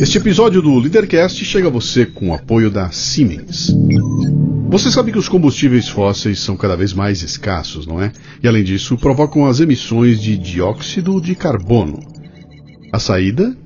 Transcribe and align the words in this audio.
Este 0.00 0.18
episódio 0.18 0.62
do 0.62 0.78
Leadercast 0.78 1.44
chega 1.44 1.66
a 1.66 1.70
você 1.70 2.06
com 2.06 2.28
o 2.28 2.34
apoio 2.34 2.70
da 2.70 2.90
Siemens. 2.92 3.74
Você 4.68 4.92
sabe 4.92 5.10
que 5.10 5.18
os 5.18 5.28
combustíveis 5.28 5.88
fósseis 5.88 6.38
são 6.38 6.56
cada 6.56 6.76
vez 6.76 6.92
mais 6.92 7.22
escassos, 7.22 7.84
não 7.84 8.00
é? 8.00 8.12
E 8.40 8.46
além 8.46 8.62
disso, 8.62 8.96
provocam 8.96 9.44
as 9.44 9.58
emissões 9.58 10.20
de 10.20 10.38
dióxido 10.38 11.20
de 11.20 11.34
carbono. 11.34 11.98
A 12.92 13.00
saída? 13.00 13.56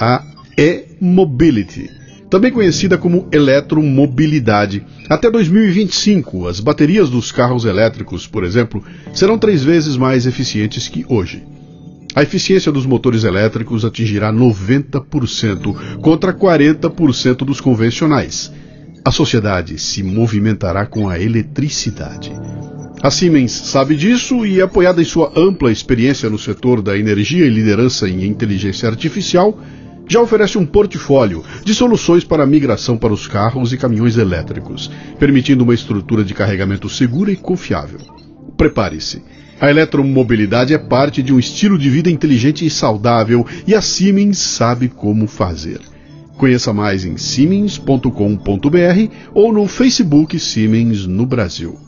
A 0.00 0.24
e-mobility, 0.58 1.88
também 2.28 2.50
conhecida 2.50 2.98
como 2.98 3.28
eletromobilidade. 3.30 4.84
Até 5.08 5.30
2025, 5.30 6.48
as 6.48 6.58
baterias 6.58 7.08
dos 7.08 7.30
carros 7.30 7.64
elétricos, 7.64 8.26
por 8.26 8.42
exemplo, 8.42 8.82
serão 9.14 9.38
três 9.38 9.62
vezes 9.62 9.96
mais 9.96 10.26
eficientes 10.26 10.88
que 10.88 11.06
hoje. 11.08 11.44
A 12.16 12.22
eficiência 12.22 12.72
dos 12.72 12.86
motores 12.86 13.24
elétricos 13.24 13.84
atingirá 13.84 14.32
90% 14.32 16.00
contra 16.00 16.32
40% 16.32 17.44
dos 17.44 17.60
convencionais. 17.60 18.50
A 19.04 19.10
sociedade 19.10 19.78
se 19.78 20.02
movimentará 20.02 20.86
com 20.86 21.10
a 21.10 21.20
eletricidade. 21.20 22.32
A 23.02 23.10
Siemens 23.10 23.52
sabe 23.52 23.94
disso 23.94 24.46
e, 24.46 24.62
apoiada 24.62 25.02
em 25.02 25.04
sua 25.04 25.30
ampla 25.36 25.70
experiência 25.70 26.30
no 26.30 26.38
setor 26.38 26.80
da 26.80 26.96
energia 26.96 27.44
e 27.44 27.50
liderança 27.50 28.08
em 28.08 28.24
inteligência 28.24 28.88
artificial, 28.88 29.60
já 30.08 30.18
oferece 30.18 30.56
um 30.56 30.64
portfólio 30.64 31.44
de 31.62 31.74
soluções 31.74 32.24
para 32.24 32.44
a 32.44 32.46
migração 32.46 32.96
para 32.96 33.12
os 33.12 33.26
carros 33.26 33.74
e 33.74 33.76
caminhões 33.76 34.16
elétricos, 34.16 34.90
permitindo 35.18 35.64
uma 35.64 35.74
estrutura 35.74 36.24
de 36.24 36.32
carregamento 36.32 36.88
segura 36.88 37.30
e 37.30 37.36
confiável. 37.36 38.00
Prepare-se. 38.56 39.22
A 39.58 39.70
eletromobilidade 39.70 40.74
é 40.74 40.78
parte 40.78 41.22
de 41.22 41.32
um 41.32 41.38
estilo 41.38 41.78
de 41.78 41.88
vida 41.88 42.10
inteligente 42.10 42.66
e 42.66 42.70
saudável 42.70 43.46
e 43.66 43.74
a 43.74 43.80
Siemens 43.80 44.38
sabe 44.38 44.88
como 44.88 45.26
fazer. 45.26 45.80
Conheça 46.36 46.74
mais 46.74 47.06
em 47.06 47.16
siemens.com.br 47.16 48.10
ou 49.32 49.52
no 49.54 49.66
Facebook 49.66 50.38
Siemens 50.38 51.06
no 51.06 51.24
Brasil. 51.24 51.86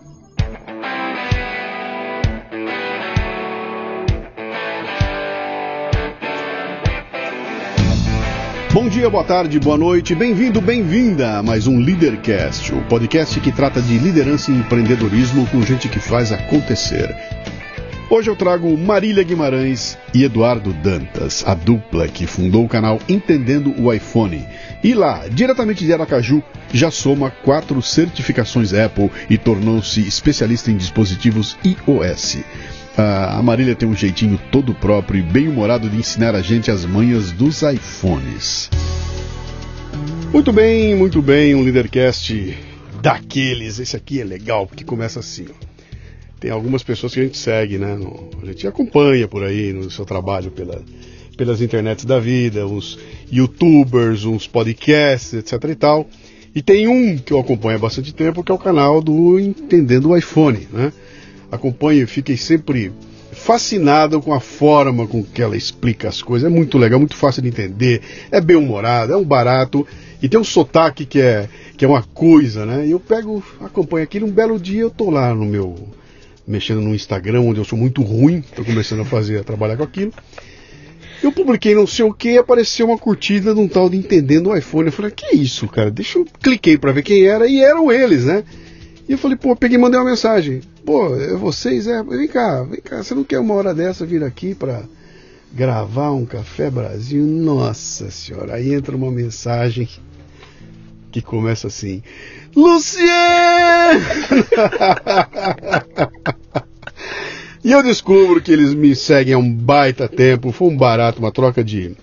Bom 8.73 8.89
dia, 8.89 9.11
boa 9.11 9.25
tarde, 9.25 9.59
boa 9.59 9.77
noite, 9.77 10.15
bem-vindo, 10.15 10.61
bem-vinda 10.61 11.39
a 11.39 11.43
mais 11.43 11.67
um 11.67 11.79
Leadercast, 11.81 12.73
o 12.73 12.81
podcast 12.83 13.39
que 13.41 13.53
trata 13.53 13.83
de 13.83 13.99
liderança 13.99 14.51
e 14.51 14.55
empreendedorismo 14.55 15.47
com 15.49 15.61
gente 15.63 15.89
que 15.89 15.99
faz 15.99 16.33
acontecer. 16.33 17.15
Hoje 18.11 18.31
eu 18.31 18.37
trago 18.37 18.75
Marília 18.75 19.23
Guimarães 19.23 19.99
e 20.15 20.25
Eduardo 20.25 20.73
Dantas, 20.73 21.45
a 21.47 21.53
dupla 21.53 22.09
que 22.09 22.27
fundou 22.27 22.65
o 22.65 22.69
canal 22.69 22.99
Entendendo 23.07 23.75
o 23.79 23.93
iPhone. 23.93 24.47
E 24.83 24.95
lá, 24.95 25.29
diretamente 25.29 25.85
de 25.85 25.93
Aracaju, 25.93 26.43
já 26.73 26.91
soma 26.91 27.31
quatro 27.31 27.83
certificações 27.83 28.73
Apple 28.73 29.11
e 29.29 29.37
tornou-se 29.37 30.01
especialista 30.01 30.71
em 30.71 30.79
dispositivos 30.79 31.59
iOS. 31.63 32.39
A 32.97 33.43
Marília 33.43 33.75
tem 33.75 33.87
um 33.87 33.95
jeitinho 33.95 34.41
todo 34.51 34.73
próprio 34.73 35.21
e 35.21 35.23
bem-humorado 35.23 35.91
de 35.91 35.99
ensinar 35.99 36.35
a 36.35 36.41
gente 36.41 36.71
as 36.71 36.87
manhas 36.87 37.31
dos 37.31 37.61
iPhones. 37.61 38.71
Muito 40.33 40.51
bem, 40.51 40.95
muito 40.95 41.21
bem, 41.21 41.55
um 41.55 41.63
Leadercast 41.63 42.57
daqueles. 43.03 43.79
Esse 43.79 43.97
aqui 43.97 44.19
é 44.19 44.25
legal 44.25 44.67
porque 44.67 44.83
começa 44.83 45.21
assim. 45.21 45.45
Ó. 45.51 45.68
Tem 46.41 46.51
algumas 46.51 46.83
pessoas 46.83 47.13
que 47.13 47.21
a 47.21 47.25
gente 47.25 47.37
segue, 47.37 47.79
né? 47.79 47.99
A 48.43 48.47
gente 48.47 48.67
acompanha 48.67 49.27
por 49.27 49.43
aí 49.43 49.73
no 49.73 49.91
seu 49.91 50.05
trabalho 50.05 50.51
pela, 50.51 50.81
pelas 51.37 51.61
internets 51.61 52.05
da 52.05 52.21
vida, 52.21 52.67
uns 52.67 52.99
youtubers, 53.31 54.25
uns 54.25 54.47
podcasts, 54.47 55.35
etc 55.35 55.65
e 55.71 55.75
tal. 55.75 56.09
E 56.55 56.63
tem 56.63 56.87
um 56.89 57.19
que 57.19 57.33
eu 57.33 57.41
acompanho 57.41 57.77
há 57.77 57.81
bastante 57.81 58.15
tempo, 58.15 58.43
que 58.43 58.53
é 58.53 58.55
o 58.55 58.59
canal 58.59 59.03
do 59.03 59.39
Entendendo 59.39 60.11
o 60.11 60.17
iPhone, 60.17 60.67
né? 60.73 60.93
acompanho 61.51 62.03
e 62.03 62.07
fiquei 62.07 62.37
sempre 62.37 62.93
fascinado 63.33 64.21
com 64.21 64.33
a 64.33 64.41
forma 64.41 65.07
com 65.07 65.23
que 65.23 65.43
ela 65.43 65.57
explica 65.57 66.09
as 66.09 66.23
coisas. 66.23 66.51
É 66.51 66.55
muito 66.55 66.79
legal, 66.79 66.99
muito 66.99 67.17
fácil 67.17 67.43
de 67.43 67.49
entender, 67.49 68.01
é 68.31 68.41
bem 68.41 68.57
humorado, 68.57 69.13
é 69.13 69.17
um 69.17 69.25
barato 69.25 69.87
e 70.23 70.29
tem 70.29 70.39
um 70.39 70.45
sotaque 70.45 71.07
que 71.07 71.21
é, 71.21 71.49
que 71.77 71.85
é 71.85 71.89
uma 71.89 72.03
coisa, 72.03 72.67
né? 72.67 72.87
E 72.87 72.91
eu 72.91 73.01
pego, 73.01 73.43
acompanho 73.61 74.05
aquilo, 74.05 74.27
um 74.27 74.31
belo 74.31 74.59
dia 74.59 74.83
eu 74.83 74.91
tô 74.91 75.11
lá 75.11 75.35
no 75.35 75.47
meu 75.47 75.77
mexendo 76.49 76.81
no 76.81 76.95
Instagram, 76.95 77.43
onde 77.43 77.61
eu 77.61 77.65
sou 77.65 77.79
muito 77.79 78.03
ruim, 78.03 78.41
tô 78.41 78.65
começando 78.65 79.03
a 79.03 79.05
fazer, 79.05 79.39
a 79.39 79.45
trabalhar 79.45 79.77
com 79.77 79.83
aquilo. 79.83 80.13
Eu 81.23 81.31
publiquei 81.31 81.75
não 81.75 81.87
sei 81.87 82.05
o 82.05 82.15
que 82.15 82.31
e 82.31 82.39
apareceu 82.39 82.87
uma 82.87 82.97
curtida 82.97 83.53
de 83.53 83.61
um 83.61 83.69
tal 83.69 83.91
de 83.91 83.97
Entendendo 83.97 84.49
o 84.49 84.57
iPhone. 84.57 84.87
Eu 84.87 84.93
falei, 84.93 85.11
que 85.11 85.37
isso, 85.37 85.69
cara? 85.69 85.91
Deixa 85.91 86.19
eu 86.19 86.25
cliquei 86.41 86.79
para 86.79 86.93
ver 86.93 87.03
quem 87.03 87.27
era 87.27 87.47
e 87.47 87.61
eram 87.61 87.93
eles, 87.93 88.25
né? 88.25 88.45
E 89.07 89.13
eu 89.13 89.19
falei, 89.19 89.37
pô, 89.37 89.55
peguei 89.55 89.77
e 89.77 89.81
mandei 89.81 89.99
uma 89.99 90.09
mensagem. 90.09 90.61
Pô, 90.85 91.15
é 91.17 91.35
vocês, 91.35 91.87
é. 91.87 92.03
Vem 92.03 92.29
cá, 92.29 92.63
vem 92.63 92.81
cá, 92.81 93.03
você 93.03 93.15
não 93.15 93.25
quer 93.25 93.41
uma 93.41 93.55
hora 93.55 93.75
dessa 93.75 94.07
vir 94.07 94.23
aqui 94.23 94.55
pra 94.55 94.85
gravar 95.53 96.13
um 96.13 96.25
Café 96.25 96.71
Brasil? 96.71 97.27
Nossa 97.27 98.11
senhora, 98.11 98.55
aí 98.55 98.73
entra 98.73 98.97
uma 98.97 99.11
mensagem 99.11 99.89
que 101.11 101.21
começa 101.21 101.67
assim: 101.67 102.03
Luciano! 102.55 104.01
e 107.65 107.73
eu 107.73 107.83
descubro 107.83 108.41
que 108.41 108.53
eles 108.53 108.75
me 108.75 108.95
seguem 108.97 109.35
há 109.35 109.39
um 109.39 109.53
baita 109.53 110.09
tempo, 110.09 110.53
foi 110.53 110.69
um 110.69 110.77
barato, 110.77 111.19
uma 111.19 111.33
troca 111.33 111.63
de 111.63 111.97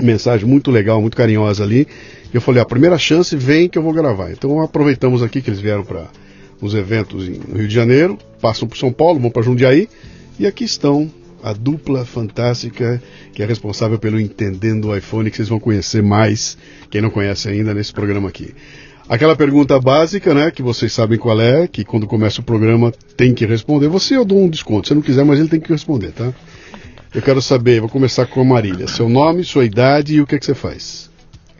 mensagem 0.00 0.46
muito 0.46 0.70
legal, 0.70 1.00
muito 1.00 1.16
carinhosa 1.16 1.62
ali. 1.62 1.86
Eu 2.32 2.40
falei: 2.40 2.60
a 2.62 2.66
primeira 2.66 2.98
chance 2.98 3.36
vem 3.36 3.68
que 3.68 3.78
eu 3.78 3.82
vou 3.82 3.92
gravar. 3.92 4.30
Então 4.30 4.60
aproveitamos 4.60 5.22
aqui 5.22 5.40
que 5.40 5.50
eles 5.50 5.60
vieram 5.60 5.84
para 5.84 6.08
os 6.60 6.74
eventos 6.74 7.28
no 7.28 7.58
Rio 7.58 7.68
de 7.68 7.74
Janeiro, 7.74 8.18
passam 8.40 8.66
por 8.66 8.76
São 8.76 8.92
Paulo, 8.92 9.20
vão 9.20 9.30
para 9.30 9.42
Jundiaí, 9.42 9.88
e 10.38 10.46
aqui 10.46 10.64
estão 10.64 11.10
a 11.42 11.52
dupla 11.52 12.06
fantástica 12.06 13.02
que 13.34 13.42
é 13.42 13.46
responsável 13.46 13.98
pelo 13.98 14.18
Entendendo 14.18 14.88
o 14.88 14.96
iPhone, 14.96 15.30
que 15.30 15.36
vocês 15.36 15.48
vão 15.48 15.60
conhecer 15.60 16.02
mais, 16.02 16.56
quem 16.90 17.02
não 17.02 17.10
conhece 17.10 17.48
ainda, 17.48 17.74
nesse 17.74 17.92
programa 17.92 18.30
aqui. 18.30 18.54
Aquela 19.06 19.36
pergunta 19.36 19.78
básica, 19.78 20.32
né, 20.32 20.50
que 20.50 20.62
vocês 20.62 20.90
sabem 20.90 21.18
qual 21.18 21.38
é, 21.38 21.68
que 21.68 21.84
quando 21.84 22.06
começa 22.06 22.40
o 22.40 22.44
programa 22.44 22.90
tem 23.16 23.34
que 23.34 23.44
responder. 23.44 23.86
Você 23.88 24.16
eu 24.16 24.24
dou 24.24 24.38
um 24.38 24.48
desconto, 24.48 24.88
se 24.88 24.94
não 24.94 25.02
quiser, 25.02 25.24
mas 25.24 25.38
ele 25.38 25.48
tem 25.48 25.60
que 25.60 25.70
responder, 25.70 26.10
tá? 26.12 26.32
Eu 27.14 27.20
quero 27.20 27.42
saber, 27.42 27.80
vou 27.80 27.88
começar 27.88 28.26
com 28.26 28.40
a 28.40 28.44
Marília. 28.44 28.88
Seu 28.88 29.08
nome, 29.08 29.44
sua 29.44 29.64
idade 29.64 30.14
e 30.14 30.20
o 30.22 30.26
que, 30.26 30.36
é 30.36 30.38
que 30.38 30.46
você 30.46 30.54
faz? 30.54 31.10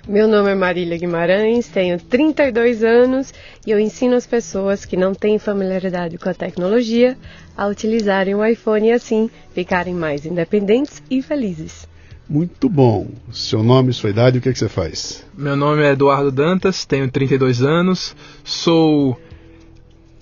Meu 0.09 0.27
nome 0.27 0.51
é 0.51 0.55
Marília 0.55 0.97
Guimarães, 0.97 1.69
tenho 1.69 1.99
32 1.99 2.83
anos 2.83 3.33
e 3.67 3.71
eu 3.71 3.79
ensino 3.79 4.15
as 4.15 4.27
pessoas 4.27 4.85
que 4.85 4.97
não 4.97 5.15
têm 5.15 5.39
familiaridade 5.39 6.19
com 6.19 6.29
a 6.29 6.35
tecnologia 6.35 7.17
a 7.57 7.67
utilizarem 7.67 8.35
o 8.35 8.45
iPhone 8.45 8.89
e 8.89 8.93
assim 8.93 9.31
ficarem 9.55 9.95
mais 9.95 10.27
independentes 10.27 11.03
e 11.11 11.23
felizes. 11.23 11.87
Muito 12.29 12.69
bom. 12.69 13.09
Seu 13.33 13.63
nome, 13.63 13.93
sua 13.93 14.11
idade 14.11 14.37
e 14.37 14.39
o 14.39 14.43
que, 14.43 14.49
é 14.49 14.53
que 14.53 14.59
você 14.59 14.69
faz? 14.69 15.25
Meu 15.37 15.55
nome 15.57 15.83
é 15.83 15.93
Eduardo 15.93 16.31
Dantas, 16.33 16.85
tenho 16.85 17.11
32 17.11 17.63
anos, 17.63 18.17
sou 18.43 19.19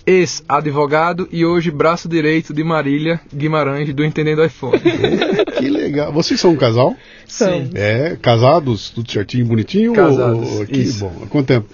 ex-advogado 0.05 1.29
e 1.31 1.45
hoje 1.45 1.71
braço 1.71 2.09
direito 2.09 2.53
de 2.53 2.61
Marília 2.61 3.21
Guimarães 3.33 3.93
do 3.93 4.03
Entendendo 4.03 4.43
iPhone. 4.43 4.77
que 5.57 5.69
legal. 5.69 6.11
Vocês 6.11 6.39
são 6.39 6.51
um 6.51 6.57
casal? 6.57 6.93
Sim. 7.25 7.69
É, 7.73 8.17
casados, 8.21 8.89
tudo 8.89 9.09
certinho, 9.09 9.45
bonitinho? 9.45 9.93
Casados, 9.93 10.51
Ou, 10.59 10.65
que 10.65 10.77
isso. 10.79 11.05
bom. 11.05 11.21
Há 11.23 11.27
quanto 11.27 11.47
tempo? 11.47 11.69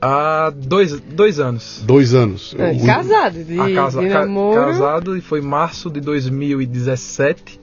Há 0.00 0.52
dois, 0.54 0.98
dois 1.00 1.38
anos. 1.38 1.82
Dois 1.86 2.14
anos. 2.14 2.54
É, 2.58 2.74
casado, 2.84 3.44
de, 3.44 3.58
A 3.60 3.72
casa, 3.74 4.00
de 4.02 4.08
ca- 4.08 4.20
namoro 4.20 4.60
casado 4.60 5.16
e 5.16 5.20
foi 5.20 5.40
março 5.40 5.88
de 5.88 6.00
2017. 6.00 7.60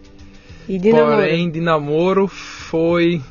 E 0.67 0.77
de 0.79 0.89
porém, 0.91 1.05
namoro. 1.39 1.51
de 1.51 1.61
namoro 1.61 2.27
foi 2.27 3.21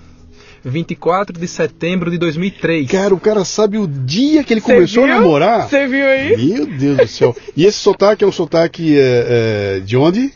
24 0.64 1.38
de 1.38 1.48
setembro 1.48 2.10
de 2.10 2.18
2003. 2.18 2.88
Cara, 2.90 3.14
o 3.14 3.18
cara 3.20 3.44
sabe 3.44 3.78
o 3.78 3.86
dia 3.86 4.44
que 4.44 4.52
ele 4.54 4.60
Cê 4.60 4.74
começou 4.74 5.04
a 5.04 5.06
viu? 5.06 5.14
namorar. 5.16 5.68
Você 5.68 5.86
viu 5.88 6.04
aí? 6.06 6.36
Meu 6.36 6.66
Deus 6.66 6.96
do 6.98 7.06
céu. 7.08 7.36
E 7.56 7.64
esse 7.64 7.78
sotaque 7.78 8.22
é 8.22 8.26
um 8.26 8.32
sotaque 8.32 8.96
é, 8.98 9.76
é, 9.78 9.80
de 9.80 9.96
onde? 9.96 10.32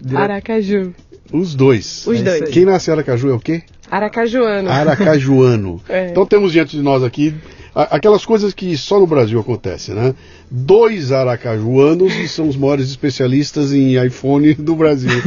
Dire- 0.00 0.16
Aracaju. 0.16 0.94
Os 1.32 1.54
dois. 1.54 2.06
Os 2.06 2.20
É 2.20 2.38
dois. 2.38 2.50
Quem 2.50 2.64
nasce 2.64 2.90
em 2.90 2.92
Aracaju 2.94 3.30
é 3.30 3.34
o 3.34 3.40
quê? 3.40 3.62
Aracajuano. 3.90 4.70
Aracajuano. 4.70 5.80
É. 5.88 6.08
Então 6.10 6.24
temos 6.26 6.52
diante 6.52 6.76
de 6.76 6.82
nós 6.82 7.02
aqui 7.02 7.34
a- 7.34 7.61
aquelas 7.74 8.24
coisas 8.24 8.52
que 8.52 8.76
só 8.76 9.00
no 9.00 9.06
Brasil 9.06 9.40
acontecem, 9.40 9.94
né? 9.94 10.14
Dois 10.50 11.10
aracajuanos 11.10 12.14
e 12.14 12.28
são 12.28 12.48
os 12.48 12.56
maiores 12.56 12.88
especialistas 12.90 13.72
em 13.72 14.02
iPhone 14.04 14.54
do 14.54 14.74
Brasil. 14.76 15.10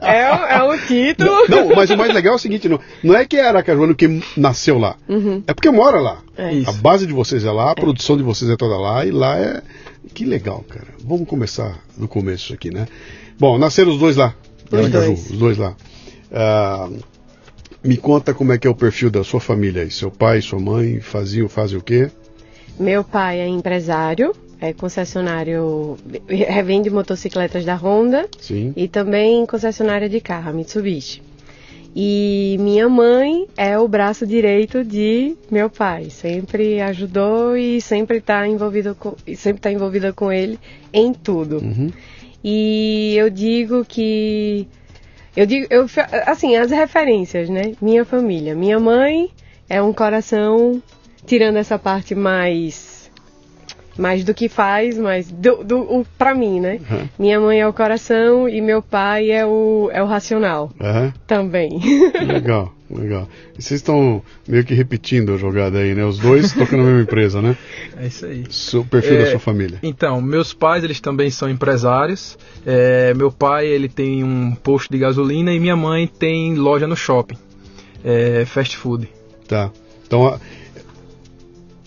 É, 0.00 0.30
o- 0.32 0.44
é 0.46 0.62
o 0.62 0.78
título. 0.86 1.30
Não, 1.48 1.74
mas 1.74 1.90
o 1.90 1.96
mais 1.96 2.12
legal 2.14 2.34
é 2.34 2.36
o 2.36 2.38
seguinte, 2.38 2.68
não, 2.68 2.78
não 3.02 3.14
é 3.16 3.24
que 3.24 3.36
é 3.36 3.46
aracajuano 3.48 3.94
que 3.94 4.22
nasceu 4.36 4.78
lá, 4.78 4.96
Uhum. 5.08 5.42
é 5.46 5.52
porque 5.54 5.70
mora 5.70 6.00
lá. 6.00 6.18
É. 6.36 6.48
A 6.48 6.52
Isso. 6.52 6.72
base 6.74 7.06
de 7.06 7.12
vocês 7.12 7.44
é 7.44 7.50
lá, 7.50 7.72
a 7.72 7.74
produção 7.74 8.16
de 8.16 8.22
vocês 8.22 8.50
é 8.50 8.56
toda 8.56 8.76
lá, 8.76 9.04
e 9.04 9.10
lá 9.10 9.36
é... 9.38 9.62
Que 10.14 10.24
legal, 10.24 10.64
cara. 10.68 10.86
Vamos 11.04 11.26
começar 11.28 11.78
do 11.96 12.06
começo 12.06 12.52
aqui, 12.54 12.70
né? 12.72 12.86
Bom, 13.38 13.58
nasceram 13.58 13.90
os 13.92 13.98
dois 13.98 14.16
lá. 14.16 14.34
Os 14.70 14.78
Aracaju, 14.78 15.06
dois. 15.06 15.30
Os 15.30 15.38
dois 15.38 15.58
lá. 15.58 15.74
Ah, 16.32 16.88
Me 17.86 17.96
conta 17.96 18.34
como 18.34 18.52
é 18.52 18.58
que 18.58 18.66
é 18.66 18.70
o 18.70 18.74
perfil 18.74 19.10
da 19.10 19.22
sua 19.22 19.40
família 19.40 19.82
aí. 19.82 19.90
Seu 19.90 20.10
pai, 20.10 20.42
sua 20.42 20.58
mãe 20.58 21.00
faziam, 21.00 21.48
fazem 21.48 21.78
o 21.78 21.82
quê? 21.82 22.10
Meu 22.78 23.04
pai 23.04 23.40
é 23.40 23.46
empresário, 23.46 24.34
é 24.60 24.72
concessionário, 24.72 25.96
revende 26.28 26.90
motocicletas 26.90 27.64
da 27.64 27.76
Honda 27.76 28.28
Sim. 28.40 28.72
e 28.76 28.88
também 28.88 29.46
concessionária 29.46 30.08
de 30.08 30.20
carro, 30.20 30.52
Mitsubishi. 30.52 31.22
E 31.94 32.56
minha 32.60 32.88
mãe 32.88 33.46
é 33.56 33.78
o 33.78 33.88
braço 33.88 34.26
direito 34.26 34.84
de 34.84 35.34
meu 35.50 35.70
pai. 35.70 36.10
Sempre 36.10 36.80
ajudou 36.82 37.56
e 37.56 37.80
sempre 37.80 38.18
está 38.18 38.46
envolvida 38.46 38.94
com, 38.94 39.14
sempre 39.34 39.62
tá 39.62 39.72
envolvida 39.72 40.12
com 40.12 40.30
ele 40.30 40.58
em 40.92 41.14
tudo. 41.14 41.56
Uhum. 41.58 41.90
E 42.44 43.14
eu 43.16 43.30
digo 43.30 43.82
que 43.84 44.68
eu 45.36 45.44
digo, 45.46 45.66
eu 45.70 45.86
assim, 46.26 46.56
as 46.56 46.70
referências, 46.70 47.48
né? 47.48 47.74
Minha 47.80 48.04
família, 48.04 48.54
minha 48.54 48.80
mãe 48.80 49.30
é 49.68 49.82
um 49.82 49.92
coração 49.92 50.82
tirando 51.26 51.56
essa 51.56 51.78
parte 51.78 52.14
mais 52.14 52.95
mais 53.98 54.24
do 54.24 54.34
que 54.34 54.48
faz, 54.48 54.98
mas 54.98 55.30
do, 55.30 55.64
do 55.64 55.78
o, 55.78 56.06
pra 56.18 56.34
mim, 56.34 56.60
né? 56.60 56.78
Uhum. 56.90 57.08
Minha 57.18 57.40
mãe 57.40 57.60
é 57.60 57.66
o 57.66 57.72
coração 57.72 58.48
e 58.48 58.60
meu 58.60 58.82
pai 58.82 59.30
é 59.30 59.44
o 59.46 59.88
é 59.92 60.02
o 60.02 60.06
racional 60.06 60.70
Aham. 60.80 61.12
também. 61.26 61.80
Legal, 62.26 62.72
legal. 62.90 63.28
E 63.58 63.62
vocês 63.62 63.80
estão 63.80 64.22
meio 64.46 64.64
que 64.64 64.74
repetindo 64.74 65.32
a 65.32 65.36
jogada 65.36 65.78
aí, 65.78 65.94
né? 65.94 66.04
Os 66.04 66.18
dois 66.18 66.52
tocam 66.52 66.78
na 66.78 66.84
mesma 66.84 67.00
empresa, 67.02 67.40
né? 67.40 67.56
É 67.98 68.06
isso 68.06 68.26
aí. 68.26 68.44
O 68.80 68.84
perfil 68.84 69.14
É, 69.16 69.24
da 69.24 69.30
sua 69.30 69.40
família. 69.40 69.78
Então, 69.82 70.20
meus 70.20 70.52
pais, 70.52 70.84
eles 70.84 71.00
também 71.00 71.30
são 71.30 71.48
empresários. 71.48 72.38
É, 72.66 73.14
meu 73.14 73.30
pai, 73.32 73.66
ele 73.66 73.88
tem 73.88 74.22
um 74.22 74.54
posto 74.54 74.90
de 74.90 74.98
gasolina 74.98 75.52
e 75.52 75.58
minha 75.60 75.76
mãe 75.76 76.06
tem 76.06 76.54
loja 76.54 76.86
no 76.86 76.96
shopping. 76.96 77.36
É, 78.04 78.44
fast 78.44 78.76
food. 78.76 79.08
Tá. 79.48 79.70
Então, 80.06 80.26
a- 80.26 80.38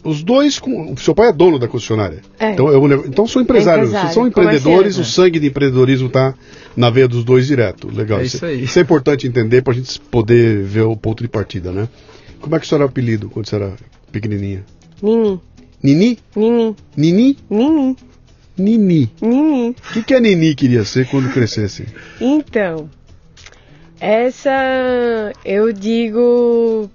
os 0.09 0.23
dois. 0.23 0.59
Com, 0.59 0.93
o 0.93 0.97
seu 0.97 1.13
pai 1.15 1.29
é 1.29 1.33
dono 1.33 1.57
da 1.59 1.67
concessionária. 1.67 2.21
É. 2.39 2.51
Então, 2.51 2.67
é 2.69 2.87
nego- 2.87 3.05
então 3.07 3.27
são 3.27 3.41
empresários. 3.41 3.89
empresário, 3.89 4.07
Vocês 4.07 4.13
são 4.13 4.27
empreendedores, 4.27 4.97
o 4.97 5.05
sangue 5.05 5.39
de 5.39 5.47
empreendedorismo 5.47 6.07
está 6.07 6.33
na 6.75 6.89
veia 6.89 7.07
dos 7.07 7.23
dois 7.23 7.47
direto. 7.47 7.87
Legal. 7.93 8.19
É 8.19 8.23
isso 8.23 8.45
aí. 8.45 8.63
Isso 8.63 8.79
é 8.79 8.81
importante 8.81 9.27
entender 9.27 9.61
para 9.61 9.73
a 9.73 9.75
gente 9.75 9.99
poder 9.99 10.63
ver 10.63 10.81
o 10.81 10.95
ponto 10.95 11.21
de 11.23 11.29
partida, 11.29 11.71
né? 11.71 11.87
Como 12.41 12.55
é 12.55 12.59
que 12.59 12.65
o 12.65 12.69
senhor 12.69 12.79
era 12.81 12.87
o 12.87 12.89
apelido 12.89 13.29
quando 13.29 13.47
você 13.47 13.55
era 13.55 13.73
pequenininha? 14.11 14.63
Nini, 15.01 15.39
Nini? 15.83 16.17
Nini, 16.35 16.75
Nini? 16.95 17.37
Nini, 17.49 17.95
Nini. 18.57 19.11
Nini. 19.21 19.69
O 19.69 19.93
que, 19.93 20.03
que 20.03 20.13
a 20.13 20.19
Nini 20.19 20.55
queria 20.55 20.83
ser 20.85 21.07
quando 21.07 21.31
crescesse? 21.33 21.85
Então, 22.19 22.89
essa 23.99 25.33
eu 25.45 25.71
digo. 25.73 26.89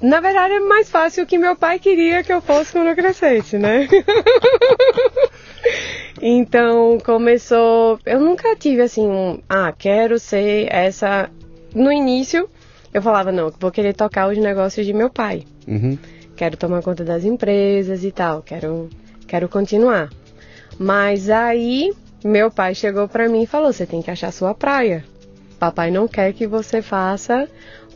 Na 0.00 0.20
verdade 0.20 0.54
é 0.54 0.60
mais 0.60 0.90
fácil 0.90 1.24
o 1.24 1.26
que 1.26 1.38
meu 1.38 1.56
pai 1.56 1.78
queria 1.78 2.22
que 2.22 2.32
eu 2.32 2.40
fosse 2.40 2.72
quando 2.72 2.88
eu 2.88 2.94
crescesse, 2.94 3.56
né? 3.56 3.88
então 6.20 6.98
começou. 7.04 7.98
Eu 8.04 8.20
nunca 8.20 8.54
tive 8.56 8.82
assim 8.82 9.06
um. 9.06 9.40
Ah, 9.48 9.72
quero 9.76 10.18
ser 10.18 10.68
essa. 10.70 11.30
No 11.74 11.90
início 11.90 12.48
eu 12.96 13.02
falava, 13.02 13.30
não, 13.30 13.52
vou 13.60 13.70
querer 13.70 13.92
tocar 13.92 14.26
os 14.26 14.38
negócios 14.38 14.86
de 14.86 14.92
meu 14.94 15.10
pai. 15.10 15.44
Uhum. 15.68 15.98
Quero 16.34 16.56
tomar 16.56 16.82
conta 16.82 17.04
das 17.04 17.24
empresas 17.24 18.04
e 18.04 18.10
tal, 18.10 18.42
quero, 18.42 18.88
quero 19.26 19.48
continuar. 19.50 20.08
Mas 20.78 21.28
aí 21.28 21.92
meu 22.24 22.50
pai 22.50 22.74
chegou 22.74 23.06
pra 23.06 23.28
mim 23.28 23.42
e 23.42 23.46
falou: 23.46 23.70
"Você 23.70 23.84
tem 23.84 24.00
que 24.00 24.10
achar 24.10 24.32
sua 24.32 24.54
praia. 24.54 25.04
Papai 25.58 25.90
não 25.90 26.08
quer 26.08 26.32
que 26.32 26.46
você 26.46 26.80
faça 26.80 27.46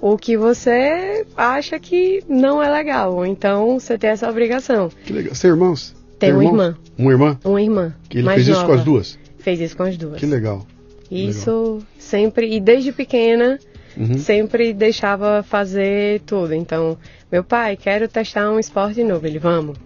o 0.01 0.17
que 0.17 0.37
você 0.37 1.27
acha 1.37 1.79
que 1.79 2.23
não 2.29 2.63
é 2.63 2.71
legal, 2.71 3.25
então 3.27 3.79
você 3.79 3.99
tem 3.99 4.11
essa 4.11 4.29
obrigação". 4.29 4.91
Que 5.05 5.13
legal. 5.13 5.35
Você 5.35 5.43
tem 5.43 5.51
irmãos? 5.51 5.95
Tem 6.19 6.33
uma 6.33 6.45
irmãos? 6.45 6.53
irmã. 6.61 6.77
Uma 6.99 7.13
irmã? 7.13 7.39
Uma 7.45 7.63
irmã. 7.63 7.95
Que 8.09 8.19
ele 8.19 8.29
fez 8.31 8.49
isso 8.49 8.61
com 8.61 8.67
nova. 8.69 8.75
as 8.79 8.85
duas? 8.85 9.19
Fez 9.39 9.61
isso 9.61 9.77
com 9.77 9.83
as 9.85 9.97
duas. 9.97 10.19
Que 10.19 10.27
legal. 10.27 10.67
Isso 11.11 11.79
sempre 11.99 12.55
e 12.55 12.61
desde 12.61 12.93
pequena 12.93 13.59
Uhum. 13.97 14.19
sempre 14.19 14.73
deixava 14.73 15.43
fazer 15.43 16.21
tudo. 16.21 16.55
Então, 16.55 16.97
meu 17.31 17.43
pai, 17.43 17.77
quero 17.77 18.07
testar 18.07 18.51
um 18.51 18.59
esporte 18.59 19.03
novo. 19.03 19.27
Ele, 19.27 19.39
vamos. 19.39 19.77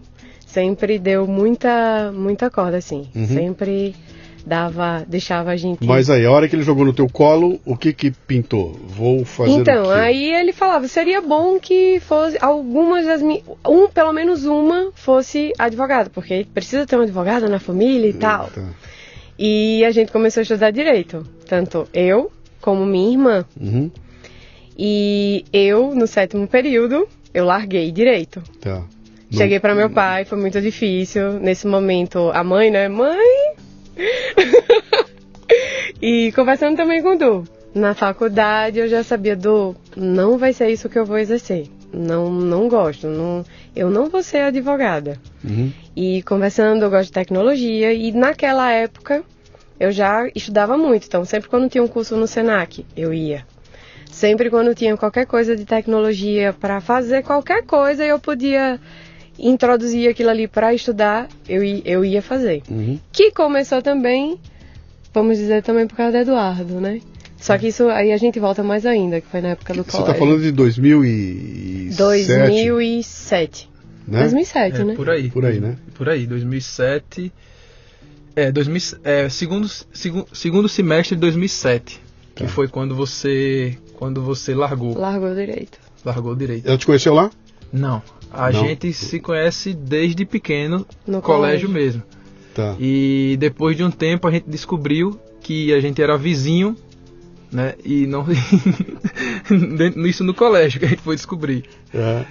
Sempre 0.46 0.98
deu 0.98 1.26
muita, 1.26 2.12
muita 2.12 2.50
corda, 2.50 2.76
assim. 2.76 3.08
Uhum. 3.14 3.26
Sempre 3.26 3.94
dava, 4.46 5.04
deixava 5.08 5.50
a 5.50 5.56
gente. 5.56 5.84
Mas 5.84 6.10
aí, 6.10 6.24
a 6.24 6.30
hora 6.30 6.48
que 6.48 6.54
ele 6.54 6.62
jogou 6.62 6.84
no 6.84 6.92
teu 6.92 7.08
colo, 7.08 7.58
o 7.64 7.76
que 7.76 7.92
que 7.92 8.10
pintou? 8.10 8.72
Vou 8.86 9.24
fazer 9.24 9.52
Então, 9.52 9.90
aí 9.90 10.32
ele 10.32 10.52
falava, 10.52 10.86
seria 10.86 11.20
bom 11.20 11.58
que 11.58 12.00
fosse 12.00 12.36
algumas 12.40 13.06
das 13.06 13.22
minhas, 13.22 13.42
um, 13.66 13.88
pelo 13.88 14.12
menos 14.12 14.44
uma 14.44 14.90
fosse 14.94 15.52
advogada, 15.58 16.10
porque 16.10 16.46
precisa 16.52 16.86
ter 16.86 16.96
um 16.96 17.02
advogado 17.02 17.48
na 17.48 17.58
família 17.58 18.08
e 18.08 18.12
tal. 18.14 18.48
Tá. 18.48 18.62
E 19.38 19.84
a 19.84 19.90
gente 19.90 20.12
começou 20.12 20.40
a 20.40 20.42
estudar 20.42 20.70
direito, 20.70 21.26
tanto 21.48 21.88
eu 21.92 22.30
como 22.60 22.84
minha 22.84 23.10
irmã. 23.10 23.44
Uhum. 23.60 23.90
E 24.76 25.44
eu, 25.52 25.94
no 25.94 26.06
sétimo 26.06 26.46
período, 26.46 27.08
eu 27.32 27.44
larguei 27.44 27.90
direito. 27.90 28.42
Tá. 28.60 28.82
Cheguei 29.30 29.58
para 29.58 29.74
meu 29.74 29.90
pai, 29.90 30.24
foi 30.24 30.38
muito 30.38 30.60
difícil. 30.60 31.40
Nesse 31.40 31.66
momento, 31.66 32.30
a 32.32 32.44
mãe, 32.44 32.70
né? 32.70 32.88
Mãe! 32.88 33.54
E 36.00 36.32
conversando 36.32 36.76
também 36.76 37.02
com 37.02 37.14
o 37.14 37.18
Du. 37.18 37.44
Na 37.74 37.94
faculdade 37.94 38.78
eu 38.78 38.88
já 38.88 39.02
sabia, 39.02 39.34
Du, 39.34 39.74
não 39.96 40.38
vai 40.38 40.52
ser 40.52 40.68
isso 40.68 40.88
que 40.88 40.98
eu 40.98 41.04
vou 41.04 41.18
exercer. 41.18 41.68
Não, 41.92 42.30
não 42.30 42.68
gosto. 42.68 43.06
Não, 43.06 43.44
eu 43.74 43.90
não 43.90 44.08
vou 44.08 44.22
ser 44.22 44.38
advogada. 44.38 45.18
Uhum. 45.44 45.72
E 45.96 46.22
conversando, 46.22 46.84
eu 46.84 46.90
gosto 46.90 47.06
de 47.06 47.12
tecnologia. 47.12 47.92
E 47.92 48.12
naquela 48.12 48.70
época 48.70 49.22
eu 49.78 49.90
já 49.90 50.28
estudava 50.34 50.76
muito. 50.76 51.06
Então, 51.06 51.24
sempre 51.24 51.48
quando 51.48 51.68
tinha 51.68 51.82
um 51.82 51.88
curso 51.88 52.16
no 52.16 52.26
Senac, 52.26 52.84
eu 52.96 53.12
ia. 53.12 53.46
Sempre 54.10 54.50
quando 54.50 54.74
tinha 54.74 54.96
qualquer 54.96 55.26
coisa 55.26 55.56
de 55.56 55.64
tecnologia 55.64 56.52
para 56.52 56.80
fazer 56.80 57.24
qualquer 57.24 57.64
coisa, 57.64 58.04
eu 58.04 58.18
podia 58.18 58.80
introduzir 59.38 60.08
aquilo 60.08 60.30
ali 60.30 60.46
para 60.48 60.72
estudar, 60.74 61.28
eu, 61.48 61.62
eu 61.84 62.04
ia 62.04 62.22
fazer. 62.22 62.62
Uhum. 62.70 62.98
Que 63.12 63.30
começou 63.32 63.82
também, 63.82 64.38
vamos 65.12 65.38
dizer, 65.38 65.62
também 65.62 65.86
por 65.86 65.96
causa 65.96 66.12
do 66.12 66.18
Eduardo, 66.18 66.80
né? 66.80 67.00
Só 67.38 67.58
que 67.58 67.68
isso 67.68 67.88
aí 67.88 68.10
a 68.12 68.16
gente 68.16 68.40
volta 68.40 68.62
mais 68.62 68.86
ainda, 68.86 69.20
que 69.20 69.26
foi 69.26 69.40
na 69.42 69.48
época 69.50 69.74
do 69.74 69.82
Você 69.84 69.90
colégio. 69.90 70.12
está 70.12 70.18
falando 70.18 70.42
de 70.42 70.50
2007, 70.50 71.96
2007. 71.96 73.70
né? 74.08 74.20
2007, 74.20 74.80
É, 74.80 74.84
né? 74.84 74.94
por 74.94 75.10
aí. 75.10 75.30
Por 75.30 75.44
aí, 75.44 75.60
né? 75.60 75.76
Por 75.94 76.08
aí, 76.08 76.26
2007. 76.26 77.32
É, 78.36 78.50
2000, 78.50 78.98
é 79.04 79.28
segundo, 79.28 79.68
segundo, 79.92 80.26
segundo 80.32 80.68
semestre 80.68 81.14
de 81.16 81.20
2007. 81.20 82.00
Que 82.34 82.44
Tá. 82.44 82.48
foi 82.48 82.66
quando 82.66 82.94
você 82.96 83.78
quando 83.96 84.22
você 84.22 84.54
largou. 84.54 84.98
Largou 84.98 85.32
direito. 85.34 85.78
Largou 86.04 86.34
direito. 86.34 86.66
Ela 86.66 86.76
te 86.76 86.84
conheceu 86.86 87.14
lá? 87.14 87.30
Não. 87.72 88.02
A 88.36 88.50
Não? 88.50 88.66
gente 88.66 88.92
se 88.92 89.20
conhece 89.20 89.72
desde 89.74 90.24
pequeno, 90.24 90.86
No 91.06 91.22
colégio 91.22 91.68
colégio. 91.68 91.70
mesmo. 91.70 92.02
Tá. 92.54 92.76
E 92.78 93.36
depois 93.38 93.76
de 93.76 93.82
um 93.84 93.90
tempo 93.90 94.26
a 94.28 94.30
gente 94.30 94.44
descobriu 94.48 95.18
que 95.40 95.72
a 95.74 95.80
gente 95.80 96.00
era 96.02 96.16
vizinho, 96.16 96.76
né? 97.50 97.74
E 97.84 98.06
não. 98.06 98.24
Isso 100.06 100.24
no 100.24 100.34
colégio 100.34 100.78
que 100.80 100.86
a 100.86 100.88
gente 100.88 101.02
foi 101.02 101.16
descobrir. 101.16 101.64
É. 101.92 102.24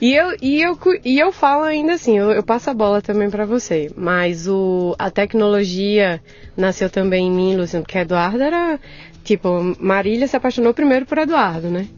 E 0.00 0.12
eu, 0.14 0.36
e 0.42 0.60
eu, 0.60 0.78
e 1.04 1.18
eu 1.18 1.32
falo 1.32 1.64
ainda 1.64 1.94
assim, 1.94 2.18
eu, 2.18 2.30
eu 2.30 2.42
passo 2.42 2.68
a 2.68 2.74
bola 2.74 3.00
também 3.00 3.30
pra 3.30 3.46
você, 3.46 3.90
mas 3.96 4.46
o, 4.46 4.94
a 4.98 5.10
tecnologia 5.10 6.20
nasceu 6.54 6.90
também 6.90 7.28
em 7.28 7.30
mim, 7.30 7.56
Luciano, 7.56 7.82
porque 7.84 7.96
Eduardo 7.96 8.42
era, 8.42 8.78
tipo, 9.24 9.74
Marília 9.80 10.28
se 10.28 10.36
apaixonou 10.36 10.74
primeiro 10.74 11.06
por 11.06 11.16
Eduardo, 11.16 11.70
né? 11.70 11.88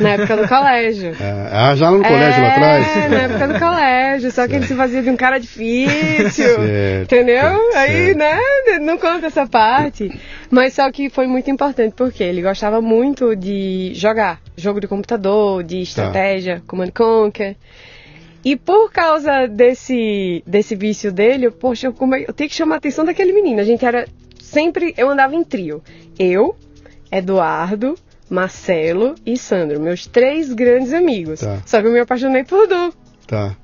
Na 0.00 0.10
época 0.10 0.36
do 0.36 0.48
colégio. 0.48 1.10
É, 1.20 1.48
Ah, 1.52 1.74
já 1.74 1.90
lá 1.90 1.96
no 1.98 2.02
colégio 2.04 2.42
lá 2.42 2.48
É, 2.48 2.50
atrás? 2.52 3.10
na 3.10 3.16
época 3.22 3.48
do 3.48 3.58
colégio, 3.58 4.30
só 4.30 4.46
que 4.48 4.54
ele 4.54 4.66
se 4.66 4.74
fazia 4.74 5.02
de 5.02 5.10
um 5.10 5.16
cara 5.16 5.38
difícil. 5.38 6.30
Certo, 6.30 7.02
entendeu? 7.14 7.60
Aí, 7.76 8.14
certo. 8.14 8.18
né, 8.18 8.38
não 8.80 8.98
conta 8.98 9.26
essa 9.26 9.46
parte. 9.46 10.10
Mas 10.50 10.74
só 10.74 10.90
que 10.90 11.08
foi 11.10 11.26
muito 11.26 11.50
importante, 11.50 11.94
porque 11.96 12.22
ele 12.22 12.42
gostava 12.42 12.80
muito 12.80 13.34
de 13.36 13.92
jogar. 13.94 14.40
Jogo 14.56 14.80
de 14.80 14.86
computador, 14.86 15.62
de 15.62 15.80
estratégia, 15.82 16.62
Command 16.66 16.90
Conquer. 16.94 17.56
E 18.44 18.56
por 18.56 18.90
causa 18.90 19.46
desse, 19.46 20.42
desse 20.46 20.74
vício 20.74 21.12
dele, 21.12 21.46
eu, 21.46 21.52
poxa, 21.52 21.86
eu, 21.86 21.92
como 21.92 22.14
é- 22.16 22.24
eu 22.26 22.32
tenho 22.32 22.50
que 22.50 22.56
chamar 22.56 22.74
a 22.74 22.78
atenção 22.78 23.04
daquele 23.04 23.32
menino. 23.32 23.60
A 23.60 23.64
gente 23.64 23.84
era 23.86 24.04
sempre. 24.40 24.92
Eu 24.96 25.08
andava 25.08 25.34
em 25.36 25.44
trio. 25.44 25.80
Eu, 26.18 26.56
Eduardo, 27.10 27.94
Marcelo 28.32 29.14
e 29.26 29.36
Sandro, 29.36 29.78
meus 29.78 30.06
três 30.06 30.52
grandes 30.52 30.92
amigos. 30.94 31.40
Tá. 31.40 31.58
Só 31.66 31.80
que 31.80 31.86
eu 31.86 31.92
me 31.92 32.00
apaixonei 32.00 32.44
por 32.44 32.66
Du. 32.66 32.92
Tá. 33.26 33.54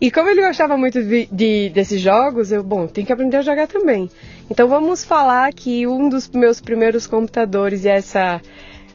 E 0.00 0.10
como 0.10 0.28
ele 0.28 0.42
gostava 0.44 0.76
muito 0.76 1.00
de, 1.02 1.28
de- 1.30 1.70
desses 1.72 2.00
jogos, 2.00 2.50
eu, 2.50 2.62
bom, 2.62 2.86
tem 2.86 3.04
que 3.04 3.12
aprender 3.12 3.36
a 3.36 3.42
jogar 3.42 3.66
também. 3.68 4.10
Então 4.50 4.66
vamos 4.66 5.04
falar 5.04 5.52
que 5.52 5.86
um 5.86 6.08
dos 6.08 6.28
meus 6.30 6.60
primeiros 6.60 7.06
computadores 7.06 7.84
e 7.84 7.88
essa 7.88 8.40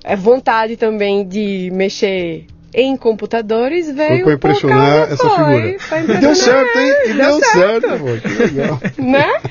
é 0.03 0.15
vontade 0.15 0.75
também 0.75 1.25
de 1.25 1.69
mexer 1.73 2.45
em 2.73 2.97
computadores 2.97 3.89
veio 3.89 4.23
Foi 4.25 4.37
pra 4.37 4.49
impressionar 4.51 5.07
por 5.07 5.07
causa, 5.07 5.13
essa 5.13 5.29
foi, 5.29 5.77
figura. 5.79 6.13
E 6.17 6.17
deu 6.19 6.35
certo, 6.35 6.77
hein? 6.77 6.93
E 7.05 7.13
deu 7.13 7.15
deu 7.15 7.39
certo, 7.45 7.87
certo. 7.87 8.03
pô. 8.03 8.29
Que 8.29 8.43
legal. 8.43 8.79
né? 8.97 9.41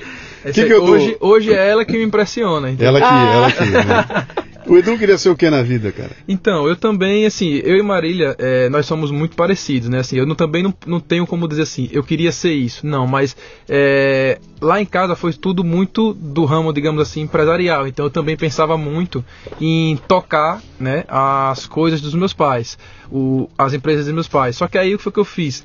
Que 0.53 0.61
aí, 0.61 0.67
que 0.67 0.73
eu 0.75 0.85
tô- 0.85 0.93
hoje, 0.93 1.17
hoje 1.21 1.55
é 1.55 1.71
ela 1.71 1.85
que 1.87 1.97
me 1.97 2.05
impressiona. 2.05 2.69
entendeu? 2.69 2.89
Ela 2.89 2.99
aqui, 2.99 3.09
Ah. 3.11 3.33
ela 3.35 3.47
aqui. 3.47 3.71
né? 3.71 4.45
O 4.67 4.79
Edu 4.79 4.99
queria 4.99 5.19
ser 5.19 5.29
o 5.29 5.37
que 5.37 5.49
na 5.51 5.63
vida, 5.63 5.93
cara? 5.93 6.13
Então, 6.27 6.67
eu 6.67 6.75
também, 6.75 7.27
assim, 7.27 7.61
eu 7.65 7.77
e 7.77 7.83
Marília, 7.83 8.35
é, 8.39 8.69
nós 8.69 8.87
somos 8.87 9.11
muito 9.11 9.37
parecidos, 9.37 9.89
né? 9.89 9.99
Assim, 9.99 10.17
eu 10.17 10.27
não, 10.27 10.35
também 10.35 10.63
não, 10.63 10.73
não 10.87 11.01
tenho 11.01 11.27
como 11.27 11.47
dizer 11.47 11.63
assim, 11.63 11.89
eu 11.93 12.03
queria 12.03 12.33
ser 12.33 12.53
isso. 12.53 12.87
Não, 12.87 13.07
mas 13.07 13.37
é, 13.69 14.39
lá 14.61 14.81
em 14.81 14.87
casa 14.87 15.15
foi 15.15 15.33
tudo 15.35 15.63
muito 15.63 16.15
do 16.15 16.45
ramo, 16.45 16.73
digamos 16.73 17.03
assim, 17.03 17.23
empresarial. 17.23 17.87
Então 17.87 18.07
eu 18.07 18.11
também 18.11 18.37
pensava 18.37 18.77
muito 18.79 19.25
em 19.61 19.97
tocar 20.09 20.63
né, 20.81 21.05
as 21.09 21.67
coisas 21.67 22.01
dos 22.01 22.15
meus 22.15 22.33
pais, 22.33 22.79
o, 23.11 23.49
as 23.59 23.75
empresas 23.75 24.07
dos 24.07 24.15
meus 24.15 24.29
pais. 24.29 24.57
Só 24.57 24.67
que 24.67 24.79
aí 24.79 24.95
o 24.95 24.99
que 24.99 25.05
foi 25.05 25.13
que 25.13 25.21
eu 25.21 25.25
fiz? 25.25 25.65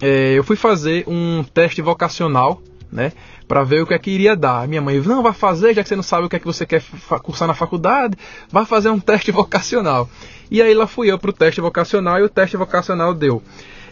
É, 0.00 0.32
eu 0.32 0.42
fui 0.42 0.56
fazer 0.56 1.04
um 1.06 1.44
teste 1.44 1.82
vocacional, 1.82 2.62
né? 2.90 3.12
Pra 3.50 3.64
ver 3.64 3.82
o 3.82 3.86
que 3.86 3.92
é 3.92 3.98
que 3.98 4.12
iria 4.12 4.36
dar. 4.36 4.68
Minha 4.68 4.80
mãe, 4.80 5.00
não, 5.00 5.24
vai 5.24 5.32
fazer, 5.32 5.74
já 5.74 5.82
que 5.82 5.88
você 5.88 5.96
não 5.96 6.04
sabe 6.04 6.24
o 6.24 6.28
que 6.28 6.36
é 6.36 6.38
que 6.38 6.46
você 6.46 6.64
quer 6.64 6.80
cursar 7.20 7.48
na 7.48 7.54
faculdade, 7.54 8.16
vai 8.48 8.64
fazer 8.64 8.90
um 8.90 9.00
teste 9.00 9.32
vocacional. 9.34 10.08
E 10.48 10.62
aí 10.62 10.72
lá 10.72 10.86
fui 10.86 11.10
eu 11.10 11.18
pro 11.18 11.32
teste 11.32 11.60
vocacional 11.60 12.20
e 12.20 12.22
o 12.22 12.28
teste 12.28 12.56
vocacional 12.56 13.12
deu. 13.12 13.42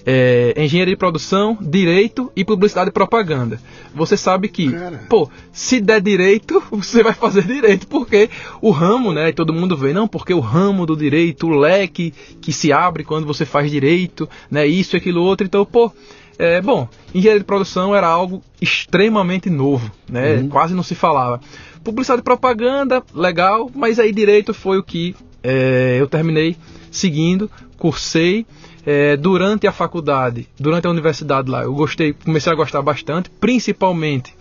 é, 0.06 0.54
engenharia 0.56 0.94
de 0.94 0.98
produção, 0.98 1.58
direito 1.60 2.30
e 2.34 2.44
publicidade 2.44 2.88
e 2.90 2.92
propaganda. 2.92 3.60
Você 3.94 4.16
sabe 4.16 4.48
que, 4.48 4.70
Cara. 4.70 5.04
pô, 5.08 5.28
se 5.52 5.80
der 5.80 6.00
direito, 6.00 6.62
você 6.70 7.02
vai 7.02 7.12
fazer 7.12 7.42
direito, 7.42 7.86
porque 7.88 8.30
o 8.62 8.70
ramo, 8.70 9.12
né? 9.12 9.32
Todo 9.32 9.52
mundo 9.52 9.76
vê, 9.76 9.92
não, 9.92 10.06
porque 10.08 10.32
o 10.32 10.40
ramo 10.40 10.86
do 10.86 10.96
direito, 10.96 11.48
o 11.48 11.58
leque 11.58 12.14
que 12.40 12.52
se 12.52 12.72
abre 12.72 13.04
quando 13.04 13.26
você 13.26 13.44
faz 13.44 13.70
direito, 13.70 14.28
né? 14.50 14.66
Isso 14.66 14.96
e 14.96 14.98
aquilo 14.98 15.22
outro. 15.22 15.46
Então, 15.46 15.64
pô, 15.66 15.92
é, 16.38 16.60
bom, 16.60 16.88
engenharia 17.14 17.40
de 17.40 17.44
produção 17.44 17.94
era 17.94 18.06
algo 18.06 18.42
extremamente 18.60 19.50
novo, 19.50 19.90
né? 20.08 20.46
Quase 20.48 20.74
não 20.74 20.82
se 20.82 20.94
falava. 20.94 21.40
Publicidade 21.82 22.20
e 22.20 22.24
propaganda, 22.24 23.02
legal, 23.14 23.70
mas 23.74 23.98
aí 23.98 24.12
direito 24.12 24.54
foi 24.54 24.78
o 24.78 24.82
que 24.82 25.16
é, 25.42 25.96
eu 25.98 26.06
terminei 26.06 26.56
seguindo, 26.90 27.50
cursei. 27.76 28.46
é, 28.86 29.16
durante 29.16 29.66
a 29.66 29.72
faculdade, 29.72 30.48
durante 30.58 30.86
a 30.86 30.90
universidade 30.90 31.50
lá, 31.50 31.62
eu 31.62 31.74
gostei, 31.74 32.14
comecei 32.14 32.50
a 32.50 32.54
gostar 32.54 32.80
bastante, 32.80 33.28
principalmente 33.28 34.34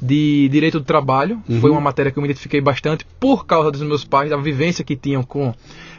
de 0.00 0.48
direito 0.50 0.78
do 0.78 0.84
trabalho. 0.84 1.42
Foi 1.60 1.70
uma 1.70 1.80
matéria 1.80 2.12
que 2.12 2.18
eu 2.18 2.22
me 2.22 2.28
identifiquei 2.28 2.60
bastante 2.60 3.04
por 3.18 3.44
causa 3.44 3.72
dos 3.72 3.82
meus 3.82 4.04
pais, 4.04 4.30
da 4.30 4.36
vivência 4.36 4.84
que 4.84 4.94
tinham 4.94 5.24
com 5.24 5.52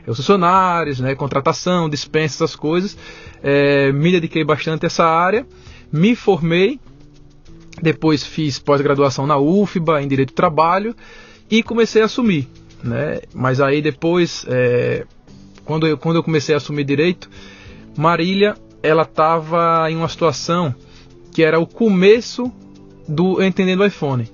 os 0.08 0.18
funcionários, 0.18 1.00
né, 1.00 1.16
contratação, 1.16 1.90
dispensa, 1.90 2.44
essas 2.44 2.56
coisas. 2.56 2.98
É, 3.42 3.92
me 3.92 4.12
dediquei 4.12 4.44
bastante 4.44 4.86
a 4.86 4.88
essa 4.88 5.06
área, 5.06 5.46
me 5.92 6.16
formei, 6.16 6.80
depois 7.82 8.24
fiz 8.24 8.60
pós-graduação 8.60 9.26
na 9.26 9.38
UFBA 9.38 10.02
em 10.02 10.08
direito 10.08 10.30
do 10.30 10.36
trabalho 10.36 10.96
e 11.50 11.64
comecei 11.64 12.02
a 12.02 12.06
assumir. 12.06 12.48
Né? 12.84 13.22
Mas 13.34 13.60
aí 13.62 13.82
depois, 13.82 14.46
é, 14.48 15.06
quando, 15.66 15.88
eu, 15.88 15.98
quando 15.98 16.18
eu 16.18 16.24
comecei 16.24 16.54
a 16.54 16.58
assumir 16.58 16.84
direito, 16.84 17.30
Marília 17.98 18.56
ela 18.82 19.04
estava 19.04 19.90
em 19.92 19.96
uma 19.96 20.08
situação 20.08 20.74
que 21.34 21.44
era 21.44 21.60
o 21.60 21.68
começo 21.68 22.52
do 23.08 23.42
Entendendo 23.44 23.86
iPhone. 23.86 24.30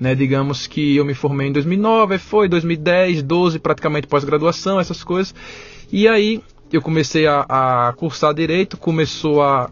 Né, 0.00 0.14
digamos 0.14 0.68
que 0.68 0.96
eu 0.96 1.04
me 1.04 1.12
formei 1.12 1.48
em 1.48 1.52
2009, 1.52 2.14
aí 2.14 2.20
foi 2.20 2.48
2010, 2.48 3.20
12, 3.20 3.58
praticamente 3.58 4.06
pós-graduação, 4.06 4.78
essas 4.78 5.02
coisas. 5.02 5.34
E 5.90 6.06
aí 6.06 6.40
eu 6.72 6.80
comecei 6.80 7.26
a, 7.26 7.44
a 7.48 7.92
cursar 7.94 8.32
direito, 8.32 8.76
começou 8.76 9.42
a 9.42 9.70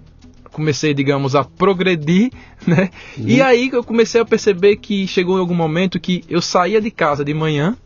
comecei, 0.56 0.94
digamos, 0.94 1.34
a 1.36 1.44
progredir, 1.44 2.30
né? 2.66 2.90
E 3.18 3.42
aí 3.42 3.68
eu 3.70 3.84
comecei 3.84 4.20
a 4.20 4.24
perceber 4.24 4.76
que 4.76 5.06
chegou 5.06 5.36
em 5.36 5.40
algum 5.40 5.54
momento 5.54 6.00
que 6.00 6.24
eu 6.30 6.40
saía 6.40 6.80
de 6.80 6.90
casa 6.90 7.22
de 7.22 7.34
manhã, 7.34 7.76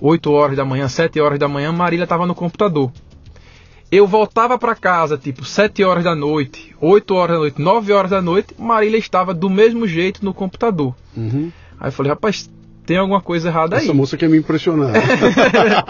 8 0.00 0.30
horas 0.30 0.56
da 0.56 0.64
manhã, 0.64 0.88
7 0.88 1.20
horas 1.20 1.38
da 1.38 1.48
manhã, 1.48 1.72
Marília 1.72 2.04
estava 2.04 2.26
no 2.26 2.34
computador. 2.34 2.92
Eu 3.90 4.06
voltava 4.06 4.56
para 4.56 4.76
casa, 4.76 5.18
tipo, 5.18 5.44
7 5.44 5.82
horas 5.82 6.04
da 6.04 6.14
noite, 6.14 6.74
8 6.80 7.12
horas 7.12 7.34
da 7.34 7.40
noite, 7.40 7.60
9 7.60 7.92
horas 7.92 8.10
da 8.12 8.22
noite, 8.22 8.54
Marília 8.56 8.98
estava 8.98 9.34
do 9.34 9.50
mesmo 9.50 9.84
jeito 9.84 10.24
no 10.24 10.32
computador. 10.32 10.94
Uhum. 11.16 11.50
Aí 11.78 11.88
eu 11.88 11.92
falei, 11.92 12.10
rapaz, 12.10 12.48
tem 12.90 12.96
alguma 12.96 13.20
coisa 13.20 13.48
errada 13.48 13.76
aí. 13.76 13.84
Essa 13.84 13.94
moça 13.94 14.16
quer 14.16 14.28
me 14.28 14.36
impressionar. 14.38 14.92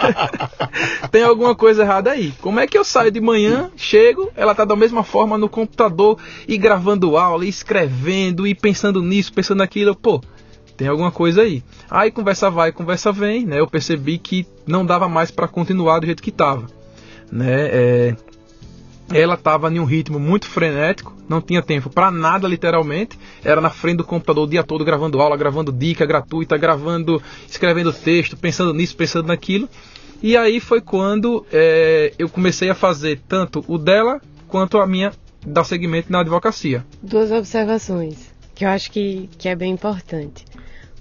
tem 1.10 1.22
alguma 1.22 1.54
coisa 1.54 1.82
errada 1.82 2.10
aí. 2.10 2.32
Como 2.40 2.60
é 2.60 2.66
que 2.66 2.76
eu 2.76 2.84
saio 2.84 3.10
de 3.10 3.20
manhã, 3.20 3.70
chego, 3.76 4.30
ela 4.36 4.54
tá 4.54 4.64
da 4.64 4.76
mesma 4.76 5.02
forma 5.02 5.38
no 5.38 5.48
computador 5.48 6.18
e 6.46 6.58
gravando 6.58 7.16
aula, 7.16 7.44
e 7.44 7.48
escrevendo 7.48 8.46
e 8.46 8.54
pensando 8.54 9.02
nisso, 9.02 9.32
pensando 9.32 9.58
naquilo, 9.58 9.96
pô, 9.96 10.20
tem 10.76 10.88
alguma 10.88 11.10
coisa 11.10 11.42
aí. 11.42 11.62
Aí 11.90 12.10
conversa 12.10 12.50
vai, 12.50 12.72
conversa 12.72 13.12
vem, 13.12 13.46
né? 13.46 13.60
Eu 13.60 13.66
percebi 13.66 14.18
que 14.18 14.46
não 14.66 14.84
dava 14.84 15.08
mais 15.08 15.30
para 15.30 15.48
continuar 15.48 16.00
do 16.00 16.06
jeito 16.06 16.22
que 16.22 16.30
tava, 16.30 16.66
né? 17.32 17.68
É, 17.72 18.16
ela 19.12 19.34
estava 19.34 19.72
em 19.72 19.78
um 19.80 19.84
ritmo 19.84 20.18
muito 20.18 20.46
frenético, 20.46 21.14
não 21.28 21.40
tinha 21.40 21.62
tempo 21.62 21.90
para 21.90 22.10
nada, 22.10 22.46
literalmente. 22.46 23.18
Era 23.44 23.60
na 23.60 23.70
frente 23.70 23.98
do 23.98 24.04
computador 24.04 24.44
o 24.44 24.50
dia 24.50 24.62
todo 24.62 24.84
gravando 24.84 25.20
aula, 25.20 25.36
gravando 25.36 25.72
dica 25.72 26.06
gratuita, 26.06 26.56
gravando, 26.56 27.22
escrevendo 27.48 27.92
texto, 27.92 28.36
pensando 28.36 28.72
nisso, 28.72 28.96
pensando 28.96 29.26
naquilo. 29.26 29.68
E 30.22 30.36
aí 30.36 30.60
foi 30.60 30.80
quando 30.80 31.44
é, 31.52 32.12
eu 32.18 32.28
comecei 32.28 32.70
a 32.70 32.74
fazer 32.74 33.20
tanto 33.26 33.64
o 33.66 33.78
dela 33.78 34.20
quanto 34.46 34.78
a 34.78 34.86
minha 34.86 35.12
dar 35.44 35.64
segmento 35.64 36.12
na 36.12 36.20
advocacia. 36.20 36.84
Duas 37.02 37.30
observações 37.32 38.30
que 38.54 38.64
eu 38.64 38.68
acho 38.68 38.90
que, 38.90 39.28
que 39.38 39.48
é 39.48 39.56
bem 39.56 39.72
importante. 39.72 40.44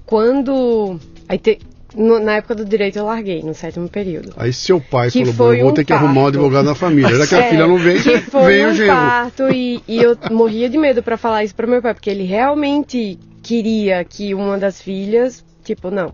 Quando. 0.05 0.97
Aí 1.27 1.37
te- 1.37 1.59
no- 1.95 2.19
na 2.19 2.33
época 2.37 2.55
do 2.55 2.65
direito 2.65 2.97
eu 2.99 3.05
larguei, 3.05 3.41
no 3.43 3.53
sétimo 3.53 3.87
período. 3.89 4.33
Aí 4.37 4.51
seu 4.53 4.79
pai 4.79 5.09
Que 5.11 5.19
falou, 5.25 5.33
foi 5.33 5.47
"Bom, 5.47 5.53
eu 5.53 5.61
vou 5.63 5.71
um 5.71 5.73
ter 5.73 5.85
que 5.85 5.93
arrumar 5.93 6.11
um 6.11 6.15
parto. 6.23 6.27
advogado 6.37 6.65
na 6.65 6.75
família. 6.75 7.15
Já 7.15 7.27
que 7.27 7.35
a 7.35 7.39
É, 7.45 7.49
filha 7.49 7.67
não 7.67 7.77
vem, 7.77 8.01
que 8.01 8.17
foi 8.19 8.45
vem 8.45 8.65
o 8.65 8.69
um 8.69 8.73
genro. 8.75 8.95
parto 8.95 9.43
e, 9.51 9.81
e 9.87 9.97
eu 10.01 10.17
morria 10.31 10.69
de 10.69 10.77
medo 10.77 11.01
pra 11.03 11.17
falar 11.17 11.43
isso 11.43 11.55
pro 11.55 11.67
meu 11.67 11.81
pai, 11.81 11.93
porque 11.93 12.09
ele 12.09 12.23
realmente 12.23 13.17
queria 13.41 14.03
que 14.03 14.33
uma 14.35 14.57
das 14.57 14.81
filhas, 14.81 15.43
tipo, 15.63 15.89
não, 15.89 16.13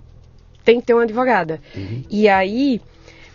tem 0.64 0.80
que 0.80 0.86
ter 0.86 0.94
uma 0.94 1.04
advogada. 1.04 1.60
Uhum. 1.76 2.04
E 2.10 2.28
aí, 2.30 2.80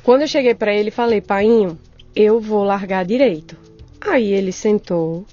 quando 0.03 0.23
eu 0.23 0.29
cheguei 0.29 0.55
pra 0.55 0.73
ele, 0.75 0.91
falei, 0.91 1.21
painho, 1.21 1.79
eu 2.17 2.41
vou 2.41 2.65
largar 2.65 3.05
direito. 3.05 3.57
Aí 4.01 4.33
ele 4.33 4.51
sentou. 4.53 5.27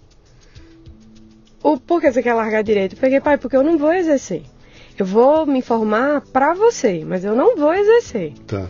O 1.63 1.77
por 1.79 1.99
que 2.01 2.11
você 2.11 2.21
quer 2.21 2.33
largar 2.33 2.61
direito? 2.63 2.93
Eu 2.95 2.99
peguei, 2.99 3.19
pai, 3.19 3.37
porque 3.37 3.55
eu 3.55 3.63
não 3.63 3.77
vou 3.77 3.91
exercer. 3.93 4.43
Eu 4.97 5.05
vou 5.05 5.45
me 5.45 5.61
formar 5.61 6.21
pra 6.21 6.53
você, 6.53 7.03
mas 7.05 7.23
eu 7.23 7.35
não 7.35 7.55
vou 7.55 7.73
exercer. 7.73 8.33
Tá. 8.47 8.67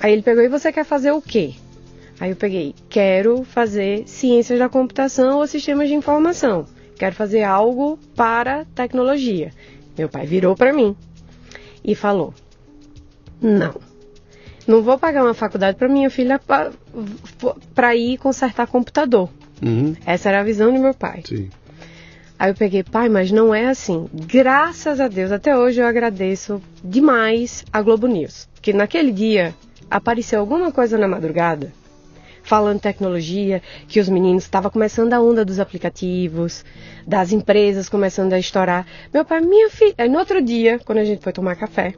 Aí 0.00 0.12
ele 0.12 0.22
pegou, 0.22 0.42
e 0.42 0.48
você 0.48 0.72
quer 0.72 0.84
fazer 0.84 1.12
o 1.12 1.22
quê? 1.22 1.54
Aí 2.20 2.30
eu 2.30 2.36
peguei, 2.36 2.74
quero 2.88 3.44
fazer 3.44 4.02
ciências 4.08 4.58
da 4.58 4.68
computação 4.68 5.38
ou 5.38 5.46
sistemas 5.46 5.88
de 5.88 5.94
informação. 5.94 6.66
Quero 6.96 7.14
fazer 7.14 7.44
algo 7.44 7.96
para 8.16 8.64
tecnologia. 8.74 9.52
Meu 9.96 10.08
pai 10.08 10.26
virou 10.26 10.56
para 10.56 10.72
mim 10.72 10.96
e 11.84 11.94
falou: 11.94 12.34
Não. 13.40 13.74
Não 14.66 14.82
vou 14.82 14.98
pagar 14.98 15.22
uma 15.22 15.32
faculdade 15.32 15.78
para 15.78 15.88
minha 15.88 16.10
filha 16.10 16.40
para 17.74 17.96
ir 17.96 18.18
consertar 18.18 18.66
computador. 18.66 19.30
Uhum. 19.62 19.94
Essa 20.04 20.28
era 20.28 20.40
a 20.40 20.44
visão 20.44 20.72
de 20.72 20.78
meu 20.78 20.92
pai. 20.92 21.22
Sim. 21.24 21.48
Aí 22.38 22.50
eu 22.50 22.54
peguei, 22.54 22.84
pai, 22.84 23.08
mas 23.08 23.32
não 23.32 23.54
é 23.54 23.66
assim. 23.66 24.08
Graças 24.12 25.00
a 25.00 25.08
Deus, 25.08 25.32
até 25.32 25.56
hoje 25.56 25.80
eu 25.80 25.86
agradeço 25.86 26.62
demais 26.84 27.64
a 27.72 27.82
Globo 27.82 28.06
News. 28.06 28.48
Porque 28.54 28.72
naquele 28.72 29.10
dia 29.10 29.54
apareceu 29.90 30.38
alguma 30.38 30.70
coisa 30.70 30.96
na 30.96 31.08
madrugada 31.08 31.72
falando 32.48 32.80
tecnologia, 32.80 33.60
que 33.86 34.00
os 34.00 34.08
meninos 34.08 34.44
estavam 34.44 34.70
começando 34.70 35.12
a 35.12 35.20
onda 35.20 35.44
dos 35.44 35.60
aplicativos, 35.60 36.64
das 37.06 37.30
empresas 37.30 37.90
começando 37.90 38.32
a 38.32 38.38
estourar. 38.38 38.86
Meu 39.12 39.22
pai, 39.22 39.42
minha 39.42 39.68
filha. 39.68 39.94
Aí 39.98 40.08
no 40.08 40.18
outro 40.18 40.40
dia, 40.40 40.78
quando 40.78 40.98
a 40.98 41.04
gente 41.04 41.22
foi 41.22 41.32
tomar 41.32 41.56
café, 41.56 41.92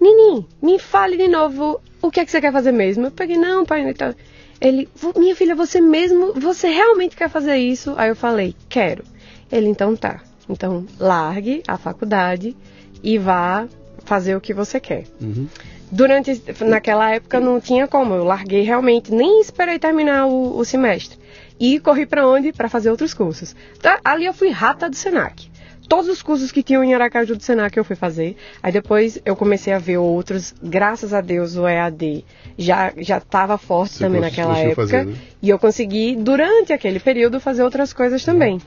Nini, 0.00 0.46
me 0.62 0.78
fale 0.78 1.18
de 1.18 1.28
novo 1.28 1.78
o 2.00 2.10
que 2.10 2.20
é 2.20 2.24
que 2.24 2.30
você 2.30 2.40
quer 2.40 2.52
fazer 2.52 2.72
mesmo. 2.72 3.08
Eu 3.08 3.10
peguei, 3.10 3.36
não, 3.36 3.66
pai, 3.66 3.82
então. 3.82 4.14
Ele, 4.60 4.88
minha 5.16 5.34
filha, 5.34 5.54
você 5.54 5.80
mesmo, 5.80 6.34
você 6.34 6.68
realmente 6.68 7.16
quer 7.16 7.30
fazer 7.30 7.56
isso? 7.56 7.94
Aí 7.96 8.10
eu 8.10 8.16
falei, 8.16 8.54
quero. 8.68 9.04
Ele, 9.50 9.68
então 9.68 9.96
tá. 9.96 10.20
Então 10.48 10.84
largue 10.98 11.62
a 11.66 11.78
faculdade 11.78 12.56
e 13.02 13.16
vá 13.18 13.66
fazer 14.04 14.36
o 14.36 14.40
que 14.40 14.52
você 14.52 14.78
quer. 14.78 15.04
Uhum. 15.20 15.48
Durante, 15.90 16.40
naquela 16.60 17.10
época 17.10 17.40
não 17.40 17.60
tinha 17.60 17.88
como, 17.88 18.14
eu 18.14 18.24
larguei 18.24 18.62
realmente, 18.62 19.12
nem 19.12 19.40
esperei 19.40 19.78
terminar 19.78 20.26
o, 20.26 20.56
o 20.56 20.64
semestre. 20.64 21.18
E 21.58 21.80
corri 21.80 22.06
para 22.06 22.26
onde? 22.26 22.52
Para 22.52 22.68
fazer 22.68 22.90
outros 22.90 23.12
cursos. 23.12 23.56
Tá, 23.82 24.00
ali 24.04 24.24
eu 24.24 24.32
fui 24.32 24.50
rata 24.50 24.88
do 24.88 24.96
Senac. 24.96 25.49
Todos 25.90 26.08
os 26.08 26.22
cursos 26.22 26.52
que 26.52 26.62
tinham 26.62 26.84
em 26.84 26.94
Aracaju 26.94 27.34
do 27.34 27.42
Senac 27.42 27.76
eu 27.76 27.82
fui 27.82 27.96
fazer. 27.96 28.36
Aí 28.62 28.70
depois 28.70 29.20
eu 29.24 29.34
comecei 29.34 29.72
a 29.72 29.78
ver 29.78 29.98
outros. 29.98 30.54
Graças 30.62 31.12
a 31.12 31.20
Deus 31.20 31.56
o 31.56 31.66
EAD 31.66 32.24
já 32.56 32.92
já 32.96 33.18
estava 33.18 33.58
forte 33.58 33.94
Você 33.94 34.04
também 34.04 34.20
naquela 34.20 34.56
época. 34.56 34.82
fazer, 34.82 35.06
né? 35.06 35.14
E 35.42 35.50
eu 35.50 35.58
consegui, 35.58 36.14
durante 36.14 36.72
aquele 36.72 37.00
período, 37.00 37.40
fazer 37.40 37.64
outras 37.64 37.92
coisas 37.92 38.24
também. 38.24 38.60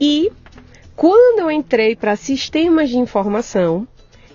E 0.00 0.32
quando 0.96 1.40
eu 1.40 1.50
entrei 1.50 1.94
para 1.94 2.16
sistemas 2.16 2.88
de 2.88 2.96
informação, 2.96 3.86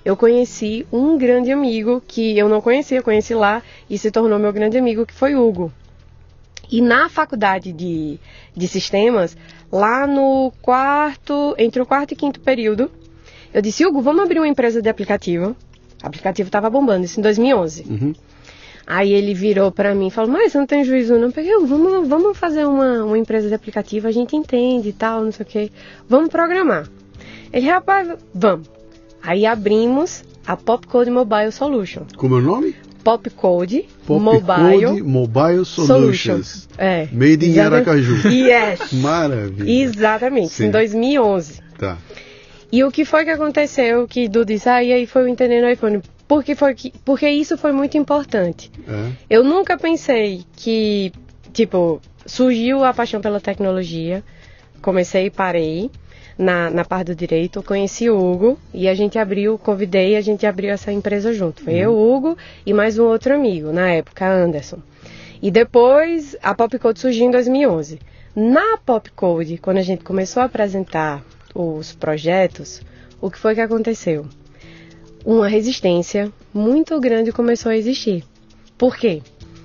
eu 0.05 0.15
conheci 0.15 0.86
um 0.93 1.17
grande 1.17 1.51
amigo 1.51 2.00
que 2.08 2.38
eu 2.38 2.48
não 2.48 2.62
conhecia, 2.62 3.01
conheci 3.01 3.34
lá 3.34 3.63
e 3.89 3.98
se 3.98 4.12
tornou 4.12 4.38
meu 4.38 4.53
grande 4.53 4.77
amigo, 4.77 5.03
que 5.03 5.13
foi 5.13 5.34
Hugo. 5.34 5.74
E 6.74 6.82
na 6.82 7.08
faculdade 7.08 7.72
de, 7.72 8.20
de 8.58 8.68
sistemas, 8.68 9.38
lá 9.72 10.08
no 10.08 10.51
quarto, 10.60 11.53
entre 11.56 11.80
o 11.80 11.86
quarto 11.86 12.13
e 12.13 12.15
quinto 12.15 12.39
período, 12.39 12.89
eu 13.53 13.62
disse, 13.62 13.86
Hugo, 13.86 14.01
vamos 14.01 14.24
abrir 14.24 14.39
uma 14.39 14.48
empresa 14.48 14.82
de 14.82 14.89
aplicativo. 14.89 15.56
O 16.03 16.08
aplicativo 16.08 16.48
estava 16.48 16.72
bombando, 16.72 17.06
isso 17.06 17.20
em 17.20 17.22
2011. 17.22 17.86
Uhum. 17.88 18.13
Aí 18.88 19.13
ele 19.13 19.36
virou 19.36 19.72
pra 19.72 19.94
mim 19.94 20.08
e 20.08 20.10
falou, 20.10 20.32
mas 20.32 20.51
você 20.51 20.58
não 20.58 20.65
tem 20.65 20.84
juízo 20.84 21.15
não. 21.20 21.27
"Hugo, 21.27 21.68
vamos, 21.68 22.08
vamos 22.08 22.38
fazer 22.39 22.65
uma, 22.65 23.06
uma 23.06 23.20
empresa 23.20 23.48
de 23.48 23.53
aplicativo, 23.53 24.08
a 24.08 24.12
gente 24.12 24.36
entende 24.36 24.89
e 24.89 24.94
tal, 24.94 25.24
não 25.24 25.32
sei 25.32 25.46
o 25.46 25.48
quê. 25.48 25.72
Vamos 26.10 26.30
programar. 26.30 26.89
Ele, 27.53 27.68
rapaz, 27.68 28.10
vamos. 28.34 28.68
Aí 29.22 29.46
abrimos 29.46 30.24
a 30.44 30.58
Popcode 30.58 31.12
Mobile 31.12 31.51
Solution. 31.51 32.01
Como 32.18 32.34
é 32.34 32.39
o 32.39 32.42
nome? 32.42 32.75
Popcode 33.03 33.86
Pop 34.05 34.22
Mobile 34.22 34.86
Code 34.86 35.03
Mobile 35.03 35.65
Solutions. 35.65 35.88
Solutions. 35.88 36.69
É. 36.77 37.07
Made 37.12 37.45
in 37.45 37.51
Exatamente. 37.51 37.60
Aracaju. 37.60 38.29
Yes. 38.29 38.93
Maravilha. 38.93 39.83
Exatamente, 39.83 40.53
Sim. 40.53 40.65
em 40.65 40.72
2011. 40.72 41.62
Tá. 41.77 41.98
E 42.72 42.83
o 42.83 42.91
que 42.91 43.05
foi 43.05 43.24
que 43.24 43.29
aconteceu 43.29 44.07
que 44.07 44.27
Du 44.27 44.43
disse, 44.43 44.67
ah, 44.67 44.83
e 44.83 44.91
aí 44.91 45.05
foi 45.05 45.25
o 45.25 45.27
entendendo 45.27 45.69
iPhone. 45.69 46.01
Porque, 46.27 46.55
foi 46.55 46.74
que, 46.74 46.91
porque 47.05 47.29
isso 47.29 47.57
foi 47.57 47.72
muito 47.72 47.98
importante. 47.98 48.72
É. 48.88 49.12
Eu 49.29 49.43
nunca 49.43 49.77
pensei 49.77 50.43
que, 50.55 51.12
tipo, 51.51 52.01
surgiu 52.25 52.83
a 52.83 52.93
paixão 52.93 53.22
pela 53.22 53.39
tecnologia. 53.39 54.24
Comecei 54.81 55.27
e 55.27 55.29
parei 55.29 55.91
na, 56.38 56.70
na 56.70 56.86
parte 56.86 57.08
do 57.08 57.16
direito. 57.16 57.60
Eu 57.60 57.63
conheci 57.63 58.10
o 58.10 58.18
Hugo 58.18 58.60
e 58.74 58.88
a 58.88 58.94
gente 58.94 59.18
abriu, 59.18 59.58
convidei, 59.58 60.16
a 60.16 60.22
gente 60.22 60.46
abriu 60.46 60.72
essa 60.72 60.92
empresa 60.92 61.34
junto. 61.34 61.63
Foi 61.63 61.74
eu, 61.74 61.98
Hugo 61.98 62.38
e 62.66 62.74
mais 62.74 62.98
um 62.98 63.06
outro 63.06 63.34
amigo, 63.34 63.72
na 63.72 63.90
época, 63.90 64.28
Anderson. 64.28 64.80
E 65.42 65.52
depois 65.52 66.36
a 66.42 66.56
Popcode 66.56 67.00
surgiu 67.00 67.28
em 67.28 67.32
2011. 67.32 68.00
Na 68.36 68.78
Popcode, 68.78 69.58
quando 69.58 69.78
a 69.78 69.84
gente 69.84 70.04
começou 70.04 70.42
a 70.42 70.46
apresentar 70.46 71.24
os 71.54 71.94
projetos, 71.94 72.82
o 73.22 73.30
que 73.30 73.38
foi 73.38 73.54
que 73.54 73.62
aconteceu? 73.62 74.25
Uma 75.25 75.48
resistência 75.48 76.32
muito 76.54 77.00
grande 77.00 77.32
começou 77.32 77.72
a 77.72 77.78
existir. 77.78 78.24
Por 78.78 78.98
quê? 78.98 79.22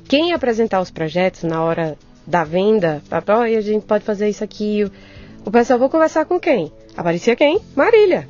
Quem 0.09 0.29
ia 0.29 0.37
apresentar 0.37 0.81
os 0.81 0.91
projetos 0.91 1.43
na 1.43 1.63
hora 1.63 1.97
da 2.27 2.45
venda, 2.45 3.03
papá, 3.09 3.45
a 3.45 3.61
gente 3.61 3.85
pode 3.85 4.05
fazer 4.05 4.29
isso 4.29 4.45
aqui. 4.45 4.91
O 5.49 5.51
pessoal, 5.51 5.79
vou 5.79 5.89
conversar 5.89 6.27
com 6.27 6.39
quem? 6.39 6.71
Aparecia 6.95 7.35
quem? 7.35 7.59
Marília. 7.75 8.29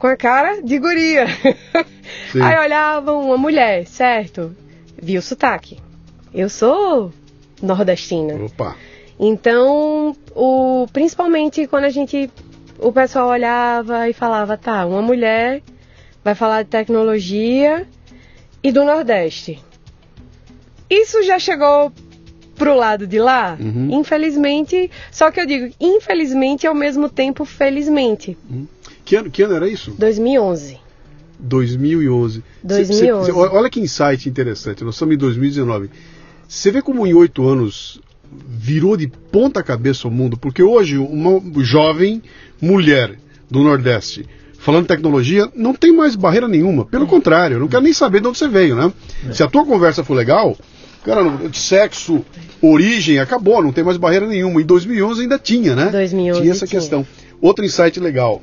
Com 0.00 0.08
a 0.08 0.16
cara 0.16 0.60
de 0.60 0.80
guria. 0.80 1.26
Sim. 2.32 2.42
Aí 2.42 2.58
olhava 2.58 3.12
uma 3.12 3.36
mulher, 3.36 3.86
certo? 3.86 4.52
Viu 5.00 5.20
o 5.20 5.22
sotaque. 5.22 5.78
Eu 6.34 6.48
sou 6.48 7.12
nordestina. 7.62 8.34
Opa. 8.46 8.74
Então, 9.16 10.16
o, 10.34 10.88
principalmente 10.92 11.68
quando 11.68 11.84
a 11.84 11.88
gente. 11.88 12.28
O 12.80 12.92
pessoal 12.92 13.28
olhava 13.28 14.08
e 14.08 14.12
falava, 14.12 14.58
tá, 14.58 14.84
uma 14.86 15.02
mulher 15.02 15.62
vai 16.24 16.34
falar 16.34 16.64
de 16.64 16.70
tecnologia 16.70 17.86
e 18.60 18.72
do 18.72 18.84
Nordeste. 18.84 19.62
Isso 20.90 21.22
já 21.22 21.38
chegou 21.38 21.92
pro 22.60 22.76
lado 22.76 23.06
de 23.06 23.18
lá? 23.18 23.56
Uhum. 23.58 23.88
Infelizmente. 23.98 24.90
Só 25.10 25.30
que 25.30 25.40
eu 25.40 25.46
digo, 25.46 25.74
infelizmente 25.80 26.66
ao 26.66 26.74
mesmo 26.74 27.08
tempo, 27.08 27.44
felizmente. 27.44 28.36
Que 29.04 29.16
ano, 29.16 29.30
que 29.30 29.42
ano 29.42 29.54
era 29.54 29.68
isso? 29.68 29.92
2011. 29.98 30.78
2011. 31.38 32.42
2011. 32.62 33.26
Cê- 33.26 33.32
cê- 33.32 33.38
olha 33.38 33.70
que 33.70 33.80
insight 33.80 34.28
interessante. 34.28 34.84
Nós 34.84 34.94
estamos 34.94 35.14
em 35.14 35.18
2019. 35.18 35.90
Você 36.46 36.70
vê 36.70 36.82
como 36.82 37.06
em 37.06 37.14
oito 37.14 37.48
anos 37.48 38.00
virou 38.48 38.96
de 38.96 39.06
ponta 39.08 39.62
cabeça 39.62 40.06
o 40.06 40.10
mundo? 40.10 40.36
Porque 40.36 40.62
hoje 40.62 40.98
uma 40.98 41.40
jovem 41.64 42.22
mulher 42.60 43.18
do 43.50 43.62
Nordeste 43.62 44.26
falando 44.58 44.86
tecnologia 44.86 45.48
não 45.56 45.72
tem 45.74 45.90
mais 45.96 46.14
barreira 46.14 46.46
nenhuma. 46.46 46.84
Pelo 46.84 47.06
contrário, 47.06 47.54
eu 47.56 47.60
não 47.60 47.68
quero 47.68 47.82
nem 47.82 47.94
saber 47.94 48.20
de 48.20 48.28
onde 48.28 48.36
você 48.38 48.46
veio, 48.46 48.76
né? 48.76 48.92
Se 49.32 49.42
a 49.42 49.48
tua 49.48 49.64
conversa 49.64 50.04
for 50.04 50.12
legal, 50.14 50.54
cara, 51.04 51.22
sexo, 51.52 52.24
origem, 52.60 53.18
acabou, 53.18 53.62
não 53.62 53.72
tem 53.72 53.82
mais 53.84 53.96
barreira 53.96 54.26
nenhuma. 54.26 54.60
Em 54.60 54.64
2011 54.66 55.22
ainda 55.22 55.38
tinha, 55.38 55.74
né? 55.76 55.86
2011 55.86 56.40
tinha 56.40 56.52
essa 56.52 56.66
tinha. 56.66 56.80
questão. 56.80 57.06
Outro 57.40 57.64
insight 57.64 57.98
legal 58.00 58.42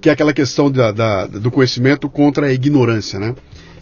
que 0.00 0.08
é 0.08 0.12
aquela 0.12 0.32
questão 0.32 0.70
da- 0.70 0.92
da- 0.92 1.26
do 1.26 1.50
conhecimento 1.50 2.08
contra 2.08 2.46
a 2.46 2.52
ignorância, 2.52 3.18
né? 3.18 3.34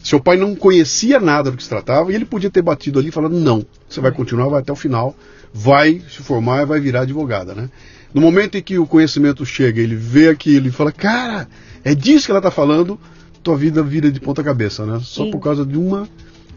Seu 0.03 0.19
pai 0.21 0.37
não 0.37 0.55
conhecia 0.55 1.21
nada 1.21 1.51
do 1.51 1.57
que 1.57 1.63
se 1.63 1.69
tratava 1.69 2.11
e 2.11 2.15
ele 2.15 2.25
podia 2.25 2.49
ter 2.51 2.63
batido 2.63 2.99
ali 2.99 3.11
falando 3.11 3.39
não, 3.39 3.67
você 3.89 4.01
vai 4.01 4.13
continuar, 4.13 4.49
vai 4.49 4.61
até 4.61 4.73
o 4.73 4.77
final, 4.77 5.15
vai 5.53 6.01
se 6.09 6.23
formar 6.23 6.63
e 6.63 6.67
vai 6.67 6.81
virar 6.81 7.01
advogada, 7.03 7.55
né? 7.55 7.69
No 8.15 8.21
momento 8.23 8.57
em 8.57 8.63
que 8.63 8.79
o 8.79 8.87
conhecimento 8.87 9.45
chega, 9.45 9.81
ele 9.81 9.95
vê 9.97 10.29
aquilo 10.31 10.69
e 10.69 10.71
fala, 10.71 10.91
cara, 10.91 11.47
é 11.85 11.95
disso 11.95 12.27
que 12.27 12.31
ela 12.33 12.39
está 12.39 12.51
falando, 12.51 12.99
tua 13.43 13.57
vida 13.57 13.83
vira 13.83 14.11
de 14.11 14.19
ponta 14.21 14.43
cabeça, 14.43 14.87
né? 14.87 14.99
Só 15.03 15.25
E- 15.27 15.31
por 15.31 15.41
causa 15.41 15.67
de 15.67 15.77
uma... 15.77 16.09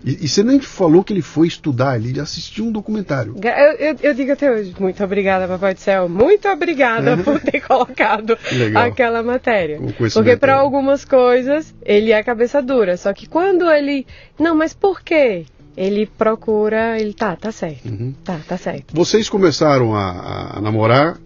E, 0.03 0.25
e 0.25 0.27
você 0.27 0.43
nem 0.43 0.59
falou 0.59 1.03
que 1.03 1.11
ele 1.13 1.21
foi 1.21 1.47
estudar, 1.47 1.97
ele 1.97 2.19
assistiu 2.19 2.65
um 2.65 2.71
documentário. 2.71 3.35
Eu, 3.43 3.87
eu- 3.89 3.95
eu 4.01 4.13
digo 4.13 4.31
até 4.31 4.49
hoje, 4.51 4.73
muito 4.79 5.03
obrigada, 5.03 5.47
Papai 5.47 5.73
do 5.73 5.79
Céu. 5.79 6.07
Muito 6.07 6.47
obrigada 6.47 7.17
por 7.17 7.39
ter 7.39 7.59
colocado 7.61 8.37
Legal. 8.51 8.83
aquela 8.83 9.21
matéria. 9.23 9.79
Porque 10.13 10.37
para 10.37 10.53
aí. 10.55 10.59
algumas 10.59 11.03
coisas 11.05 11.73
ele 11.83 12.11
é 12.11 12.23
cabeça 12.23 12.61
dura. 12.61 12.95
Só 12.97 13.11
que 13.13 13.27
quando 13.27 13.69
ele. 13.69 14.05
Não, 14.39 14.55
mas 14.55 14.73
por 14.73 15.01
quê? 15.01 15.45
Ele 15.77 16.05
procura. 16.05 16.99
Ele 16.99 17.13
tá, 17.13 17.35
tá 17.35 17.51
certo. 17.51 17.87
Uhum. 17.87 18.13
Tá, 18.23 18.39
tá 18.47 18.57
certo. 18.57 18.93
Vocês 18.93 19.29
começaram 19.29 19.95
a, 19.95 20.57
a 20.57 20.61
namorar, 20.61 21.17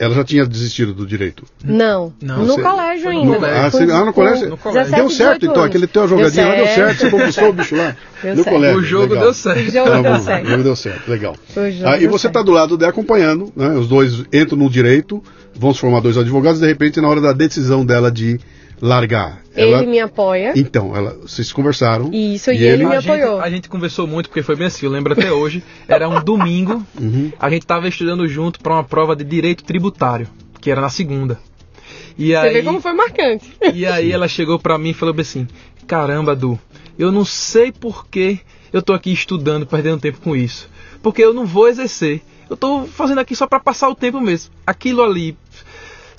ela 0.00 0.14
já 0.14 0.24
tinha 0.24 0.46
desistido 0.46 0.94
do 0.94 1.06
direito. 1.06 1.44
Não. 1.62 2.12
Não, 2.22 2.38
no 2.38 2.46
você- 2.46 2.62
colégio 2.62 3.04
no 3.04 3.10
ainda. 3.10 3.36
colégio. 3.36 3.58
Ah, 3.66 3.70
você- 3.70 3.82
ah, 3.92 4.04
no 4.06 4.12
colégio? 4.14 4.48
No 4.48 4.56
colégio. 4.56 4.90
17, 4.90 5.00
deu 5.00 5.10
certo, 5.10 5.40
18 5.40 5.46
então, 5.50 5.62
aquele 5.62 5.86
teu 5.86 6.08
jogadinho 6.08 6.48
lá 6.48 6.54
deu 6.54 6.66
certo, 6.66 6.98
você 7.00 7.10
conquistou 7.10 7.48
o 7.50 7.52
bicho 7.52 7.76
lá 7.76 7.96
Deu 8.22 8.30
no 8.36 8.42
certo. 8.42 8.54
colégio. 8.54 8.78
o 8.78 8.82
jogo 8.82 9.02
legal. 9.14 9.24
deu 9.24 9.34
certo. 9.34 9.58
O 9.60 9.70
jogo 9.72 9.90
Tá 9.90 10.00
deu 10.02 10.20
certo. 10.20 10.46
O 10.46 10.50
jogo 10.50 10.62
deu 10.62 10.76
certo, 10.76 11.08
legal. 11.10 11.36
Ah, 11.84 11.98
e 11.98 12.06
você 12.06 12.26
está 12.28 12.42
do 12.42 12.50
lado 12.50 12.76
dela 12.78 12.90
acompanhando, 12.90 13.52
né? 13.54 13.68
Os 13.74 13.86
dois 13.86 14.24
entram 14.32 14.56
no 14.58 14.70
direito, 14.70 15.22
vão 15.54 15.74
se 15.74 15.80
formar 15.80 16.00
dois 16.00 16.16
advogados, 16.16 16.60
de 16.60 16.66
repente, 16.66 16.98
na 17.00 17.08
hora 17.08 17.20
da 17.20 17.32
decisão 17.34 17.84
dela 17.84 18.10
de 18.10 18.40
largar. 18.80 19.42
Ele 19.54 19.72
ela- 19.72 19.82
me 19.82 19.98
apoia. 20.00 20.52
Então, 20.56 20.96
ela, 20.96 21.16
vocês 21.22 21.52
conversaram. 21.52 22.10
Isso, 22.12 22.50
e 22.52 22.62
ele 22.64 22.84
me 22.84 22.94
a 22.94 23.00
gente, 23.00 23.10
apoiou. 23.10 23.40
a 23.40 23.50
gente 23.50 23.68
conversou 23.68 24.06
muito, 24.06 24.28
porque 24.28 24.42
foi 24.42 24.56
bem 24.56 24.66
assim, 24.68 24.86
eu 24.86 24.92
lembro 24.92 25.12
até 25.12 25.30
hoje. 25.32 25.62
Era 25.88 26.08
um 26.08 26.22
domingo, 26.22 26.84
Uhum. 27.00 27.32
a 27.38 27.50
gente 27.50 27.66
tava 27.66 27.88
estudando 27.88 28.26
junto 28.28 28.60
para 28.60 28.74
uma 28.74 28.84
prova 28.84 29.14
de 29.14 29.24
direito 29.24 29.64
tributário, 29.64 30.28
que 30.60 30.70
era 30.70 30.80
na 30.80 30.88
segunda. 30.88 31.38
E 32.18 32.28
Você 32.30 32.36
aí, 32.36 32.52
vê 32.54 32.62
como 32.62 32.80
foi 32.80 32.92
marcante. 32.92 33.52
e 33.74 33.86
aí 33.86 34.12
ela 34.12 34.28
chegou 34.28 34.58
pra 34.58 34.76
mim 34.78 34.90
e 34.90 34.94
falou 34.94 35.14
bem 35.14 35.22
assim: 35.22 35.46
Caramba, 35.86 36.34
Du, 36.36 36.58
eu 36.98 37.10
não 37.10 37.24
sei 37.24 37.72
por 37.72 38.06
que 38.08 38.40
eu 38.72 38.82
tô 38.82 38.92
aqui 38.92 39.12
estudando, 39.12 39.66
perdendo 39.66 40.00
tempo 40.00 40.18
com 40.20 40.36
isso. 40.36 40.68
Porque 41.02 41.22
eu 41.24 41.32
não 41.32 41.46
vou 41.46 41.66
exercer. 41.68 42.20
Eu 42.48 42.56
tô 42.56 42.84
fazendo 42.84 43.18
aqui 43.20 43.34
só 43.34 43.46
pra 43.46 43.58
passar 43.60 43.88
o 43.88 43.94
tempo 43.94 44.20
mesmo. 44.20 44.52
Aquilo 44.66 45.02
ali. 45.02 45.36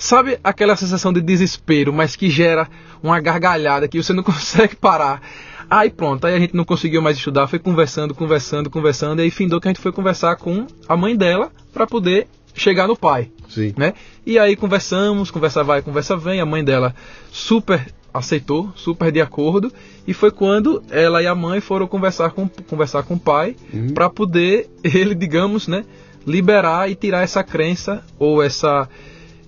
Sabe 0.02 0.36
aquela 0.42 0.74
sensação 0.74 1.12
de 1.12 1.20
desespero, 1.20 1.92
mas 1.92 2.16
que 2.16 2.28
gera 2.28 2.68
uma 3.00 3.20
gargalhada 3.20 3.86
que 3.86 4.02
você 4.02 4.12
não 4.12 4.24
consegue 4.24 4.74
parar. 4.74 5.22
Aí 5.70 5.90
pronto, 5.90 6.26
aí 6.26 6.34
a 6.34 6.40
gente 6.40 6.56
não 6.56 6.64
conseguiu 6.64 7.00
mais 7.00 7.16
estudar, 7.16 7.46
foi 7.46 7.60
conversando, 7.60 8.12
conversando, 8.12 8.68
conversando, 8.68 9.20
e 9.20 9.22
aí 9.22 9.30
findou 9.30 9.60
que 9.60 9.68
a 9.68 9.70
gente 9.70 9.80
foi 9.80 9.92
conversar 9.92 10.34
com 10.34 10.66
a 10.88 10.96
mãe 10.96 11.16
dela 11.16 11.52
pra 11.72 11.86
poder 11.86 12.26
chegar 12.52 12.88
no 12.88 12.96
pai 12.96 13.30
Sim. 13.48 13.74
né? 13.76 13.94
E 14.26 14.40
aí 14.40 14.56
conversamos, 14.56 15.30
conversa 15.30 15.62
vai, 15.62 15.80
conversa 15.82 16.16
vem, 16.16 16.40
a 16.40 16.46
mãe 16.46 16.64
dela 16.64 16.92
super 17.30 17.86
aceitou, 18.12 18.72
super 18.74 19.12
de 19.12 19.20
acordo, 19.20 19.72
e 20.04 20.12
foi 20.12 20.32
quando 20.32 20.82
ela 20.90 21.22
e 21.22 21.28
a 21.28 21.34
mãe 21.34 21.60
foram 21.60 21.86
conversar 21.86 22.30
com, 22.32 22.48
conversar 22.68 23.04
com 23.04 23.14
o 23.14 23.20
pai 23.20 23.54
Uhum. 23.72 23.94
para 23.94 24.10
poder 24.10 24.68
ele, 24.82 25.14
digamos, 25.14 25.68
né, 25.68 25.84
liberar 26.26 26.90
e 26.90 26.96
tirar 26.96 27.22
essa 27.22 27.44
crença 27.44 28.02
ou 28.18 28.42
essa 28.42 28.88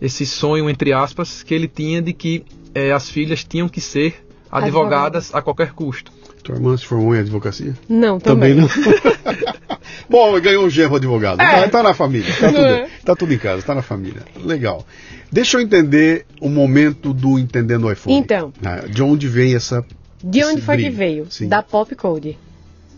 esse 0.04 0.26
sonho 0.26 0.68
entre 0.68 0.92
aspas 0.92 1.42
que 1.42 1.54
ele 1.54 1.66
tinha 1.68 2.02
de 2.02 2.12
que 2.12 2.44
eh, 2.74 2.92
as 2.92 3.08
filhas 3.08 3.42
tinham 3.44 3.68
que 3.68 3.80
ser 3.80 4.24
advogadas 4.50 5.34
a 5.34 5.40
qualquer 5.42 5.72
custo. 5.72 6.12
Tua 6.42 6.56
irmã 6.56 6.76
se 6.76 6.84
formou 6.84 7.14
em 7.16 7.20
advocacia? 7.20 7.72
Não, 7.88 8.20
também. 8.20 8.54
não. 8.54 8.68
Bom, 10.08 10.38
ganhou 10.40 10.64
um 10.66 10.70
genro 10.70 10.96
advogado. 10.96 11.40
É. 11.40 11.62
Tá, 11.62 11.68
tá 11.68 11.82
na 11.82 11.94
família. 11.94 12.32
Tá 12.38 12.48
tudo, 12.48 12.58
É. 12.58 12.88
tá 13.04 13.16
tudo 13.16 13.32
em 13.34 13.38
casa, 13.38 13.62
tá 13.62 13.74
na 13.74 13.82
família. 13.82 14.22
Legal. 14.44 14.84
Deixa 15.32 15.56
eu 15.56 15.60
entender 15.62 16.26
o 16.40 16.48
momento 16.48 17.12
do 17.12 17.38
Entendendo 17.38 17.84
o 17.86 17.92
iPhone. 17.92 18.16
Então. 18.16 18.52
Ah, 18.64 18.84
De 18.88 19.02
onde 19.02 19.26
vem 19.26 19.54
essa. 19.54 19.84
De 20.22 20.44
onde 20.44 20.60
foi 20.60 20.76
que 20.76 20.82
brilho? 20.82 20.96
veio? 20.96 21.26
Sim. 21.30 21.48
Da 21.48 21.62
Pop 21.62 21.94
Code. 21.96 22.38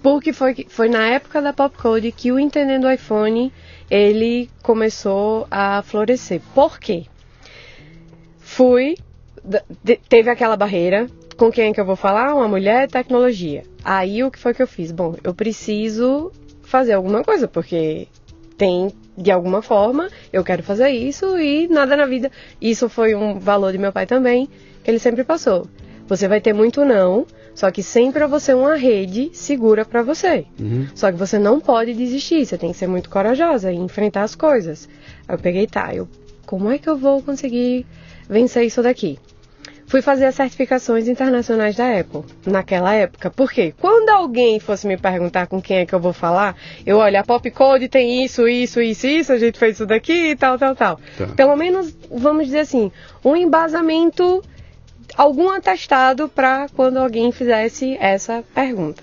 Porque 0.02 0.32
foi, 0.32 0.54
que- 0.54 0.66
foi 0.68 0.88
na 0.88 1.06
época 1.06 1.40
da 1.40 1.52
Pop 1.52 1.76
Code 1.76 2.12
que 2.12 2.30
o 2.30 2.38
Entendendo 2.38 2.90
iPhone 2.90 3.52
ele 3.90 4.50
começou 4.62 5.46
a 5.50 5.82
florescer. 5.82 6.40
Por 6.54 6.78
quê? 6.78 7.04
Fui, 8.38 8.96
teve 10.08 10.30
aquela 10.30 10.56
barreira. 10.56 11.06
Com 11.36 11.50
quem 11.50 11.70
é 11.70 11.74
que 11.74 11.80
eu 11.80 11.84
vou 11.84 11.96
falar? 11.96 12.34
Uma 12.34 12.48
mulher, 12.48 12.88
tecnologia. 12.88 13.62
Aí 13.84 14.24
o 14.24 14.30
que 14.30 14.38
foi 14.38 14.54
que 14.54 14.62
eu 14.62 14.66
fiz? 14.66 14.90
Bom, 14.90 15.14
eu 15.22 15.34
preciso 15.34 16.32
fazer 16.62 16.94
alguma 16.94 17.22
coisa, 17.22 17.46
porque 17.46 18.08
tem, 18.56 18.90
de 19.16 19.30
alguma 19.30 19.62
forma, 19.62 20.08
eu 20.32 20.42
quero 20.42 20.62
fazer 20.62 20.88
isso 20.90 21.38
e 21.38 21.68
nada 21.68 21.96
na 21.96 22.06
vida. 22.06 22.30
Isso 22.60 22.88
foi 22.88 23.14
um 23.14 23.38
valor 23.38 23.70
de 23.72 23.78
meu 23.78 23.92
pai 23.92 24.06
também, 24.06 24.48
que 24.82 24.90
ele 24.90 24.98
sempre 24.98 25.24
passou. 25.24 25.66
Você 26.08 26.26
vai 26.26 26.40
ter 26.40 26.52
muito 26.52 26.84
não, 26.84 27.26
só 27.56 27.70
que 27.70 27.82
sempre 27.82 28.24
você 28.26 28.52
uma 28.52 28.76
rede 28.76 29.30
segura 29.32 29.82
pra 29.82 30.02
você. 30.02 30.44
Uhum. 30.60 30.86
Só 30.94 31.10
que 31.10 31.16
você 31.16 31.38
não 31.38 31.58
pode 31.58 31.94
desistir, 31.94 32.44
você 32.44 32.58
tem 32.58 32.70
que 32.70 32.76
ser 32.76 32.86
muito 32.86 33.08
corajosa 33.08 33.72
e 33.72 33.76
enfrentar 33.76 34.24
as 34.24 34.34
coisas. 34.34 34.86
Aí 35.26 35.34
eu 35.34 35.38
peguei, 35.38 35.66
tá, 35.66 35.94
eu, 35.94 36.06
como 36.44 36.70
é 36.70 36.76
que 36.76 36.86
eu 36.86 36.98
vou 36.98 37.22
conseguir 37.22 37.86
vencer 38.28 38.66
isso 38.66 38.82
daqui? 38.82 39.18
Fui 39.86 40.02
fazer 40.02 40.26
as 40.26 40.34
certificações 40.34 41.08
internacionais 41.08 41.76
da 41.76 41.98
Apple 41.98 42.24
naquela 42.44 42.92
época. 42.92 43.30
Por 43.30 43.50
quê? 43.50 43.72
Quando 43.80 44.10
alguém 44.10 44.60
fosse 44.60 44.86
me 44.86 44.98
perguntar 44.98 45.46
com 45.46 45.62
quem 45.62 45.78
é 45.78 45.86
que 45.86 45.94
eu 45.94 46.00
vou 46.00 46.12
falar, 46.12 46.56
eu 46.84 46.98
olho, 46.98 47.18
a 47.18 47.24
Popcode 47.24 47.88
tem 47.88 48.22
isso, 48.22 48.46
isso, 48.46 48.82
isso, 48.82 49.06
isso, 49.06 49.32
a 49.32 49.38
gente 49.38 49.58
fez 49.58 49.76
isso 49.76 49.86
daqui 49.86 50.30
e 50.30 50.36
tal, 50.36 50.58
tal, 50.58 50.76
tal. 50.76 51.00
Tá. 51.16 51.26
Pelo 51.28 51.56
menos, 51.56 51.96
vamos 52.10 52.46
dizer 52.46 52.58
assim, 52.58 52.92
um 53.24 53.34
embasamento, 53.34 54.42
algum 55.16 55.50
atestado 55.50 56.28
para 56.28 56.68
quando 56.74 56.96
alguém 56.98 57.30
fizesse 57.32 57.96
essa 58.00 58.42
pergunta. 58.54 59.02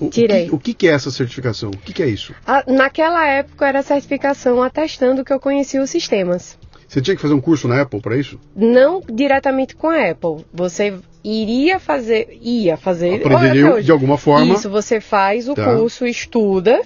O, 0.00 0.06
o 0.06 0.10
Tirei. 0.10 0.48
que, 0.48 0.54
o 0.54 0.58
que 0.58 0.88
é 0.88 0.92
essa 0.92 1.10
certificação? 1.10 1.70
O 1.70 1.76
que, 1.76 2.02
é 2.02 2.06
isso? 2.06 2.34
Ah, 2.46 2.64
naquela 2.66 3.26
época 3.26 3.66
era 3.68 3.82
certificação 3.82 4.62
atestando 4.62 5.24
que 5.24 5.32
eu 5.32 5.38
conhecia 5.38 5.82
os 5.82 5.90
sistemas. 5.90 6.56
Você 6.88 7.00
tinha 7.02 7.16
que 7.16 7.20
fazer 7.22 7.34
um 7.34 7.40
curso 7.40 7.66
na 7.68 7.82
Apple 7.82 8.00
para 8.00 8.16
isso? 8.16 8.38
Não 8.54 9.02
diretamente 9.06 9.74
com 9.74 9.88
a 9.88 10.10
Apple. 10.10 10.44
Você 10.52 10.94
iria 11.22 11.78
fazer, 11.80 12.38
ia 12.40 12.76
fazer. 12.76 13.16
Aprenderia 13.16 13.82
de 13.82 13.90
alguma 13.90 14.16
forma. 14.16 14.54
Isso, 14.54 14.70
você 14.70 15.00
faz 15.00 15.48
o 15.48 15.54
Tá. 15.54 15.64
curso, 15.76 16.06
estuda 16.06 16.80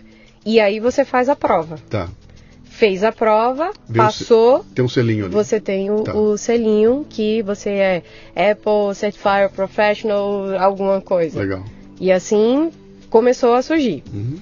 e 0.47 0.59
aí 0.59 0.81
você 0.81 1.05
faz 1.05 1.29
a 1.29 1.37
prova. 1.37 1.77
Tá. 1.91 2.09
Fez 2.79 3.03
a 3.03 3.11
prova, 3.11 3.73
Viu 3.89 4.01
passou, 4.05 4.65
Tem 4.73 4.85
um 4.85 4.89
selinho 4.89 5.25
ali. 5.25 5.35
você 5.35 5.59
tem 5.61 5.91
o, 5.91 6.03
Tá. 6.05 6.15
o 6.15 6.37
selinho 6.39 7.05
que 7.11 7.43
você 7.43 7.71
é 7.71 8.03
Apple 8.53 8.95
Certified 8.95 9.49
Professional, 9.53 10.57
alguma 10.57 11.01
coisa. 11.01 11.41
Legal. 11.41 11.65
E 12.01 12.13
assim 12.13 12.71
começou 13.11 13.55
a 13.55 13.63
surgir. 13.63 14.05
Uhum. 14.15 14.37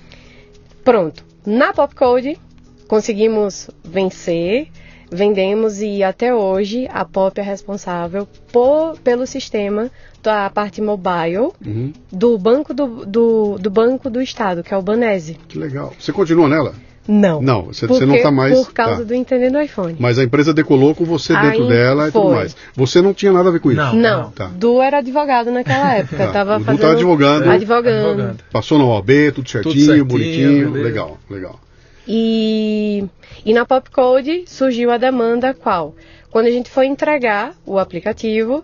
Pronto. 0.84 1.24
Na 1.46 1.72
Popcode 1.72 2.38
conseguimos 2.86 3.70
vencer, 3.82 4.68
vendemos 5.10 5.80
e 5.80 6.02
até 6.02 6.34
hoje 6.34 6.86
a 6.92 7.04
Pop 7.06 7.40
é 7.40 7.42
responsável 7.42 8.28
por, 8.52 8.98
pelo 9.00 9.26
sistema 9.26 9.90
da 10.22 10.50
parte 10.50 10.82
mobile 10.82 11.52
Uhum. 11.64 11.92
do 12.12 12.36
banco 12.36 12.74
do, 12.74 13.06
do, 13.06 13.56
do 13.58 13.70
banco 13.70 14.10
do 14.10 14.20
estado, 14.20 14.62
que 14.62 14.74
é 14.74 14.76
o 14.76 14.82
Banese. 14.82 15.38
Que 15.48 15.58
legal. 15.58 15.92
Você 15.98 16.12
continua 16.12 16.48
nela? 16.48 16.74
Não. 17.08 17.40
Não, 17.40 17.62
você, 17.66 17.86
Porque, 17.86 18.00
você 18.00 18.06
não 18.06 18.20
tá 18.20 18.30
mais. 18.30 18.54
Por 18.58 18.72
causa 18.72 18.98
tá. 18.98 19.02
do 19.04 19.14
Entendendo 19.14 19.60
iPhone. 19.60 19.96
Mas 19.98 20.18
a 20.18 20.24
empresa 20.24 20.52
decolou 20.52 20.94
com 20.94 21.04
você 21.04 21.34
dentro 21.36 21.68
dela 21.68 22.08
e 22.08 22.12
tudo 22.12 22.24
foi. 22.26 22.34
mais. 22.34 22.56
Você 22.74 23.00
não 23.00 23.14
tinha 23.14 23.32
nada 23.32 23.48
a 23.48 23.52
ver 23.52 23.60
com 23.60 23.70
isso. 23.70 23.80
Não. 23.80 23.94
Não, 23.94 24.30
Tá. 24.30 24.46
Du 24.46 24.80
era 24.82 24.98
advogado 24.98 25.50
naquela 25.50 25.94
época. 25.96 26.16
Tá. 26.26 26.32
Tava 26.32 26.56
O 26.56 26.58
Du 26.58 26.64
fazendo, 26.64 26.80
tava 26.80 26.92
advogando. 26.94 27.50
advogando. 27.50 28.08
Advogando. 28.10 28.38
Passou 28.52 28.78
na 28.78 28.84
OAB, 28.84 29.10
tudo 29.34 29.48
certinho, 29.48 29.84
certinho, 29.84 30.04
bonitinho. 30.04 30.70
beleza. 30.72 30.88
Legal, 30.88 31.18
legal. 31.30 31.60
E, 32.08 33.04
e 33.44 33.52
na 33.54 33.64
Popcode 33.64 34.44
surgiu 34.46 34.90
a 34.90 34.96
demanda 34.98 35.52
qual? 35.54 35.94
Quando 36.30 36.46
a 36.46 36.50
gente 36.50 36.70
foi 36.70 36.86
entregar 36.86 37.54
o 37.64 37.78
aplicativo, 37.78 38.62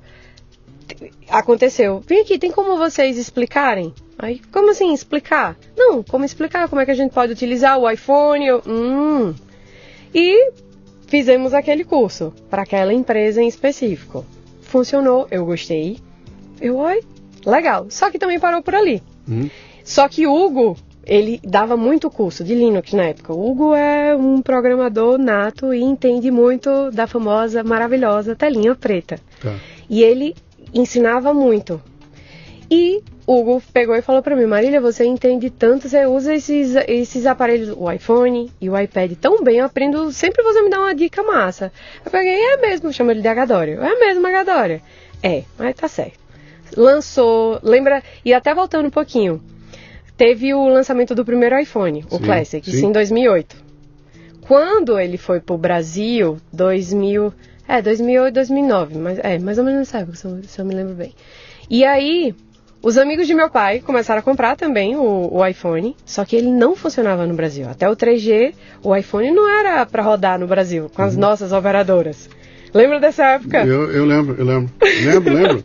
aconteceu. 1.28 2.02
Vem 2.06 2.20
aqui, 2.20 2.38
tem 2.38 2.50
como 2.50 2.76
vocês 2.76 3.16
explicarem? 3.18 3.92
Aí, 4.18 4.40
como 4.52 4.70
assim 4.70 4.92
explicar? 4.92 5.56
Não, 5.76 6.02
como 6.02 6.24
explicar? 6.24 6.68
Como 6.68 6.80
é 6.80 6.84
que 6.84 6.90
a 6.90 6.94
gente 6.94 7.12
pode 7.12 7.32
utilizar 7.32 7.78
o 7.78 7.90
iPhone? 7.90 8.46
Eu, 8.46 8.62
hum. 8.66 9.34
E 10.14 10.52
fizemos 11.06 11.52
aquele 11.52 11.84
curso 11.84 12.32
para 12.48 12.62
aquela 12.62 12.92
empresa 12.92 13.42
em 13.42 13.48
específico. 13.48 14.24
Funcionou, 14.62 15.26
eu 15.30 15.44
gostei. 15.44 15.98
Eu, 16.60 16.76
oi, 16.78 17.02
legal. 17.44 17.86
Só 17.90 18.10
que 18.10 18.18
também 18.18 18.38
parou 18.38 18.62
por 18.62 18.74
ali. 18.74 19.02
Uhum. 19.28 19.50
Só 19.84 20.08
que 20.08 20.26
o 20.26 20.34
Hugo, 20.34 20.76
ele 21.04 21.40
dava 21.42 21.76
muito 21.76 22.10
curso 22.10 22.44
de 22.44 22.54
Linux 22.54 22.92
na 22.92 23.04
época. 23.04 23.32
O 23.32 23.50
Hugo 23.50 23.74
é 23.74 24.14
um 24.16 24.40
programador 24.40 25.18
nato 25.18 25.74
e 25.74 25.82
entende 25.82 26.30
muito 26.30 26.90
da 26.90 27.06
famosa, 27.06 27.64
maravilhosa 27.64 28.36
telinha 28.36 28.74
preta. 28.74 29.18
Tá. 29.40 29.54
E 29.90 30.02
ele 30.02 30.34
ensinava 30.72 31.34
muito. 31.34 31.80
E 32.70 33.02
Hugo 33.26 33.62
pegou 33.72 33.94
e 33.94 34.02
falou 34.02 34.22
pra 34.22 34.34
mim, 34.34 34.46
Marília, 34.46 34.80
você 34.80 35.04
entende 35.04 35.48
tanto, 35.48 35.88
você 35.88 36.06
usa 36.06 36.34
esses, 36.34 36.74
esses 36.88 37.24
aparelhos, 37.24 37.74
o 37.76 37.90
iPhone 37.90 38.50
e 38.60 38.68
o 38.68 38.78
iPad 38.78 39.12
tão 39.20 39.42
bem, 39.44 39.58
eu 39.58 39.66
aprendo, 39.66 40.10
sempre 40.10 40.42
você 40.42 40.60
me 40.60 40.70
dá 40.70 40.80
uma 40.80 40.94
dica 40.94 41.22
massa. 41.22 41.72
Eu 42.04 42.10
peguei, 42.10 42.34
é 42.34 42.56
mesmo, 42.56 42.92
chama 42.92 43.12
ele 43.12 43.22
de 43.22 43.28
Agadório. 43.28 43.80
É 43.80 43.98
mesmo, 43.98 44.26
Agadório. 44.26 44.82
É, 45.22 45.44
mas 45.56 45.74
tá 45.76 45.86
certo. 45.86 46.18
Lançou, 46.76 47.60
lembra, 47.62 48.02
e 48.24 48.34
até 48.34 48.52
voltando 48.54 48.86
um 48.86 48.90
pouquinho, 48.90 49.40
teve 50.16 50.52
o 50.52 50.66
lançamento 50.66 51.14
do 51.14 51.24
primeiro 51.24 51.58
iPhone, 51.58 52.04
o 52.10 52.16
Sim, 52.16 52.22
Classic, 52.24 52.70
sim. 52.70 52.86
em 52.86 52.92
2008. 52.92 53.56
Quando 54.48 54.98
ele 54.98 55.16
foi 55.16 55.38
pro 55.38 55.56
Brasil, 55.56 56.38
2000, 56.52 57.32
é, 57.68 57.80
2008, 57.80 58.34
2009, 58.34 58.98
mas 58.98 59.18
é, 59.20 59.38
mais 59.38 59.58
ou 59.58 59.64
menos 59.64 59.80
nessa 59.80 59.98
época, 59.98 60.16
se 60.16 60.24
eu, 60.24 60.42
se 60.42 60.60
eu 60.60 60.64
me 60.64 60.74
lembro 60.74 60.94
bem. 60.94 61.14
E 61.70 61.84
aí, 61.84 62.34
os 62.82 62.98
amigos 62.98 63.28
de 63.28 63.34
meu 63.34 63.48
pai 63.48 63.78
começaram 63.78 64.18
a 64.18 64.22
comprar 64.22 64.56
também 64.56 64.96
o, 64.96 65.28
o 65.32 65.46
iPhone, 65.46 65.96
só 66.04 66.24
que 66.24 66.34
ele 66.34 66.50
não 66.50 66.74
funcionava 66.74 67.26
no 67.26 67.34
Brasil. 67.34 67.68
Até 67.68 67.88
o 67.88 67.94
3G, 67.94 68.54
o 68.82 68.94
iPhone 68.96 69.30
não 69.30 69.48
era 69.48 69.86
para 69.86 70.02
rodar 70.02 70.36
no 70.36 70.48
Brasil, 70.48 70.90
com 70.92 71.02
as 71.02 71.16
nossas 71.16 71.52
operadoras. 71.52 72.28
Lembra 72.74 72.98
dessa 73.00 73.24
época? 73.26 73.64
Eu, 73.66 73.90
eu 73.90 74.04
lembro, 74.04 74.34
eu 74.38 74.44
lembro. 74.44 74.70
Lembro, 75.04 75.34
lembro. 75.34 75.64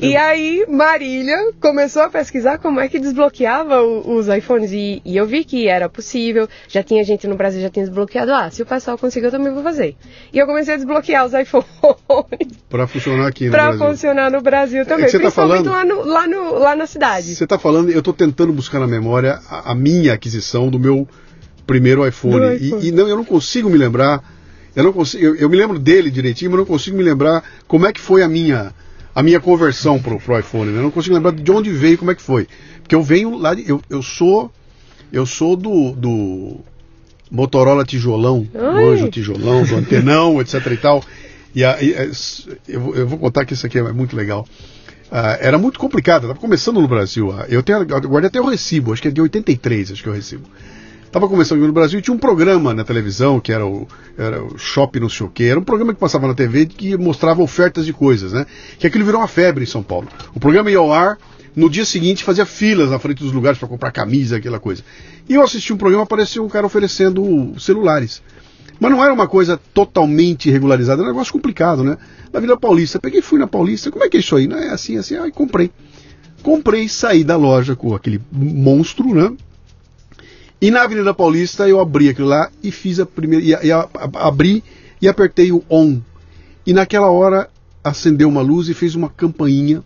E 0.00 0.16
aí, 0.16 0.66
Marília 0.68 1.36
começou 1.60 2.02
a 2.02 2.10
pesquisar 2.10 2.58
como 2.58 2.78
é 2.80 2.88
que 2.88 2.98
desbloqueava 2.98 3.80
o- 3.82 4.16
os 4.16 4.28
iPhones. 4.28 4.70
E, 4.72 5.00
e 5.04 5.16
eu 5.16 5.24
vi 5.26 5.44
que 5.44 5.66
era 5.68 5.88
possível. 5.88 6.48
Já 6.68 6.82
tinha 6.82 7.02
gente 7.04 7.26
no 7.26 7.36
Brasil 7.36 7.60
já 7.60 7.70
tinha 7.70 7.84
desbloqueado. 7.86 8.32
Ah, 8.32 8.50
se 8.50 8.62
o 8.62 8.66
pessoal 8.66 8.98
conseguiu, 8.98 9.28
eu 9.28 9.32
também 9.32 9.52
vou 9.52 9.62
fazer. 9.62 9.96
E 10.32 10.38
eu 10.38 10.46
comecei 10.46 10.74
a 10.74 10.76
desbloquear 10.76 11.24
os 11.24 11.32
iPhones 11.32 11.66
Pra 12.68 12.86
funcionar 12.86 13.28
aqui 13.28 13.46
no 13.46 13.50
pra 13.52 13.68
Brasil. 13.68 13.86
funcionar 13.86 14.30
no 14.30 14.40
Brasil 14.42 14.84
também. 14.84 15.08
você 15.08 15.18
tá 15.18 15.24
principalmente 15.30 15.64
falando- 15.64 15.70
lá, 15.70 15.84
no, 15.84 16.04
lá, 16.04 16.26
no, 16.26 16.58
lá 16.58 16.76
na 16.76 16.86
cidade. 16.86 17.34
Você 17.34 17.44
está 17.44 17.58
falando, 17.58 17.90
eu 17.90 17.98
estou 18.00 18.12
tentando 18.14 18.52
buscar 18.52 18.78
na 18.78 18.86
memória 18.86 19.38
a, 19.48 19.72
a 19.72 19.74
minha 19.74 20.12
aquisição 20.12 20.68
do 20.68 20.78
meu 20.78 21.06
primeiro 21.66 22.06
iPhone. 22.06 22.34
Do 22.40 22.52
E- 22.52 22.56
iPhone. 22.66 22.86
E, 22.88 22.92
não, 22.92 23.08
eu 23.08 23.16
não 23.16 23.24
consigo 23.24 23.70
me 23.70 23.78
lembrar. 23.78 24.22
Eu, 24.74 24.84
não 24.84 24.92
consigo, 24.92 25.22
eu, 25.24 25.36
eu 25.36 25.48
me 25.50 25.56
lembro 25.56 25.78
dele 25.78 26.10
direitinho, 26.10 26.50
mas 26.50 26.58
não 26.60 26.66
consigo 26.66 26.96
me 26.96 27.02
lembrar 27.02 27.42
como 27.68 27.86
é 27.86 27.92
que 27.92 28.00
foi 28.00 28.22
a 28.22 28.28
minha 28.28 28.72
a 29.14 29.22
minha 29.22 29.38
conversão 29.38 30.00
pro, 30.00 30.18
pro 30.18 30.38
iPhone. 30.38 30.70
Né? 30.70 30.78
Eu 30.78 30.82
não 30.84 30.90
consigo 30.90 31.14
lembrar 31.14 31.32
de 31.32 31.50
onde 31.52 31.70
veio, 31.70 31.98
como 31.98 32.10
é 32.10 32.14
que 32.14 32.22
foi. 32.22 32.48
Porque 32.80 32.94
eu 32.94 33.02
venho 33.02 33.36
lá, 33.36 33.52
de, 33.54 33.68
eu, 33.68 33.80
eu 33.90 34.02
sou 34.02 34.50
eu 35.12 35.26
sou 35.26 35.54
do, 35.56 35.92
do 35.92 36.56
Motorola 37.30 37.84
tijolão, 37.84 38.46
Ai. 38.54 38.84
anjo 38.94 39.08
tijolão, 39.10 39.64
do 39.64 39.76
antenão, 39.76 40.40
etc 40.42 40.66
e 40.72 40.76
tal. 40.76 41.02
E, 41.54 41.62
a, 41.64 41.82
e, 41.82 41.92
é, 41.92 42.04
s- 42.04 42.48
eu, 42.66 42.80
vou- 42.80 42.94
eu 42.94 43.06
vou 43.06 43.18
contar 43.18 43.44
que 43.44 43.52
isso 43.52 43.66
aqui 43.66 43.78
é 43.78 43.92
muito 43.92 44.16
legal. 44.16 44.46
Ah, 45.10 45.36
era 45.40 45.58
muito 45.58 45.78
complicado, 45.78 46.22
estava 46.22 46.38
começando 46.40 46.80
no 46.80 46.88
Brasil. 46.88 47.30
ah, 47.32 47.44
Eu, 47.50 47.62
tenho, 47.62 47.80
eu 47.82 48.00
guardei 48.08 48.28
até 48.28 48.40
o 48.40 48.46
recibo, 48.48 48.92
acho 48.94 49.02
que 49.02 49.08
é 49.08 49.10
de 49.10 49.20
83, 49.20 49.92
acho 49.92 50.02
que 50.02 50.08
é 50.08 50.12
o 50.12 50.14
recibo. 50.14 50.44
Estava 51.12 51.28
começando 51.28 51.60
no 51.60 51.74
Brasil 51.74 51.98
e 51.98 52.02
tinha 52.02 52.14
um 52.14 52.18
programa 52.18 52.72
na 52.72 52.84
televisão 52.84 53.38
que 53.38 53.52
era 53.52 53.66
o, 53.66 53.86
era 54.16 54.42
o 54.42 54.56
Shop 54.56 54.98
não 54.98 55.10
sei 55.10 55.26
o 55.26 55.28
quê. 55.28 55.44
Era 55.44 55.60
um 55.60 55.62
programa 55.62 55.92
que 55.92 56.00
passava 56.00 56.26
na 56.26 56.32
TV 56.32 56.64
que 56.64 56.96
mostrava 56.96 57.42
ofertas 57.42 57.84
de 57.84 57.92
coisas, 57.92 58.32
né? 58.32 58.46
Que 58.78 58.86
aquilo 58.86 59.04
virou 59.04 59.20
uma 59.20 59.28
febre 59.28 59.62
em 59.62 59.66
São 59.66 59.82
Paulo. 59.82 60.08
O 60.34 60.40
programa 60.40 60.70
ia 60.70 60.78
ao 60.78 60.90
ar, 60.90 61.18
no 61.54 61.68
dia 61.68 61.84
seguinte 61.84 62.24
fazia 62.24 62.46
filas 62.46 62.88
na 62.88 62.98
frente 62.98 63.22
dos 63.22 63.30
lugares 63.30 63.58
para 63.58 63.68
comprar 63.68 63.92
camisa, 63.92 64.38
aquela 64.38 64.58
coisa. 64.58 64.82
E 65.28 65.34
eu 65.34 65.42
assisti 65.42 65.70
um 65.70 65.76
programa, 65.76 66.04
apareceu 66.04 66.42
um 66.42 66.48
cara 66.48 66.64
oferecendo 66.64 67.52
celulares. 67.60 68.22
Mas 68.80 68.90
não 68.90 69.04
era 69.04 69.12
uma 69.12 69.28
coisa 69.28 69.60
totalmente 69.74 70.50
regularizada, 70.50 71.02
era 71.02 71.10
um 71.10 71.12
negócio 71.12 71.34
complicado, 71.34 71.84
né? 71.84 71.98
Na 72.32 72.40
Vila 72.40 72.56
Paulista. 72.56 72.98
Peguei 72.98 73.20
e 73.20 73.22
fui 73.22 73.38
na 73.38 73.46
Paulista, 73.46 73.90
como 73.90 74.02
é 74.02 74.08
que 74.08 74.16
é 74.16 74.20
isso 74.20 74.34
aí? 74.34 74.48
Não 74.48 74.56
é 74.56 74.70
assim, 74.70 74.96
assim, 74.96 75.14
aí 75.18 75.30
comprei. 75.30 75.70
Comprei, 76.42 76.88
saí 76.88 77.22
da 77.22 77.36
loja 77.36 77.76
com 77.76 77.94
aquele 77.94 78.18
monstro, 78.32 79.14
né? 79.14 79.30
E 80.62 80.70
na 80.70 80.82
Avenida 80.82 81.12
Paulista 81.12 81.68
eu 81.68 81.80
abri 81.80 82.08
aquilo 82.08 82.28
lá 82.28 82.48
e 82.62 82.70
fiz 82.70 83.00
a 83.00 83.04
primeira. 83.04 83.44
E, 83.44 83.66
e 83.66 83.72
a, 83.72 83.80
a, 83.80 84.28
abri 84.28 84.62
e 85.00 85.08
apertei 85.08 85.50
o 85.50 85.64
on. 85.68 86.00
E 86.64 86.72
naquela 86.72 87.10
hora 87.10 87.50
acendeu 87.82 88.28
uma 88.28 88.42
luz 88.42 88.68
e 88.68 88.74
fez 88.74 88.94
uma 88.94 89.08
campainha 89.08 89.82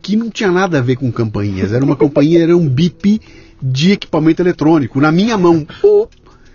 que 0.00 0.16
não 0.16 0.30
tinha 0.30 0.50
nada 0.50 0.78
a 0.78 0.80
ver 0.80 0.96
com 0.96 1.12
campainhas. 1.12 1.74
Era 1.74 1.84
uma 1.84 1.94
campainha, 1.94 2.42
era 2.42 2.56
um 2.56 2.66
bip 2.66 3.20
de 3.62 3.92
equipamento 3.92 4.40
eletrônico 4.40 4.98
na 4.98 5.12
minha 5.12 5.36
mão. 5.36 5.66
Oh, 5.82 6.08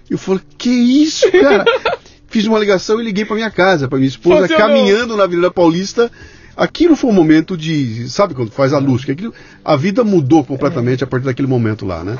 eu 0.09 0.17
falei, 0.17 0.41
que 0.57 0.71
isso, 0.71 1.31
cara? 1.31 1.63
Fiz 2.29 2.47
uma 2.47 2.57
ligação 2.57 2.99
e 2.99 3.03
liguei 3.03 3.23
para 3.23 3.35
minha 3.35 3.51
casa, 3.51 3.87
para 3.87 3.99
minha 3.99 4.09
esposa, 4.09 4.47
Funcionou. 4.47 4.67
caminhando 4.67 5.15
na 5.15 5.25
Avenida 5.25 5.51
Paulista. 5.51 6.11
Aquilo 6.57 6.95
foi 6.95 7.11
um 7.11 7.13
momento 7.13 7.55
de, 7.55 8.09
sabe 8.09 8.33
quando 8.33 8.49
faz 8.49 8.73
a 8.73 8.79
luz, 8.79 9.05
que 9.05 9.11
aquilo, 9.11 9.31
a 9.63 9.75
vida 9.75 10.03
mudou 10.03 10.43
completamente 10.43 11.03
a 11.03 11.07
partir 11.07 11.27
daquele 11.27 11.47
momento 11.47 11.85
lá, 11.85 12.03
né? 12.03 12.17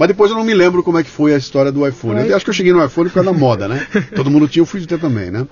Mas 0.00 0.08
depois 0.08 0.30
eu 0.30 0.36
não 0.38 0.44
me 0.44 0.54
lembro 0.54 0.82
como 0.82 0.98
é 0.98 1.04
que 1.04 1.10
foi 1.10 1.34
a 1.34 1.36
história 1.36 1.70
do 1.70 1.86
iPhone. 1.86 2.26
Eu 2.26 2.34
acho 2.34 2.42
que 2.42 2.48
eu 2.48 2.54
cheguei 2.54 2.72
no 2.72 2.82
iPhone 2.82 3.10
por 3.10 3.16
causa 3.16 3.30
da 3.30 3.38
moda, 3.38 3.68
né? 3.68 3.86
Todo 4.16 4.30
mundo 4.30 4.48
tinha, 4.48 4.62
eu 4.62 4.66
fui 4.66 4.80
ter 4.86 4.98
também, 4.98 5.30
né? 5.30 5.46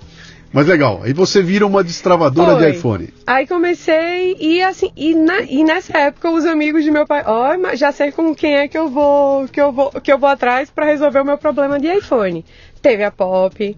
Mas 0.51 0.67
legal. 0.67 1.03
Aí 1.05 1.13
você 1.13 1.43
vira 1.43 1.67
uma 1.67 1.85
destravadora 1.85 2.53
Foi. 2.53 2.63
de 2.63 2.79
iPhone. 2.79 3.15
Aí 3.27 3.47
comecei 3.47 4.39
e 4.41 4.63
assim, 4.63 4.91
e, 4.97 5.15
na, 5.15 5.43
e 5.43 5.63
nessa 5.63 5.99
época 5.99 6.31
os 6.31 6.47
amigos 6.47 6.83
de 6.83 6.91
meu 6.91 7.07
pai, 7.07 7.25
ó, 7.27 7.51
oh, 7.51 7.77
já 7.77 7.93
sei 7.93 8.11
com 8.11 8.35
quem 8.35 8.57
é 8.57 8.67
que 8.67 8.79
eu 8.79 8.89
vou, 8.89 9.47
que 9.49 9.61
eu 9.61 9.71
vou, 9.71 9.91
que 9.91 10.11
eu 10.11 10.19
vou 10.19 10.31
atrás 10.31 10.71
para 10.71 10.87
resolver 10.87 11.21
o 11.21 11.27
meu 11.27 11.37
problema 11.37 11.79
de 11.79 11.87
iPhone. 11.87 12.43
Teve 12.81 13.05
a 13.05 13.11
Pop. 13.11 13.77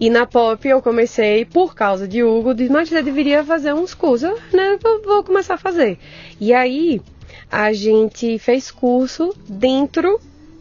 E 0.00 0.08
na 0.08 0.24
Pop 0.24 0.66
eu 0.66 0.80
comecei, 0.80 1.44
por 1.44 1.74
causa 1.74 2.08
de 2.08 2.24
Hugo, 2.24 2.54
disse, 2.54 2.72
mas 2.72 2.88
já 2.88 3.02
deveria 3.02 3.44
fazer 3.44 3.74
uns 3.74 3.92
cursos, 3.92 4.32
né? 4.54 4.78
Vou, 4.82 5.02
vou 5.02 5.22
começar 5.22 5.56
a 5.56 5.58
fazer. 5.58 5.98
E 6.40 6.54
aí 6.54 7.02
a 7.50 7.72
gente 7.72 8.38
fez 8.38 8.70
curso 8.70 9.34
dentro 9.48 10.20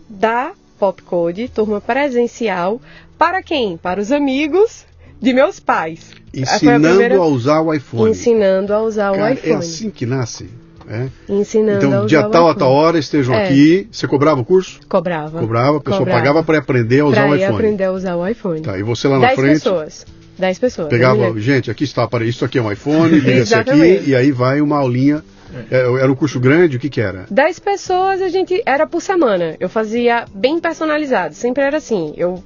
da 0.09 0.51
Popcode, 0.79 1.49
turma 1.49 1.81
presencial. 1.81 2.81
Para 3.17 3.41
quem? 3.41 3.77
Para 3.77 3.99
os 3.99 4.11
amigos 4.11 4.85
de 5.21 5.33
meus 5.33 5.59
pais. 5.59 6.11
Ensinando 6.33 6.87
a, 6.87 6.89
primeira... 6.91 7.17
a 7.17 7.25
usar 7.25 7.61
o 7.61 7.73
iPhone. 7.73 8.11
Ensinando 8.11 8.73
a 8.73 8.81
usar 8.81 9.11
Cara, 9.11 9.23
o 9.23 9.25
é 9.25 9.33
iPhone. 9.33 9.53
É 9.53 9.57
assim 9.57 9.89
que 9.89 10.05
nasce. 10.05 10.49
É. 10.89 11.07
Ensinando 11.27 11.85
então, 11.85 12.05
dia 12.05 12.23
tal 12.29 12.47
a 12.47 12.55
tal 12.55 12.71
hora 12.71 12.97
estejam 12.97 13.35
é. 13.35 13.45
aqui. 13.45 13.87
Você 13.91 14.07
cobrava 14.07 14.39
o 14.39 14.45
curso? 14.45 14.79
Cobrava. 14.87 15.39
Cobrava, 15.39 15.77
a 15.77 15.81
pessoa 15.81 15.99
cobrava. 15.99 16.19
pagava 16.19 16.43
para 16.43 16.59
aprender 16.59 17.01
a 17.01 17.05
usar 17.07 17.23
pra 17.23 17.31
o 17.31 17.35
iPhone. 17.35 17.53
aprender 17.55 17.83
a 17.83 17.91
usar 17.91 18.15
o 18.15 18.27
iPhone. 18.27 18.61
Tá, 18.61 18.77
e 18.77 18.83
você 18.83 19.07
lá 19.07 19.19
na 19.19 19.27
Dez 19.27 19.39
frente. 19.39 19.53
pessoas. 19.55 20.05
10 20.37 20.59
pessoas. 20.59 20.89
Pegava, 20.89 21.39
gente, 21.39 21.71
aqui 21.71 21.83
está, 21.83 22.07
para 22.07 22.23
isso 22.23 22.45
aqui 22.45 22.59
é 22.59 22.61
um 22.61 22.71
iPhone, 22.71 23.09
liga-se 23.19 23.55
aqui, 23.55 24.03
e 24.05 24.15
aí 24.15 24.31
vai 24.31 24.61
uma 24.61 24.77
aulinha. 24.77 25.23
É, 25.71 25.77
era 25.77 26.11
um 26.11 26.15
curso 26.15 26.39
grande, 26.39 26.77
o 26.77 26.79
que 26.79 26.89
que 26.89 27.01
era? 27.01 27.25
10 27.29 27.59
pessoas 27.59 28.21
a 28.21 28.29
gente 28.29 28.61
era 28.65 28.85
por 28.85 29.01
semana. 29.01 29.55
Eu 29.59 29.69
fazia 29.69 30.25
bem 30.33 30.59
personalizado, 30.59 31.33
sempre 31.33 31.63
era 31.63 31.77
assim. 31.77 32.13
Eu 32.17 32.43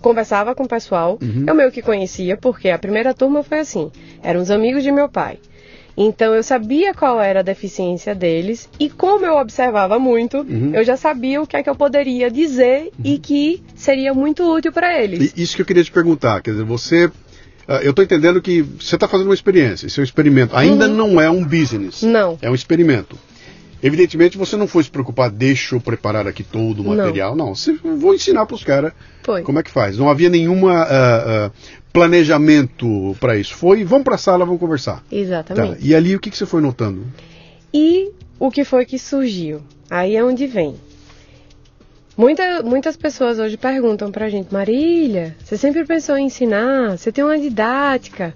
conversava 0.00 0.54
com 0.54 0.64
o 0.64 0.68
pessoal, 0.68 1.18
uhum. 1.22 1.44
eu 1.46 1.54
meio 1.54 1.70
que 1.70 1.82
conhecia, 1.82 2.36
porque 2.36 2.68
a 2.70 2.78
primeira 2.78 3.14
turma 3.14 3.42
foi 3.42 3.60
assim, 3.60 3.90
eram 4.22 4.40
os 4.40 4.50
amigos 4.50 4.82
de 4.82 4.90
meu 4.90 5.08
pai. 5.08 5.38
Então 5.96 6.34
eu 6.34 6.42
sabia 6.42 6.92
qual 6.92 7.20
era 7.20 7.40
a 7.40 7.42
deficiência 7.42 8.14
deles 8.14 8.68
e 8.80 8.90
como 8.90 9.24
eu 9.24 9.36
observava 9.36 9.98
muito, 9.98 10.38
uhum. 10.38 10.74
eu 10.74 10.82
já 10.82 10.96
sabia 10.96 11.40
o 11.40 11.46
que 11.46 11.56
é 11.56 11.62
que 11.62 11.70
eu 11.70 11.76
poderia 11.76 12.30
dizer 12.30 12.90
uhum. 12.98 13.04
e 13.04 13.18
que 13.18 13.62
seria 13.76 14.12
muito 14.12 14.42
útil 14.42 14.72
para 14.72 15.00
eles. 15.00 15.32
E 15.36 15.42
isso 15.42 15.54
que 15.54 15.62
eu 15.62 15.66
queria 15.66 15.84
te 15.84 15.92
perguntar, 15.92 16.42
quer 16.42 16.50
dizer, 16.50 16.64
você 16.64 17.10
eu 17.82 17.90
estou 17.90 18.04
entendendo 18.04 18.40
que 18.42 18.62
você 18.62 18.94
está 18.96 19.08
fazendo 19.08 19.28
uma 19.28 19.34
experiência, 19.34 19.86
isso 19.86 20.00
é 20.00 20.02
um 20.02 20.04
experimento. 20.04 20.56
Ainda 20.56 20.88
uhum. 20.88 20.94
não 20.94 21.20
é 21.20 21.30
um 21.30 21.44
business. 21.44 22.02
Não. 22.02 22.38
É 22.42 22.50
um 22.50 22.54
experimento. 22.54 23.18
Evidentemente 23.82 24.38
você 24.38 24.56
não 24.56 24.66
foi 24.66 24.82
se 24.82 24.90
preocupar, 24.90 25.30
deixa 25.30 25.74
eu 25.74 25.80
preparar 25.80 26.26
aqui 26.26 26.42
todo 26.42 26.80
o 26.80 26.84
material. 26.96 27.36
Não, 27.36 27.48
não 27.48 27.54
você 27.54 27.74
vou 27.74 28.14
ensinar 28.14 28.46
para 28.46 28.54
os 28.54 28.64
caras 28.64 28.92
como 29.44 29.58
é 29.58 29.62
que 29.62 29.70
faz. 29.70 29.98
Não 29.98 30.08
havia 30.08 30.30
nenhuma 30.30 30.84
uh, 30.84 31.48
uh, 31.48 31.52
planejamento 31.92 33.14
para 33.20 33.36
isso. 33.36 33.54
Foi, 33.54 33.84
vamos 33.84 34.04
para 34.04 34.14
a 34.14 34.18
sala, 34.18 34.46
vamos 34.46 34.58
conversar. 34.58 35.04
Exatamente. 35.12 35.72
Tá. 35.72 35.76
E 35.80 35.94
ali 35.94 36.16
o 36.16 36.18
que, 36.18 36.30
que 36.30 36.36
você 36.38 36.46
foi 36.46 36.62
notando? 36.62 37.04
E 37.74 38.10
o 38.38 38.50
que 38.50 38.64
foi 38.64 38.86
que 38.86 38.98
surgiu? 38.98 39.60
Aí 39.90 40.16
é 40.16 40.24
onde 40.24 40.46
vem. 40.46 40.76
Muita, 42.16 42.62
muitas 42.62 42.96
pessoas 42.96 43.38
hoje 43.38 43.56
perguntam 43.56 44.10
pra 44.10 44.28
gente, 44.28 44.52
Marília, 44.52 45.34
você 45.42 45.56
sempre 45.56 45.84
pensou 45.84 46.16
em 46.16 46.26
ensinar? 46.26 46.96
Você 46.96 47.10
tem 47.10 47.24
uma 47.24 47.38
didática? 47.38 48.34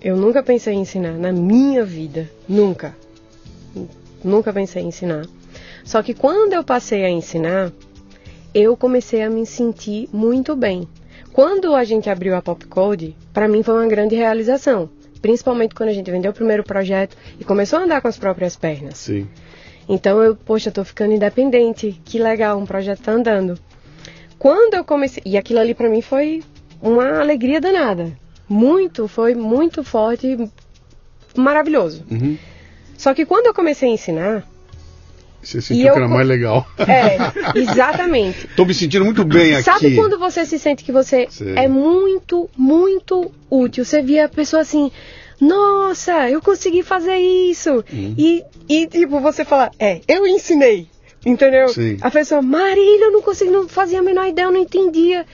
Eu 0.00 0.16
nunca 0.16 0.42
pensei 0.42 0.74
em 0.74 0.80
ensinar 0.80 1.12
na 1.12 1.32
minha 1.32 1.84
vida. 1.84 2.28
Nunca 2.48 2.94
nunca 4.24 4.52
pensei 4.52 4.82
em 4.82 4.88
ensinar. 4.88 5.26
Só 5.84 6.02
que 6.02 6.14
quando 6.14 6.52
eu 6.52 6.62
passei 6.62 7.04
a 7.04 7.10
ensinar, 7.10 7.72
eu 8.54 8.76
comecei 8.76 9.22
a 9.22 9.30
me 9.30 9.46
sentir 9.46 10.08
muito 10.12 10.54
bem. 10.54 10.86
Quando 11.32 11.74
a 11.74 11.84
gente 11.84 12.10
abriu 12.10 12.36
a 12.36 12.42
Popcode, 12.42 13.16
para 13.32 13.48
mim 13.48 13.62
foi 13.62 13.74
uma 13.74 13.86
grande 13.86 14.14
realização, 14.14 14.90
principalmente 15.22 15.74
quando 15.74 15.88
a 15.88 15.92
gente 15.92 16.10
vendeu 16.10 16.32
o 16.32 16.34
primeiro 16.34 16.64
projeto 16.64 17.16
e 17.38 17.44
começou 17.44 17.78
a 17.78 17.82
andar 17.82 18.00
com 18.00 18.08
as 18.08 18.18
próprias 18.18 18.56
pernas. 18.56 18.98
Sim. 18.98 19.28
Então 19.90 20.22
eu, 20.22 20.36
poxa, 20.36 20.68
eu 20.68 20.72
tô 20.72 20.84
ficando 20.84 21.12
independente, 21.12 22.00
que 22.04 22.16
legal, 22.16 22.56
um 22.56 22.64
projeto 22.64 23.02
tá 23.02 23.10
andando. 23.10 23.58
Quando 24.38 24.74
eu 24.74 24.84
comecei, 24.84 25.20
e 25.26 25.36
aquilo 25.36 25.58
ali 25.58 25.74
para 25.74 25.88
mim 25.90 26.00
foi 26.00 26.44
uma 26.80 27.18
alegria 27.18 27.60
danada. 27.60 28.12
Muito, 28.48 29.08
foi 29.08 29.34
muito 29.34 29.82
forte, 29.82 30.48
maravilhoso. 31.36 32.04
Uhum. 32.08 32.38
Só 32.96 33.12
que 33.12 33.26
quando 33.26 33.46
eu 33.46 33.54
comecei 33.54 33.90
a 33.90 33.92
ensinar. 33.92 34.48
Você 35.42 35.60
sentiu 35.60 35.88
eu... 35.88 35.92
que 35.94 35.98
era 35.98 36.08
mais 36.08 36.28
legal. 36.28 36.64
É, 36.78 37.58
exatamente. 37.58 38.46
Estou 38.50 38.66
me 38.66 38.74
sentindo 38.74 39.04
muito 39.04 39.24
bem 39.24 39.54
aqui. 39.54 39.64
Sabe 39.64 39.96
quando 39.96 40.20
você 40.20 40.46
se 40.46 40.58
sente 40.58 40.84
que 40.84 40.92
você 40.92 41.26
Sei. 41.30 41.56
é 41.56 41.66
muito, 41.66 42.48
muito 42.56 43.32
útil? 43.50 43.84
Você 43.84 44.02
via 44.02 44.26
a 44.26 44.28
pessoa 44.28 44.62
assim, 44.62 44.92
nossa, 45.40 46.28
eu 46.28 46.42
consegui 46.42 46.82
fazer 46.82 47.16
isso. 47.16 47.84
Hum. 47.92 48.14
E, 48.18 48.44
e, 48.68 48.86
tipo, 48.86 49.20
você 49.20 49.44
fala, 49.44 49.70
é, 49.78 50.00
eu 50.06 50.26
ensinei. 50.26 50.86
Entendeu? 51.24 51.68
Sim. 51.68 51.98
A 52.00 52.10
pessoa, 52.10 52.40
Marília, 52.40 53.06
eu 53.06 53.12
não 53.12 53.22
consegui, 53.22 53.50
não 53.50 53.68
fazia 53.68 54.00
a 54.00 54.02
menor 54.02 54.26
ideia, 54.26 54.46
eu 54.46 54.52
não 54.52 54.60
entendia. 54.60 55.26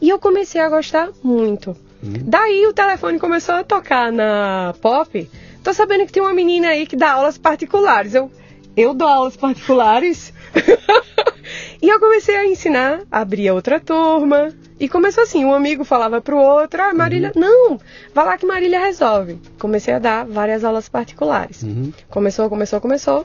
E 0.00 0.08
eu 0.08 0.18
comecei 0.18 0.60
a 0.60 0.68
gostar 0.68 1.10
muito. 1.22 1.76
Hum. 2.02 2.12
Daí 2.24 2.66
o 2.66 2.72
telefone 2.72 3.18
começou 3.18 3.54
a 3.54 3.64
tocar 3.64 4.10
na 4.10 4.74
pop. 4.80 5.30
Tô 5.62 5.72
sabendo 5.72 6.06
que 6.06 6.12
tem 6.12 6.22
uma 6.22 6.34
menina 6.34 6.68
aí 6.68 6.86
que 6.86 6.96
dá 6.96 7.12
aulas 7.12 7.38
particulares. 7.38 8.14
Eu, 8.14 8.30
eu 8.76 8.94
dou 8.94 9.06
aulas 9.06 9.36
particulares. 9.36 10.32
e 11.80 11.88
eu 11.88 12.00
comecei 12.00 12.36
a 12.36 12.46
ensinar, 12.46 13.02
abria 13.10 13.54
outra 13.54 13.78
turma. 13.78 14.52
E 14.82 14.88
começou 14.88 15.22
assim, 15.22 15.44
um 15.44 15.54
amigo 15.54 15.84
falava 15.84 16.20
pro 16.20 16.36
outro, 16.36 16.82
ah, 16.82 16.92
Marília, 16.92 17.30
uhum. 17.36 17.40
não, 17.40 17.80
vai 18.12 18.26
lá 18.26 18.36
que 18.36 18.44
Marília 18.44 18.80
resolve. 18.80 19.38
Comecei 19.56 19.94
a 19.94 20.00
dar 20.00 20.26
várias 20.26 20.64
aulas 20.64 20.88
particulares. 20.88 21.62
Uhum. 21.62 21.92
Começou, 22.10 22.48
começou, 22.48 22.80
começou. 22.80 23.24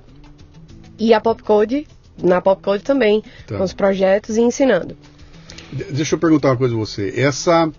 E 0.99 1.15
a 1.15 1.19
Popcode, 1.19 1.87
na 2.21 2.41
Popcode 2.41 2.83
também, 2.83 3.23
tá. 3.47 3.57
com 3.57 3.63
os 3.63 3.73
projetos 3.73 4.37
e 4.37 4.41
ensinando. 4.41 4.95
Deixa 5.89 6.13
eu 6.13 6.19
perguntar 6.19 6.49
uma 6.49 6.57
coisa 6.57 6.75
a 6.75 6.77
você. 6.77 7.11
Essa 7.17 7.71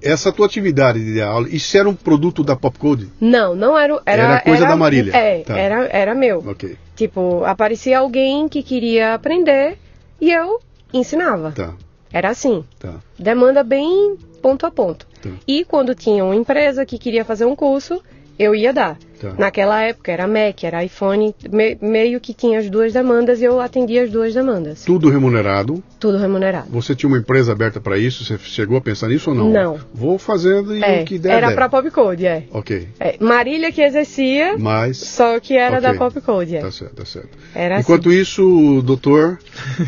essa 0.00 0.32
tua 0.32 0.46
atividade 0.46 1.04
de 1.04 1.20
aula, 1.20 1.46
isso 1.50 1.76
era 1.76 1.86
um 1.86 1.94
produto 1.94 2.42
da 2.42 2.56
Popcode? 2.56 3.10
Não, 3.20 3.54
não 3.54 3.78
era. 3.78 4.00
Era, 4.06 4.22
era 4.22 4.40
coisa 4.40 4.62
era, 4.62 4.68
da 4.70 4.76
Marília. 4.76 5.14
É, 5.14 5.40
tá. 5.40 5.58
era, 5.58 5.84
era 5.88 6.14
meu. 6.14 6.38
Ok. 6.46 6.78
Tipo, 6.96 7.44
aparecia 7.44 7.98
alguém 7.98 8.48
que 8.48 8.62
queria 8.62 9.12
aprender 9.12 9.76
e 10.18 10.32
eu 10.32 10.60
ensinava. 10.94 11.52
Tá. 11.52 11.74
Era 12.12 12.30
assim. 12.30 12.64
Tá. 12.78 12.94
Demanda 13.18 13.62
bem 13.62 14.16
ponto 14.40 14.66
a 14.66 14.70
ponto. 14.70 15.06
Tá. 15.22 15.30
E 15.46 15.64
quando 15.64 15.94
tinha 15.94 16.24
uma 16.24 16.34
empresa 16.36 16.84
que 16.84 16.98
queria 16.98 17.24
fazer 17.24 17.44
um 17.44 17.56
curso, 17.56 18.02
eu 18.38 18.54
ia 18.54 18.72
dar. 18.72 18.98
Tá. 19.22 19.34
Naquela 19.38 19.80
época 19.82 20.10
era 20.10 20.26
Mac, 20.26 20.64
era 20.64 20.84
iPhone, 20.84 21.32
me, 21.48 21.78
meio 21.80 22.20
que 22.20 22.34
tinha 22.34 22.58
as 22.58 22.68
duas 22.68 22.92
demandas 22.92 23.40
e 23.40 23.44
eu 23.44 23.60
atendia 23.60 24.02
as 24.02 24.10
duas 24.10 24.34
demandas. 24.34 24.84
Tudo 24.84 25.08
remunerado? 25.08 25.80
Tudo 26.00 26.18
remunerado. 26.18 26.68
Você 26.70 26.92
tinha 26.96 27.08
uma 27.08 27.18
empresa 27.18 27.52
aberta 27.52 27.80
para 27.80 27.96
isso? 27.96 28.24
Você 28.24 28.36
chegou 28.38 28.76
a 28.76 28.80
pensar 28.80 29.06
nisso 29.08 29.30
ou 29.30 29.36
não? 29.36 29.48
Não. 29.48 29.80
Vou 29.94 30.18
fazendo 30.18 30.76
e 30.76 30.82
é, 30.82 31.02
o 31.02 31.04
que 31.04 31.20
der. 31.20 31.34
Era 31.34 31.52
para 31.52 31.68
Popcode, 31.68 32.26
é. 32.26 32.44
Ok. 32.50 32.88
É, 32.98 33.16
Marília 33.20 33.70
que 33.70 33.80
exercia, 33.80 34.58
Mas... 34.58 34.96
só 34.96 35.38
que 35.38 35.56
era 35.56 35.78
okay. 35.78 35.92
da 35.92 35.96
Popcode, 35.96 36.56
é. 36.56 36.60
Tá 36.60 36.72
certo, 36.72 36.94
tá 36.96 37.04
certo. 37.04 37.38
Era 37.54 37.78
Enquanto 37.78 38.08
assim. 38.08 38.18
isso, 38.18 38.78
o 38.78 38.82
doutor. 38.82 39.38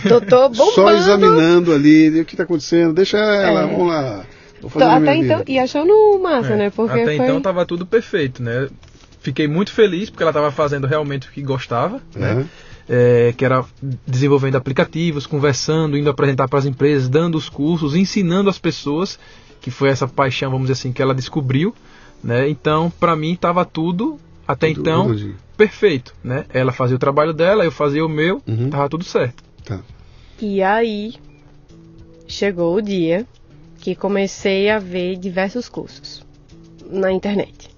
doutor 0.09 0.49
bombando. 0.55 0.75
Só 0.75 0.93
examinando 0.93 1.73
ali 1.73 2.21
o 2.21 2.25
que 2.25 2.35
está 2.35 2.45
acontecendo. 2.45 2.95
Deixa 2.95 3.19
ela, 3.19 3.63
é. 3.63 3.67
vamos 3.67 3.89
lá. 3.89 4.25
Até 4.67 5.17
então, 5.17 5.43
e 5.47 5.59
achando 5.59 5.93
massa, 6.23 6.53
é, 6.53 6.57
né? 6.57 6.71
Porque 6.71 7.01
até 7.01 7.17
foi... 7.17 7.27
então 7.27 7.41
tava 7.41 7.65
tudo 7.67 7.87
perfeito, 7.87 8.43
né? 8.43 8.69
fiquei 9.25 9.49
muito 9.49 9.73
feliz 9.73 10.11
porque 10.11 10.23
ela 10.23 10.31
estava 10.31 10.53
fazendo 10.53 10.87
realmente 10.87 11.29
o 11.29 11.33
que 11.33 11.43
gostava, 11.43 11.97
uhum. 12.15 12.21
né? 12.21 12.47
É, 12.87 13.33
que 13.35 13.43
era 13.43 13.65
desenvolvendo 14.07 14.57
aplicativos, 14.57 15.27
conversando, 15.27 15.97
indo 15.97 16.11
apresentar 16.11 16.47
para 16.47 16.59
as 16.59 16.67
empresas, 16.67 17.09
dando 17.09 17.39
os 17.39 17.49
cursos, 17.49 17.95
ensinando 17.95 18.51
as 18.51 18.59
pessoas, 18.59 19.19
que 19.63 19.71
foi 19.71 19.89
essa 19.89 20.07
paixão, 20.07 20.51
vamos 20.51 20.67
dizer 20.67 20.75
assim, 20.75 20.93
que 20.93 21.01
ela 21.01 21.15
descobriu, 21.15 21.75
né? 22.23 22.47
Então, 22.47 22.93
para 23.01 23.17
mim 23.17 23.33
estava 23.33 23.65
tudo 23.65 24.21
até 24.47 24.69
tudo 24.69 24.81
então 24.81 25.35
perfeito, 25.57 26.15
né? 26.23 26.45
Ela 26.53 26.73
fazia 26.73 26.97
o 26.97 26.99
trabalho 26.99 27.33
dela, 27.33 27.65
eu 27.65 27.73
fazia 27.73 28.05
o 28.05 28.09
meu, 28.09 28.43
uhum. 28.47 28.69
tava 28.69 28.87
tudo 28.91 29.05
certo. 29.05 29.43
Tá. 29.65 29.81
E 30.43 30.63
aí 30.63 31.15
chegou 32.29 32.77
o 32.77 32.83
dia 32.83 33.27
que 33.85 33.95
comecei 33.95 34.71
a 34.71 34.79
ver 34.79 35.17
diversos 35.17 35.69
cursos 35.69 36.25
na 36.91 37.13
internet. 37.13 37.69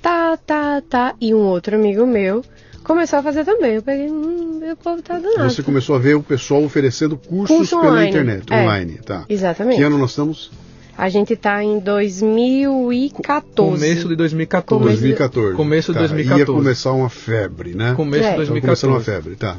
Tá, 0.00 0.38
tá, 0.38 0.80
tá. 0.88 1.14
E 1.20 1.34
um 1.34 1.40
outro 1.48 1.76
amigo 1.76 2.06
meu 2.06 2.42
começou 2.82 3.18
a 3.18 3.22
fazer 3.22 3.44
também. 3.44 3.74
Eu 3.74 3.82
peguei, 3.82 4.10
hum, 4.10 4.60
o 4.72 4.76
povo 4.76 5.02
tá 5.02 5.18
danado. 5.18 5.50
Você 5.50 5.62
começou 5.62 5.96
a 5.96 5.98
ver 5.98 6.14
o 6.14 6.22
pessoal 6.22 6.62
oferecendo 6.64 7.18
cursos 7.18 7.54
Curso 7.58 7.78
pela 7.78 7.92
online. 7.92 8.08
internet, 8.08 8.44
É. 8.50 8.62
online, 8.62 8.98
tá. 9.04 9.26
Exatamente. 9.28 9.76
Que 9.76 9.82
ano 9.82 9.98
nós 9.98 10.10
estamos? 10.10 10.50
A 10.96 11.10
gente 11.10 11.36
tá 11.36 11.62
em 11.62 11.78
2014. 11.78 13.70
Começo 13.78 14.08
de 14.08 14.16
2014. 14.16 14.82
Começo- 14.82 15.00
2014. 15.02 15.56
Começo 15.56 15.92
de 15.92 15.98
Tá, 15.98 16.06
2014. 16.06 16.40
Ia 16.40 16.46
começar 16.46 16.92
uma 16.92 17.10
febre, 17.10 17.74
né? 17.74 17.92
Começo 17.94 18.24
É. 18.24 18.30
de 18.30 18.36
Tava 18.46 18.60
começando 18.60 18.90
uma 18.92 19.00
2014. 19.00 19.04
febre, 19.04 19.36
tá. 19.36 19.56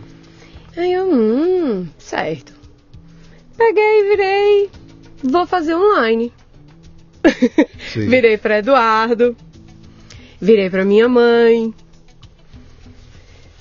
Aí 0.75 0.93
eu, 0.93 1.05
hum, 1.13 1.86
certo. 1.99 2.53
Peguei, 3.55 4.03
virei, 4.10 4.69
vou 5.23 5.45
fazer 5.47 5.75
online. 5.75 6.32
Virei 7.95 8.38
para 8.38 8.60
Eduardo, 8.60 9.36
virei 10.41 10.69
para 10.69 10.86
minha 10.86 11.08
mãe. 11.10 11.73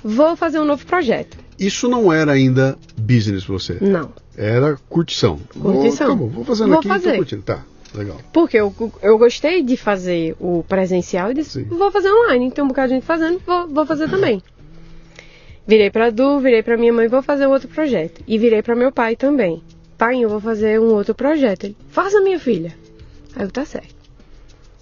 Vou 0.03 0.37
fazer 0.37 0.61
um 0.61 0.65
novo 0.65 0.87
projeto. 0.87 1.37
Isso 1.59 1.89
não 1.89 2.13
era 2.13 2.33
ainda 2.33 2.79
business 2.97 3.45
pra 3.45 3.53
você. 3.55 3.79
Não, 3.81 4.13
Era 4.37 4.77
curtição. 4.89 5.39
Curtição. 5.61 6.07
Vou, 6.07 6.27
acabou, 6.27 6.29
vou 6.31 6.45
fazendo 6.45 6.69
Vou 6.69 6.79
aqui 6.79 6.87
e 6.87 6.91
fazer. 6.91 7.11
tô 7.11 7.17
curtindo. 7.17 7.43
Tá, 7.43 7.65
legal. 7.95 8.17
porque 8.33 8.57
eu, 8.57 8.73
eu 9.03 9.19
gostei 9.19 9.61
de 9.63 9.77
fazer 9.77 10.37
o 10.39 10.63
presencial 10.69 11.33
e 11.33 11.35
disse, 11.35 11.65
Sim. 11.65 11.65
vou 11.65 11.91
fazer 11.91 12.13
online. 12.13 12.51
Tem 12.53 12.63
um 12.63 12.69
bocado 12.69 12.89
de 12.89 12.95
gente 12.95 13.05
fazendo, 13.05 13.41
vou, 13.45 13.67
vou 13.67 13.85
fazer 13.85 14.09
também. 14.09 14.41
Virei 15.67 15.91
para 15.91 16.11
Du, 16.11 16.39
virei 16.39 16.63
para 16.63 16.77
minha 16.77 16.93
mãe, 16.93 17.09
vou 17.09 17.23
fazer 17.23 17.47
outro 17.47 17.69
projeto. 17.69 18.23
E 18.27 18.39
virei 18.39 18.63
para 18.63 18.77
meu 18.77 18.93
pai 18.93 19.17
também. 19.17 19.61
Pai, 19.99 20.21
eu 20.23 20.29
vou 20.29 20.41
fazer 20.41 20.81
um 20.81 20.95
outro 20.95 21.15
projeto. 21.15 21.65
Ele, 21.65 21.77
faça 21.91 22.21
minha 22.21 22.39
filha. 22.39 22.73
Aí 23.37 23.43
eu, 23.45 23.51
tá 23.51 23.65
certo. 23.65 23.95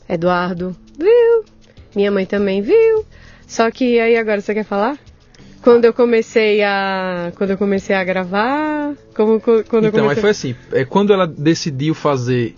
Eduardo, 0.08 0.76
viu? 0.98 1.44
Minha 1.94 2.10
mãe 2.12 2.26
também 2.26 2.60
viu. 2.62 3.04
Só 3.46 3.70
que 3.70 3.98
aí 3.98 4.16
agora 4.16 4.40
você 4.40 4.52
quer 4.54 4.64
falar? 4.64 4.98
Quando 5.62 5.84
eu 5.84 5.92
comecei 5.94 6.62
a. 6.62 7.32
Quando 7.36 7.50
eu 7.50 7.58
comecei 7.58 7.96
a 7.96 8.04
gravar. 8.04 8.94
Como, 9.14 9.40
co- 9.40 9.64
quando 9.64 9.84
eu 9.84 9.88
Então, 9.88 10.08
aí 10.08 10.14
comecei... 10.16 10.20
foi 10.20 10.30
assim, 10.30 10.54
é, 10.72 10.84
quando 10.84 11.12
ela 11.12 11.26
decidiu 11.26 11.94
fazer 11.94 12.54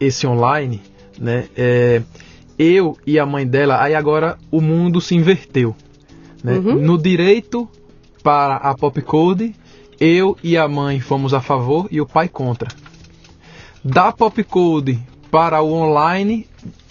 esse 0.00 0.26
online, 0.26 0.80
né, 1.18 1.46
é, 1.56 2.02
eu 2.58 2.96
e 3.06 3.18
a 3.18 3.26
mãe 3.26 3.46
dela, 3.46 3.80
aí 3.82 3.94
agora 3.94 4.38
o 4.50 4.60
mundo 4.60 5.00
se 5.00 5.14
inverteu. 5.14 5.76
Né? 6.42 6.54
Uhum. 6.54 6.74
No 6.80 6.96
direito 7.00 7.68
para 8.22 8.56
a 8.56 8.74
Popcode, 8.74 9.54
eu 10.00 10.36
e 10.42 10.56
a 10.56 10.68
mãe 10.68 11.00
fomos 11.00 11.34
a 11.34 11.40
favor 11.40 11.88
e 11.90 12.00
o 12.00 12.06
pai 12.06 12.28
contra. 12.28 12.68
Da 13.84 14.12
Popcode 14.12 14.98
para 15.30 15.60
o 15.60 15.72
online, 15.72 16.46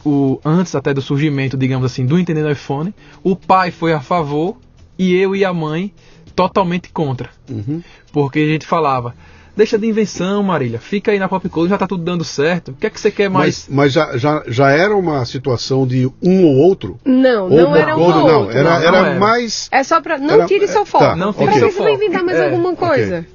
o, 0.05 0.39
antes 0.43 0.75
até 0.75 0.93
do 0.93 1.01
surgimento, 1.01 1.57
digamos 1.57 1.85
assim, 1.85 2.05
do 2.05 2.19
Entendendo 2.19 2.51
iPhone, 2.51 2.93
o 3.23 3.35
pai 3.35 3.71
foi 3.71 3.93
a 3.93 3.99
favor 3.99 4.57
e 4.97 5.13
eu 5.15 5.35
e 5.35 5.43
a 5.43 5.53
mãe 5.53 5.93
totalmente 6.35 6.89
contra. 6.89 7.29
Uhum. 7.49 7.81
Porque 8.11 8.39
a 8.39 8.47
gente 8.47 8.65
falava, 8.65 9.15
deixa 9.57 9.77
de 9.77 9.87
invenção, 9.87 10.41
Marília, 10.43 10.79
fica 10.79 11.11
aí 11.11 11.19
na 11.19 11.27
Popcode, 11.27 11.69
já 11.69 11.77
tá 11.77 11.85
tudo 11.87 12.03
dando 12.03 12.23
certo. 12.23 12.69
O 12.71 12.73
que 12.75 12.87
é 12.87 12.89
que 12.89 12.99
você 12.99 13.11
quer 13.11 13.29
mais? 13.29 13.65
Mas, 13.67 13.75
mas 13.75 13.93
já, 13.93 14.17
já, 14.17 14.43
já 14.47 14.69
era 14.69 14.95
uma 14.95 15.25
situação 15.25 15.85
de 15.85 16.05
um 16.23 16.45
ou 16.45 16.55
outro? 16.57 16.97
Não, 17.03 17.43
ou 17.45 17.49
não 17.49 17.75
era 17.75 17.97
um 17.97 18.01
ou 18.01 18.09
não. 18.09 18.39
outro. 18.41 18.57
Era, 18.57 18.63
Não, 18.69 18.79
não 18.79 18.87
era 18.87 18.97
era. 19.09 19.19
mais. 19.19 19.67
É 19.71 19.83
só 19.83 19.99
pra. 19.99 20.17
Não 20.17 20.35
Era- 20.35 20.45
tire 20.45 20.67
seu 20.67 20.83
é, 20.83 20.85
foco. 20.85 21.03
tá, 21.03 21.15
Não 21.15 21.33
tire 21.33 21.45
Pra 21.47 21.59
seu 21.59 21.71
foco. 21.71 21.89
inventar 21.89 22.23
mais 22.23 22.37
É, 22.37 22.45
alguma 22.45 22.75
coisa? 22.75 23.25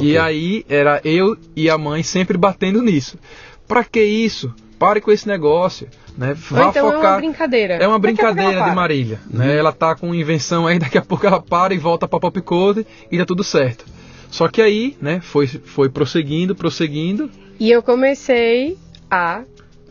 E 0.00 0.16
aí 0.16 0.64
era 0.68 1.00
eu 1.04 1.36
e 1.54 1.68
a 1.68 1.76
mãe 1.76 2.02
sempre 2.02 2.38
batendo 2.38 2.80
nisso. 2.82 3.18
Pra 3.68 3.84
que 3.84 4.02
isso? 4.02 4.52
Pare 4.78 5.00
com 5.00 5.10
esse 5.12 5.28
negócio, 5.28 5.88
né? 6.16 6.34
Vá 6.48 6.68
então 6.68 6.86
é 6.86 6.90
uma 6.90 6.94
focar. 6.94 7.16
brincadeira. 7.18 7.74
É 7.74 7.86
uma 7.86 7.98
brincadeira 7.98 8.64
de. 8.64 8.74
Marília, 8.74 9.20
Uhum. 9.30 9.38
né? 9.40 9.56
Ela 9.58 9.72
tá 9.72 9.94
com 9.94 10.14
invenção 10.14 10.66
aí, 10.66 10.78
daqui 10.78 10.96
a 10.96 11.02
pouco 11.02 11.26
ela 11.26 11.40
para 11.42 11.74
e 11.74 11.78
volta 11.78 12.08
pra 12.08 12.18
Popcode 12.18 12.86
e 13.12 13.18
dá 13.18 13.26
tudo 13.26 13.44
certo. 13.44 13.84
Só 14.30 14.48
que 14.48 14.62
aí, 14.62 14.96
né, 15.00 15.20
foi, 15.20 15.46
foi 15.46 15.88
prosseguindo, 15.88 16.54
prosseguindo. 16.54 17.30
E 17.58 17.70
eu 17.70 17.82
comecei 17.82 18.78
a. 19.10 19.42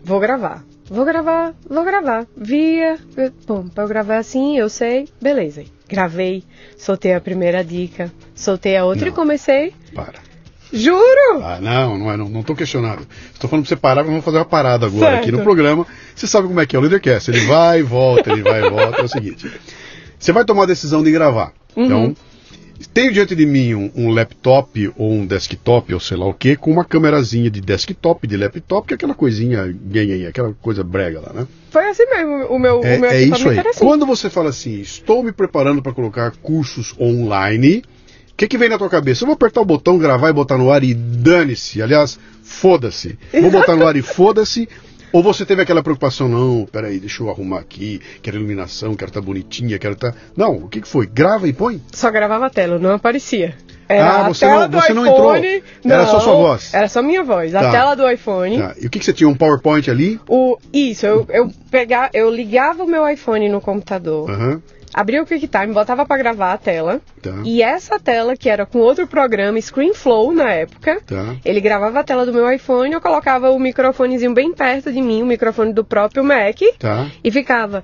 Vou 0.03 0.19
gravar. 0.19 0.63
Vou 0.89 1.05
gravar, 1.05 1.53
vou 1.69 1.83
gravar. 1.83 2.25
Via. 2.35 2.97
Bom, 3.45 3.67
pra 3.67 3.83
eu 3.83 3.87
gravar 3.87 4.17
assim, 4.17 4.57
eu 4.57 4.69
sei. 4.69 5.07
Beleza. 5.21 5.63
Gravei, 5.87 6.43
soltei 6.77 7.13
a 7.13 7.21
primeira 7.21 7.63
dica, 7.63 8.11
soltei 8.33 8.75
a 8.75 8.85
outra 8.85 9.05
Não. 9.05 9.11
e 9.11 9.15
comecei. 9.15 9.73
Para. 9.93 10.19
Juro! 10.71 11.43
Ah, 11.43 11.59
não, 11.59 11.97
não 11.97 12.11
é, 12.11 12.17
não, 12.17 12.29
não 12.29 12.43
tô 12.43 12.55
questionando. 12.55 13.07
Estou 13.33 13.49
falando 13.49 13.65
pra 13.65 13.69
você 13.69 13.75
parar, 13.75 14.01
mas 14.03 14.11
vamos 14.11 14.25
fazer 14.25 14.37
uma 14.37 14.45
parada 14.45 14.85
agora 14.85 15.11
Certo. 15.13 15.21
aqui 15.23 15.31
no 15.31 15.41
programa. 15.43 15.85
Você 16.15 16.27
sabe 16.27 16.47
como 16.47 16.59
é 16.59 16.65
que 16.65 16.75
é 16.75 16.79
o 16.79 16.81
Leadercast. 16.81 17.31
Ele 17.31 17.41
vai 17.41 17.79
e 17.79 17.83
volta, 17.83 18.31
ele 18.31 18.43
vai 18.43 18.63
e 18.65 18.69
volta. 18.69 19.01
É 19.01 19.03
o 19.03 19.07
seguinte. 19.07 19.51
Você 20.19 20.31
vai 20.31 20.45
tomar 20.45 20.63
a 20.63 20.67
decisão 20.67 21.01
de 21.03 21.11
gravar. 21.11 21.53
Uhum. 21.75 21.85
Então, 21.85 22.15
tenho 22.87 23.11
diante 23.11 23.35
de 23.35 23.45
mim 23.45 23.73
um, 23.73 23.91
um 23.95 24.09
laptop 24.09 24.91
ou 24.97 25.11
um 25.11 25.25
desktop, 25.25 25.93
ou 25.93 25.99
sei 25.99 26.15
lá 26.17 26.25
o 26.27 26.33
que, 26.33 26.55
com 26.55 26.71
uma 26.71 26.85
câmerazinha 26.85 27.49
de 27.49 27.59
desktop, 27.61 28.25
de 28.27 28.37
laptop, 28.37 28.87
que 28.87 28.93
é 28.93 28.95
aquela 28.95 29.13
coisinha, 29.13 29.73
aquela 30.27 30.53
coisa 30.61 30.83
brega 30.83 31.19
lá, 31.19 31.33
né? 31.33 31.47
Foi 31.71 31.87
assim 31.87 32.05
mesmo. 32.05 32.45
O 32.47 32.57
meu, 32.57 32.81
É, 32.83 32.97
o 32.97 33.01
meu 33.01 33.09
é 33.09 33.21
isso 33.21 33.49
aí. 33.49 33.59
assim. 33.59 33.79
Quando 33.79 34.05
você 34.05 34.29
fala 34.29 34.49
assim, 34.49 34.79
estou 34.79 35.23
me 35.23 35.31
preparando 35.31 35.81
para 35.81 35.91
colocar 35.93 36.31
cursos 36.41 36.93
online, 36.99 37.83
o 38.31 38.35
que, 38.39 38.47
que 38.47 38.57
vem 38.57 38.69
na 38.69 38.77
tua 38.77 38.89
cabeça? 38.89 39.23
Eu 39.23 39.27
vou 39.27 39.33
apertar 39.35 39.59
o 39.61 39.65
botão, 39.65 39.97
gravar 39.97 40.29
e 40.29 40.33
botar 40.33 40.57
no 40.57 40.71
ar 40.71 40.83
e 40.83 40.93
dane-se. 40.93 41.81
Aliás, 41.81 42.17
foda-se. 42.41 43.19
Vou 43.33 43.51
botar 43.51 43.75
no 43.75 43.85
ar 43.85 43.95
e 43.97 44.01
foda-se. 44.01 44.67
Ou 45.11 45.23
você 45.23 45.45
teve 45.45 45.61
aquela 45.61 45.81
preocupação, 45.81 46.27
não, 46.29 46.65
peraí, 46.71 46.99
deixa 46.99 47.23
eu 47.23 47.29
arrumar 47.29 47.59
aqui, 47.59 47.99
quero 48.21 48.37
iluminação, 48.37 48.95
quero 48.95 49.09
estar 49.09 49.21
bonitinha, 49.21 49.79
quero 49.79 49.93
estar. 49.95 50.13
Não, 50.37 50.55
o 50.57 50.67
que, 50.69 50.81
que 50.81 50.87
foi? 50.87 51.07
Grava 51.07 51.47
e 51.47 51.53
põe? 51.53 51.81
Só 51.91 52.11
gravava 52.11 52.45
a 52.45 52.49
tela, 52.49 52.77
não 52.77 52.91
aparecia. 52.93 53.55
Ah, 53.87 53.93
Era 53.95 54.17
a 54.25 54.27
você 54.27 54.45
não- 54.45 54.69
você 54.69 54.93
não 54.93 55.03
iPhone. 55.03 55.47
entrou. 55.47 55.91
Era 55.91 56.05
só 56.05 56.19
sua 56.19 56.33
voz. 56.35 56.73
Era 56.75 56.87
só 56.87 57.01
minha 57.01 57.23
voz. 57.23 57.55
A 57.55 57.61
Tá. 57.61 57.71
tela 57.71 57.95
do 57.95 58.07
iPhone. 58.07 58.59
Tá. 58.59 58.75
E 58.79 58.85
o 58.85 58.89
que, 58.89 58.99
que 58.99 59.05
você 59.05 59.11
tinha? 59.13 59.27
Um 59.27 59.33
PowerPoint 59.33 59.89
ali? 59.89 60.19
O, 60.27 60.59
isso, 60.71 61.07
eu, 61.07 61.25
eu, 61.29 61.51
pegava, 61.71 62.11
eu 62.13 62.29
ligava 62.29 62.83
o 62.83 62.87
meu 62.87 63.07
iPhone 63.09 63.49
no 63.49 63.59
computador, 63.59 64.29
Aham. 64.29 64.61
Abria 64.93 65.21
o 65.21 65.25
QuickTime, 65.25 65.73
botava 65.73 66.05
pra 66.05 66.17
gravar 66.17 66.53
a 66.53 66.57
tela. 66.57 67.01
Tá. 67.21 67.41
E 67.43 67.61
essa 67.61 67.99
tela, 67.99 68.35
que 68.35 68.49
era 68.49 68.65
com 68.65 68.79
outro 68.79 69.07
programa, 69.07 69.57
ScreenFlow 69.59 70.31
na 70.33 70.51
época, 70.51 71.01
Tá. 71.05 71.35
ele 71.45 71.59
gravava 71.61 71.99
a 71.99 72.03
tela 72.03 72.25
do 72.25 72.33
meu 72.33 72.51
iPhone, 72.51 72.93
eu 72.93 73.01
colocava 73.01 73.51
o 73.51 73.59
microfonezinho 73.59 74.33
bem 74.33 74.53
perto 74.53 74.91
de 74.91 75.01
mim, 75.01 75.21
o 75.21 75.25
microfone 75.25 75.73
do 75.73 75.83
próprio 75.83 76.23
Mac, 76.23 76.59
Tá. 76.77 77.07
e 77.23 77.31
ficava: 77.31 77.83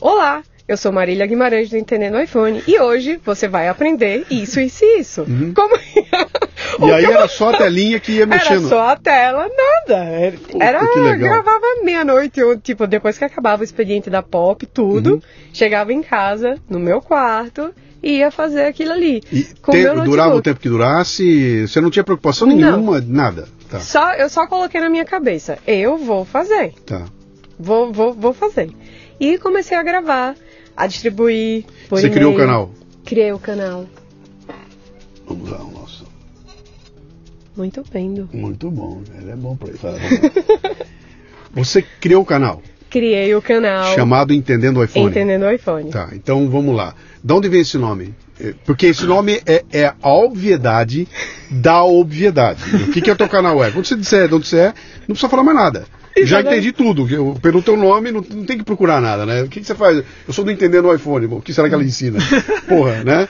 Olá, 0.00 0.42
eu 0.68 0.76
sou 0.76 0.90
Marília 0.92 1.26
Guimarães 1.26 1.70
do 1.70 1.76
Entendendo 1.76 2.20
iPhone, 2.20 2.62
e 2.66 2.78
hoje 2.80 3.20
você 3.24 3.46
vai 3.46 3.68
aprender 3.68 4.26
isso, 4.30 4.58
isso 4.60 4.84
e 4.84 5.00
isso. 5.00 5.24
Como 5.54 5.74
Uhum. 5.74 6.88
E 6.88 6.92
aí 6.92 7.04
era 7.04 7.28
só 7.28 7.50
a 7.54 7.58
telinha 7.58 8.00
que 8.00 8.12
ia 8.12 8.22
Era 8.22 8.26
mexendo. 8.26 8.68
só 8.68 8.88
a 8.88 8.96
tela, 8.96 9.48
nada. 9.48 10.04
Era, 10.04 10.36
era- 10.60 11.16
gravava 11.16 11.60
meia-noite, 11.84 12.40
tipo, 12.62 12.86
depois 12.86 13.16
que 13.16 13.24
acabava 13.24 13.62
o 13.62 13.64
expediente 13.64 14.10
da 14.10 14.22
Pop, 14.22 14.64
tudo, 14.66 15.14
Uhum. 15.14 15.20
chegava 15.52 15.92
em 15.92 16.02
casa, 16.02 16.56
no 16.68 16.78
meu 16.80 17.00
quarto, 17.00 17.70
e 18.02 18.18
ia 18.18 18.30
fazer 18.30 18.64
aquilo 18.66 18.92
ali. 18.92 19.22
E 19.32 19.46
durava 20.04 20.34
o 20.34 20.42
tempo 20.42 20.60
que 20.60 20.68
durasse? 20.68 21.66
Você 21.66 21.80
não 21.80 21.90
tinha 21.90 22.04
preocupação 22.04 22.46
Não. 22.48 22.54
nenhuma, 22.56 23.00
nada. 23.06 23.48
Tá. 23.70 23.80
Só, 23.80 24.12
eu 24.14 24.28
só 24.28 24.46
coloquei 24.46 24.80
na 24.80 24.88
minha 24.90 25.04
cabeça, 25.04 25.58
eu 25.66 25.96
vou 25.96 26.24
fazer, 26.24 26.72
Tá. 26.84 27.04
vou, 27.58 27.92
vou, 27.92 28.12
vou 28.12 28.32
fazer. 28.32 28.70
E 29.18 29.38
comecei 29.38 29.76
a 29.76 29.82
gravar, 29.82 30.34
a 30.76 30.86
distribuir 30.86 31.64
Você 31.88 32.10
criou 32.10 32.34
o 32.34 32.36
canal? 32.36 32.70
Criei 33.04 33.32
o 33.32 33.38
canal. 33.38 33.86
Vamos 35.26 35.50
lá, 35.50 35.58
nossa. 35.58 36.04
Muito 37.56 37.82
bem, 37.90 38.14
Du. 38.14 38.28
Muito 38.32 38.70
bom, 38.70 39.02
ele 39.18 39.30
é 39.30 39.36
bom 39.36 39.56
pra 39.56 39.70
isso. 39.70 39.86
Você 41.54 41.80
criou 41.82 42.22
o 42.22 42.26
canal 42.26 42.60
Criei 42.90 43.34
o 43.34 43.42
canal 43.42 43.94
chamado 43.94 44.32
Entendendo 44.32 44.78
o 44.78 44.84
iPhone. 44.84 45.10
Entendendo 45.10 45.42
o 45.42 45.50
iPhone. 45.50 45.90
Tá, 45.90 46.10
então 46.12 46.48
vamos 46.48 46.74
lá. 46.74 46.94
De 47.22 47.32
onde 47.32 47.48
vem 47.48 47.60
esse 47.60 47.76
nome? 47.76 48.14
É, 48.40 48.54
Porque 48.64 48.86
esse 48.86 49.04
nome 49.06 49.40
é, 49.46 49.64
é 49.72 49.86
a 50.02 50.10
obviedade 50.12 51.08
da 51.50 51.82
obviedade. 51.82 52.62
O 52.88 52.92
que, 52.92 53.00
que 53.00 53.10
é 53.10 53.12
o 53.12 53.16
teu 53.16 53.28
canal 53.28 53.62
é? 53.64 53.70
Quando 53.70 53.84
você 53.86 53.96
disser 53.96 54.28
de 54.28 54.34
onde 54.34 54.46
você 54.46 54.58
é, 54.58 54.66
não 55.08 55.14
precisa 55.14 55.28
falar 55.28 55.42
mais 55.42 55.56
nada. 55.56 55.84
Já 56.16 56.22
Exatamente. 56.40 56.52
entendi 56.68 56.72
tudo. 56.72 57.08
Eu- 57.12 57.38
Pelo 57.42 57.62
teu 57.62 57.76
nome, 57.76 58.10
não, 58.10 58.20
não 58.30 58.44
tem 58.44 58.56
que 58.58 58.64
procurar 58.64 59.00
nada, 59.00 59.26
né? 59.26 59.42
O 59.42 59.48
que, 59.48 59.60
que 59.60 59.66
você 59.66 59.74
faz? 59.74 60.02
Eu 60.26 60.32
sou 60.32 60.44
do 60.44 60.50
Entendendo 60.50 60.86
o 60.88 60.94
iPhone. 60.94 61.26
bom, 61.26 61.36
O 61.36 61.42
que 61.42 61.52
será 61.52 61.68
que 61.68 61.74
ela 61.74 61.84
ensina? 61.84 62.18
Porra, 62.68 63.04
né? 63.04 63.28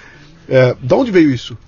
É, 0.49 0.75
de 0.81 0.95
onde 0.95 1.11
veio 1.11 1.31
isso? 1.31 1.59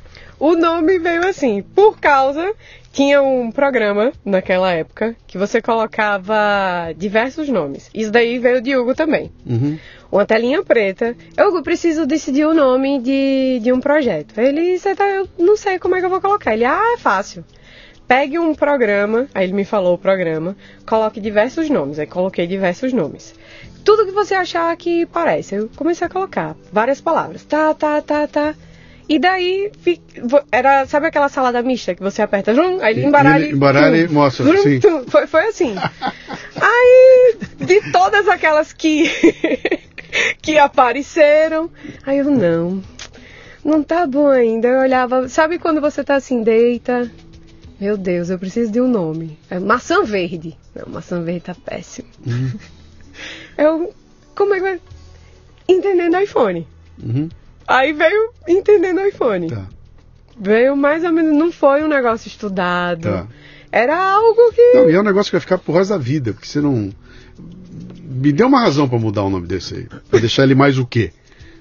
O 0.40 0.54
nome 0.54 0.98
veio 0.98 1.26
assim, 1.26 1.62
por 1.62 1.98
causa. 1.98 2.54
Tinha 2.92 3.22
um 3.22 3.50
programa 3.50 4.12
naquela 4.24 4.72
época 4.72 5.14
que 5.26 5.36
você 5.36 5.60
colocava 5.60 6.92
diversos 6.96 7.48
nomes. 7.48 7.90
Isso 7.94 8.10
daí 8.10 8.38
veio 8.38 8.60
de 8.60 8.76
Hugo 8.76 8.94
também. 8.94 9.30
Uhum. 9.46 9.78
Uma 10.10 10.24
telinha 10.24 10.62
preta. 10.62 11.14
Eu 11.36 11.62
preciso 11.62 12.06
decidir 12.06 12.46
o 12.46 12.54
nome 12.54 13.00
de, 13.00 13.60
de 13.62 13.72
um 13.72 13.80
projeto. 13.80 14.38
Ele, 14.40 14.78
você 14.78 14.94
tá, 14.94 15.04
eu 15.04 15.28
não 15.38 15.56
sei 15.56 15.78
como 15.78 15.96
é 15.96 16.00
que 16.00 16.06
eu 16.06 16.10
vou 16.10 16.20
colocar. 16.20 16.54
Ele, 16.54 16.64
ah, 16.64 16.94
é 16.94 16.98
fácil. 16.98 17.44
Pegue 18.06 18.38
um 18.38 18.54
programa, 18.54 19.28
aí 19.34 19.44
ele 19.44 19.52
me 19.52 19.64
falou 19.66 19.94
o 19.94 19.98
programa, 19.98 20.56
coloque 20.86 21.20
diversos 21.20 21.68
nomes. 21.68 21.98
Aí 21.98 22.06
coloquei 22.06 22.46
diversos 22.46 22.92
nomes. 22.92 23.34
Tudo 23.84 24.06
que 24.06 24.12
você 24.12 24.34
achar 24.34 24.74
que 24.76 25.04
parece. 25.06 25.56
Eu 25.56 25.70
comecei 25.76 26.06
a 26.06 26.10
colocar 26.10 26.56
várias 26.72 27.00
palavras. 27.00 27.44
Tá, 27.44 27.74
tá, 27.74 28.00
tá, 28.00 28.26
tá. 28.26 28.54
E 29.08 29.18
daí, 29.18 29.72
era, 30.52 30.86
sabe 30.86 31.06
aquela 31.06 31.30
salada 31.30 31.62
mista 31.62 31.94
que 31.94 32.02
você 32.02 32.20
aperta, 32.20 32.52
vrum, 32.52 32.78
aí 32.82 32.94
ele 32.94 33.06
embaralha 33.06 33.44
Ele 33.44 33.54
embaralha 33.54 33.96
e 33.96 34.08
mostra, 34.08 34.44
vrum, 34.44 34.62
sim. 34.62 34.80
Foi, 35.08 35.26
foi 35.26 35.46
assim. 35.46 35.74
Aí, 36.60 37.36
de 37.58 37.92
todas 37.92 38.28
aquelas 38.28 38.72
que, 38.72 39.08
que 40.42 40.58
apareceram, 40.58 41.70
aí 42.04 42.18
eu, 42.18 42.24
não, 42.24 42.82
não 43.64 43.82
tá 43.82 44.04
bom 44.06 44.26
ainda. 44.26 44.66
Eu 44.66 44.80
olhava, 44.80 45.28
sabe 45.28 45.58
quando 45.58 45.80
você 45.80 46.02
tá 46.02 46.16
assim, 46.16 46.42
deita? 46.42 47.08
Meu 47.80 47.96
Deus, 47.96 48.28
eu 48.28 48.38
preciso 48.38 48.72
de 48.72 48.80
um 48.80 48.88
nome. 48.88 49.38
É 49.48 49.60
maçã 49.60 50.02
verde. 50.02 50.58
Não, 50.74 50.92
maçã 50.92 51.22
verde 51.22 51.42
tá 51.42 51.54
péssimo. 51.54 52.08
Eu, 53.56 53.92
como 54.34 54.54
é 54.54 54.56
que 54.56 54.62
vai? 54.62 54.80
Entendendo 55.68 56.20
iPhone. 56.20 56.66
Uhum. 57.02 57.28
Aí 57.68 57.92
veio 57.92 58.30
entendendo 58.48 59.00
iPhone. 59.06 59.48
Tá, 59.48 59.66
Veio 60.40 60.76
mais 60.76 61.04
ou 61.04 61.12
menos, 61.12 61.36
não 61.36 61.52
foi 61.52 61.84
um 61.84 61.88
negócio 61.88 62.28
estudado. 62.28 63.02
tá. 63.02 63.26
Era 63.70 63.96
algo 64.14 64.52
que. 64.54 64.72
Não, 64.74 64.88
e 64.88 64.94
é 64.94 65.00
um 65.00 65.04
negócio 65.04 65.28
que 65.30 65.36
vai 65.36 65.40
ficar 65.42 65.58
pro 65.58 65.74
resto 65.74 65.90
da 65.90 65.98
vida, 65.98 66.32
porque 66.32 66.46
você 66.48 66.60
não. 66.60 66.90
Me 68.10 68.32
deu 68.32 68.46
uma 68.46 68.60
razão 68.60 68.88
pra 68.88 68.98
mudar 68.98 69.22
o 69.24 69.30
nome 69.30 69.46
desse 69.46 69.74
aí. 69.74 69.86
Pra 70.10 70.18
deixar 70.18 70.44
ele 70.44 70.54
mais 70.54 70.78
o 70.78 70.86
quê? 70.86 71.12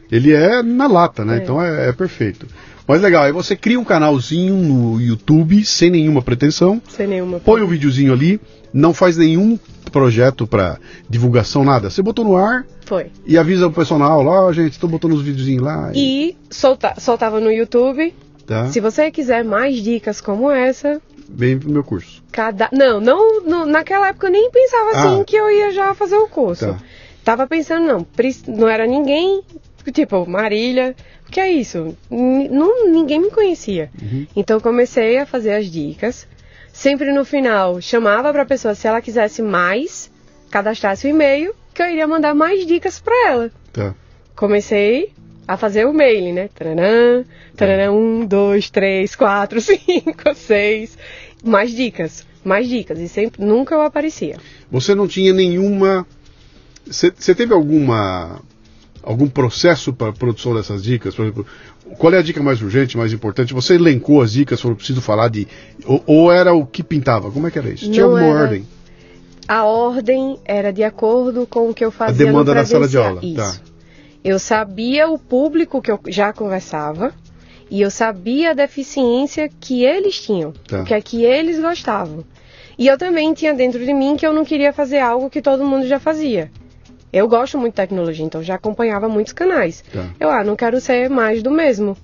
Ele 0.09 0.31
é 0.33 0.63
na 0.63 0.87
lata, 0.87 1.25
né? 1.25 1.37
É. 1.39 1.43
Então 1.43 1.61
é, 1.61 1.89
é 1.89 1.91
perfeito. 1.91 2.47
Mas 2.87 3.01
legal, 3.01 3.23
aí 3.25 3.33
você 3.33 3.53
cria 3.57 3.77
um 3.77 3.83
canalzinho 3.83 4.55
no 4.55 5.01
YouTube, 5.01 5.65
sem 5.65 5.89
nenhuma 5.89 6.21
pretensão, 6.21 6.81
Sem 6.87 7.05
nenhuma. 7.05 7.37
põe 7.41 7.61
um 7.61 7.67
videozinho 7.67 8.13
ali, 8.13 8.39
não 8.71 8.93
faz 8.93 9.17
nenhum 9.17 9.59
projeto 9.91 10.47
pra 10.47 10.77
divulgação, 11.09 11.65
nada. 11.65 11.89
Você 11.89 12.01
botou 12.01 12.23
no 12.23 12.37
ar 12.37 12.65
Foi. 12.87 13.11
e 13.25 13.37
avisa 13.37 13.67
o 13.67 13.71
personal 13.71 14.23
lá, 14.23 14.45
ó, 14.45 14.53
gente, 14.53 14.79
tô 14.79 14.87
botando 14.87 15.11
os 15.13 15.21
videozinhos 15.21 15.61
lá. 15.63 15.91
E 15.93 16.37
solta, 16.49 16.93
soltava 16.99 17.39
no 17.39 17.51
YouTube. 17.51 18.13
tá? 18.45 18.67
Se 18.69 18.79
você 18.79 19.11
quiser 19.11 19.43
mais 19.43 19.75
dicas 19.83 20.21
como 20.21 20.49
essa, 20.49 21.01
Bem 21.27 21.59
pro 21.59 21.69
meu 21.69 21.83
curso. 21.83 22.23
cada. 22.31 22.69
Não, 22.71 23.01
não, 23.01 23.41
não- 23.41 23.65
naquela 23.65 24.07
época 24.07 24.27
eu 24.27 24.31
nem 24.31 24.49
pensava 24.49 24.91
assim 24.91 25.21
Ah. 25.21 25.23
que 25.25 25.35
eu 25.35 25.51
ia 25.51 25.71
já 25.73 25.93
fazer 25.93 26.15
o 26.15 26.29
curso. 26.29 26.65
Tá. 26.67 26.77
Tava 27.25 27.45
pensando, 27.45 27.85
não, 27.85 28.07
não 28.47 28.69
era 28.69 28.87
ninguém, 28.87 29.41
tipo, 29.91 30.25
Marília, 30.25 30.95
o 31.27 31.31
que 31.31 31.41
é 31.41 31.51
isso? 31.51 31.93
N- 32.09 32.47
não, 32.47 32.89
ninguém 32.89 33.19
me 33.19 33.29
conhecia. 33.29 33.89
Uhum. 34.01 34.25
Então 34.33 34.61
comecei 34.61 35.17
a 35.17 35.25
fazer 35.25 35.51
as 35.53 35.65
dicas. 35.69 36.25
Sempre 36.71 37.11
no 37.11 37.25
final, 37.25 37.81
chamava 37.81 38.31
pra 38.31 38.45
pessoa 38.45 38.73
se 38.75 38.87
ela 38.87 39.01
quisesse 39.01 39.41
mais, 39.41 40.09
cadastrasse 40.49 41.05
o 41.05 41.09
e-mail, 41.09 41.53
que 41.77 41.83
eu 41.83 41.89
iria 41.91 42.07
mandar 42.07 42.33
mais 42.33 42.65
dicas 42.65 42.99
pra 42.99 43.13
ela. 43.27 43.51
Tá. 43.71 43.93
Comecei 44.35 45.11
a 45.47 45.55
fazer 45.55 45.85
o 45.85 45.93
mailing, 45.93 46.33
né? 46.33 46.49
Taranã, 46.53 47.23
taranã, 47.55 47.91
um, 47.91 48.25
dois, 48.25 48.69
três, 48.71 49.15
quatro, 49.15 49.61
cinco, 49.61 50.33
seis. 50.35 50.97
Mais 51.43 51.71
dicas, 51.71 52.25
mais 52.43 52.67
dicas. 52.67 52.99
E 52.99 53.07
sempre, 53.07 53.45
nunca 53.45 53.75
eu 53.75 53.81
aparecia. 53.83 54.37
Você 54.71 54.95
não 54.95 55.07
tinha 55.07 55.31
nenhuma. 55.33 56.05
Você 56.85 57.11
teve 57.35 57.53
alguma. 57.53 58.41
algum 59.03 59.27
processo 59.27 59.93
para 59.93 60.09
a 60.09 60.13
produção 60.13 60.55
dessas 60.55 60.81
dicas? 60.81 61.13
Por 61.13 61.23
exemplo, 61.25 61.45
qual 61.99 62.11
é 62.13 62.17
a 62.17 62.21
dica 62.23 62.41
mais 62.41 62.59
urgente, 62.61 62.97
mais 62.97 63.13
importante? 63.13 63.53
Você 63.53 63.75
elencou 63.75 64.21
as 64.21 64.31
dicas, 64.33 64.59
falou 64.59 64.75
preciso 64.75 65.01
falar 65.01 65.29
de. 65.29 65.47
Ou, 65.85 66.03
ou 66.07 66.31
era 66.31 66.53
o 66.53 66.65
que 66.65 66.81
pintava? 66.81 67.29
Como 67.31 67.45
é 67.45 67.51
que 67.51 67.59
era 67.59 67.69
isso? 67.69 67.91
Tinha 67.91 68.05
Não 68.07 68.13
alguma 68.13 68.33
era. 68.33 68.43
ordem? 68.45 68.65
A 69.47 69.63
ordem 69.63 70.39
era 70.45 70.71
de 70.73 70.83
acordo 70.83 71.47
com 71.47 71.69
o 71.69 71.73
que 71.73 71.83
eu 71.85 71.91
fazia 71.91 72.25
demanda 72.25 72.51
no 72.53 72.59
da 72.59 72.65
sala 72.65 72.87
de 72.87 72.97
aula, 72.97 73.21
tá. 73.21 73.25
Isso. 73.27 73.63
Eu 74.23 74.39
sabia 74.39 75.07
o 75.07 75.17
público 75.17 75.81
que 75.81 75.89
eu 75.89 75.99
já 76.07 76.33
conversava 76.33 77.13
e 77.69 77.81
eu 77.81 77.89
sabia 77.89 78.51
a 78.51 78.53
deficiência 78.53 79.49
que 79.59 79.83
eles 79.83 80.19
tinham, 80.21 80.51
Tá. 80.67 80.81
o 80.81 80.83
que 80.83 80.93
é 80.93 80.99
que 81.01 81.23
eles 81.23 81.59
gostavam. 81.59 82.23
E 82.77 82.87
eu 82.87 82.97
também 82.97 83.33
tinha 83.33 83.53
dentro 83.53 83.83
de 83.83 83.93
mim 83.93 84.15
que 84.17 84.25
eu 84.27 84.33
não 84.33 84.43
queria 84.45 84.71
fazer 84.73 84.99
algo 84.99 85.29
que 85.29 85.41
todo 85.41 85.65
mundo 85.65 85.87
já 85.87 85.99
fazia. 85.99 86.51
Eu 87.11 87.27
gosto 87.27 87.57
muito 87.57 87.73
de 87.73 87.77
tecnologia, 87.77 88.25
então 88.25 88.43
já 88.43 88.55
acompanhava 88.55 89.07
muitos 89.07 89.33
canais. 89.33 89.83
Tá. 89.91 90.05
Eu, 90.19 90.29
ah, 90.29 90.43
não 90.43 90.55
quero 90.55 90.79
ser 90.81 91.09
mais 91.09 91.41
do 91.41 91.49
mesmo. 91.49 91.95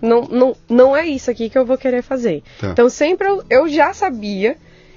Não, 0.00 0.22
não, 0.22 0.56
não 0.68 0.96
é 0.96 1.06
isso 1.06 1.30
aqui 1.30 1.50
que 1.50 1.58
eu 1.58 1.66
vou 1.66 1.76
querer 1.76 2.02
fazer. 2.02 2.42
Tá. 2.60 2.68
Então 2.68 2.88
sempre 2.88 3.26
eu, 3.28 3.42
eu 3.50 3.68
já 3.68 3.92
sabia 3.92 4.56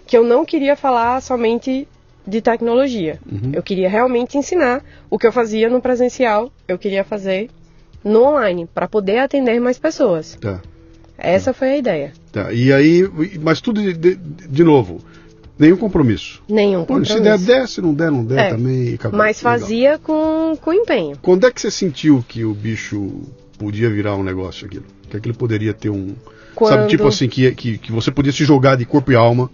que 0.10 0.18
eu 0.18 0.24
não 0.24 0.43
queria 0.43 0.76
falar 0.76 1.22
somente 1.22 1.88
de 2.26 2.41
tecnologia. 2.41 3.20
Uhum. 3.32 3.51
Eu 3.53 3.62
queria 3.62 3.88
realmente 3.88 4.39
ensinar 4.39 4.84
o 5.07 5.20
que 5.20 5.28
eu 5.28 5.32
fazia 5.32 5.70
no 5.70 5.80
presencial, 5.80 6.51
eu 6.68 6.80
queria 6.80 7.03
fazer 7.03 7.47
no 8.03 8.24
online, 8.24 8.68
para 8.74 8.88
poder 8.88 9.20
atender 9.20 9.60
mais 9.60 9.78
pessoas. 9.78 10.36
Tá. 10.41 10.62
Essa 11.16 11.53
foi 11.53 11.74
a 11.74 11.78
ideia. 11.78 12.14
Tá. 12.32 12.51
E 12.51 12.74
aí. 12.74 13.07
Mas 13.39 13.62
tudo 13.62 13.84
de, 13.84 13.93
de, 13.93 14.16
de 14.16 14.64
novo. 14.64 14.99
Nenhum 15.60 15.78
compromisso. 15.78 16.41
Nenhum 16.49 16.86
Pô, 16.86 16.95
se 17.05 17.12
compromisso. 17.12 17.45
der, 17.45 17.60
der, 17.60 17.68
se 17.68 17.80
não 17.80 17.93
der, 17.93 18.10
não 18.10 18.26
der 18.26 18.39
É. 18.39 18.49
também. 18.49 18.95
acabou. 18.95 19.18
Mas 19.20 19.38
Legal. 19.43 19.60
fazia 19.60 19.97
com, 19.99 20.57
com 20.60 20.74
empenho. 20.74 21.18
Quando 21.22 21.45
é 21.45 21.51
que 21.51 21.62
você 21.62 21.70
sentiu 21.70 22.26
que 22.28 22.43
o 22.43 22.53
bicho 22.55 23.22
podia 23.60 23.91
virar 23.91 24.16
um 24.16 24.24
negócio 24.24 24.66
aquilo? 24.66 24.86
Que 25.07 25.18
aquilo 25.18 25.36
poderia 25.36 25.74
ter 25.74 25.91
um. 25.91 26.16
Quando... 26.55 26.74
Sabe, 26.74 26.88
tipo 26.88 27.07
assim, 27.07 27.28
que, 27.28 27.51
que, 27.51 27.78
que 27.78 27.91
você 27.91 28.10
podia 28.10 28.32
se 28.32 28.43
jogar 28.43 28.76
de 28.76 28.86
corpo 28.86 29.12
e 29.12 29.16
alma. 29.16 29.51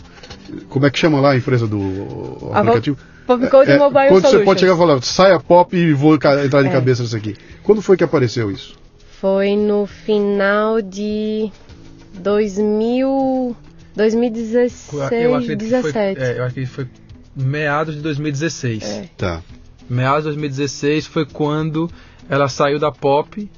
Como 0.70 0.86
é 0.86 0.90
que 0.90 0.98
chama 1.00 1.20
lá 1.20 1.32
a 1.32 1.38
empresa 1.38 1.68
do 1.68 2.52
aplicativo? 2.54 2.98
Popcode 3.26 3.72
É, 3.72 3.78
Mobile 3.80 4.08
quando 4.10 4.22
você 4.22 4.28
Solutions. 4.28 4.46
pode 4.46 4.60
chegar 4.60 4.76
e 4.76 4.78
falar, 4.78 5.02
saia 5.02 5.40
pop 5.40 5.76
e 5.76 5.94
vou 5.94 6.14
entrar 6.16 6.36
de 6.48 6.68
É. 6.68 6.72
cabeça 6.72 7.02
nisso 7.02 7.16
aqui. 7.18 7.36
Quando 7.64 7.82
foi 7.82 7.98
que 7.98 8.04
apareceu 8.04 8.52
isso? 8.52 8.76
Foi 9.20 9.56
no 9.56 9.88
final 9.88 10.80
de 10.82 11.50
2000, 12.20 13.56
2016, 13.96 15.12
Eu 15.12 15.36
acredito 15.36 15.60
que 15.60 15.70
foi, 15.82 15.82
17. 15.82 16.22
é, 16.22 16.40
eu 16.40 16.44
acho 16.44 16.54
que 16.56 16.66
foi 16.66 16.88
meados 17.36 17.96
de 17.96 18.02
2016. 18.02 18.84
É. 18.84 19.10
Tá. 19.18 19.42
Meados 19.90 20.20
de 20.24 20.30
2016 20.30 21.08
foi 21.08 21.26
quando 21.26 21.90
ela 22.30 22.48
saiu 22.48 22.80
da 22.80 22.92
Pop 22.92 23.50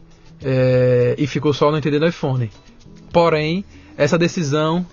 é, 0.43 1.15
e 1.17 1.27
ficou 1.27 1.53
só 1.53 1.71
no 1.71 1.77
entender 1.77 1.99
do 1.99 2.07
iPhone. 2.07 2.49
Porém, 3.11 3.65
essa 3.97 4.17
decisão 4.17 4.85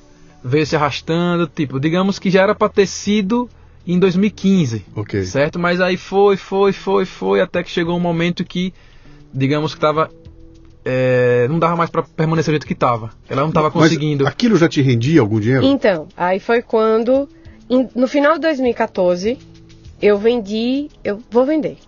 veio 0.44 0.66
se 0.66 0.76
arrastando, 0.76 1.46
tipo, 1.46 1.80
digamos 1.80 2.18
que 2.18 2.28
já 2.30 2.42
era 2.42 2.54
para 2.54 2.68
ter 2.68 2.86
sido 2.86 3.48
em 3.86 3.98
2015, 3.98 4.84
Ok. 4.94 5.24
certo? 5.24 5.58
Mas 5.58 5.80
aí 5.80 5.96
foi, 5.96 6.36
foi, 6.36 6.72
foi, 6.72 7.04
foi, 7.06 7.40
até 7.40 7.62
que 7.62 7.70
chegou 7.70 7.96
um 7.96 8.00
momento 8.00 8.44
que, 8.44 8.72
digamos 9.32 9.74
que 9.74 9.80
tava, 9.80 10.10
é, 10.84 11.46
não 11.48 11.58
dava 11.58 11.76
mais 11.76 11.88
para 11.90 12.02
permanecer 12.02 12.52
do 12.52 12.54
jeito 12.56 12.66
que 12.66 12.74
tava. 12.74 13.10
Ela 13.28 13.42
não 13.42 13.50
tava 13.52 13.70
conseguindo. 13.70 14.24
Mas 14.24 14.32
aquilo 14.32 14.56
já 14.56 14.68
te 14.68 14.82
rendia 14.82 15.20
algum 15.20 15.40
dinheiro? 15.40 15.64
Então, 15.64 16.08
aí 16.16 16.38
foi 16.38 16.60
quando, 16.62 17.28
em- 17.70 17.88
no 17.94 18.06
final 18.06 18.34
de 18.34 18.40
2014, 18.40 19.38
eu 20.00 20.18
vendi, 20.18 20.88
eu 21.02 21.22
vou 21.30 21.46
vender, 21.46 21.78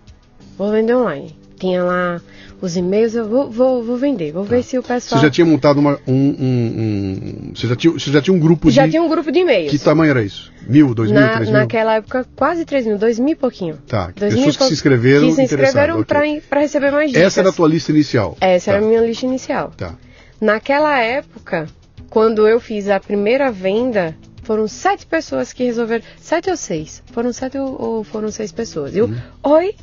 vou 0.57 0.71
vender 0.71 0.95
online. 0.95 1.35
Tinha 1.59 1.83
lá 1.83 2.21
os 2.61 2.75
e-mails, 2.75 3.13
eu 3.15 3.27
vou, 3.27 3.49
vou, 3.51 3.83
vou 3.83 3.97
vender, 3.97 4.31
vou 4.31 4.43
ver 4.43 4.63
se 4.63 4.77
o 4.77 4.81
Você 4.81 4.87
pessoal... 4.87 5.21
já 5.21 5.29
tinha 5.29 5.45
montado 5.45 5.79
uma, 5.79 5.99
um, 6.07 6.13
um- 6.13 7.47
um- 7.49 7.51
Você 7.55 7.67
já 7.67 7.75
tinha, 7.75 7.93
você 7.93 8.11
já 8.11 8.21
tinha 8.21 8.35
um 8.35 8.39
grupo 8.39 8.69
Já 8.71 8.85
de. 8.85 8.91
tinha 8.91 9.03
um 9.03 9.07
grupo 9.09 9.31
de 9.31 9.39
e-mails. 9.39 9.69
Que 9.71 9.77
tamanho 9.79 10.09
era 10.11 10.23
isso? 10.23 10.51
Mil, 10.67 10.93
dois 10.93 11.11
mil, 11.11 11.21
Na, 11.21 11.29
três 11.35 11.49
mil? 11.49 11.59
naquela 11.59 11.93
época, 11.95 12.25
quase 12.35 12.65
3 12.65 12.85
mil, 12.87 12.97
2 12.97 13.19
mil 13.19 13.33
e 13.33 13.35
pouquinho. 13.35 13.77
Tá, 13.87 14.11
Dois 14.15 14.33
mil 14.33 14.43
pessoas 14.45 14.57
que 14.57 14.63
se 14.65 14.73
inscreveram 14.73 15.27
Que 15.29 15.35
se 15.35 15.41
inscreveram 15.43 15.99
interessadas, 16.01 16.35
ok. 16.35 16.41
para 16.49 16.59
receber 16.61 16.91
mais 16.91 17.09
dicas. 17.11 17.23
Essa 17.23 17.39
era 17.39 17.49
a 17.49 17.53
tua 17.53 17.67
lista 17.69 17.91
inicial. 17.91 18.35
Essa 18.41 18.71
era 18.71 18.79
Tá, 18.81 18.85
a 18.85 18.89
minha 18.89 19.01
lista 19.01 19.25
inicial. 19.25 19.71
Tá. 19.77 19.95
Naquela 20.41 20.99
época, 20.99 21.67
quando 22.09 22.47
eu 22.47 22.59
fiz 22.59 22.89
a 22.89 22.99
primeira 22.99 23.49
venda, 23.51 24.15
foram 24.43 24.67
sete 24.67 25.05
pessoas 25.05 25.53
que 25.53 25.63
resolveram. 25.63 26.03
Sete 26.19 26.49
ou 26.49 26.57
seis? 26.57 27.01
Foram 27.13 27.31
sete 27.31 27.57
ou, 27.57 27.81
ou 27.81 28.03
foram 28.03 28.29
seis 28.31 28.51
pessoas? 28.51 28.95
Eu, 28.95 29.05
Uhum. 29.05 29.15
oi, 29.43 29.73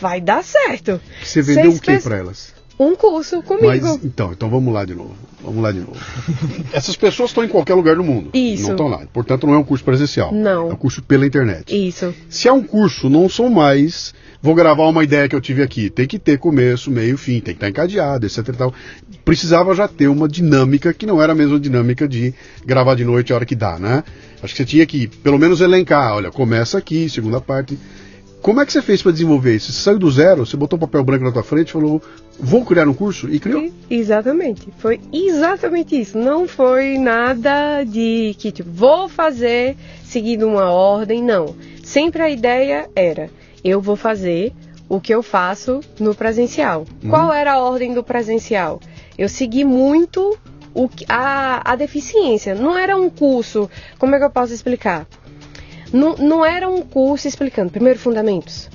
vai 0.00 0.20
dar 0.20 0.42
certo. 0.42 1.00
Você 1.22 1.42
vendeu 1.42 1.70
Seis 1.72 1.78
o 1.78 1.82
que 1.82 1.98
pra 1.98 2.16
elas? 2.16 2.54
Um 2.80 2.96
curso 2.96 3.42
comigo. 3.42 3.66
Mas, 3.66 4.02
então, 4.02 4.32
então 4.32 4.48
vamos 4.48 4.72
lá 4.72 4.86
de 4.86 4.94
novo. 4.94 5.14
Vamos 5.44 5.62
lá 5.62 5.70
de 5.70 5.80
novo. 5.80 5.98
Essas 6.72 6.96
pessoas 6.96 7.28
estão 7.28 7.44
em 7.44 7.48
qualquer 7.48 7.74
lugar 7.74 7.94
do 7.94 8.02
mundo. 8.02 8.30
Isso. 8.32 8.62
Não 8.62 8.70
estão 8.70 8.88
lá. 8.88 9.02
Portanto, 9.12 9.46
não 9.46 9.52
é 9.52 9.58
um 9.58 9.62
curso 9.62 9.84
presencial. 9.84 10.32
Não. 10.32 10.70
É 10.70 10.72
um 10.72 10.76
curso 10.76 11.02
pela 11.02 11.26
internet. 11.26 11.76
Isso. 11.76 12.14
Se 12.30 12.48
é 12.48 12.52
um 12.52 12.62
curso, 12.62 13.10
não 13.10 13.28
são 13.28 13.50
mais. 13.50 14.14
Vou 14.40 14.54
gravar 14.54 14.88
uma 14.88 15.04
ideia 15.04 15.28
que 15.28 15.36
eu 15.36 15.42
tive 15.42 15.62
aqui. 15.62 15.90
Tem 15.90 16.06
que 16.06 16.18
ter 16.18 16.38
começo, 16.38 16.90
meio, 16.90 17.18
fim, 17.18 17.34
tem 17.34 17.54
que 17.54 17.58
estar 17.58 17.68
encadeado, 17.68 18.24
etc. 18.24 18.56
Tal. 18.56 18.72
Precisava 19.26 19.74
já 19.74 19.86
ter 19.86 20.08
uma 20.08 20.26
dinâmica 20.26 20.94
que 20.94 21.04
não 21.04 21.22
era 21.22 21.32
a 21.32 21.36
mesma 21.36 21.60
dinâmica 21.60 22.08
de 22.08 22.32
gravar 22.64 22.94
de 22.94 23.04
noite 23.04 23.30
a 23.30 23.36
hora 23.36 23.44
que 23.44 23.54
dá, 23.54 23.78
né? 23.78 24.02
Acho 24.42 24.54
que 24.54 24.62
você 24.62 24.64
tinha 24.64 24.86
que, 24.86 25.06
pelo 25.06 25.38
menos, 25.38 25.60
elencar. 25.60 26.14
Olha, 26.14 26.30
começa 26.30 26.78
aqui, 26.78 27.10
segunda 27.10 27.42
parte. 27.42 27.78
Como 28.42 28.60
é 28.60 28.66
que 28.66 28.72
você 28.72 28.80
fez 28.80 29.02
para 29.02 29.12
desenvolver 29.12 29.54
isso? 29.54 29.70
Você 29.70 29.82
saiu 29.82 29.98
do 29.98 30.10
zero, 30.10 30.46
você 30.46 30.56
botou 30.56 30.76
um 30.76 30.80
papel 30.80 31.04
branco 31.04 31.24
na 31.24 31.32
tua 31.32 31.42
frente 31.42 31.68
e 31.68 31.72
falou, 31.72 32.02
vou 32.38 32.64
criar 32.64 32.88
um 32.88 32.94
curso? 32.94 33.28
E 33.28 33.38
criou? 33.38 33.70
Exatamente. 33.90 34.68
Foi 34.78 34.98
exatamente 35.12 36.00
isso. 36.00 36.16
Não 36.16 36.48
foi 36.48 36.96
nada 36.96 37.84
de 37.84 38.34
que, 38.38 38.50
tipo, 38.50 38.70
vou 38.70 39.08
fazer 39.08 39.76
seguindo 40.02 40.46
uma 40.46 40.70
ordem, 40.70 41.22
não. 41.22 41.54
Sempre 41.84 42.22
a 42.22 42.30
ideia 42.30 42.88
era, 42.96 43.28
eu 43.62 43.80
vou 43.80 43.96
fazer 43.96 44.54
o 44.88 45.00
que 45.00 45.14
eu 45.14 45.22
faço 45.22 45.80
no 45.98 46.14
presencial. 46.14 46.86
Qual 47.08 47.32
era 47.32 47.52
a 47.52 47.60
ordem 47.60 47.92
do 47.92 48.02
presencial? 48.02 48.80
Eu 49.18 49.28
segui 49.28 49.64
muito 49.64 50.36
o 50.74 50.88
a, 51.08 51.72
a 51.72 51.76
deficiência. 51.76 52.54
Não 52.54 52.76
era 52.76 52.96
um 52.96 53.10
curso, 53.10 53.68
como 53.98 54.14
é 54.14 54.18
que 54.18 54.24
eu 54.24 54.30
posso 54.30 54.52
explicar? 54.52 55.06
Não, 55.92 56.14
não 56.16 56.44
era 56.44 56.68
um 56.68 56.82
curso 56.82 57.26
explicando, 57.26 57.70
primeiro 57.70 57.98
fundamentos. 57.98 58.68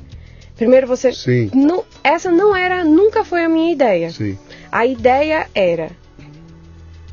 Primeiro 0.55 0.87
você. 0.87 1.11
Sim. 1.11 1.51
Não, 1.53 1.83
essa 2.03 2.31
não 2.31 2.55
era, 2.55 2.83
nunca 2.83 3.23
foi 3.23 3.43
a 3.43 3.49
minha 3.49 3.71
ideia. 3.71 4.09
Sim. 4.09 4.37
A 4.71 4.85
ideia 4.85 5.47
era 5.53 5.91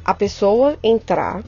a 0.05 0.15
pessoa 0.15 0.77
entrar 0.83 1.43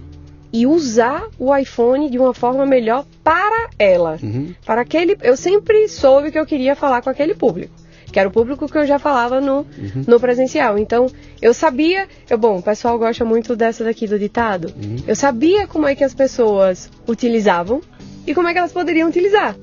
e 0.52 0.66
usar 0.66 1.28
o 1.38 1.54
iPhone 1.56 2.08
de 2.08 2.18
uma 2.18 2.32
forma 2.32 2.64
melhor 2.64 3.04
para 3.22 3.70
ela. 3.78 4.18
Uhum. 4.22 4.54
Para 4.64 4.82
aquele, 4.82 5.16
eu 5.22 5.36
sempre 5.36 5.88
soube 5.88 6.30
que 6.30 6.38
eu 6.38 6.46
queria 6.46 6.76
falar 6.76 7.02
com 7.02 7.10
aquele 7.10 7.34
público, 7.34 7.74
que 8.12 8.20
era 8.20 8.28
o 8.28 8.32
público 8.32 8.68
que 8.68 8.78
eu 8.78 8.86
já 8.86 8.98
falava 9.00 9.40
no, 9.40 9.66
no 10.06 10.20
presencial. 10.20 10.78
Então, 10.78 11.06
eu 11.42 11.52
sabia, 11.52 12.06
eu, 12.30 12.38
bom, 12.38 12.58
o 12.58 12.62
pessoal 12.62 12.96
gosta 12.96 13.24
muito 13.24 13.56
dessa 13.56 13.82
daqui 13.82 14.06
do 14.06 14.16
ditado. 14.16 14.72
Eu 15.08 15.16
sabia 15.16 15.66
como 15.66 15.88
é 15.88 15.94
que 15.96 16.04
as 16.04 16.14
pessoas 16.14 16.88
utilizavam 17.08 17.80
e 18.26 18.34
como 18.34 18.48
é 18.48 18.52
que 18.52 18.58
elas 18.58 18.72
poderiam 18.72 19.08
utilizar. 19.08 19.56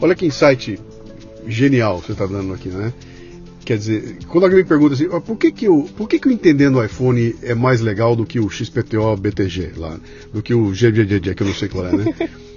Olha 0.00 0.14
que 0.14 0.26
insight 0.26 0.78
genial 1.46 2.00
você 2.00 2.12
está 2.12 2.26
dando 2.26 2.52
aqui, 2.54 2.68
né? 2.68 2.92
Quer 3.64 3.76
dizer, 3.76 4.18
quando 4.28 4.44
alguém 4.44 4.60
me 4.60 4.64
pergunta 4.64 4.94
assim, 4.94 5.08
"Ah, 5.12 5.20
por 5.20 5.36
que 5.36 5.52
que, 5.52 5.68
o, 5.68 5.82
por 5.84 6.08
que 6.08 6.18
que 6.18 6.28
o 6.28 6.32
entendendo 6.32 6.78
o 6.78 6.84
iPhone 6.84 7.34
é 7.42 7.54
mais 7.54 7.80
legal 7.80 8.16
do 8.16 8.24
que 8.24 8.40
o 8.40 8.48
XPTO 8.48 9.14
BTG 9.16 9.72
lá, 9.76 9.98
do 10.32 10.42
que 10.42 10.54
o 10.54 10.70
GGGG, 10.70 11.34
que 11.34 11.42
eu 11.42 11.46
não 11.46 11.54
sei 11.54 11.68
qual 11.68 11.86
é, 11.86 11.92
né? 11.92 12.14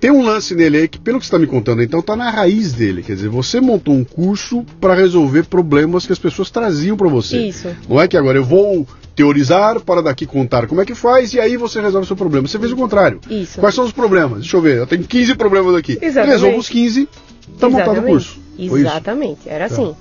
Tem 0.00 0.10
um 0.10 0.22
lance 0.22 0.54
nele 0.54 0.78
aí 0.78 0.88
que, 0.88 0.98
pelo 0.98 1.18
que 1.18 1.26
você 1.26 1.28
está 1.28 1.38
me 1.38 1.46
contando, 1.46 1.82
então 1.82 2.00
tá 2.00 2.16
na 2.16 2.30
raiz 2.30 2.72
dele. 2.72 3.02
Quer 3.02 3.14
dizer, 3.16 3.28
você 3.28 3.60
montou 3.60 3.94
um 3.94 4.02
curso 4.02 4.64
para 4.80 4.94
resolver 4.94 5.44
problemas 5.44 6.06
que 6.06 6.12
as 6.12 6.18
pessoas 6.18 6.50
traziam 6.50 6.96
para 6.96 7.08
você. 7.08 7.36
Isso. 7.48 7.68
Não 7.86 8.00
é 8.00 8.08
que 8.08 8.16
agora 8.16 8.38
eu 8.38 8.44
vou 8.44 8.86
teorizar 9.14 9.78
para 9.80 10.00
daqui 10.00 10.24
contar 10.24 10.66
como 10.66 10.80
é 10.80 10.86
que 10.86 10.94
faz 10.94 11.34
e 11.34 11.40
aí 11.40 11.58
você 11.58 11.80
resolve 11.82 12.04
o 12.04 12.06
seu 12.06 12.16
problema. 12.16 12.48
Você 12.48 12.58
fez 12.58 12.72
o 12.72 12.76
contrário. 12.76 13.20
Isso. 13.28 13.60
Quais 13.60 13.74
são 13.74 13.84
os 13.84 13.92
problemas? 13.92 14.40
Deixa 14.40 14.56
eu 14.56 14.62
ver, 14.62 14.78
eu 14.78 14.86
tenho 14.86 15.04
15 15.04 15.34
problemas 15.34 15.74
aqui. 15.74 15.98
Exatamente. 16.00 16.32
Resolvo 16.32 16.58
os 16.58 16.68
15, 16.70 17.06
tá 17.58 17.68
montado 17.68 18.00
o 18.00 18.02
curso. 18.02 18.38
Foi 18.56 18.64
isso? 18.64 18.76
Exatamente, 18.78 19.40
era 19.46 19.68
Tá. 19.68 19.74
assim. 19.74 19.94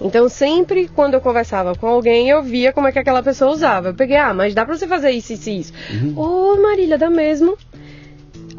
Então, 0.00 0.28
sempre 0.28 0.88
quando 0.92 1.14
eu 1.14 1.20
conversava 1.20 1.74
com 1.76 1.86
alguém, 1.86 2.28
eu 2.28 2.42
via 2.42 2.72
como 2.72 2.88
é 2.88 2.92
que 2.92 2.98
aquela 2.98 3.22
pessoa 3.22 3.52
usava. 3.52 3.88
Eu 3.90 3.94
peguei, 3.94 4.16
ah, 4.16 4.34
mas 4.34 4.52
dá 4.52 4.64
pra 4.64 4.76
você 4.76 4.88
fazer 4.88 5.10
isso, 5.12 5.32
isso 5.32 5.48
e 5.48 5.60
isso. 5.60 5.72
Uhum. 5.92 6.14
Ô, 6.16 6.60
Marília, 6.60 6.98
dá 6.98 7.08
mesmo. 7.08 7.56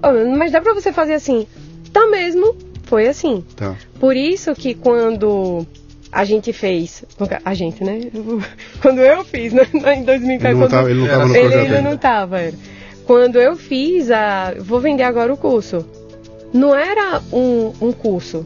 "Ô, 0.03 0.35
mas 0.37 0.51
dá 0.51 0.61
pra 0.61 0.73
você 0.73 0.91
fazer 0.93 1.13
assim. 1.13 1.47
Dá 1.91 2.07
mesmo. 2.07 2.55
Foi 2.83 3.07
assim. 3.07 3.43
Tá. 3.55 3.75
Por 3.99 4.15
isso 4.15 4.53
que 4.53 4.73
quando 4.75 5.65
a 6.11 6.23
gente 6.23 6.53
fez, 6.53 7.03
a 7.43 7.53
gente, 7.53 7.83
né? 7.83 7.99
Quando 8.81 8.99
eu 8.99 9.25
fiz, 9.25 9.51
né? 9.53 9.65
em 9.97 10.03
2004, 10.03 10.09
Ele 10.47 10.53
não 10.53 10.59
quando- 10.59 10.71
tava, 10.71 10.89
ele 10.91 10.99
não 11.01 11.07
tava 11.07 11.25
no 11.27 11.35
ele 11.35 11.53
ainda 11.55 11.81
não 11.81 11.93
estava. 11.95 12.39
era. 12.39 12.53
Quando 13.05 13.39
eu 13.39 13.55
fiz 13.55 14.09
a. 14.11 14.53
Vou 14.59 14.79
vender 14.79 15.03
agora 15.03 15.33
o 15.33 15.37
curso. 15.37 15.85
Não 16.53 16.73
era 16.73 17.21
um, 17.33 17.73
um 17.81 17.91
curso. 17.91 18.45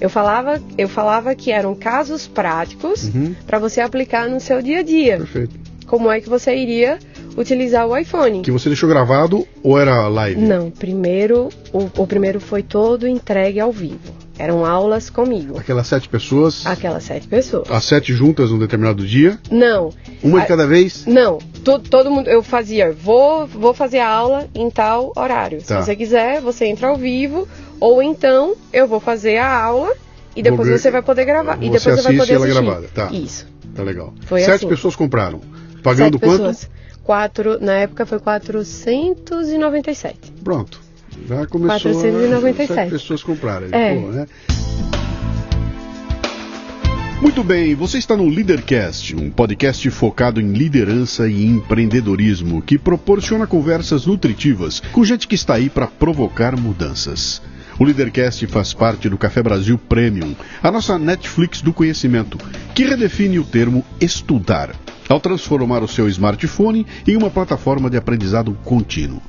Eu 0.00 0.10
falava, 0.10 0.60
eu 0.76 0.88
falava 0.88 1.34
que 1.34 1.50
eram 1.50 1.74
casos 1.74 2.26
práticos 2.26 3.04
Uhum. 3.14 3.34
para 3.46 3.58
você 3.58 3.80
aplicar 3.80 4.28
no 4.28 4.38
seu 4.40 4.60
dia 4.60 4.80
a 4.80 4.82
dia. 4.82 5.16
Perfeito. 5.18 5.54
Como 5.86 6.10
é 6.10 6.20
que 6.20 6.28
você 6.28 6.54
iria 6.54 6.98
utilizar 7.36 7.86
o 7.86 7.96
iPhone? 7.96 8.42
Que 8.42 8.50
você 8.50 8.68
deixou 8.68 8.88
gravado 8.88 9.46
ou 9.62 9.78
era 9.78 10.08
live? 10.08 10.40
Não, 10.40 10.70
primeiro 10.70 11.48
o, 11.72 11.88
o 12.02 12.06
primeiro 12.06 12.40
foi 12.40 12.62
todo 12.62 13.06
entregue 13.06 13.60
ao 13.60 13.70
vivo. 13.72 14.14
Eram 14.38 14.66
aulas 14.66 15.08
comigo. 15.08 15.58
Aquelas 15.58 15.86
sete 15.86 16.08
pessoas, 16.10 16.66
Aquelas 16.66 17.04
sete 17.04 17.26
pessoas. 17.26 17.70
as 17.70 17.84
sete 17.84 18.12
juntas 18.12 18.50
num 18.50 18.58
determinado 18.58 19.06
dia, 19.06 19.38
Não, 19.50 19.90
uma 20.22 20.40
de 20.40 20.44
Ah, 20.44 20.48
cada 20.48 20.66
vez. 20.66 21.06
Não, 21.06 21.38
to- 21.64 21.78
todo 21.78 22.10
mundo, 22.10 22.28
eu 22.28 22.42
fazia, 22.42 22.92
vou, 22.92 23.46
vou 23.46 23.72
fazer 23.72 23.98
a 24.00 24.08
aula 24.08 24.46
em 24.54 24.70
tal 24.70 25.10
horário. 25.16 25.62
Tá. 25.62 25.80
Se 25.80 25.86
você 25.86 25.96
quiser, 25.96 26.42
você 26.42 26.66
entra 26.66 26.88
ao 26.88 26.96
vivo, 26.98 27.48
ou 27.80 28.02
então 28.02 28.54
eu 28.72 28.86
vou 28.86 29.00
fazer 29.00 29.38
a 29.38 29.50
aula 29.58 29.94
e 30.34 30.42
depois 30.42 30.68
ver- 30.68 30.78
você 30.78 30.90
vai 30.90 31.00
poder 31.00 31.24
gravar. 31.24 31.56
E 31.56 31.70
depois 31.70 31.82
você 31.82 31.90
vai 32.02 32.16
poder 32.16 32.34
ela 32.34 32.44
assistir. 32.44 32.62
gravada, 32.62 32.88
tá. 32.94 33.08
Isso. 33.10 33.46
Tá 33.74 33.82
legal. 33.82 34.12
Foi 34.26 34.40
sete 34.40 34.50
assim. 34.56 34.68
pessoas 34.68 34.94
compraram. 34.94 35.40
Pagando 35.82 36.18
Sete 36.18 36.26
quanto? 36.28 36.36
pessoas. 36.46 36.68
Quatro, 37.06 37.60
na 37.60 37.74
época 37.74 38.04
foi 38.04 38.18
497. 38.18 40.32
Pronto. 40.42 40.80
Já 41.28 41.46
começou. 41.46 41.92
497. 41.92 42.74
Sete 42.74 42.90
pessoas 42.90 43.22
compraram. 43.22 43.68
É. 43.70 43.94
Pô, 43.94 44.08
né? 44.08 44.26
Muito 47.22 47.44
bem, 47.44 47.76
você 47.76 47.98
está 47.98 48.16
no 48.16 48.28
Leadercast, 48.28 49.14
um 49.14 49.30
podcast 49.30 49.88
focado 49.90 50.40
em 50.40 50.52
liderança 50.52 51.28
e 51.28 51.46
empreendedorismo 51.46 52.60
que 52.60 52.76
proporciona 52.76 53.46
conversas 53.46 54.04
nutritivas 54.04 54.80
com 54.92 55.04
gente 55.04 55.28
que 55.28 55.36
está 55.36 55.54
aí 55.54 55.70
para 55.70 55.86
provocar 55.86 56.60
mudanças. 56.60 57.40
O 57.78 57.84
Leadercast 57.84 58.46
faz 58.46 58.72
parte 58.72 59.06
do 59.08 59.18
Café 59.18 59.42
Brasil 59.42 59.76
Premium, 59.76 60.34
a 60.62 60.70
nossa 60.70 60.98
Netflix 60.98 61.60
do 61.60 61.74
conhecimento, 61.74 62.38
que 62.74 62.86
redefine 62.86 63.38
o 63.38 63.44
termo 63.44 63.84
estudar, 64.00 64.74
ao 65.08 65.20
transformar 65.20 65.82
o 65.82 65.88
seu 65.88 66.08
smartphone 66.08 66.86
em 67.06 67.16
uma 67.16 67.30
plataforma 67.30 67.90
de 67.90 67.98
aprendizado 67.98 68.56
contínuo. 68.64 69.20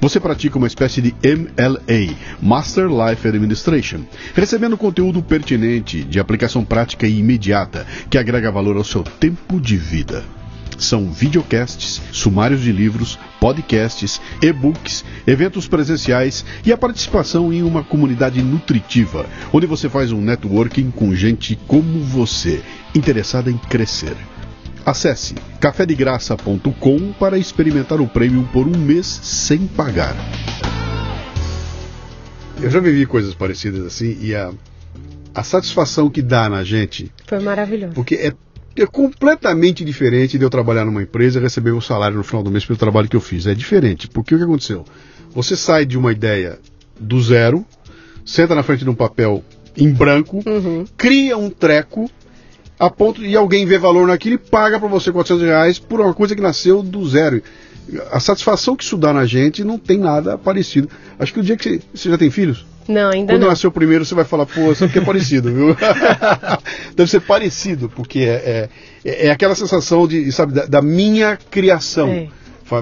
Você 0.00 0.20
pratica 0.20 0.58
uma 0.58 0.68
espécie 0.68 1.02
de 1.02 1.12
MLA, 1.24 2.14
Master 2.40 2.86
Life 2.86 3.26
Administration, 3.26 4.02
recebendo 4.32 4.78
conteúdo 4.78 5.20
pertinente, 5.20 6.04
de 6.04 6.20
aplicação 6.20 6.64
prática 6.64 7.04
e 7.04 7.18
imediata, 7.18 7.84
que 8.08 8.16
agrega 8.16 8.52
valor 8.52 8.76
ao 8.76 8.84
seu 8.84 9.02
tempo 9.02 9.60
de 9.60 9.76
vida. 9.76 10.37
São 10.76 11.10
videocasts, 11.10 12.00
sumários 12.12 12.60
de 12.60 12.70
livros, 12.72 13.18
podcasts, 13.40 14.20
e-books, 14.42 15.04
eventos 15.26 15.66
presenciais 15.68 16.44
e 16.64 16.72
a 16.72 16.76
participação 16.76 17.52
em 17.52 17.62
uma 17.62 17.82
comunidade 17.82 18.42
nutritiva, 18.42 19.26
onde 19.52 19.66
você 19.66 19.88
faz 19.88 20.12
um 20.12 20.20
networking 20.20 20.90
com 20.90 21.14
gente 21.14 21.58
como 21.66 22.00
você, 22.00 22.60
interessada 22.94 23.50
em 23.50 23.56
crescer. 23.58 24.16
Acesse 24.86 25.34
cafedegraça.com 25.60 27.12
para 27.18 27.36
experimentar 27.38 28.00
o 28.00 28.06
prêmio 28.08 28.48
por 28.52 28.66
um 28.66 28.76
mês 28.78 29.06
sem 29.06 29.66
pagar. 29.66 30.14
Eu 32.60 32.70
já 32.70 32.80
vivi 32.80 33.06
coisas 33.06 33.34
parecidas 33.34 33.84
assim 33.86 34.16
e 34.20 34.34
a, 34.34 34.50
a 35.34 35.42
satisfação 35.44 36.10
que 36.10 36.20
dá 36.22 36.48
na 36.48 36.64
gente, 36.64 37.12
Foi 37.26 37.38
maravilhoso. 37.38 37.92
porque 37.94 38.14
é, 38.16 38.32
é 38.82 38.86
completamente 38.86 39.84
diferente 39.84 40.38
de 40.38 40.44
eu 40.44 40.50
trabalhar 40.50 40.84
numa 40.84 41.02
empresa 41.02 41.38
e 41.38 41.42
receber 41.42 41.70
o 41.72 41.80
salário 41.80 42.16
no 42.16 42.24
final 42.24 42.42
do 42.42 42.50
mês 42.50 42.64
pelo 42.64 42.78
trabalho 42.78 43.08
que 43.08 43.16
eu 43.16 43.20
fiz. 43.20 43.46
É 43.46 43.54
diferente, 43.54 44.08
porque 44.08 44.34
o 44.34 44.38
que 44.38 44.44
aconteceu? 44.44 44.84
Você 45.34 45.56
sai 45.56 45.84
de 45.86 45.96
uma 45.98 46.12
ideia 46.12 46.58
do 46.98 47.20
zero, 47.22 47.64
senta 48.24 48.54
na 48.54 48.62
frente 48.62 48.84
de 48.84 48.90
um 48.90 48.94
papel 48.94 49.42
em 49.76 49.90
branco, 49.90 50.42
Uhum. 50.46 50.84
cria 50.96 51.36
um 51.36 51.50
treco 51.50 52.10
a 52.78 52.88
ponto 52.90 53.20
de 53.20 53.34
alguém 53.36 53.66
ver 53.66 53.78
valor 53.78 54.06
naquilo 54.06 54.34
e 54.36 54.38
paga 54.38 54.78
para 54.78 54.88
você 54.88 55.10
400 55.12 55.44
reais 55.44 55.78
por 55.78 56.00
uma 56.00 56.14
coisa 56.14 56.34
que 56.34 56.40
nasceu 56.42 56.82
do 56.82 57.06
zero. 57.08 57.42
A 58.12 58.20
satisfação 58.20 58.76
que 58.76 58.84
isso 58.84 58.96
dá 58.96 59.12
na 59.12 59.24
gente 59.24 59.64
não 59.64 59.78
tem 59.78 59.98
nada 59.98 60.36
parecido. 60.36 60.88
Acho 61.18 61.32
que 61.32 61.40
o 61.40 61.42
dia 61.42 61.56
que 61.56 61.64
você, 61.64 61.80
você 61.94 62.10
já 62.10 62.18
tem 62.18 62.30
filhos, 62.30 62.66
Não, 62.88 63.10
ainda 63.10 63.34
quando 63.34 63.42
não. 63.42 63.48
nasceu 63.48 63.68
o 63.68 63.72
primeiro 63.72 64.04
você 64.04 64.14
vai 64.14 64.24
falar, 64.24 64.46
pô, 64.46 64.74
sabe 64.74 64.92
que 64.92 64.98
é 64.98 65.04
parecido, 65.04 65.52
viu? 65.52 65.76
Deve 66.96 67.10
ser 67.10 67.20
parecido, 67.20 67.90
porque 67.94 68.20
é, 68.20 68.68
é, 69.04 69.26
é 69.26 69.30
aquela 69.30 69.54
sensação 69.54 70.08
de, 70.08 70.32
sabe, 70.32 70.54
da, 70.54 70.64
da 70.64 70.82
minha 70.82 71.36
criação. 71.50 72.08
É. 72.08 72.28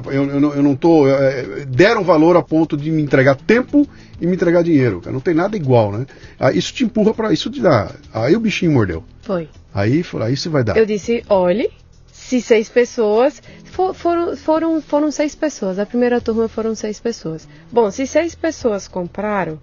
Eu, 0.06 0.28
eu 0.30 0.40
não, 0.40 0.54
eu 0.54 0.62
não 0.62 0.74
tô. 0.74 1.08
é, 1.08 1.64
deram 1.66 2.02
valor 2.02 2.36
a 2.36 2.42
ponto 2.42 2.76
de 2.76 2.90
me 2.90 3.02
entregar 3.02 3.36
tempo 3.36 3.86
e 4.20 4.26
me 4.26 4.34
entregar 4.34 4.62
dinheiro. 4.62 5.00
cara. 5.00 5.12
Não 5.12 5.20
tem 5.20 5.34
nada 5.34 5.56
igual, 5.56 5.92
né? 5.92 6.06
Ah, 6.38 6.50
isso 6.50 6.72
te 6.72 6.84
empurra 6.84 7.14
para 7.14 7.32
Isso 7.32 7.50
te 7.50 7.60
dá. 7.60 7.92
Aí 8.12 8.34
o 8.34 8.40
bichinho 8.40 8.72
mordeu. 8.72 9.04
Foi. 9.22 9.48
Aí, 9.72 10.04
aí 10.22 10.36
você 10.36 10.48
vai 10.48 10.64
dar. 10.64 10.76
Eu 10.76 10.86
disse, 10.86 11.22
olhe, 11.28 11.70
se 12.10 12.40
seis 12.40 12.68
pessoas. 12.68 13.40
For, 13.66 13.94
foram, 13.94 14.36
foram, 14.36 14.82
foram 14.82 15.10
seis 15.10 15.34
pessoas. 15.34 15.78
A 15.78 15.86
primeira 15.86 16.20
turma 16.20 16.48
foram 16.48 16.74
seis 16.74 16.98
pessoas. 16.98 17.46
Bom, 17.70 17.90
se 17.90 18.06
seis 18.06 18.34
pessoas 18.34 18.88
compraram, 18.88 19.60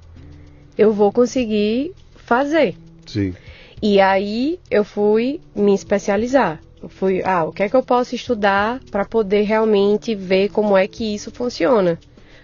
eu 0.77 0.91
vou 0.93 1.11
conseguir 1.11 1.91
fazer. 2.15 2.75
Sim. 3.05 3.33
E 3.81 3.99
aí 3.99 4.59
eu 4.71 4.83
fui 4.83 5.39
me 5.55 5.73
especializar. 5.73 6.59
Eu 6.81 6.89
fui, 6.89 7.21
ah, 7.23 7.45
o 7.45 7.51
que 7.51 7.63
é 7.63 7.69
que 7.69 7.75
eu 7.75 7.83
posso 7.83 8.13
estudar 8.15 8.79
para 8.91 9.05
poder 9.05 9.43
realmente 9.43 10.13
ver 10.15 10.49
como 10.49 10.77
é 10.77 10.87
que 10.87 11.13
isso 11.15 11.31
funciona? 11.31 11.97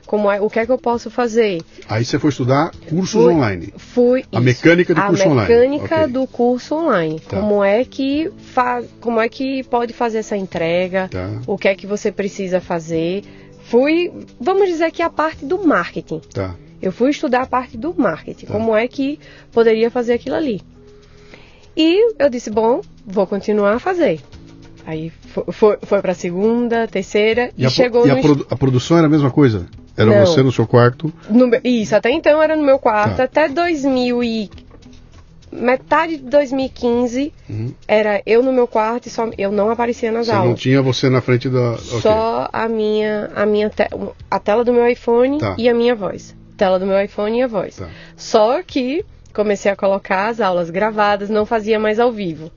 Como 0.05 0.30
é, 0.32 0.41
o 0.41 0.49
que 0.49 0.57
é 0.59 0.65
que 0.65 0.71
eu 0.71 0.77
posso 0.77 1.11
fazer? 1.11 1.61
Aí 1.88 2.03
você 2.03 2.17
foi 2.17 2.32
estudar 2.32 2.71
cursos 2.89 3.11
Fui- 3.23 3.34
online. 3.34 3.73
Fui 3.77 4.21
A 4.32 4.38
isso, 4.38 4.41
mecânica 4.41 4.95
do 4.95 5.01
a 5.01 5.07
curso 5.07 5.27
online. 5.30 5.41
mecânica 5.53 5.95
Ok. 6.03 6.07
do 6.13 6.25
curso 6.27 6.75
online. 6.75 7.19
Tá. 7.19 7.39
Como 7.39 7.63
é 7.63 7.86
que 7.86 8.32
faz, 8.38 8.88
como 8.99 9.19
é 9.19 9.30
que 9.30 9.63
pode 9.65 9.93
fazer 9.93 10.19
essa 10.19 10.36
entrega? 10.36 11.09
Tá. 11.09 11.41
O 11.45 11.57
que 11.57 11.67
é 11.67 11.75
que 11.75 11.86
você 11.86 12.11
precisa 12.11 12.59
fazer? 12.59 13.23
Fui, 13.65 14.11
vamos 14.41 14.67
dizer 14.67 14.89
que 14.91 15.03
a 15.03 15.09
parte 15.11 15.45
do 15.45 15.63
marketing. 15.67 16.21
Tá. 16.34 16.55
Eu 16.82 16.91
fui 16.91 17.09
estudar 17.09 17.41
a 17.41 17.45
parte 17.45 17.77
do 17.77 17.93
marketing, 17.97 18.45
Tá. 18.45 18.53
como 18.53 18.75
é 18.75 18.88
que 18.88 19.19
poderia 19.51 19.89
fazer 19.91 20.13
aquilo 20.13 20.36
ali. 20.36 20.61
E 21.75 22.13
eu 22.17 22.30
disse, 22.30 22.49
bom, 22.49 22.82
vou 23.05 23.25
continuar 23.27 23.73
a 23.73 23.80
fazer. 23.80 24.19
Aí 24.86 25.11
fo- 25.27 25.45
foi, 25.51 25.77
foi 25.84 26.01
para 26.01 26.13
segunda, 26.13 26.88
terceira 26.88 27.51
e, 27.57 27.63
E, 27.63 27.65
a, 27.65 27.69
chegou 27.69 28.07
e 28.07 28.11
a 28.11 28.15
produ- 28.17 28.47
a 28.49 28.55
produção 28.55 28.97
era 28.97 29.07
a 29.07 29.09
mesma 29.09 29.30
coisa? 29.30 29.67
Era 29.95 30.09
Não. 30.19 30.25
você 30.25 30.41
no 30.41 30.51
seu 30.51 30.65
quarto? 30.65 31.11
no 31.30 31.49
Isso, 31.63 31.95
até 31.95 32.09
então 32.11 32.41
era 32.41 32.55
no 32.55 32.63
meu 32.63 32.80
quarto, 32.80 33.17
Tá. 33.17 33.23
até 33.25 33.47
2000 33.49 34.23
e... 34.23 34.49
Metade 35.51 36.17
de 36.17 36.23
2015 36.23 37.34
Uhum. 37.49 37.73
era 37.88 38.21
eu 38.23 38.43
no 38.43 38.53
meu 38.53 38.67
quarto 38.67 39.07
e 39.07 39.09
só 39.09 39.27
eu 39.36 39.51
não 39.51 39.71
aparecia 39.71 40.11
nas 40.11 40.27
Você 40.27 40.32
não 40.34 40.41
aulas. 40.41 40.59
tinha 40.59 40.80
você 40.80 41.09
na 41.09 41.21
frente 41.21 41.49
da. 41.49 41.75
Só 41.80 42.47
a 42.53 42.67
minha, 42.67 43.32
a 43.36 43.47
minha 43.47 43.67
te- 43.67 43.89
a 44.30 44.39
tela 44.39 44.63
do 44.63 44.71
meu 44.71 44.88
iPhone 44.88 45.39
Tá. 45.39 45.55
e 45.57 45.67
a 45.67 45.73
minha 45.73 45.95
voz. 45.95 46.36
Tela 46.60 46.78
do 46.78 46.86
meu 46.86 47.01
iPhone 47.01 47.39
e 47.39 47.41
a 47.41 47.47
voz. 47.47 47.78
Tá. 47.78 47.88
Só 48.18 48.62
que 48.62 49.03
comecei 49.34 49.72
a 49.72 49.76
colocar 49.76 50.28
as 50.28 50.39
aulas 50.41 50.70
gravadas, 50.70 51.30
não 51.30 51.45
fazia 51.45 51.80
mais 51.80 51.99
ao 51.99 52.12
vivo. 52.12 52.51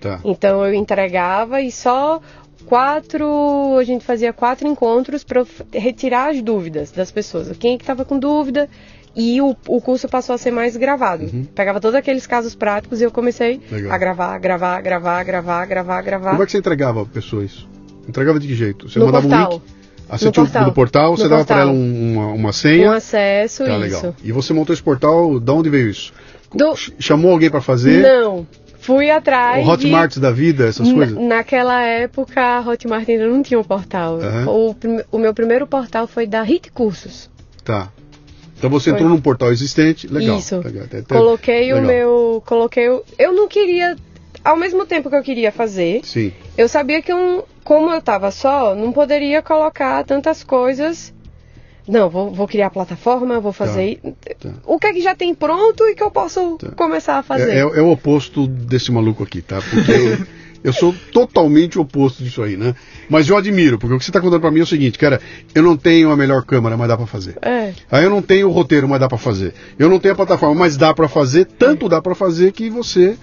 Tá. 0.00 0.20
Então 0.24 0.64
eu 0.64 0.72
entregava 0.72 1.60
e 1.60 1.72
só 1.72 2.20
quatro, 2.66 3.76
a 3.78 3.82
gente 3.84 4.04
fazia 4.04 4.32
quatro 4.32 4.68
encontros 4.68 5.24
para 5.24 5.44
retirar 5.72 6.30
as 6.30 6.40
dúvidas 6.40 6.90
das 6.92 7.10
pessoas. 7.10 7.50
Quem 7.58 7.74
é 7.74 7.76
que 7.76 7.82
estava 7.82 8.04
com 8.04 8.18
dúvida 8.18 8.68
e 9.16 9.40
o, 9.40 9.56
o 9.66 9.80
curso 9.80 10.08
passou 10.08 10.34
a 10.34 10.38
ser 10.38 10.52
mais 10.52 10.76
gravado. 10.76 11.28
Pegava 11.54 11.80
todos 11.80 11.96
aqueles 11.96 12.26
casos 12.26 12.54
práticos 12.54 13.00
e 13.00 13.04
eu 13.04 13.10
comecei 13.10 13.56
Uhum. 13.56 13.76
Legal. 13.76 13.92
a 13.92 13.98
gravar, 13.98 14.38
gravar, 14.38 14.80
gravar, 14.80 15.22
gravar, 15.24 15.64
gravar, 15.66 16.02
gravar. 16.02 16.30
Como 16.30 16.42
é 16.42 16.46
que 16.46 16.52
você 16.52 16.58
entregava 16.58 17.04
pra 17.04 17.14
pessoa 17.14 17.44
isso? 17.44 17.68
Entregava 18.08 18.38
de 18.38 18.46
que 18.46 18.54
jeito? 18.54 18.88
Você 18.88 18.98
No 19.00 19.06
mandava 19.06 19.26
um 19.26 19.30
portal. 19.30 19.50
link? 19.52 19.62
Você 20.10 20.24
No 20.26 20.32
tinha 20.32 20.42
o- 20.42 20.46
portal. 20.46 20.66
no 20.66 20.72
portal, 20.72 21.16
você 21.16 21.24
No 21.24 21.28
dava 21.30 21.44
pra 21.44 21.56
portal. 21.56 21.68
ela 21.74 21.78
um- 21.78 22.12
uma, 22.14 22.26
uma 22.32 22.52
senha. 22.52 22.90
Um 22.90 22.92
acesso, 22.94 23.64
Tá, 23.64 23.70
isso. 23.72 23.78
legal. 23.80 24.14
E 24.24 24.32
você 24.32 24.52
montou 24.54 24.72
esse 24.72 24.82
portal, 24.82 25.38
da 25.38 25.52
onde 25.52 25.68
veio 25.68 25.90
isso? 25.90 26.12
Do- 26.54 26.74
Ch- 26.76 26.92
Chamou 26.98 27.30
alguém 27.32 27.50
pra 27.50 27.60
fazer? 27.60 28.02
Não, 28.02 28.46
fui 28.80 29.10
atrás 29.10 29.66
O 29.66 29.68
Hotmart 29.70 30.16
da 30.18 30.30
vida, 30.30 30.66
essas 30.66 30.86
de... 30.88 30.94
coisas? 30.94 31.14
Na- 31.14 31.36
Naquela 31.36 31.82
época, 31.82 32.40
a 32.40 32.60
Hotmart 32.60 33.06
ainda 33.08 33.26
não 33.26 33.42
tinha 33.42 33.60
um 33.60 33.64
portal. 33.64 34.18
Aham. 34.20 34.46
O, 34.48 34.76
o 35.12 35.18
meu 35.18 35.34
primeiro 35.34 35.66
portal 35.66 36.06
foi 36.06 36.26
da 36.26 36.42
Hit 36.42 36.70
Cursos. 36.72 37.28
Tá. 37.62 37.88
Então 38.56 38.70
você 38.70 38.90
Foi. 38.90 38.98
entrou 38.98 39.08
num 39.14 39.20
portal 39.20 39.52
existente, 39.52 40.06
legal. 40.08 40.38
Isso. 40.38 40.56
legal. 40.60 40.84
Até- 40.84 40.98
até- 40.98 41.14
Coloquei 41.14 41.70
o 41.72 41.76
legal. 41.76 41.86
meu. 41.92 42.42
Coloquei 42.46 42.88
o. 42.88 43.04
Eu 43.18 43.32
não 43.34 43.46
queria. 43.46 43.94
Ao 44.44 44.56
mesmo 44.56 44.86
tempo 44.86 45.10
que 45.10 45.16
eu 45.16 45.22
queria 45.22 45.52
fazer, 45.52 46.00
Sim, 46.04 46.32
eu 46.56 46.68
sabia 46.68 47.02
que 47.02 47.12
eu, 47.12 47.46
como 47.68 47.90
eu 47.90 48.00
tava 48.00 48.30
só, 48.30 48.74
não 48.74 48.92
poderia 48.92 49.42
colocar 49.42 50.02
tantas 50.02 50.42
coisas. 50.42 51.12
Não, 51.86 52.08
vou, 52.08 52.32
vou 52.32 52.48
criar 52.48 52.68
a 52.68 52.70
plataforma, 52.70 53.38
vou 53.40 53.52
fazer. 53.52 54.00
tá. 54.40 54.48
O 54.64 54.78
que 54.78 54.86
é 54.86 54.92
que 54.94 55.02
já 55.02 55.14
tem 55.14 55.34
pronto 55.34 55.84
e 55.86 55.94
que 55.94 56.02
eu 56.02 56.10
posso 56.10 56.56
Tá. 56.56 56.70
começar 56.70 57.18
a 57.18 57.22
fazer? 57.22 57.50
É, 57.50 57.56
é- 57.58 57.60
é 57.60 57.82
o 57.82 57.90
oposto 57.90 58.46
desse 58.46 58.90
maluco 58.90 59.22
aqui, 59.22 59.42
tá? 59.42 59.60
Porque 59.60 60.18
eu 60.64 60.72
sou 60.72 60.94
totalmente 61.12 61.78
o 61.78 61.82
oposto 61.82 62.24
disso 62.24 62.42
aí, 62.42 62.56
né? 62.56 62.74
Mas 63.10 63.28
eu 63.28 63.36
admiro, 63.36 63.78
porque 63.78 63.94
o 63.94 63.98
que 63.98 64.04
você 64.04 64.10
está 64.10 64.20
contando 64.20 64.40
para 64.40 64.50
mim 64.50 64.60
é 64.60 64.62
o 64.62 64.66
seguinte, 64.66 64.98
cara, 64.98 65.20
eu 65.54 65.62
não 65.62 65.76
tenho 65.76 66.10
a 66.10 66.16
melhor 66.16 66.42
câmera, 66.44 66.74
mas 66.76 66.88
dá 66.88 66.96
para 66.96 67.06
fazer. 67.06 67.36
É. 67.42 67.72
Aí 67.90 68.04
eu 68.04 68.10
não 68.10 68.22
tenho 68.22 68.48
o 68.48 68.52
roteiro, 68.52 68.88
mas 68.88 68.98
dá 69.00 69.08
para 69.08 69.18
fazer. 69.18 69.52
Eu 69.78 69.88
não 69.90 69.98
tenho 69.98 70.12
a 70.14 70.16
plataforma, 70.16 70.54
mas 70.54 70.76
dá 70.76 70.92
para 70.94 71.08
fazer. 71.08 71.44
Tanto 71.46 71.86
dá 71.86 72.00
para 72.02 72.14
fazer 72.14 72.52
que 72.52 72.68
você 72.70 73.16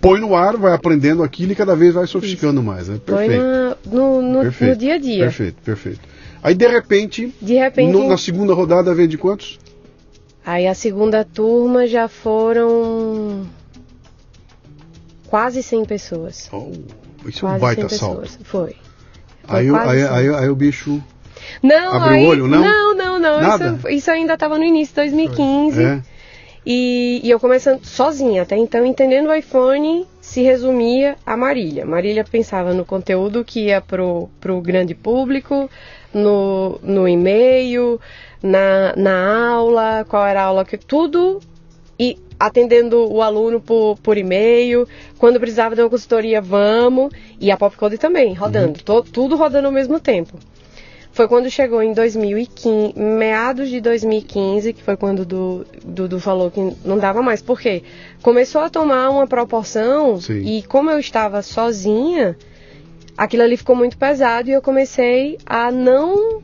põe 0.00 0.20
no 0.20 0.34
ar, 0.34 0.56
vai 0.56 0.72
aprendendo 0.72 1.22
aquilo 1.22 1.52
e 1.52 1.54
cada 1.54 1.74
vez 1.76 1.94
vai 1.94 2.06
sofisticando 2.06 2.62
mais, 2.62 2.88
né? 2.88 2.98
Perfeito. 3.04 3.42
na- 3.42 3.76
no, 3.86 4.22
no, 4.22 4.40
perfeito. 4.42 4.70
no 4.72 4.76
dia 4.78 4.94
a 4.94 4.98
dia. 4.98 5.24
Perfeito, 5.24 5.56
perfeito. 5.64 6.00
Aí 6.42 6.54
de 6.54 6.66
repente, 6.66 7.34
De 7.40 7.54
repente. 7.54 7.92
no- 7.92 8.08
na 8.08 8.16
segunda 8.16 8.54
rodada 8.54 8.94
vem 8.94 9.08
de 9.08 9.18
quantos? 9.18 9.58
Aí 10.44 10.66
a 10.66 10.74
segunda 10.74 11.24
turma 11.24 11.86
já 11.86 12.08
foram 12.08 13.46
quase 15.26 15.62
100 15.62 15.84
pessoas. 15.84 16.48
Oh, 16.52 16.70
isso 17.26 17.46
é 17.46 17.50
um 17.50 17.58
baita 17.58 17.88
100 17.88 17.98
salto. 17.98 18.20
pessoas. 18.22 18.38
Foi. 18.44 18.76
Foi 19.44 19.58
Aí, 19.58 19.68
aí, 19.68 19.98
100. 20.00 20.08
aí, 20.08 20.28
aí 20.34 20.48
o 20.48 20.54
bicho. 20.54 21.02
Não, 21.62 21.94
Abriu 21.94 22.24
o 22.24 22.26
olho, 22.28 22.46
não? 22.48 22.60
Não, 22.60 22.94
não, 22.94 23.18
não. 23.18 23.40
Nada? 23.40 23.76
Isso, 23.78 23.88
isso 23.88 24.10
ainda 24.10 24.34
estava 24.34 24.58
no 24.58 24.64
início 24.64 24.88
de 24.94 25.00
2015. 25.10 25.82
É, 25.82 26.02
E, 26.70 27.22
e 27.24 27.30
eu 27.30 27.40
começando 27.40 27.82
sozinha, 27.82 28.42
até 28.42 28.54
então 28.54 28.84
entendendo 28.84 29.28
o 29.30 29.34
iPhone 29.34 30.06
se 30.20 30.42
resumia 30.42 31.16
a 31.24 31.34
Marília. 31.34 31.86
Marília 31.86 32.22
pensava 32.30 32.74
no 32.74 32.84
conteúdo 32.84 33.42
que 33.42 33.68
ia 33.68 33.80
pro, 33.80 34.28
pro 34.38 34.60
grande 34.60 34.94
público, 34.94 35.70
no, 36.12 36.78
no 36.82 37.08
e-mail, 37.08 37.98
na, 38.42 38.94
na 38.96 39.48
aula, 39.48 40.04
qual 40.06 40.26
era 40.26 40.42
a 40.42 40.44
aula 40.44 40.62
que. 40.62 40.76
Tudo 40.76 41.40
e 41.98 42.18
atendendo 42.38 43.10
o 43.10 43.22
aluno 43.22 43.62
por, 43.62 43.96
por 44.02 44.18
e-mail. 44.18 44.86
Quando 45.16 45.40
precisava 45.40 45.74
de 45.74 45.80
uma 45.80 45.88
consultoria, 45.88 46.38
vamos. 46.42 47.10
E 47.40 47.50
a 47.50 47.56
Popcode 47.56 47.96
também, 47.96 48.34
rodando. 48.34 48.78
to- 48.82 49.04
tudo 49.10 49.36
rodando 49.36 49.68
ao 49.68 49.72
mesmo 49.72 49.98
tempo. 49.98 50.36
Foi 51.18 51.26
quando 51.26 51.50
chegou 51.50 51.82
em 51.82 51.92
2015, 51.92 52.92
meados 52.96 53.68
de 53.68 53.80
2015, 53.80 54.72
que 54.72 54.80
foi 54.84 54.96
quando 54.96 55.22
o 55.22 55.24
Du- 55.26 55.66
Dudu 55.84 56.20
falou 56.20 56.48
que 56.48 56.60
não 56.84 56.96
dava 56.96 57.20
mais. 57.22 57.42
Por 57.42 57.60
quê? 57.60 57.82
Começou 58.22 58.60
a 58.60 58.70
tomar 58.70 59.10
uma 59.10 59.26
proporção 59.26 60.20
Sim. 60.20 60.38
e 60.46 60.62
como 60.62 60.92
eu 60.92 61.00
estava 61.00 61.42
sozinha, 61.42 62.38
aquilo 63.16 63.42
ali 63.42 63.56
ficou 63.56 63.74
muito 63.74 63.98
pesado 63.98 64.48
e 64.48 64.52
eu 64.52 64.62
comecei 64.62 65.38
a 65.44 65.72
não 65.72 66.40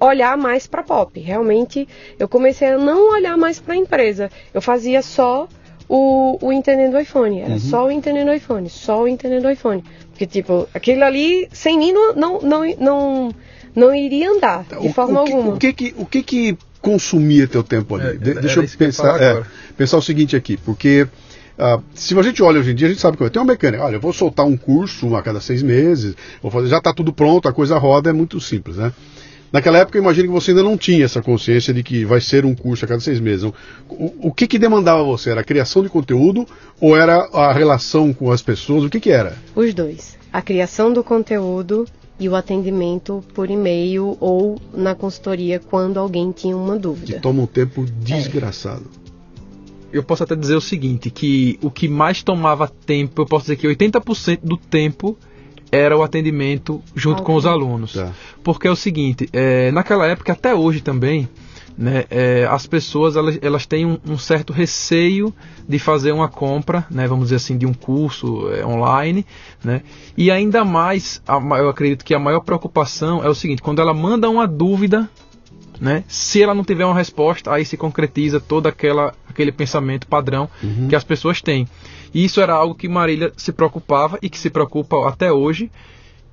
olhar 0.00 0.36
mais 0.36 0.66
para 0.66 0.82
pop. 0.82 1.20
Realmente, 1.20 1.86
eu 2.18 2.26
comecei 2.28 2.72
a 2.72 2.78
não 2.78 3.12
olhar 3.12 3.36
mais 3.36 3.60
para 3.60 3.74
a 3.74 3.76
empresa. 3.76 4.28
Eu 4.52 4.60
fazia 4.60 5.02
só 5.02 5.46
o, 5.88 6.36
o 6.44 6.52
entendendo 6.52 6.94
o 6.94 7.00
iPhone. 7.00 7.42
Era 7.42 7.60
só 7.60 7.86
o 7.86 7.92
entendendo 7.92 8.30
o 8.30 8.34
iPhone, 8.34 8.68
só 8.68 9.04
o 9.04 9.06
entendendo 9.06 9.44
o 9.44 9.50
iPhone. 9.52 9.84
Porque, 10.10 10.26
tipo, 10.26 10.68
aquilo 10.74 11.04
ali, 11.04 11.48
sem 11.52 11.78
mim, 11.78 11.92
não, 11.92 12.12
não, 12.12 12.40
não, 12.40 12.64
não, 12.80 13.34
não 13.74 13.94
iria 13.94 14.30
andar, 14.30 14.64
de 14.64 14.88
O- 14.88 14.92
forma 14.92 15.22
o 15.22 15.24
que, 15.24 15.32
alguma. 15.32 15.54
O 15.54 15.58
que 15.58 15.72
que, 15.72 15.94
o 15.98 16.06
que 16.06 16.22
que 16.22 16.58
consumia 16.80 17.46
teu 17.46 17.62
tempo 17.62 17.94
ali? 17.96 18.08
É, 18.08 18.12
De- 18.14 18.30
era 18.30 18.40
deixa 18.40 18.60
eu 18.60 18.64
eu 18.64 18.70
pensar, 18.78 19.02
falar 19.18 19.22
é, 19.22 19.42
pensar 19.76 19.96
o 19.98 20.02
seguinte 20.02 20.34
aqui, 20.36 20.56
porque 20.56 21.06
ah, 21.58 21.80
se 21.94 22.16
a 22.18 22.22
gente 22.22 22.42
olha 22.42 22.60
hoje 22.60 22.70
em 22.70 22.74
dia, 22.74 22.86
a 22.86 22.90
gente 22.90 23.00
sabe 23.00 23.16
que 23.16 23.28
tem 23.30 23.40
uma 23.42 23.52
mecânica. 23.52 23.82
Olha, 23.84 23.96
eu 23.96 24.00
vou 24.00 24.12
soltar 24.12 24.46
um 24.46 24.56
curso 24.56 25.14
a 25.16 25.22
cada 25.22 25.40
seis 25.40 25.62
meses, 25.62 26.14
vou 26.42 26.50
fazer, 26.50 26.68
já 26.68 26.78
está 26.78 26.92
tudo 26.92 27.12
pronto, 27.12 27.48
a 27.48 27.52
coisa 27.52 27.76
roda, 27.78 28.10
é 28.10 28.12
muito 28.12 28.40
simples, 28.40 28.76
né? 28.76 28.92
Naquela 29.50 29.78
época, 29.78 29.96
eu 29.96 30.02
imagino 30.02 30.28
que 30.28 30.34
você 30.34 30.50
ainda 30.50 30.62
não 30.62 30.76
tinha 30.76 31.06
essa 31.06 31.22
consciência 31.22 31.72
de 31.72 31.82
que 31.82 32.04
vai 32.04 32.20
ser 32.20 32.44
um 32.44 32.54
curso 32.54 32.84
a 32.84 32.88
cada 32.88 33.00
seis 33.00 33.18
meses. 33.18 33.44
O, 33.88 34.28
o 34.28 34.30
que 34.32 34.46
que 34.46 34.58
demandava 34.58 35.02
você? 35.02 35.30
Era 35.30 35.40
a 35.40 35.44
criação 35.44 35.82
de 35.82 35.88
conteúdo 35.88 36.46
ou 36.78 36.94
era 36.94 37.26
a 37.32 37.50
relação 37.50 38.12
com 38.12 38.30
as 38.30 38.42
pessoas? 38.42 38.84
O 38.84 38.90
que 38.90 39.00
que 39.00 39.10
era? 39.10 39.38
Os 39.56 39.72
dois. 39.72 40.18
A 40.30 40.42
criação 40.42 40.92
do 40.92 41.02
conteúdo 41.02 41.86
e 42.18 42.28
o 42.28 42.34
atendimento 42.34 43.22
por 43.34 43.50
e-mail 43.50 44.16
ou 44.20 44.60
na 44.74 44.94
consultoria 44.94 45.60
quando 45.60 45.98
alguém 45.98 46.32
tinha 46.32 46.56
uma 46.56 46.74
Que 46.74 46.80
dúvida. 46.80 47.20
toma 47.20 47.42
um 47.42 47.46
tempo 47.46 47.84
desgraçado. 48.00 48.84
Eu 49.92 50.02
posso 50.02 50.22
até 50.22 50.36
dizer 50.36 50.54
o 50.54 50.60
seguinte, 50.60 51.10
que 51.10 51.58
o 51.62 51.70
que 51.70 51.88
mais 51.88 52.22
tomava 52.22 52.68
tempo, 52.68 53.22
eu 53.22 53.26
posso 53.26 53.44
dizer 53.44 53.56
que 53.56 53.66
80% 53.66 54.40
do 54.42 54.56
tempo 54.56 55.16
era 55.70 55.96
o 55.96 56.02
atendimento 56.02 56.82
junto 56.94 57.22
com 57.22 57.34
os 57.34 57.46
alunos. 57.46 57.92
Tá. 57.94 58.12
Porque 58.42 58.66
é 58.66 58.70
o 58.70 58.76
seguinte, 58.76 59.28
é, 59.32 59.70
naquela 59.70 60.06
época, 60.06 60.32
até 60.32 60.54
hoje 60.54 60.80
também, 60.80 61.28
né, 61.78 62.04
é, 62.10 62.44
as 62.50 62.66
pessoas 62.66 63.14
elas, 63.14 63.38
elas 63.40 63.64
têm 63.64 63.86
um, 63.86 63.98
um 64.04 64.18
certo 64.18 64.52
receio 64.52 65.32
de 65.66 65.78
fazer 65.78 66.10
uma 66.10 66.28
compra, 66.28 66.84
né, 66.90 67.06
vamos 67.06 67.26
dizer 67.26 67.36
assim, 67.36 67.56
de 67.56 67.64
um 67.64 67.72
curso 67.72 68.50
é, 68.52 68.66
online, 68.66 69.24
né, 69.62 69.82
e 70.16 70.28
ainda 70.28 70.64
mais, 70.64 71.22
a 71.26 71.36
eu 71.58 71.68
acredito 71.68 72.04
que 72.04 72.14
a 72.14 72.18
maior 72.18 72.40
preocupação 72.40 73.24
é 73.24 73.28
o 73.28 73.34
seguinte, 73.34 73.62
quando 73.62 73.80
ela 73.80 73.94
manda 73.94 74.28
uma 74.28 74.46
dúvida 74.46 75.08
né? 75.80 76.02
Se 76.08 76.42
ela 76.42 76.56
não 76.56 76.64
tiver 76.64 76.84
uma 76.84 76.94
resposta, 76.96 77.52
aí 77.52 77.64
se 77.64 77.76
concretiza 77.76 78.40
todo 78.40 78.66
aquela, 78.66 79.14
aquele 79.28 79.52
pensamento 79.52 80.08
padrão 80.08 80.50
Uhum. 80.60 80.88
que 80.88 80.96
as 80.96 81.04
pessoas 81.04 81.40
têm. 81.40 81.68
E 82.12 82.24
isso 82.24 82.40
era 82.40 82.52
algo 82.52 82.74
que 82.74 82.88
Marília 82.88 83.32
se 83.36 83.52
preocupava 83.52 84.18
e 84.20 84.28
que 84.28 84.36
se 84.38 84.50
preocupa 84.50 85.08
até 85.08 85.32
hoje 85.32 85.70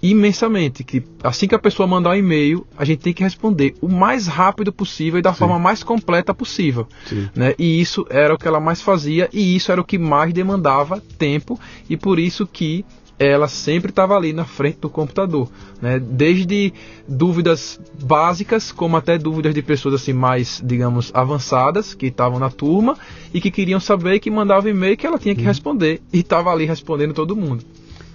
imensamente, 0.01 0.83
que 0.83 1.03
assim 1.23 1.47
que 1.47 1.55
a 1.55 1.59
pessoa 1.59 1.87
mandar 1.87 2.11
um 2.11 2.15
e-mail, 2.15 2.65
a 2.77 2.85
gente 2.85 2.99
tem 2.99 3.13
que 3.13 3.23
responder 3.23 3.75
o 3.81 3.87
mais 3.87 4.27
rápido 4.27 4.71
possível 4.71 5.19
e 5.19 5.21
da 5.21 5.33
Sim. 5.33 5.39
forma 5.39 5.59
mais 5.59 5.83
completa 5.83 6.33
possível. 6.33 6.87
Né? 7.35 7.55
E 7.57 7.81
isso 7.81 8.05
era 8.09 8.33
o 8.33 8.37
que 8.37 8.47
ela 8.47 8.59
mais 8.59 8.81
fazia 8.81 9.29
e 9.33 9.55
isso 9.55 9.71
era 9.71 9.81
o 9.81 9.85
que 9.85 9.97
mais 9.97 10.33
demandava 10.33 11.01
tempo 11.17 11.59
e 11.89 11.97
por 11.97 12.19
isso 12.19 12.45
que 12.45 12.85
ela 13.17 13.47
sempre 13.47 13.91
estava 13.91 14.15
ali 14.15 14.33
na 14.33 14.43
frente 14.43 14.79
do 14.79 14.89
computador, 14.89 15.49
né? 15.81 15.99
Desde 15.99 16.73
dúvidas 17.07 17.79
básicas, 18.03 18.73
como 18.73 18.97
até 18.97 19.17
dúvidas 19.17 19.53
de 19.53 19.61
pessoas 19.61 19.95
assim 19.95 20.11
mais, 20.11 20.61
digamos, 20.63 21.11
avançadas 21.13 21.93
que 21.93 22.07
estavam 22.07 22.39
na 22.39 22.49
turma 22.49 22.97
e 23.33 23.39
que 23.39 23.49
queriam 23.49 23.79
saber 23.79 24.19
que 24.19 24.29
mandava 24.29 24.69
e-mail 24.69 24.97
que 24.97 25.07
ela 25.07 25.17
tinha 25.17 25.33
que 25.33 25.43
responder 25.43 26.01
e 26.11 26.19
estava 26.19 26.51
ali 26.51 26.65
respondendo 26.65 27.13
todo 27.13 27.35
mundo. 27.35 27.63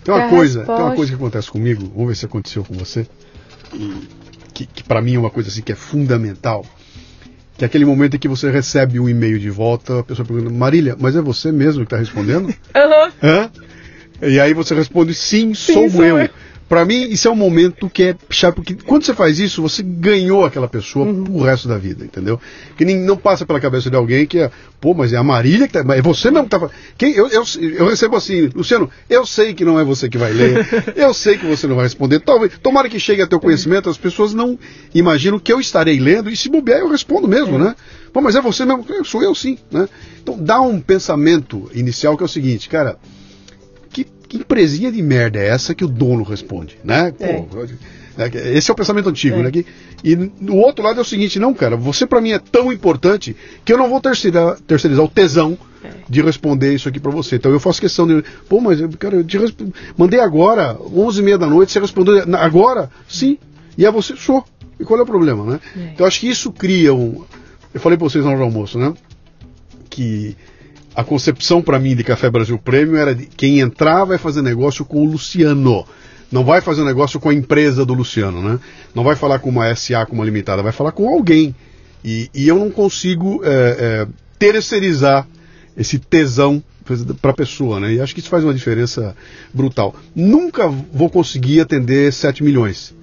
Tem 0.05 0.15
uma 0.15 0.29
coisa, 0.29 0.61
tem 0.61 0.69
uma 0.69 0.77
resposta. 0.77 0.97
coisa 0.97 1.13
que 1.13 1.17
acontece 1.17 1.51
comigo, 1.51 1.93
vamos 1.95 2.09
ver 2.09 2.17
se 2.17 2.25
aconteceu 2.25 2.65
com 2.65 2.75
você, 2.75 3.07
que, 4.55 4.67
que 4.67 4.83
para 4.83 5.01
mim 5.03 5.15
é 5.15 5.19
uma 5.19 5.31
coisa 5.31 5.49
assim 5.49 5.63
que 5.63 5.73
é 5.73 5.75
fundamental, 5.77 6.65
que 7.57 7.65
é 7.65 7.67
aquele 7.67 7.85
momento 7.85 8.17
em 8.17 8.19
que 8.19 8.29
você 8.29 8.51
recebe 8.51 8.99
um 8.99 9.09
e-mail 9.09 9.39
de 9.39 9.51
volta, 9.51 10.01
a 10.01 10.03
pessoa 10.03 10.27
pergunta, 10.27 10.51
Marília, 10.51 10.97
mas 10.99 11.15
é 11.17 11.21
você 11.21 11.53
mesmo 11.53 11.81
que 11.81 11.87
está 11.87 11.97
respondendo? 11.99 12.53
Aham. 12.75 13.13
Hã? 13.23 13.51
E 14.23 14.39
aí 14.39 14.53
você 14.53 14.75
responde, 14.75 15.15
sim, 15.15 15.55
Sim, 15.55 15.73
sou, 15.73 15.91
sou 15.91 16.05
eu. 16.05 16.19
eu. 16.19 16.29
Pra 16.71 16.85
mim, 16.85 17.09
isso 17.11 17.27
é 17.27 17.31
um 17.33 17.35
momento 17.35 17.91
que 17.91 18.05
é 18.05 18.17
chave, 18.31 18.55
porque 18.55 18.77
quando 18.87 19.05
você 19.05 19.13
faz 19.13 19.41
isso, 19.41 19.61
você 19.61 19.83
ganhou 19.83 20.45
aquela 20.45 20.69
pessoa 20.69 21.05
Uhum. 21.05 21.25
pro 21.25 21.43
resto 21.43 21.67
da 21.67 21.77
vida, 21.77 22.05
entendeu? 22.05 22.39
Que 22.77 22.85
nem, 22.85 22.97
não 22.97 23.17
passa 23.17 23.45
pela 23.45 23.59
cabeça 23.59 23.91
de 23.91 23.97
alguém 23.97 24.25
que 24.25 24.39
é, 24.39 24.53
pô, 24.81 24.95
mas 24.95 25.13
é 25.13 25.17
a 25.17 25.23
Marília 25.25 25.67
que 25.67 25.73
tá, 25.73 25.81
é 25.97 26.01
você 26.01 26.31
mesmo 26.31 26.45
que 26.49 26.51
tá 26.51 26.71
quem 26.97 27.13
eu, 27.13 27.27
eu, 27.27 27.43
eu 27.61 27.89
recebo 27.89 28.15
assim, 28.15 28.49
Luciano, 28.55 28.89
eu 29.09 29.27
sei 29.27 29.53
que 29.53 29.65
não 29.65 29.81
é 29.81 29.85
você 29.85 30.09
que 30.09 30.17
vai 30.17 30.33
ler, 30.33 30.65
eu 30.95 31.13
sei 31.13 31.37
que 31.37 31.45
você 31.45 31.67
não 31.67 31.75
vai 31.75 31.87
responder, 31.87 32.21
talvez, 32.21 32.57
tomara 32.63 32.89
que 32.89 33.01
chegue 33.01 33.21
a 33.21 33.27
teu 33.27 33.41
conhecimento, 33.41 33.91
as 33.91 33.99
pessoas 33.99 34.33
não 34.33 34.57
imaginam 34.95 35.41
que 35.41 35.53
eu 35.53 35.59
estarei 35.59 35.99
lendo, 35.99 36.31
e 36.31 36.37
se 36.37 36.49
bobear 36.49 36.79
eu 36.79 36.89
respondo 36.89 37.27
mesmo, 37.27 37.59
né? 37.59 37.75
Pô, 38.13 38.21
mas 38.21 38.37
é 38.37 38.41
você 38.41 38.65
mesmo, 38.65 38.87
sou 39.05 39.25
eu 39.25 39.35
sim, 39.35 39.59
né? 39.73 39.89
Então 40.23 40.39
dá 40.39 40.61
um 40.61 40.81
pensamento 40.81 41.69
inicial 41.75 42.17
que 42.17 42.23
é 42.23 42.27
o 42.27 42.29
seguinte, 42.29 42.69
cara, 42.69 42.97
que, 44.31 44.39
empresinha 44.39 44.91
de 44.91 45.03
merda 45.03 45.39
é 45.39 45.49
essa 45.49 45.75
que 45.75 45.85
o 45.85 45.89
dono 45.89 46.23
responde, 46.23 46.79
né? 46.85 47.13
Pô, 47.13 47.25
é, 47.25 48.57
Esse 48.57 48.71
é 48.71 48.73
o 48.73 48.77
pensamento 48.77 49.09
antigo, 49.09 49.37
É. 49.37 49.43
né? 49.45 49.51
Que- 49.51 49.67
e 50.05 50.15
no 50.41 50.57
outro 50.57 50.85
lado 50.85 50.99
é 50.99 51.03
o 51.03 51.05
seguinte, 51.05 51.39
não, 51.39 51.53
cara, 51.55 51.77
você 51.77 52.07
pra 52.07 52.21
mim 52.21 52.31
é 52.33 52.39
tão 52.39 52.73
importante 52.73 53.35
que 53.65 53.73
eu 53.73 53.79
não 53.79 53.89
vou 53.89 54.01
terceirizar, 54.01 54.59
terceirizar 54.67 55.05
o 55.05 55.09
tesão 55.09 55.57
de 56.09 56.21
responder 56.21 56.75
isso 56.75 56.89
aqui 56.89 57.01
pra 57.01 57.11
você. 57.11 57.37
Então 57.37 57.51
eu 57.51 57.59
faço 57.61 57.81
questão 57.81 58.07
de, 58.07 58.23
pô, 58.49 58.61
mas 58.61 58.79
cara, 58.99 59.17
eu 59.17 59.25
te 59.25 59.39
resp- 59.39 59.61
mandei 59.97 60.21
agora, 60.21 60.75
11h30 60.75 61.39
da 61.39 61.47
noite, 61.47 61.73
você 61.73 61.81
respondeu 61.81 62.23
agora? 62.37 62.91
Sim. 63.09 63.39
E 63.79 63.87
é 63.87 63.91
você, 63.91 64.15
sou. 64.17 64.45
E 64.79 64.85
qual 64.85 64.99
é 65.01 65.03
o 65.03 65.07
problema, 65.07 65.45
né? 65.45 65.61
É. 65.77 65.81
Então 65.95 66.05
eu 66.05 66.07
acho 66.07 66.21
que 66.21 66.29
isso 66.29 66.53
cria 66.53 66.93
um. 66.95 67.25
Eu 67.73 67.81
falei 67.81 67.97
pra 67.97 68.09
vocês 68.09 68.23
na 68.25 68.31
hora 68.31 68.39
do 68.41 68.45
almoço, 68.45 68.79
né? 68.79 68.93
que 69.89 70.37
a 71.01 71.05
concepção 71.05 71.63
para 71.63 71.79
mim 71.79 71.97
de 71.97 72.05
Café 72.05 72.29
Brasil 72.29 72.59
Prêmio 72.59 72.95
era 72.95 73.15
de 73.15 73.25
quem 73.25 73.61
entrar 73.61 74.05
vai 74.05 74.19
fazer 74.19 74.43
negócio 74.43 74.85
com 74.85 75.03
o 75.03 75.11
Luciano. 75.11 75.87
Não 76.31 76.45
vai 76.45 76.61
fazer 76.61 76.85
negócio 76.85 77.19
com 77.19 77.31
a 77.31 77.35
empresa 77.35 77.87
do 77.87 77.95
Luciano, 77.95 78.43
né? 78.43 78.61
Não 78.95 79.03
vai 79.03 79.17
falar 79.17 79.39
com 79.39 79.49
uma 79.49 79.75
SA, 79.75 80.05
com 80.05 80.15
uma 80.15 80.27
limitada, 80.27 80.63
vai 80.63 80.73
falar 80.73 80.93
com 80.93 81.09
alguém. 81.09 81.55
E, 82.05 82.29
e 82.35 82.47
eu 82.47 82.59
não 82.59 82.71
consigo 82.71 83.41
é, 83.43 83.49
é, 83.49 84.07
terceirizar 84.39 85.27
esse 85.75 85.99
tesão 85.99 86.63
para 87.23 87.31
a 87.31 87.35
pessoa, 87.35 87.81
né? 87.81 87.95
E 87.95 88.01
acho 88.01 88.13
que 88.13 88.21
isso 88.21 88.29
faz 88.29 88.45
uma 88.45 88.53
diferença 88.53 89.17
brutal. 89.55 89.95
Nunca 90.15 90.69
vou 90.69 91.09
conseguir 91.09 91.61
atender 91.61 92.13
7 92.13 92.45
milhões. 92.45 92.95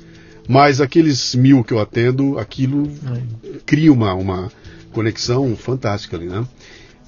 Mas 0.47 0.79
aqueles 0.79 1.33
mil 1.33 1.63
que 1.63 1.73
eu 1.73 1.79
atendo, 1.79 2.37
aquilo 2.37 2.91
cria 3.65 3.91
uma, 3.91 4.13
uma 4.13 4.51
conexão 4.93 5.55
fantástica 5.57 6.15
ali, 6.15 6.27
né? 6.27 6.45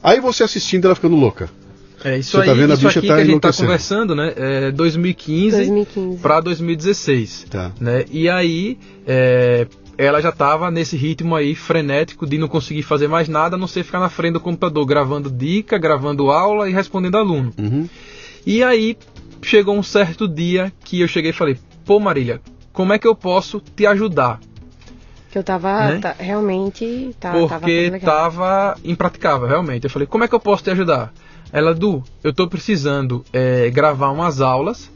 Aí 0.03 0.19
você 0.19 0.43
assistindo 0.43 0.85
ela 0.85 0.95
ficando 0.95 1.15
louca. 1.15 1.49
É 2.03 2.17
isso 2.17 2.31
Você 2.31 2.37
aí, 2.37 2.45
tá 2.45 2.53
vendo, 2.53 2.71
a 2.71 2.73
isso 2.75 2.85
bicha 2.85 2.99
aqui 2.99 3.07
tá 3.07 3.15
que 3.15 3.21
a 3.21 3.25
gente 3.25 3.35
está 3.35 3.53
conversando, 3.53 4.15
né? 4.15 4.33
É 4.35 4.71
2015, 4.71 5.57
2015. 5.57 6.17
para 6.21 6.39
2016. 6.39 7.45
Tá. 7.49 7.71
Né? 7.79 8.05
E 8.09 8.29
aí 8.29 8.77
é, 9.05 9.67
ela 9.97 10.21
já 10.21 10.29
estava 10.29 10.71
nesse 10.71 10.95
ritmo 10.95 11.35
aí 11.35 11.53
frenético 11.53 12.25
de 12.25 12.37
não 12.37 12.47
conseguir 12.47 12.83
fazer 12.83 13.07
mais 13.07 13.27
nada, 13.27 13.55
a 13.55 13.59
não 13.59 13.67
ser 13.67 13.83
ficar 13.83 13.99
na 13.99 14.09
frente 14.09 14.33
do 14.33 14.39
computador 14.39 14.85
gravando 14.85 15.29
dica, 15.29 15.77
gravando 15.77 16.31
aula 16.31 16.69
e 16.69 16.73
respondendo 16.73 17.17
aluno. 17.17 17.51
Uhum. 17.57 17.89
E 18.45 18.63
aí 18.63 18.97
chegou 19.41 19.77
um 19.77 19.83
certo 19.83 20.27
dia 20.27 20.71
que 20.85 21.01
eu 21.01 21.07
cheguei 21.07 21.31
e 21.31 21.33
falei: 21.33 21.57
"Pô, 21.85 21.99
Marília, 21.99 22.41
como 22.71 22.93
é 22.93 22.97
que 22.97 23.07
eu 23.07 23.15
posso 23.15 23.61
te 23.75 23.85
ajudar?" 23.85 24.39
Que 25.31 25.37
eu 25.37 25.43
tava 25.43 25.87
Né? 25.89 25.99
tá- 25.99 26.15
realmente. 26.17 27.15
Tá, 27.19 27.31
tava 27.31 27.47
porque 27.59 27.85
complicado. 27.85 28.09
tava 28.15 28.77
impraticável, 28.83 29.47
realmente. 29.47 29.83
Eu 29.83 29.89
falei, 29.89 30.07
como 30.07 30.23
é 30.23 30.27
que 30.27 30.33
eu 30.35 30.39
posso 30.39 30.63
te 30.63 30.71
ajudar? 30.71 31.13
Ela, 31.51 31.73
Du, 31.73 32.03
eu 32.23 32.33
tô 32.33 32.47
precisando 32.47 33.23
é, 33.33 33.69
gravar 33.69 34.09
umas 34.11 34.41
aulas 34.41 34.91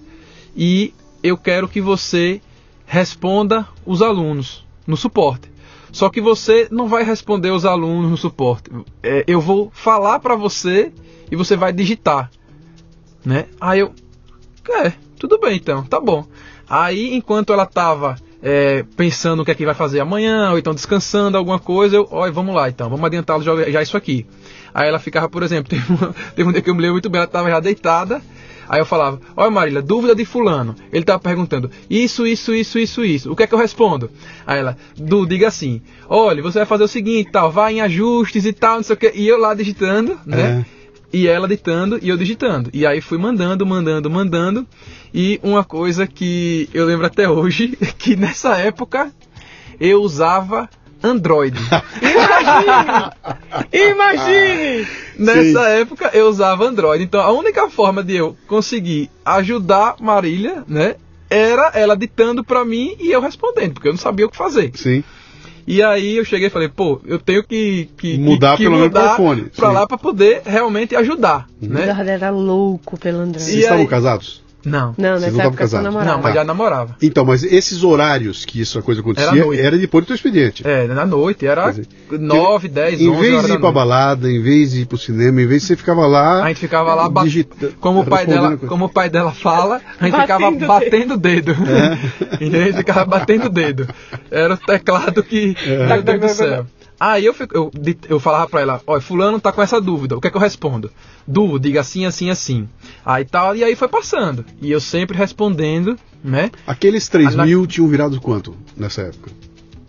e 0.55 0.93
eu 1.23 1.37
quero 1.37 1.67
que 1.67 1.81
você 1.81 2.41
responda 2.85 3.67
os 3.85 4.01
alunos 4.01 4.65
no 4.85 4.95
suporte. 4.97 5.51
Só 5.91 6.09
que 6.09 6.19
você 6.19 6.67
não 6.71 6.87
vai 6.87 7.03
responder 7.03 7.51
os 7.51 7.65
alunos 7.65 8.09
no 8.09 8.17
suporte. 8.17 8.69
É, 9.01 9.23
eu 9.27 9.39
vou 9.39 9.71
falar 9.73 10.19
para 10.19 10.35
você 10.35 10.91
e 11.31 11.35
você 11.35 11.55
vai 11.55 11.71
digitar, 11.71 12.29
né? 13.23 13.45
Aí 13.61 13.79
eu, 13.79 13.93
é, 14.69 14.93
tudo 15.19 15.39
bem 15.39 15.55
então, 15.57 15.83
tá 15.83 15.99
bom. 15.99 16.25
Aí 16.67 17.13
enquanto 17.15 17.53
ela 17.53 17.65
tava 17.65 18.15
é, 18.43 18.83
pensando 18.97 19.41
o 19.41 19.45
que 19.45 19.51
é 19.51 19.55
que 19.55 19.65
vai 19.65 19.73
fazer 19.73 20.01
amanhã, 20.01 20.51
ou 20.51 20.57
então 20.59 20.75
descansando 20.75 21.37
alguma 21.37 21.57
coisa, 21.57 21.95
eu, 21.95 22.07
olha, 22.11 22.31
vamos 22.31 22.53
lá 22.53 22.67
então, 22.67 22.89
vamos 22.89 23.05
adiantar 23.05 23.41
já, 23.41 23.55
já 23.71 23.81
isso 23.81 23.95
aqui. 23.95 24.25
Aí 24.73 24.89
ela 24.89 24.99
ficava, 24.99 25.29
por 25.29 25.43
exemplo, 25.43 25.69
teve, 25.71 25.93
uma, 25.93 26.13
teve 26.35 26.49
um 26.49 26.51
dia 26.51 26.61
que 26.61 26.69
eu 26.69 26.75
me 26.75 26.81
lembro 26.81 26.95
muito 26.95 27.09
bem, 27.09 27.19
ela 27.19 27.25
estava 27.25 27.49
já 27.49 27.61
deitada, 27.61 28.21
aí 28.67 28.81
eu 28.81 28.85
falava, 28.85 29.21
olha 29.37 29.49
Marília, 29.49 29.81
dúvida 29.81 30.13
de 30.13 30.25
fulano. 30.25 30.75
Ele 30.91 31.03
estava 31.03 31.19
perguntando, 31.19 31.71
isso, 31.89 32.27
isso, 32.27 32.53
isso, 32.53 32.77
isso, 32.77 33.05
isso. 33.05 33.31
O 33.31 33.35
que 33.35 33.43
é 33.43 33.47
que 33.47 33.53
eu 33.53 33.59
respondo? 33.59 34.11
Aí 34.45 34.59
ela, 34.59 34.77
Du, 34.97 35.25
diga 35.25 35.47
assim, 35.47 35.81
olha, 36.09 36.43
você 36.43 36.59
vai 36.59 36.65
fazer 36.65 36.83
o 36.83 36.87
seguinte, 36.89 37.31
tal, 37.31 37.49
vai 37.49 37.75
em 37.75 37.81
ajustes 37.81 38.45
e 38.45 38.51
tal, 38.51 38.75
não 38.75 38.83
sei 38.83 38.93
o 38.93 38.97
que. 38.97 39.13
E 39.15 39.25
eu 39.25 39.37
lá 39.37 39.53
digitando, 39.53 40.19
né? 40.25 40.65
É. 40.79 40.82
E 41.13 41.27
ela 41.27 41.47
ditando 41.47 41.99
e 42.01 42.09
eu 42.09 42.17
digitando. 42.17 42.71
E 42.73 42.87
aí 42.87 42.99
fui 42.99 43.19
mandando, 43.19 43.63
mandando, 43.65 44.09
mandando. 44.09 44.67
E 45.13 45.39
uma 45.43 45.63
coisa 45.63 46.07
que 46.07 46.67
eu 46.73 46.85
lembro 46.87 47.05
até 47.05 47.29
hoje, 47.29 47.77
que 47.99 48.15
nessa 48.15 48.57
época 48.57 49.11
eu 49.79 50.01
usava 50.01 50.67
Android. 51.03 51.55
Imagine! 53.71 53.87
Imagine! 53.91 54.87
Nessa 55.19 55.67
época 55.69 56.09
eu 56.13 56.27
usava 56.27 56.65
Android. 56.65 57.03
Então 57.03 57.21
a 57.21 57.31
única 57.31 57.69
forma 57.69 58.03
de 58.03 58.15
eu 58.15 58.35
conseguir 58.47 59.11
ajudar 59.23 59.97
Marília, 59.99 60.63
né? 60.67 60.95
Era 61.29 61.71
ela 61.75 61.95
ditando 61.95 62.43
pra 62.43 62.65
mim 62.65 62.95
e 62.99 63.11
eu 63.11 63.21
respondendo, 63.21 63.73
porque 63.73 63.87
eu 63.87 63.93
não 63.93 63.99
sabia 63.99 64.25
o 64.25 64.29
que 64.29 64.37
fazer. 64.37 64.71
Sim. 64.75 65.03
E 65.65 65.81
aí 65.81 66.17
eu 66.17 66.25
cheguei 66.25 66.47
e 66.47 66.51
falei, 66.51 66.67
pô, 66.67 66.99
eu 67.05 67.17
tenho 67.17 67.43
que, 67.43 67.89
que 67.97 68.17
Mudar 68.17 68.51
que, 68.51 68.57
que 68.57 68.63
pelo 68.63 68.75
menos 68.75 68.87
mudar 68.89 69.15
pro 69.15 69.23
fone, 69.23 69.43
pra 69.55 69.69
sim. 69.69 69.73
lá 69.73 69.87
pra 69.87 69.97
poder 69.97 70.41
realmente 70.45 70.95
ajudar, 70.95 71.47
O 71.61 71.65
né? 71.65 71.83
Eduardo 71.83 72.09
era 72.09 72.29
louco 72.29 72.97
pelo 72.99 73.19
Android. 73.19 73.41
Vocês 73.43 73.55
E 73.57 73.59
estavam 73.61 73.81
aí? 73.81 73.87
casados? 73.87 74.42
Não. 74.65 74.93
Não, 74.97 75.11
Vocês 75.17 75.21
nessa 75.21 75.31
não 75.31 75.37
estavam 75.37 75.53
casados? 75.53 75.85
namorava. 75.85 76.11
Não, 76.15 76.23
mas 76.23 76.33
já 76.33 76.43
namorava. 76.43 76.95
Então, 77.01 77.25
mas 77.25 77.43
esses 77.43 77.83
horários 77.83 78.45
que 78.45 78.61
essa 78.61 78.81
coisa 78.81 79.01
acontecia 79.01 79.43
Era 79.43 79.55
era 79.61 79.77
depois 79.77 80.03
do 80.03 80.07
teu 80.07 80.15
expediente. 80.15 80.65
É, 80.65 80.87
na 80.87 81.05
noite, 81.05 81.45
era 81.45 81.69
dizer, 81.71 81.87
9, 82.11 82.67
10, 82.67 82.93
11 82.93 83.03
em 83.05 83.11
vez 83.19 83.21
de 83.21 83.35
ir 83.35 83.39
pra 83.47 83.57
noite. 83.59 83.73
balada, 83.73 84.31
em 84.31 84.41
vez 84.41 84.71
de 84.71 84.81
ir 84.81 84.85
pro 84.85 84.97
cinema, 84.97 85.41
em 85.41 85.45
vez 85.45 85.61
de 85.61 85.67
você 85.69 85.75
ficava 85.75 86.05
lá. 86.07 86.43
A 86.43 86.47
gente 86.47 86.59
ficava 86.59 86.93
lá, 86.93 87.09
bat... 87.09 87.25
digita- 87.25 87.71
como, 87.79 88.01
o 88.01 88.05
pai 88.05 88.25
dela, 88.25 88.57
como 88.57 88.85
o 88.85 88.89
pai 88.89 89.09
dela 89.09 89.31
fala, 89.31 89.81
a 89.99 90.05
gente 90.05 90.13
Batendo 90.15 90.21
ficava 90.21 90.51
batendo 90.79 91.13
o 91.13 91.17
dedo. 91.17 91.51
É. 91.51 92.35
Entendeu? 92.35 92.61
A 92.61 92.65
gente 92.65 92.77
ficava 92.77 93.05
batendo 93.05 93.45
o 93.45 93.49
dedo. 93.49 93.87
Era 94.31 94.53
o 94.53 94.57
teclado 94.57 95.23
que. 95.23 95.55
É. 95.65 95.87
Meu 95.87 96.01
Deus 96.03 96.19
do 96.21 96.29
céu. 96.29 96.65
Aí 97.11 97.25
eu, 97.25 97.33
fico- 97.33 97.53
eu, 97.53 97.71
eu 98.07 98.19
falava 98.19 98.47
pra 98.47 98.61
ela, 98.61 98.81
olha, 98.87 99.01
fulano 99.01 99.39
tá 99.41 99.51
com 99.51 99.61
essa 99.61 99.81
dúvida, 99.81 100.15
o 100.15 100.21
que 100.21 100.27
é 100.27 100.31
que 100.31 100.37
eu 100.37 100.41
respondo? 100.41 100.89
Du, 101.27 101.59
diga 101.59 101.81
assim, 101.81 102.05
assim, 102.05 102.29
assim. 102.29 102.69
Aí 103.05 103.25
tal, 103.25 103.53
e 103.57 103.63
aí 103.63 103.75
foi 103.75 103.89
passando. 103.89 104.45
E 104.61 104.71
eu 104.71 104.79
sempre 104.79 105.17
respondendo, 105.17 105.97
né? 106.23 106.49
Aqueles 106.65 107.09
3 107.09 107.33
Ah, 107.33 107.37
na- 107.37 107.45
mil 107.45 107.67
tinham 107.67 107.89
virado 107.89 108.21
quanto 108.21 108.55
nessa 108.77 109.01
época? 109.01 109.31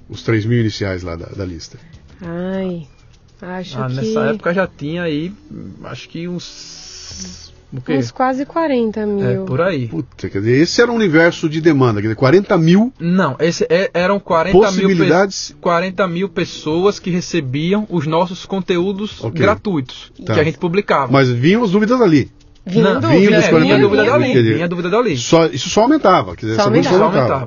Os 0.09 0.23
3 0.23 0.45
mil 0.45 0.59
iniciais 0.59 1.05
lá 1.05 1.15
da, 1.15 1.27
da 1.27 1.45
lista. 1.45 1.79
Ai, 2.21 2.87
acho 3.41 3.79
Ah, 3.81 3.87
que. 3.87 3.95
nessa 3.95 4.21
época 4.31 4.53
já 4.53 4.67
tinha 4.67 5.05
aí, 5.05 5.33
acho 5.85 6.09
que 6.09 6.27
uns? 6.27 7.54
Uns 7.89 8.11
quase 8.11 8.45
40 8.47 9.07
mil. 9.07 9.29
É, 9.29 9.45
por 9.45 9.61
aí. 9.61 9.89
Puta, 9.89 10.29
quer 10.31 10.39
dizer, 10.39 10.59
esse 10.63 10.81
era 10.81 10.91
o 10.91 10.95
universo 10.95 11.49
de 11.49 11.61
demanda, 11.61 11.95
quer 12.01 12.09
dizer, 12.09 12.15
40 12.17 12.57
mil 12.59 12.93
Não, 13.01 13.37
esse 13.41 13.67
é- 13.69 13.91
eram 13.93 14.19
40 14.21 14.53
mil, 14.57 14.61
pe- 14.63 14.67
possibilidades. 14.83 15.57
40 15.61 16.07
mil 16.07 16.29
pessoas 16.29 16.99
que 16.99 17.11
recebiam 17.11 17.87
os 17.91 18.07
nossos 18.07 18.47
conteúdos 18.47 19.23
Ok. 19.25 19.41
gratuitos 19.41 20.13
Tá. 20.25 20.35
que 20.35 20.41
a 20.41 20.45
gente 20.45 20.59
publicava. 20.59 21.11
Mas 21.13 21.29
vinham 21.31 21.65
as 21.65 21.71
dúvidas 21.73 22.01
ali. 22.01 22.31
Vinha 22.67 22.95
Não, 22.95 23.01
dúvida, 23.01 23.19
vinha 23.21 23.39
é, 23.39 23.43
40 23.43 23.59
vinha 23.61 23.79
mil. 23.79 23.89
dúvida 23.91 24.05
dali. 24.11 24.31
Entendi. 24.31 24.55
Vinha 24.55 24.69
dúvida 24.69 24.89
dali. 24.91 25.17
Só, 25.19 25.47
isso 25.47 25.69
só 25.69 25.83
aumentava. 25.83 26.35
Quer 26.35 26.47
dizer, 26.47 26.57
Só 26.63 26.65
dúvida 26.71 26.89
só 26.89 26.95
aumentava. 27.05 27.35
aumentava. 27.35 27.47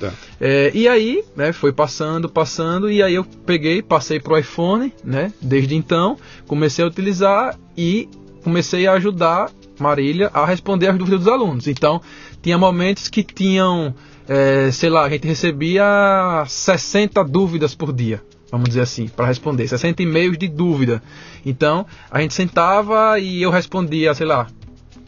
Tá, 0.00 0.08
tá. 0.08 0.12
É, 0.40 0.70
e 0.74 0.86
aí, 0.88 1.22
né, 1.36 1.52
foi 1.52 1.72
passando, 1.72 2.28
passando, 2.28 2.90
e 2.90 3.02
aí 3.02 3.14
eu 3.14 3.24
peguei, 3.24 3.82
passei 3.82 4.20
pro 4.20 4.36
iPhone, 4.38 4.92
né? 5.04 5.32
Desde 5.40 5.74
então, 5.74 6.16
comecei 6.46 6.84
a 6.84 6.88
utilizar 6.88 7.58
e 7.76 8.08
comecei 8.46 8.86
a 8.86 8.92
ajudar 8.92 9.50
Marília 9.78 10.30
a 10.32 10.46
responder 10.46 10.86
as 10.86 10.96
dúvidas 10.96 11.18
dos 11.24 11.28
alunos. 11.28 11.66
Então, 11.66 12.00
tinha 12.40 12.56
momentos 12.56 13.08
que 13.08 13.24
tinham, 13.24 13.92
é, 14.28 14.70
sei 14.70 14.88
lá, 14.88 15.04
a 15.04 15.08
gente 15.10 15.26
recebia 15.26 16.44
60 16.46 17.24
dúvidas 17.24 17.74
por 17.74 17.92
dia, 17.92 18.22
vamos 18.50 18.68
dizer 18.68 18.82
assim, 18.82 19.08
para 19.08 19.26
responder, 19.26 19.66
60 19.66 20.00
e-mails 20.02 20.38
de 20.38 20.46
dúvida. 20.46 21.02
Então, 21.44 21.84
a 22.08 22.20
gente 22.20 22.34
sentava 22.34 23.18
e 23.18 23.42
eu 23.42 23.50
respondia, 23.50 24.14
sei 24.14 24.26
lá, 24.26 24.46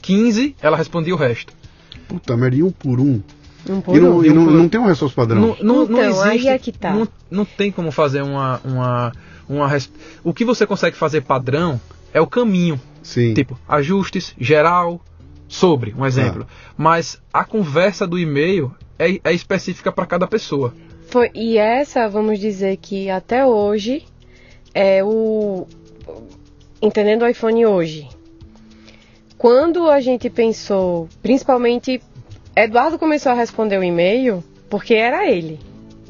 15, 0.03 0.57
ela 0.61 0.77
respondia 0.77 1.15
o 1.15 1.19
resto. 1.19 1.53
Puta 2.09 2.37
merda, 2.37 2.57
e 2.57 2.63
um 2.65 2.71
por 2.73 2.99
um. 3.01 3.23
Um 3.71 3.81
por 3.81 3.97
E 3.97 4.01
não, 4.01 4.19
um. 4.19 4.25
e 4.25 4.29
não, 4.33 4.45
por- 4.47 4.53
não 4.53 4.69
tem 4.69 4.81
uma 4.81 4.89
resposta 4.89 5.15
padrão. 5.15 5.41
Não, 5.41 5.57
não, 5.63 5.75
não 5.77 5.83
Então, 5.85 6.23
aí 6.23 6.31
existe, 6.33 6.49
é 6.49 6.59
que 6.59 6.73
tá. 6.73 6.93
Não, 6.93 7.09
não 7.31 7.45
tem 7.45 7.71
como 7.71 7.93
fazer 7.93 8.23
uma, 8.23 8.61
uma, 8.65 9.13
uma. 9.49 9.69
res- 9.69 9.91
O 10.25 10.35
que 10.35 10.45
você 10.45 10.67
consegue 10.67 10.97
fazer 10.97 11.21
padrão 11.23 11.81
é 12.13 12.21
o 12.21 12.27
caminho. 12.27 12.81
Sim. 13.03 13.35
Tipo, 13.35 13.59
ajustes, 13.69 14.35
geral, 14.39 15.01
sobre, 15.49 15.95
um 15.97 16.05
exemplo. 16.05 16.47
Mas 16.77 17.21
a 17.33 17.45
conversa 17.45 18.07
do 18.07 18.19
e-mail 18.19 18.75
é, 18.99 19.19
é 19.25 19.33
específica 19.33 19.91
para 19.91 20.07
cada 20.07 20.27
pessoa. 20.27 20.75
Foi, 21.09 21.31
e 21.35 21.57
essa, 21.57 22.09
vamos 22.09 22.39
dizer 22.39 22.77
que 22.77 23.09
até 23.09 23.45
hoje, 23.47 24.05
é 24.75 25.03
o. 25.03 25.67
Entendendo 26.81 27.23
o 27.23 27.29
iPhone 27.29 27.67
hoje. 27.67 28.09
Quando 29.37 29.89
a 29.89 30.01
gente 30.01 30.29
pensou, 30.29 31.09
principalmente, 31.23 32.03
Eduardo 32.55 32.99
começou 32.99 33.33
a 33.33 33.35
responder 33.35 33.79
o 33.79 33.85
e-mail 33.85 34.43
porque 34.69 34.95
era 34.95 35.31
ele. 35.31 35.59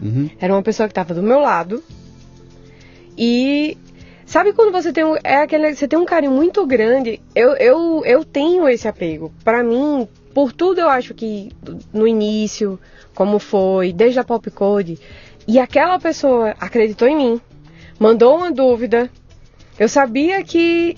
Uhum. 0.03 0.30
Era 0.41 0.53
uma 0.53 0.62
pessoa 0.62 0.89
que 0.89 0.93
estava 0.93 1.14
do 1.14 1.22
meu 1.22 1.41
lado. 1.41 1.82
E 3.16 3.76
sabe 4.29 4.53
quando 4.53 4.70
você 4.70 4.93
tem 4.93 5.05
um, 5.05 5.16
é 5.24 5.37
aquele, 5.37 5.74
você 5.74 5.89
tem 5.89 5.99
um 5.99 6.05
carinho 6.05 6.33
muito 6.33 6.64
grande? 6.66 7.20
Eu, 7.35 7.55
eu, 7.57 8.03
eu 8.05 8.24
tenho 8.24 8.68
esse 8.68 8.87
apego. 8.87 9.33
Pra 9.43 9.64
mim, 9.64 10.07
por 10.35 10.53
tudo 10.53 10.81
eu 10.81 10.89
acho 10.89 11.14
que 11.14 11.51
no 11.93 12.07
início, 12.07 12.79
como 13.14 13.39
foi, 13.39 13.93
desde 13.93 14.20
a 14.20 14.24
Pop 14.24 14.49
Code, 14.51 14.99
e 15.47 15.59
aquela 15.59 15.99
pessoa 15.99 16.55
acreditou 16.61 17.09
em 17.09 17.16
mim, 17.16 17.41
mandou 17.99 18.37
uma 18.37 18.53
dúvida. 18.53 19.11
Eu 19.79 19.89
sabia 19.89 20.45
que 20.45 20.97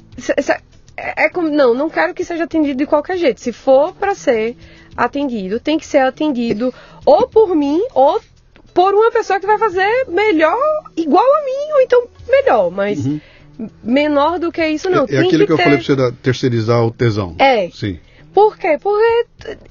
é, 0.96 1.26
é 1.26 1.28
como 1.30 1.48
não, 1.48 1.72
não 1.72 1.88
quero 1.88 2.12
que 2.12 2.24
seja 2.24 2.44
atendido 2.44 2.78
de 2.78 2.86
qualquer 2.86 3.16
jeito. 3.16 3.40
Se 3.40 3.52
for 3.52 3.94
pra 3.94 4.14
ser 4.14 4.56
atendido, 4.96 5.60
tem 5.60 5.78
que 5.78 5.86
ser 5.86 5.98
atendido 5.98 6.74
ou 7.06 7.28
por 7.28 7.54
mim 7.54 7.80
ou 7.94 8.20
por 8.74 8.94
uma 8.94 9.10
pessoa 9.10 9.38
que 9.40 9.46
vai 9.46 9.58
fazer 9.58 10.06
melhor, 10.08 10.56
igual 10.96 11.24
a 11.24 11.44
mim, 11.44 11.72
ou 11.74 11.80
então 11.82 12.06
melhor, 12.28 12.70
mas 12.70 12.98
menor 13.82 14.38
do 14.38 14.50
que 14.52 14.66
isso 14.66 14.88
não. 14.88 15.00
Uhum. 15.04 15.06
é 15.10 15.14
é 15.14 15.18
tem 15.18 15.26
aquilo 15.26 15.46
que, 15.46 15.52
eu 15.52 15.56
ter... 15.56 15.62
falei 15.64 15.78
pra 15.78 15.86
você 15.86 15.96
da, 15.96 16.12
terceirizar 16.12 16.84
o 16.84 16.90
tesão. 16.90 17.34
É. 17.38 17.68
Sim, 17.70 17.98
Por 18.32 18.56
quê? 18.56 18.78
Porque. 18.80 19.26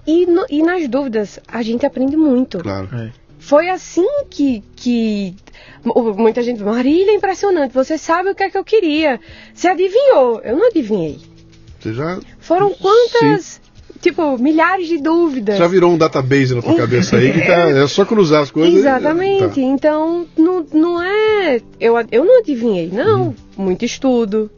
E, 0.06 0.26
no- 0.26 0.45
e 0.50 0.62
nas 0.62 0.88
dúvidas, 0.88 1.39
a 1.47 1.62
gente 1.62 1.86
aprende 1.86 2.16
muito. 2.18 2.60
claro. 2.60 2.89
Foi 3.39 3.70
assim 3.70 4.06
que. 4.30 4.62
que 4.76 5.34
mu- 5.84 6.14
muita 6.14 6.43
gente. 6.43 6.62
Marília, 6.62 7.14
impressionante. 7.14 7.74
Você 7.74 7.97
sabe 7.97 8.30
o 8.32 8.36
que 8.36 8.43
é 8.43 8.50
que 8.50 8.58
eu 8.58 8.66
queria. 8.66 9.20
Você 9.54 9.70
adivinhou. 9.70 10.41
Eu 10.43 10.58
não 10.58 10.68
adivinhei. 10.68 11.20
Você 11.80 11.93
já, 11.93 12.20
Foram 12.39 12.74
quantas. 12.74 13.59
Tipo, 14.02 14.38
milhares 14.38 14.88
de 14.88 14.97
dúvidas. 14.97 15.58
já 15.58 15.68
virou 15.68 15.91
um 15.91 15.97
database 15.97 16.56
na 16.56 16.62
tua 16.62 16.76
cabeça 16.76 17.18
aí 17.18 17.34
que 17.34 17.41
tá, 17.41 17.70
é 17.70 17.86
só 17.88 18.06
cruzar 18.06 18.43
as 18.43 18.52
coisas. 18.52 18.74
e- 18.74 18.78
Exatamente. 18.80 19.56
tá. 19.56 19.62
Então, 19.62 20.26
não, 20.38 20.66
não 20.74 21.02
é. 21.04 21.60
Eu, 21.80 21.95
eu 22.12 22.24
não 22.24 22.39
adivinhei, 22.39 22.89
não. 22.91 23.22
Uhum. 23.28 23.36
Muito 23.58 23.84
estudo, 23.84 24.50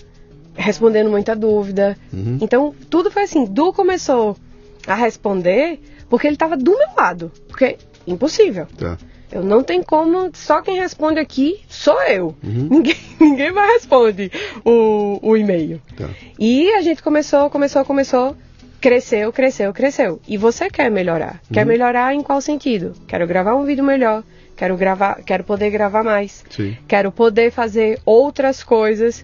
respondendo 0.56 1.10
muita 1.10 1.36
dúvida. 1.36 1.98
Uhum. 2.14 2.38
Então, 2.40 2.74
tudo 2.90 3.10
foi 3.10 3.24
assim. 3.24 3.46
Du 3.46 3.74
começou 3.74 4.38
a 4.86 4.94
responder 4.96 5.80
porque 6.10 6.28
ele 6.28 6.36
estava 6.36 6.56
do 6.56 6.72
meu 6.78 6.90
lado. 6.96 7.32
Porque 7.48 7.78
impossível. 8.06 8.68
Tá. 8.78 8.98
Eu 9.32 9.44
não 9.44 9.64
tenho 9.64 9.84
como. 9.86 10.30
Só 10.34 10.62
quem 10.62 10.78
responde 10.78 11.18
aqui 11.20 11.62
sou 11.70 12.00
eu. 12.04 12.36
Uhum. 12.44 12.68
Ninguém, 12.70 12.96
ninguém 13.20 13.52
mais 13.52 13.74
responde 13.74 14.30
o, 14.66 15.20
o 15.22 15.38
e-mail. 15.38 15.82
Tá. 15.98 16.10
E 16.38 16.70
a 16.74 16.82
gente 16.82 17.02
começou, 17.02 17.50
começou, 17.50 17.86
começou, 17.86 18.36
cresceu, 18.82 19.32
cresceu, 19.32 19.72
cresceu. 19.72 20.20
E 20.28 20.38
você 20.38 20.70
quer 20.70 20.90
melhorar? 20.90 21.40
Quer 21.54 21.66
melhorar 21.66 22.16
em 22.16 22.24
qual 22.24 22.42
sentido? 22.42 22.94
Quero 23.08 23.28
gravar 23.28 23.56
um 23.56 23.64
vídeo 23.64 23.84
melhor, 23.84 24.24
quero 24.58 24.76
gravar, 24.76 25.22
quero 25.24 25.44
poder 25.44 25.70
gravar 25.70 26.04
mais, 26.04 26.44
Sim. 26.50 26.76
quero 26.88 27.12
poder 27.12 27.52
fazer 27.52 28.00
outras 28.04 28.64
coisas. 28.64 29.24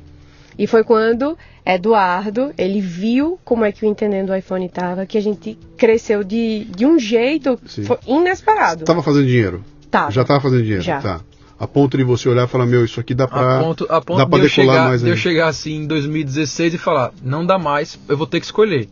E 0.58 0.66
foi 0.66 0.84
quando 0.84 1.38
Eduardo, 1.66 2.54
ele 2.58 2.80
viu 2.80 3.40
como 3.44 3.66
é 3.66 3.72
que 3.72 3.86
o 3.86 3.90
entendendo 3.90 4.30
o 4.30 4.36
iPhone 4.36 4.66
estava, 4.66 5.06
que 5.06 5.18
a 5.18 5.22
gente 5.22 5.58
cresceu 5.76 6.24
de, 6.24 6.66
de 6.66 6.86
um 6.86 6.98
jeito 6.98 7.60
inesperado. 8.08 8.86
Tava 8.86 9.04
fazendo 9.04 9.26
dinheiro? 9.26 9.64
Tava. 9.90 10.12
Já 10.12 10.24
tava 10.24 10.40
fazendo 10.40 10.62
dinheiro? 10.62 10.84
Já. 10.84 11.02
Tá. 11.02 11.22
A 11.60 11.68
ponto 11.68 11.98
de 11.98 12.04
você 12.04 12.30
olhar 12.30 12.46
e 12.46 12.48
falar, 12.48 12.68
meu, 12.68 12.86
isso 12.86 13.00
aqui 13.00 13.16
dá 13.16 13.28
pra, 13.28 13.60
A 13.60 13.64
ponto, 13.64 13.88
a 13.90 14.00
ponto 14.00 14.18
dá 14.18 14.28
pra 14.28 14.38
de, 14.38 14.46
eu 14.46 14.50
decolar 14.50 14.76
chegar, 14.76 14.88
mais 14.88 15.02
de 15.02 15.10
eu 15.10 15.18
chegar 15.18 15.48
assim 15.48 15.78
em 15.78 15.88
2016 15.88 16.76
e 16.76 16.78
falar, 16.78 17.12
não 17.24 17.44
dá 17.44 17.58
mais, 17.58 18.00
eu 18.08 18.16
vou 18.16 18.28
ter 18.28 18.40
que 18.40 18.46
escolher. 18.46 18.88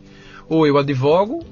Ou 0.48 0.66
eu 0.66 0.78
advogo, 0.78 1.44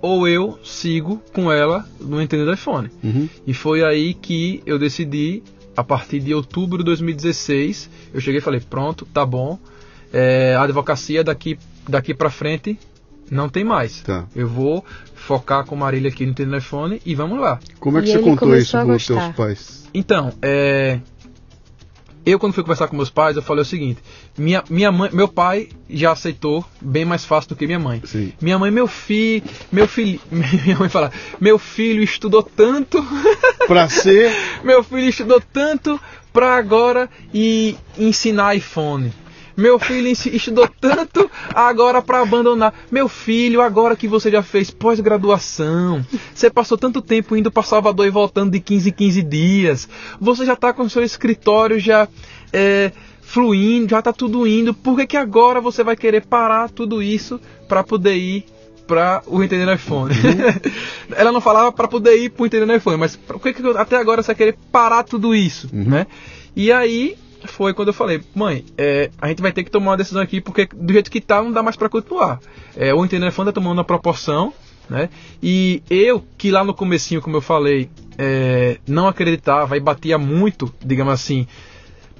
ou 0.00 0.28
eu 0.28 0.58
sigo 0.62 1.22
com 1.32 1.50
ela 1.50 1.84
no 2.00 2.20
Entender 2.20 2.44
do 2.44 2.52
iPhone. 2.52 2.90
Uhum. 3.02 3.28
E 3.46 3.54
foi 3.54 3.82
aí 3.82 4.14
que 4.14 4.62
eu 4.66 4.78
decidi, 4.78 5.42
a 5.76 5.82
partir 5.82 6.20
de 6.20 6.34
outubro 6.34 6.78
de 6.78 6.84
2016, 6.84 7.90
eu 8.14 8.20
cheguei 8.20 8.38
e 8.38 8.42
falei, 8.42 8.60
pronto, 8.60 9.06
tá 9.06 9.24
bom. 9.24 9.58
É, 10.12 10.54
a 10.54 10.62
advocacia 10.62 11.24
daqui, 11.24 11.58
daqui 11.88 12.14
pra 12.14 12.30
frente 12.30 12.78
não 13.30 13.48
tem 13.48 13.64
mais. 13.64 14.02
Tá. 14.02 14.24
Eu 14.34 14.48
vou 14.48 14.84
focar 15.14 15.64
com 15.64 15.74
Marília 15.74 16.10
aqui 16.10 16.26
no 16.26 16.56
iPhone 16.56 17.00
e 17.04 17.14
vamos 17.14 17.40
lá. 17.40 17.58
Como 17.80 17.98
é 17.98 18.02
que 18.02 18.10
E 18.10 18.12
você 18.12 18.18
contou 18.20 18.56
isso 18.56 18.76
a 18.76 18.84
pros 18.84 19.06
teus 19.06 19.28
pais? 19.34 19.88
Então, 19.92 20.32
é, 20.40 21.00
eu 22.26 22.38
quando 22.40 22.52
fui 22.52 22.64
conversar 22.64 22.88
com 22.88 22.96
meus 22.96 23.08
pais, 23.08 23.36
eu 23.36 23.42
falei 23.42 23.62
o 23.62 23.64
seguinte: 23.64 24.02
minha, 24.36 24.62
minha 24.68 24.90
mãe, 24.90 25.08
meu 25.12 25.28
pai 25.28 25.68
já 25.88 26.10
aceitou 26.10 26.64
bem 26.80 27.04
mais 27.04 27.24
fácil 27.24 27.50
do 27.50 27.56
que 27.56 27.66
minha 27.66 27.78
mãe. 27.78 28.02
Sim. 28.04 28.32
Minha 28.40 28.58
mãe, 28.58 28.70
meu 28.70 28.88
filho, 28.88 29.44
meu 29.70 29.86
filho, 29.86 30.20
minha 30.30 30.76
mãe 30.76 30.88
fala, 30.88 31.12
meu 31.40 31.58
filho 31.58 32.02
estudou 32.02 32.42
tanto, 32.42 33.02
Pra 33.68 33.88
ser. 33.88 34.32
meu 34.64 34.82
filho 34.82 35.08
estudou 35.08 35.40
tanto 35.40 36.00
pra 36.32 36.56
agora 36.56 37.08
e 37.32 37.76
ensinar 37.96 38.56
iPhone. 38.56 39.12
Meu 39.56 39.78
filho 39.78 40.08
estudou 40.08 40.68
tanto 40.80 41.30
agora 41.54 42.02
para 42.02 42.20
abandonar. 42.20 42.74
Meu 42.90 43.08
filho, 43.08 43.62
agora 43.62 43.96
que 43.96 44.06
você 44.06 44.30
já 44.30 44.42
fez 44.42 44.70
pós-graduação, 44.70 46.04
você 46.34 46.50
passou 46.50 46.76
tanto 46.76 47.00
tempo 47.00 47.34
indo 47.34 47.50
para 47.50 47.62
Salvador 47.62 48.06
e 48.06 48.10
voltando 48.10 48.52
de 48.52 48.60
15 48.60 48.90
em 48.90 48.92
15 48.92 49.22
dias. 49.22 49.88
Você 50.20 50.44
já 50.44 50.54
tá 50.54 50.74
com 50.74 50.88
seu 50.88 51.02
escritório 51.02 51.78
já 51.78 52.06
é, 52.52 52.92
fluindo, 53.22 53.90
já 53.90 54.02
tá 54.02 54.12
tudo 54.12 54.46
indo. 54.46 54.74
Por 54.74 54.96
que, 54.96 55.06
que 55.06 55.16
agora 55.16 55.60
você 55.60 55.82
vai 55.82 55.96
querer 55.96 56.26
parar 56.26 56.68
tudo 56.68 57.02
isso 57.02 57.40
para 57.66 57.82
poder 57.82 58.14
ir 58.14 58.44
para 58.86 59.22
o 59.26 59.42
Entendendo 59.42 59.72
iPhone? 59.72 60.14
Ela 61.16 61.32
não 61.32 61.40
falava 61.40 61.72
para 61.72 61.88
poder 61.88 62.16
ir 62.16 62.28
para 62.30 62.42
o 62.42 62.46
Entendendo 62.46 62.76
iPhone, 62.76 62.98
mas 62.98 63.16
por 63.16 63.40
que, 63.40 63.54
que 63.54 63.66
até 63.70 63.96
agora 63.96 64.22
você 64.22 64.28
vai 64.28 64.36
querer 64.36 64.58
parar 64.70 65.02
tudo 65.02 65.34
isso, 65.34 65.68
né? 65.72 66.06
E 66.54 66.70
aí 66.70 67.16
foi 67.46 67.74
quando 67.74 67.88
eu 67.88 67.94
falei, 67.94 68.20
mãe, 68.34 68.64
é, 68.76 69.10
a 69.20 69.28
gente 69.28 69.42
vai 69.42 69.52
ter 69.52 69.64
que 69.64 69.70
tomar 69.70 69.92
uma 69.92 69.96
decisão 69.96 70.22
aqui, 70.22 70.40
porque 70.40 70.66
do 70.66 70.92
jeito 70.92 71.10
que 71.10 71.20
tá, 71.20 71.42
não 71.42 71.52
dá 71.52 71.62
mais 71.62 71.76
para 71.76 71.88
continuar. 71.88 72.40
É, 72.76 72.92
o 72.94 73.04
Entendendo 73.04 73.30
iPhone 73.30 73.46
tá 73.46 73.52
tomando 73.52 73.78
uma 73.78 73.84
proporção, 73.84 74.52
né? 74.88 75.08
E 75.42 75.82
eu, 75.90 76.24
que 76.36 76.50
lá 76.50 76.64
no 76.64 76.74
comecinho, 76.74 77.20
como 77.20 77.36
eu 77.36 77.40
falei, 77.40 77.88
é, 78.18 78.78
não 78.86 79.08
acreditava 79.08 79.76
e 79.76 79.80
batia 79.80 80.18
muito, 80.18 80.72
digamos 80.84 81.12
assim, 81.12 81.46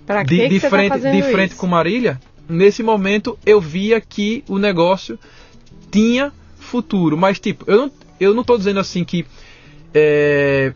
Pra 0.06 0.22
de, 0.22 0.36
que, 0.36 0.48
de 0.48 0.54
que 0.54 0.60
você 0.60 0.70
frente, 0.70 1.00
tá 1.00 1.10
de 1.10 1.22
frente 1.22 1.50
isso? 1.50 1.60
com 1.60 1.66
Marília, 1.66 2.20
nesse 2.48 2.82
momento 2.82 3.38
eu 3.44 3.60
via 3.60 4.00
que 4.00 4.44
o 4.48 4.58
negócio 4.58 5.18
tinha 5.90 6.32
futuro. 6.58 7.16
Mas, 7.16 7.40
tipo, 7.40 7.64
eu 7.70 7.76
não, 7.76 7.92
eu 8.20 8.34
não 8.34 8.44
tô 8.44 8.56
dizendo 8.56 8.80
assim 8.80 9.04
que 9.04 9.26
é, 9.92 10.72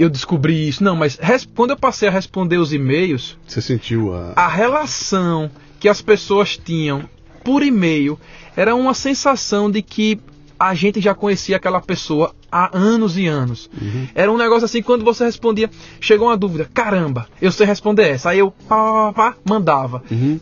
eu 0.00 0.08
descobri 0.08 0.66
isso, 0.68 0.82
não, 0.82 0.96
mas 0.96 1.18
quando 1.54 1.70
eu 1.70 1.76
passei 1.76 2.08
a 2.08 2.10
responder 2.10 2.56
os 2.56 2.72
e-mails, 2.72 3.36
Você 3.46 3.60
sentiu 3.60 4.14
a. 4.14 4.32
a 4.34 4.48
relação 4.48 5.50
que 5.78 5.88
as 5.88 6.00
pessoas 6.00 6.56
tinham 6.56 7.04
por 7.44 7.62
e-mail, 7.62 8.18
era 8.56 8.74
uma 8.74 8.94
sensação 8.94 9.70
de 9.70 9.82
que 9.82 10.18
a 10.58 10.74
gente 10.74 11.00
já 11.00 11.14
conhecia 11.14 11.56
aquela 11.56 11.80
pessoa 11.80 12.34
há 12.50 12.76
anos 12.76 13.16
e 13.16 13.26
anos. 13.26 13.70
Uhum. 13.80 14.08
Era 14.14 14.30
um 14.30 14.36
negócio 14.36 14.64
assim, 14.64 14.82
quando 14.82 15.04
você 15.04 15.24
respondia, 15.24 15.70
chegou 16.00 16.28
uma 16.28 16.36
dúvida, 16.36 16.68
caramba, 16.72 17.26
eu 17.40 17.52
sei 17.52 17.66
responder 17.66 18.08
essa. 18.08 18.30
Aí 18.30 18.38
eu 18.38 18.50
pá, 18.68 19.12
pá, 19.12 19.12
pá, 19.12 19.36
mandava. 19.44 20.02
Uhum. 20.10 20.40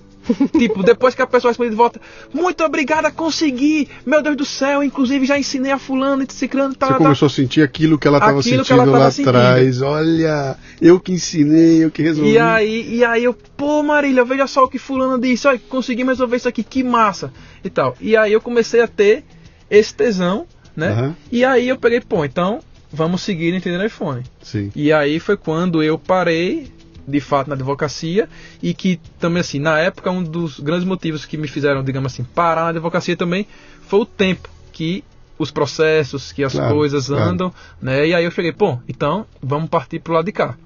Tipo, 0.59 0.83
depois 0.83 1.15
que 1.15 1.23
a 1.23 1.27
pessoa 1.27 1.51
responde 1.51 1.71
de 1.71 1.77
volta, 1.77 2.01
muito 2.33 2.63
obrigada, 2.65 3.11
consegui, 3.11 3.89
meu 4.05 4.23
Deus 4.23 4.37
do 4.37 4.45
céu, 4.45 4.83
inclusive 4.83 5.27
já 5.27 5.39
ensinei 5.39 5.73
a 5.73 5.79
fulano 5.79 6.23
e 6.23 6.33
ciclano, 6.33 6.75
tá, 6.75 6.87
Você 6.87 6.93
tá. 6.93 6.99
começou 6.99 7.27
a 7.27 7.31
sentir 7.31 7.63
aquilo 7.63 7.99
que 7.99 8.07
ela 8.07 8.19
estava 8.19 8.43
sentindo 8.43 8.65
ela 8.73 8.85
tava 8.85 8.99
lá 8.99 9.09
atrás. 9.09 9.83
Olha, 9.83 10.57
eu 10.81 11.01
que 11.01 11.13
ensinei, 11.13 11.85
eu 11.85 11.91
que 11.91 12.03
resolvi. 12.03 12.33
E 12.33 12.39
aí, 12.39 12.97
e 12.97 13.05
aí 13.05 13.25
eu, 13.25 13.35
pô 13.35 13.83
Marília, 13.83 14.25
veja 14.25 14.47
só 14.47 14.65
o 14.65 14.69
que 14.69 14.79
fulano 14.79 15.21
disse, 15.21 15.47
olha, 15.47 15.61
conseguimos 15.69 16.13
resolver 16.13 16.37
isso 16.37 16.49
aqui, 16.49 16.63
que 16.63 16.83
massa 16.83 17.33
e 17.65 17.71
tal. 17.71 17.97
E 18.01 18.17
aí 18.17 18.33
eu 18.33 18.41
comecei 18.41 18.81
a 18.81 18.89
ter 18.89 19.25
esse 19.71 19.95
tesão, 19.95 20.47
né? 20.77 20.89
Aham. 20.89 21.17
E 21.31 21.45
aí 21.45 21.69
eu 21.69 21.77
peguei, 21.77 22.01
pô, 22.01 22.25
então 22.25 22.61
vamos 22.93 23.23
seguir 23.23 23.55
entendendo 23.55 23.85
iPhone. 23.85 24.23
Sim. 24.43 24.71
E 24.75 24.93
aí 24.93 25.21
foi 25.21 25.37
quando 25.37 25.83
eu 25.83 25.99
parei, 25.99 26.73
de 27.09 27.21
fato, 27.21 27.49
na 27.49 27.55
advocacia, 27.55 28.29
e 28.63 28.75
que 28.75 29.01
também, 29.19 29.41
assim, 29.41 29.59
na 29.59 29.79
época, 29.79 30.11
um 30.11 30.23
dos 30.23 30.61
grandes 30.61 30.85
motivos 30.87 31.25
que 31.25 31.37
me 31.37 31.49
fizeram, 31.49 31.83
digamos 31.83 32.13
assim, 32.13 32.23
parar 32.23 32.65
na 32.65 32.69
advocacia 32.71 33.17
também 33.17 33.47
foi 33.89 34.01
o 34.01 34.05
tempo 34.07 34.49
que 34.73 35.03
os 35.39 35.51
processos, 35.51 36.33
que 36.33 36.45
as 36.45 36.53
Claro, 36.53 36.75
coisas 36.75 37.07
claro. 37.07 37.23
andam, 37.31 37.55
né? 37.81 38.07
E 38.09 38.15
aí 38.15 38.25
eu 38.25 38.31
cheguei, 38.31 38.53
pô, 38.53 38.79
então 38.89 39.25
vamos 39.43 39.69
partir 39.71 40.01
pro 40.01 40.13
lado 40.13 40.25
de 40.27 40.33
cá. 40.33 40.57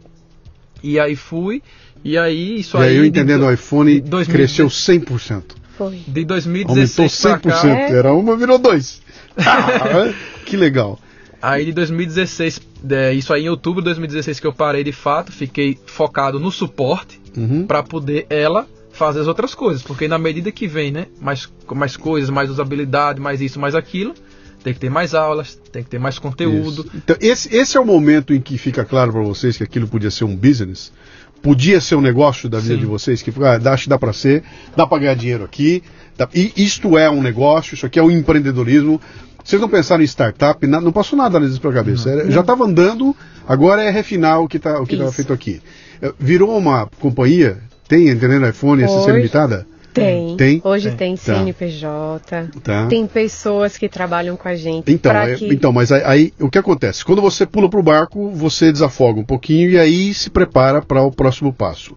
E 0.82 0.99
aí 0.99 1.14
fui, 1.14 1.62
e 2.03 2.18
aí 2.18 2.59
isso 2.61 2.76
e 2.78 2.82
aí, 2.82 2.97
eu 2.97 3.03
de 3.03 3.09
entendendo 3.11 3.40
do- 3.43 3.47
o 3.47 3.53
iPhone, 3.53 4.01
de 4.01 4.11
2000 4.11 4.34
cresceu 4.36 4.68
100%. 4.68 5.55
Foi. 5.78 5.97
De 6.07 6.20
Aumentou 6.22 6.24
2016 6.26 7.20
pra 7.20 7.38
100%. 7.38 7.43
cá. 7.62 7.68
É. 7.68 7.93
Era 7.93 8.12
uma, 8.12 8.36
virou 8.36 8.59
dois. 8.59 9.01
Ah, 9.38 10.12
que 10.45 10.57
legal. 10.57 10.99
Aí 11.43 11.64
de 11.64 11.72
2016, 11.72 12.61
é, 12.90 13.12
isso 13.12 13.32
aí 13.34 13.45
em 13.45 13.49
outubro 13.49 13.80
de 13.82 13.86
2016 13.86 14.38
que 14.40 14.47
eu 14.47 14.53
parei 14.53 14.84
de 14.84 14.93
fato, 14.93 15.32
fiquei 15.32 15.76
focado 15.86 16.38
no 16.38 16.51
suporte 16.53 17.20
Uhum. 17.36 17.66
para 17.66 17.82
poder 17.82 18.26
ela 18.30 18.66
fazer 18.93 19.20
as 19.20 19.26
outras 19.26 19.55
coisas, 19.55 19.82
porque 19.82 20.07
na 20.07 20.18
medida 20.18 20.53
que 20.53 20.68
vem, 20.68 20.90
né, 20.93 21.07
mais 21.20 21.49
mais 21.74 21.97
coisas, 21.97 22.28
mais 22.30 22.51
usabilidade, 22.51 23.18
mais 23.20 23.40
isso, 23.40 23.59
mais 23.59 23.74
aquilo, 23.74 24.14
tem 24.62 24.74
que 24.74 24.78
ter 24.78 24.90
mais 24.90 25.14
aulas, 25.14 25.55
tem 25.72 25.82
que 25.82 25.88
ter 25.90 25.99
mais 25.99 26.18
conteúdo. 26.18 26.82
Isso. 26.82 26.90
Então, 26.97 27.16
esse, 27.20 27.57
esse 27.57 27.76
é 27.76 27.80
o 27.80 27.86
momento 27.86 28.32
em 28.34 28.40
que 28.40 28.59
fica 28.59 28.84
claro 28.84 29.11
para 29.12 29.22
vocês 29.22 29.57
que 29.57 29.62
aquilo 29.64 29.88
podia 29.88 30.11
ser 30.11 30.24
um 30.24 30.36
business, 30.36 30.93
podia 31.40 31.80
ser 31.80 31.95
um 31.97 32.01
negócio 32.03 32.49
da 32.51 32.59
vida 32.61 32.74
Sim. 32.74 32.80
de 32.80 32.86
vocês, 32.86 33.22
que 33.22 33.32
ah, 33.43 33.57
dá, 33.59 33.74
dá 33.88 33.99
para 33.99 34.12
ser, 34.12 34.45
dá 34.76 34.86
para 34.86 34.99
ganhar 34.99 35.14
dinheiro 35.14 35.43
aqui, 35.43 35.82
dá- 36.16 36.28
e 36.34 36.53
isto 36.55 36.97
é 36.99 37.11
um 37.11 37.22
negócio, 37.22 37.74
isso 37.74 37.86
aqui 37.86 37.99
é 37.99 38.03
um 38.03 38.11
empreendedorismo. 38.11 39.01
Vocês 39.45 39.61
não 39.61 39.68
pensaram 39.68 40.03
em 40.03 40.07
startup, 40.07 40.66
na- 40.66 40.80
não 40.80 40.93
passou 40.93 41.18
nada 41.18 41.38
nisso 41.40 41.61
pela 41.61 41.74
cabeça. 41.74 42.11
Era- 42.11 42.30
já 42.30 42.40
estava 42.40 42.64
andando, 42.64 43.14
agora 43.47 43.82
é 43.82 43.90
refinar 43.90 44.40
o 44.40 44.49
que 44.49 44.57
está 44.57 44.80
o 44.80 44.86
que 44.86 44.95
estava 44.95 45.12
feito 45.12 45.32
aqui. 45.32 45.61
Eh, 46.01 46.12
Virou 46.18 46.57
uma 46.57 46.88
companhia, 47.01 47.59
tem, 47.88 48.09
entendendo, 48.09 48.49
iPhone, 48.49 48.82
SC 48.82 48.95
Hoje- 48.97 49.12
limitada? 49.12 49.66
Tem. 49.95 50.36
Tem? 50.38 50.61
Hoje 50.64 50.88
Tem. 50.93 51.14
tem, 51.14 51.16
Tá. 51.16 51.34
CNPJ. 51.34 52.49
Tá. 52.62 52.86
Tem 52.86 53.07
pessoas 53.07 53.76
que 53.76 53.88
trabalham 53.90 54.36
com 54.38 54.49
a 54.49 54.55
gente. 54.57 54.90
Então, 54.90 55.12
é- 55.12 55.34
que... 55.34 55.47
então, 55.53 55.70
mas 55.70 55.93
aí, 55.93 56.03
aí 56.05 56.32
o 56.40 56.49
que 56.49 56.57
acontece? 56.59 57.05
Quando 57.05 57.20
você 57.20 57.45
pula 57.45 57.68
para 57.68 57.78
o 57.78 57.82
barco, 57.82 58.30
você 58.30 58.72
desafoga 58.72 59.20
um 59.20 59.24
pouquinho 59.24 59.70
e 59.70 59.78
aí 59.78 60.14
se 60.14 60.30
prepara 60.30 60.80
para 60.80 61.03
o 61.03 61.11
próximo 61.12 61.53
passo. 61.53 61.95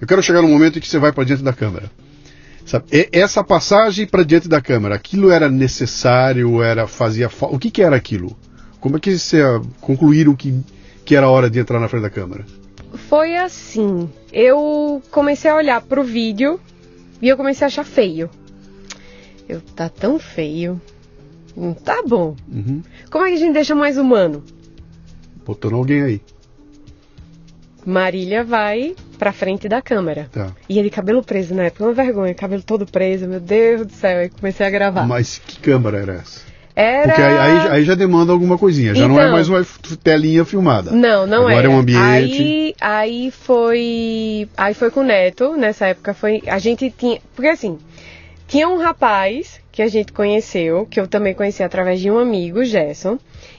Eu 0.00 0.06
quero 0.06 0.22
chegar 0.22 0.42
no 0.42 0.48
momento 0.48 0.76
em 0.78 0.80
que 0.82 0.88
você 0.88 0.98
vai 0.98 1.10
para 1.10 1.24
diante 1.24 1.42
da 1.42 1.52
câmera. 1.54 1.90
Sabe? 2.68 3.08
Essa 3.10 3.42
passagem 3.42 4.06
para 4.06 4.22
diante 4.22 4.46
da 4.46 4.60
câmera, 4.60 4.94
aquilo 4.94 5.30
era 5.30 5.48
necessário, 5.48 6.62
era 6.62 6.86
fazia 6.86 7.30
fa- 7.30 7.46
o 7.46 7.58
que, 7.58 7.70
que 7.70 7.82
era 7.82 7.96
aquilo? 7.96 8.36
Como 8.78 8.98
é 8.98 9.00
que 9.00 9.18
você 9.18 9.40
ah, 9.40 9.60
concluíram 9.80 10.36
que 10.36 10.54
que 11.04 11.16
era 11.16 11.30
hora 11.30 11.48
de 11.48 11.58
entrar 11.58 11.80
na 11.80 11.88
frente 11.88 12.02
da 12.02 12.10
câmera? 12.10 12.44
Foi 13.08 13.34
assim. 13.36 14.10
Eu 14.30 15.02
comecei 15.10 15.50
a 15.50 15.56
olhar 15.56 15.80
pro 15.80 16.04
vídeo 16.04 16.60
e 17.22 17.28
eu 17.28 17.36
comecei 17.38 17.64
a 17.64 17.68
achar 17.68 17.84
feio. 17.84 18.28
Eu 19.48 19.62
tá 19.62 19.88
tão 19.88 20.18
feio. 20.18 20.78
Não 21.56 21.72
tá 21.72 22.02
bom. 22.06 22.36
Uhum. 22.46 22.82
Como 23.10 23.24
é 23.24 23.30
que 23.30 23.36
a 23.36 23.38
gente 23.38 23.54
deixa 23.54 23.74
mais 23.74 23.96
humano? 23.96 24.44
Botando 25.46 25.76
alguém 25.76 26.02
aí, 26.02 26.20
Marília 27.88 28.44
vai 28.44 28.94
pra 29.18 29.32
frente 29.32 29.68
da 29.68 29.80
câmera. 29.80 30.28
tá? 30.30 30.48
E 30.68 30.78
ele 30.78 30.90
cabelo 30.90 31.22
preso 31.22 31.54
na 31.54 31.64
época, 31.64 31.84
uma 31.84 31.92
vergonha, 31.94 32.34
cabelo 32.34 32.62
todo 32.62 32.86
preso, 32.86 33.26
meu 33.26 33.40
Deus 33.40 33.86
do 33.86 33.92
céu. 33.92 34.18
Aí 34.20 34.28
comecei 34.28 34.66
a 34.66 34.70
gravar. 34.70 35.06
Mas 35.06 35.38
que 35.44 35.58
câmera 35.60 35.98
era 35.98 36.12
essa? 36.14 36.46
Era. 36.76 37.08
Porque 37.08 37.22
aí, 37.22 37.68
aí- 37.70 37.84
já 37.84 37.96
demanda 37.96 38.30
alguma 38.30 38.56
coisinha, 38.56 38.94
já 38.94 39.08
não 39.08 39.18
é 39.18 39.22
Então- 39.24 39.32
mais 39.32 39.48
uma 39.48 39.66
telinha 40.04 40.44
filmada. 40.44 40.92
Não, 40.92 41.26
não 41.26 41.38
Agora 41.38 41.54
era. 41.56 41.66
é 41.66 41.70
um 41.70 41.78
ambiente. 41.78 42.00
Aí, 42.00 42.74
aí 42.80 43.30
foi. 43.32 44.48
Aí 44.56 44.74
foi 44.74 44.90
com 44.90 45.00
o 45.00 45.04
Neto, 45.04 45.56
nessa 45.56 45.86
época 45.86 46.14
foi. 46.14 46.42
A 46.46 46.58
gente 46.58 46.88
tinha. 46.96 47.20
Porque 47.34 47.48
assim, 47.48 47.78
tinha 48.48 48.68
um 48.68 48.78
rapaz 48.78 49.60
que 49.70 49.80
a 49.82 49.86
gente 49.86 50.12
conheceu, 50.12 50.86
que 50.90 50.98
eu 50.98 51.06
também 51.06 51.34
conheci 51.34 51.62
através 51.62 52.00
de 52.00 52.10
um 52.10 52.18
amigo, 52.18 52.64
Gerson, 52.64 53.18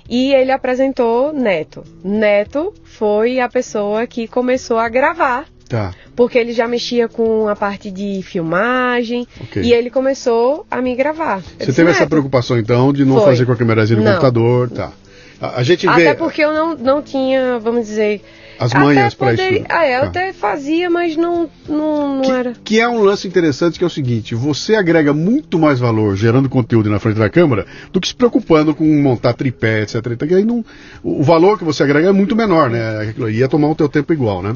e 0.09 0.33
ele 0.33 0.51
apresentou 0.51 1.31
Neto. 1.31 1.83
Neto 2.03 2.73
foi 2.83 3.39
a 3.39 3.47
pessoa 3.47 4.05
que 4.05 4.27
começou 4.27 4.77
a 4.77 4.89
gravar. 4.89 5.45
Tá, 5.69 5.93
Porque 6.15 6.35
ele 6.39 6.51
já 6.51 6.67
mexia 6.67 7.07
com 7.07 7.47
a 7.47 7.55
parte 7.55 7.91
de 7.91 8.23
filmagem 8.23 9.27
ok. 9.39 9.61
e 9.61 9.71
ele 9.71 9.91
começou 9.91 10.65
a 10.69 10.81
me 10.81 10.95
gravar. 10.95 11.37
Eu 11.37 11.41
Você 11.43 11.65
disse, 11.67 11.73
teve 11.75 11.91
essa 11.91 11.99
"Neto, 12.01 12.09
preocupação 12.09 12.57
então 12.57 12.91
de 12.91 13.05
não 13.05 13.17
Foi. 13.17 13.25
fazer 13.25 13.45
com 13.45 13.51
a 13.51 13.55
câmerazinha 13.55 13.97
do 13.99 14.03
Não. 14.03 14.11
computador, 14.13 14.69
tá? 14.71 14.91
A, 15.39 15.59
a 15.59 15.63
gente 15.63 15.85
vê 15.85 16.07
Até 16.07 16.13
porque 16.15 16.43
eu 16.43 16.51
não, 16.51 16.75
não 16.75 17.01
tinha, 17.03 17.59
vamos 17.59 17.85
dizer. 17.85 18.21
As 18.59 18.73
manhas 18.73 19.13
para 19.13 19.33
isso. 19.33 19.65
Ah, 19.69 19.85
é, 19.85 19.97
eu 19.97 20.01
Tá. 20.01 20.07
até 20.07 20.33
fazia, 20.33 20.89
mas 20.89 21.15
não, 21.15 21.49
não, 21.67 22.21
não 22.21 22.33
era. 22.33 22.51
Que, 22.53 22.59
que 22.75 22.79
é 22.79 22.87
um 22.89 23.01
lance 23.01 23.27
interessante 23.27 23.77
que 23.77 23.83
é 23.83 23.87
o 23.87 23.89
seguinte: 23.89 24.35
você 24.35 24.75
agrega 24.75 25.13
muito 25.13 25.57
mais 25.57 25.79
valor 25.79 26.15
gerando 26.15 26.49
conteúdo 26.49 26.89
na 26.89 26.99
frente 26.99 27.17
da 27.17 27.29
câmera 27.29 27.65
do 27.91 28.01
que 28.01 28.07
se 28.07 28.15
preocupando 28.15 28.75
com 28.75 28.85
montar 29.01 29.33
tripé, 29.33 29.83
etc. 29.83 29.95
e 30.11 30.27
que 30.27 30.35
aí 30.35 30.43
não, 30.43 30.63
o 31.03 31.23
valor 31.23 31.57
que 31.57 31.63
você 31.63 31.83
agrega 31.83 32.09
é 32.09 32.11
muito 32.11 32.35
menor, 32.35 32.69
né? 32.69 33.09
Aquilo 33.09 33.29
Ia 33.29 33.47
tomar 33.47 33.69
o 33.69 33.75
teu 33.75 33.87
tempo 33.87 34.11
igual, 34.11 34.41
né? 34.43 34.53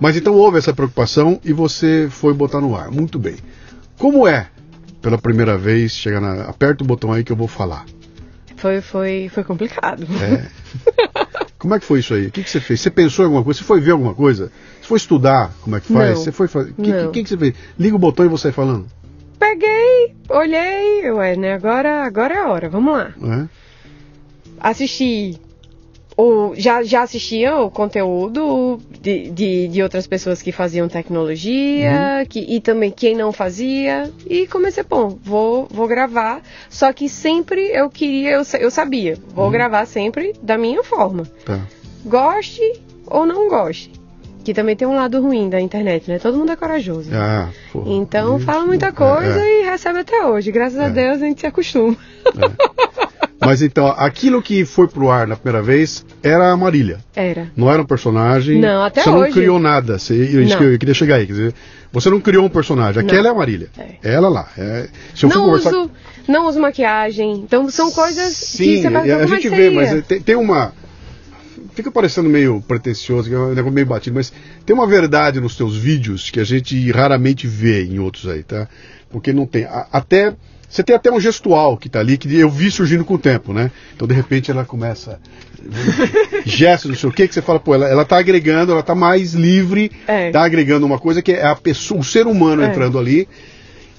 Mas 0.00 0.16
então 0.16 0.34
houve 0.34 0.58
essa 0.58 0.72
preocupação 0.72 1.38
e 1.44 1.52
você 1.52 2.08
foi 2.10 2.32
botar 2.32 2.60
no 2.60 2.74
ar. 2.76 2.90
Muito 2.90 3.18
bem. 3.18 3.36
Como 3.98 4.26
é, 4.26 4.46
pela 5.00 5.18
primeira 5.18 5.56
vez, 5.58 5.92
chegar 5.92 6.20
na. 6.20 6.44
Aperta 6.44 6.82
o 6.82 6.86
botão 6.86 7.12
aí 7.12 7.22
que 7.22 7.30
eu 7.32 7.36
vou 7.36 7.48
falar. 7.48 7.84
Foi, 8.56 8.80
foi, 8.80 9.28
foi 9.32 9.42
complicado. 9.44 10.06
É. 10.22 10.46
Como 11.62 11.76
é 11.76 11.78
que 11.78 11.86
foi 11.86 12.00
isso 12.00 12.12
aí? 12.12 12.26
O 12.26 12.32
que, 12.32 12.42
que 12.42 12.50
você 12.50 12.58
fez? 12.58 12.80
Você 12.80 12.90
pensou 12.90 13.24
em 13.24 13.26
alguma 13.26 13.44
coisa? 13.44 13.60
Você 13.60 13.64
foi 13.64 13.80
ver 13.80 13.92
alguma 13.92 14.14
coisa? 14.14 14.50
Você 14.80 14.88
foi 14.88 14.96
estudar 14.96 15.52
como 15.60 15.76
é 15.76 15.80
que 15.80 15.92
faz? 15.92 16.08
Não. 16.10 16.16
Você 16.16 16.32
foi 16.32 16.48
fazer. 16.48 16.72
O 16.72 16.74
que, 16.74 16.90
Não. 16.90 17.12
que, 17.12 17.22
que 17.22 17.28
você 17.28 17.38
fez? 17.38 17.54
Liga 17.78 17.94
o 17.94 18.00
botão 18.00 18.26
e 18.26 18.28
você 18.28 18.42
sai 18.42 18.52
falando. 18.52 18.86
Peguei, 19.38 20.12
olhei, 20.28 21.08
ué, 21.12 21.36
né? 21.36 21.54
Agora, 21.54 22.04
agora 22.04 22.34
é 22.34 22.38
a 22.38 22.48
hora, 22.48 22.68
vamos 22.68 22.92
lá. 22.92 23.12
Né? 23.16 23.48
Assisti. 24.58 25.38
O, 26.16 26.52
já, 26.56 26.82
já 26.82 27.02
assistia 27.02 27.56
o 27.56 27.70
conteúdo 27.70 28.78
de, 29.00 29.30
de, 29.30 29.68
de 29.68 29.82
outras 29.82 30.06
pessoas 30.06 30.42
que 30.42 30.52
faziam 30.52 30.86
tecnologia 30.88 32.26
que, 32.28 32.40
e 32.40 32.60
também 32.60 32.90
quem 32.90 33.16
não 33.16 33.32
fazia. 33.32 34.10
E 34.28 34.46
comecei, 34.46 34.82
bom, 34.84 35.18
vou, 35.22 35.66
vou 35.70 35.88
gravar. 35.88 36.42
Só 36.68 36.92
que 36.92 37.08
sempre 37.08 37.62
eu 37.72 37.88
queria, 37.88 38.32
eu, 38.32 38.42
eu 38.60 38.70
sabia, 38.70 39.16
vou 39.34 39.50
gravar 39.50 39.86
sempre 39.86 40.34
da 40.42 40.58
minha 40.58 40.84
forma. 40.84 41.24
Tá. 41.44 41.60
goste 42.04 42.60
ou 43.06 43.24
não 43.26 43.48
goste. 43.48 43.90
Que 44.44 44.52
também 44.52 44.74
tem 44.74 44.88
um 44.88 44.96
lado 44.96 45.22
ruim 45.22 45.48
da 45.48 45.60
internet, 45.60 46.10
né? 46.10 46.18
Todo 46.18 46.36
mundo 46.36 46.50
é 46.50 46.56
corajoso. 46.56 47.08
Ah, 47.14 47.48
Então 47.86 48.36
isso, 48.38 48.44
fala 48.46 48.66
muita 48.66 48.86
é, 48.86 48.92
coisa 48.92 49.40
é, 49.40 49.60
e 49.60 49.64
recebe 49.64 50.00
até 50.00 50.26
hoje. 50.26 50.50
Graças 50.50 50.78
É. 50.80 50.86
a 50.86 50.88
Deus 50.88 51.22
a 51.22 51.26
gente 51.26 51.40
se 51.40 51.46
acostuma. 51.46 51.96
Mas 53.44 53.60
então, 53.62 53.86
aquilo 53.88 54.40
que 54.40 54.64
foi 54.64 54.86
pro 54.86 55.10
ar 55.10 55.26
na 55.26 55.34
primeira 55.36 55.62
vez 55.62 56.04
era 56.22 56.52
a 56.52 56.56
Marília. 56.56 56.98
Era. 57.14 57.50
Não 57.56 57.70
era 57.70 57.82
um 57.82 57.84
personagem. 57.86 58.60
Não, 58.60 58.82
até 58.84 59.02
Você 59.02 59.10
não 59.10 59.18
hoje. 59.18 59.32
criou 59.32 59.58
nada. 59.58 59.98
Você, 59.98 60.14
isso 60.14 60.56
Não. 60.58 60.62
eu 60.64 60.78
queria 60.78 60.94
chegar 60.94 61.16
aí. 61.16 61.26
Quer 61.26 61.32
dizer, 61.32 61.54
você 61.92 62.08
não 62.08 62.20
criou 62.20 62.44
um 62.46 62.48
personagem. 62.48 63.02
Aquela 63.02 63.22
Não. 63.24 63.28
é 63.30 63.32
a 63.32 63.34
Marília. 63.34 63.68
É. 63.76 63.96
Ela 64.14 64.28
lá. 64.28 64.48
É, 64.56 64.88
se 65.14 65.24
eu 65.26 65.30
for 65.30 65.38
Não 65.38 65.44
conversar- 65.46 65.70
uso, 65.70 65.90
não 66.28 66.46
uso 66.48 66.60
maquiagem. 66.60 67.32
Então 67.32 67.68
são 67.70 67.90
coisas 67.90 68.32
Sim, 68.34 68.64
que 68.64 68.82
você 68.82 68.90
vai 68.90 69.10
a, 69.10 69.16
a 69.16 69.20
como 69.20 69.34
é 69.34 69.36
gente 69.40 69.50
que 69.50 69.56
vê, 69.56 69.70
mas 69.70 70.06
tem, 70.06 70.20
tem 70.20 70.36
uma. 70.36 70.72
Fica 71.74 71.90
parecendo 71.90 72.28
meio 72.28 72.60
pretencioso, 72.66 73.28
que 73.28 73.34
é 73.34 73.38
um 73.38 73.48
negócio 73.54 73.72
meio 73.72 73.86
batido, 73.86 74.14
mas 74.14 74.32
tem 74.66 74.74
uma 74.74 74.86
verdade 74.86 75.40
nos 75.40 75.56
teus 75.56 75.74
vídeos 75.76 76.28
que 76.30 76.38
a 76.38 76.44
gente 76.44 76.90
raramente 76.90 77.46
vê 77.46 77.84
em 77.84 77.98
outros 77.98 78.28
aí, 78.28 78.42
tá? 78.42 78.68
Porque 79.10 79.32
não 79.32 79.46
tem. 79.46 79.64
a- 79.64 79.86
até. 79.92 80.34
Você 80.72 80.82
tem 80.82 80.96
até 80.96 81.12
um 81.12 81.20
gestual 81.20 81.76
que 81.76 81.86
tá 81.90 82.00
ali, 82.00 82.16
que 82.16 82.34
eu 82.34 82.48
vi 82.48 82.70
surgindo 82.70 83.04
com 83.04 83.12
o 83.14 83.18
tempo, 83.18 83.52
né? 83.52 83.70
Então, 83.94 84.08
de 84.08 84.14
repente, 84.14 84.50
ela 84.50 84.64
começa. 84.64 85.20
Gestos, 86.46 86.90
não 86.90 86.96
sei 86.96 87.08
o 87.10 87.12
que, 87.12 87.28
que 87.28 87.34
você 87.34 87.42
fala, 87.42 87.60
pô, 87.60 87.74
ela, 87.74 87.86
ela 87.88 88.04
tá 88.06 88.16
agregando, 88.18 88.72
ela 88.72 88.82
tá 88.82 88.94
mais 88.94 89.34
livre, 89.34 89.92
É. 90.06 90.30
tá 90.30 90.42
agregando 90.42 90.86
uma 90.86 90.98
coisa 90.98 91.20
que 91.20 91.32
é 91.32 91.44
a 91.44 91.54
pessoa, 91.54 92.00
o 92.00 92.04
ser 92.04 92.26
humano 92.26 92.62
É. 92.62 92.68
entrando 92.68 92.98
ali. 92.98 93.28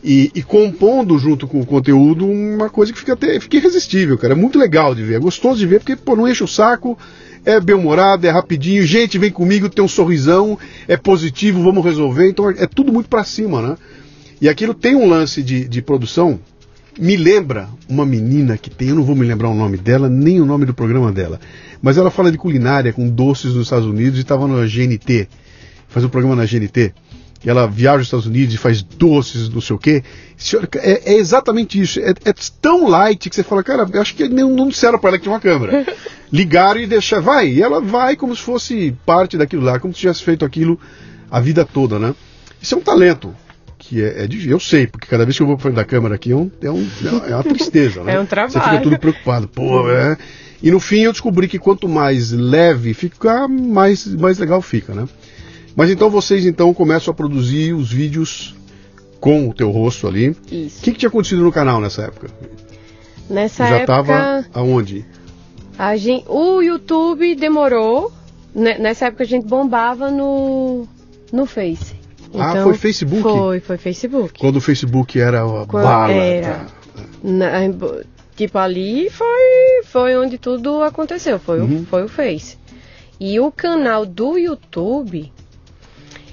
e, 0.03 0.31
e 0.35 0.41
compondo 0.43 1.17
junto 1.17 1.47
com 1.47 1.61
o 1.61 1.65
conteúdo 1.65 2.27
uma 2.27 2.69
coisa 2.69 2.91
que 2.91 2.99
fica, 2.99 3.13
até, 3.13 3.39
fica 3.39 3.55
irresistível, 3.55 4.17
cara. 4.17 4.33
É 4.33 4.35
muito 4.35 4.59
legal 4.59 4.93
de 4.93 5.01
ver, 5.03 5.13
é 5.15 5.19
gostoso 5.19 5.59
de 5.59 5.65
ver, 5.65 5.79
porque 5.79 5.95
pô, 5.95 6.13
não 6.15 6.27
enche 6.27 6.43
o 6.43 6.47
saco, 6.47 6.97
é 7.45 7.57
bem-humorado, 7.59 8.27
é 8.27 8.29
rapidinho, 8.29 8.83
gente, 8.85 9.17
vem 9.17 9.31
comigo, 9.31 9.69
tem 9.69 9.81
um 9.85 9.87
sorrisão, 9.87 10.59
é 10.89 10.97
positivo, 10.97 11.63
vamos 11.63 11.85
resolver. 11.85 12.27
Então 12.29 12.49
é 12.49 12.67
tudo 12.67 12.91
muito 12.91 13.07
pra 13.07 13.23
cima, 13.23 13.61
né? 13.61 13.77
E 14.41 14.49
aquilo 14.49 14.73
tem 14.73 14.93
um 14.93 15.07
lance 15.07 15.41
de, 15.41 15.65
de 15.69 15.81
produção. 15.81 16.37
Me 16.99 17.17
lembra 17.17 17.67
uma 17.89 18.05
menina 18.05 18.57
que 18.57 18.69
tem, 18.69 18.89
eu 18.89 18.95
não 18.95 19.03
vou 19.03 19.15
me 19.15 19.25
lembrar 19.25 19.49
o 19.49 19.55
nome 19.55 19.77
dela, 19.77 20.07
nem 20.07 20.39
o 20.39 20.45
nome 20.45 20.65
do 20.65 20.73
programa 20.73 21.11
dela, 21.11 21.39
mas 21.81 21.97
ela 21.97 22.11
fala 22.11 22.31
de 22.31 22.37
culinária 22.37 22.93
com 22.93 23.09
doces 23.09 23.53
nos 23.53 23.63
Estados 23.63 23.87
Unidos 23.87 24.19
e 24.19 24.21
estava 24.21 24.47
na 24.47 24.65
GNT, 24.65 25.27
faz 25.87 26.05
um 26.05 26.09
programa 26.09 26.35
na 26.35 26.45
GNT 26.45 26.93
e 27.43 27.49
ela 27.49 27.67
viaja 27.67 27.97
aos 27.97 28.07
Estados 28.07 28.25
Unidos 28.25 28.55
e 28.55 28.57
faz 28.57 28.81
doces, 28.81 29.49
não 29.49 29.59
sei 29.59 29.75
o 29.75 29.79
quê. 29.79 30.03
É, 30.77 31.13
é 31.13 31.17
exatamente 31.17 31.79
isso. 31.79 31.99
É, 31.99 32.11
é, 32.23 32.33
tão 32.61 32.87
light 32.87 33.29
que 33.29 33.35
você 33.35 33.43
fala, 33.43 33.61
cara, 33.61 33.85
acho 33.99 34.15
que 34.15 34.29
não, 34.29 34.49
não 34.49 34.69
disseram 34.69 34.97
para 34.97 35.09
ela 35.09 35.17
que 35.17 35.23
tinha 35.23 35.33
uma 35.33 35.41
câmera. 35.41 35.85
Ligaram 36.31 36.79
e 36.79 36.87
deixaram, 36.87 37.23
vai. 37.23 37.49
E 37.49 37.61
ela 37.61 37.81
vai 37.81 38.15
como 38.15 38.33
se 38.35 38.41
fosse 38.41 38.95
parte 39.05 39.37
daquilo 39.37 39.63
lá, 39.63 39.77
como 39.77 39.93
se 39.93 39.99
tivesse 39.99 40.23
feito 40.23 40.45
aquilo 40.45 40.79
a 41.29 41.39
vida 41.41 41.65
toda, 41.65 41.99
né? 41.99 42.15
Isso 42.61 42.75
é 42.75 42.77
um 42.77 42.81
talento. 42.81 43.35
Que 43.85 44.01
é, 44.01 44.23
é 44.23 44.27
de, 44.27 44.49
eu 44.49 44.59
sei, 44.59 44.87
porque 44.87 45.07
cada 45.07 45.25
vez 45.25 45.35
que 45.35 45.43
eu 45.43 45.47
vou 45.47 45.55
para 45.57 45.63
frente 45.63 45.75
da 45.75 45.83
câmera 45.83 46.15
aqui 46.15 46.31
é, 46.31 46.35
um, 46.35 46.49
é, 46.61 46.71
um, 46.71 46.87
é 47.27 47.35
uma 47.35 47.43
tristeza, 47.43 48.03
né? 48.03 48.15
É 48.15 48.19
um 48.19 48.25
trabalho. 48.25 48.53
Você 48.53 48.59
fica 48.61 48.81
tudo 48.81 48.97
preocupado. 48.97 49.47
Pô, 49.47 49.89
é. 49.91 50.17
E 50.61 50.71
no 50.71 50.79
fim 50.79 51.01
eu 51.01 51.11
descobri 51.11 51.47
que 51.47 51.59
quanto 51.59 51.89
mais 51.89 52.31
leve 52.31 52.93
fica, 52.93 53.47
mais, 53.47 54.07
mais 54.07 54.39
legal 54.39 54.61
fica, 54.61 54.93
né? 54.93 55.05
Mas 55.75 55.89
então 55.89 56.09
vocês 56.09 56.45
então 56.45 56.73
começam 56.73 57.11
a 57.11 57.15
produzir 57.15 57.73
os 57.73 57.91
vídeos 57.91 58.55
com 59.19 59.49
o 59.49 59.53
teu 59.53 59.69
rosto 59.71 60.07
ali. 60.07 60.35
Isso. 60.49 60.79
O 60.79 60.83
que, 60.83 60.91
que 60.93 60.99
tinha 60.99 61.09
acontecido 61.09 61.43
no 61.43 61.51
canal 61.51 61.81
nessa 61.81 62.03
época? 62.03 62.29
Nessa 63.29 63.65
Já 63.65 63.75
época. 63.77 64.01
estava 64.01 64.45
aonde? 64.53 65.05
A 65.77 65.97
gente, 65.97 66.25
o 66.29 66.61
YouTube 66.61 67.35
demorou. 67.35 68.11
né, 68.53 68.77
Nessa 68.77 69.07
época 69.07 69.23
a 69.23 69.27
gente 69.27 69.45
bombava 69.45 70.11
no, 70.11 70.87
no 71.31 71.45
Face. 71.45 71.95
Ah, 72.35 72.51
Então, 72.51 72.63
foi 72.63 72.73
Facebook? 72.75 73.21
Foi, 73.21 73.59
foi 73.59 73.77
Facebook. 73.77 74.39
Quando 74.39 74.57
o 74.57 74.61
Facebook 74.61 75.19
era 75.19 75.41
a 75.43 75.65
Quando 75.65 75.83
bala. 75.83 76.11
era. 76.13 76.53
tá? 76.55 76.65
Na- 77.23 77.49
tipo, 78.35 78.57
ali 78.57 79.09
foi, 79.09 79.83
foi 79.85 80.17
onde 80.17 80.37
tudo 80.37 80.81
aconteceu, 80.81 81.39
foi, 81.39 81.59
Uhum. 81.59 81.81
o, 81.81 81.85
foi 81.85 82.03
o 82.03 82.07
Face. 82.07 82.57
E 83.19 83.39
o 83.39 83.51
canal 83.51 84.05
do 84.05 84.37
YouTube, 84.37 85.31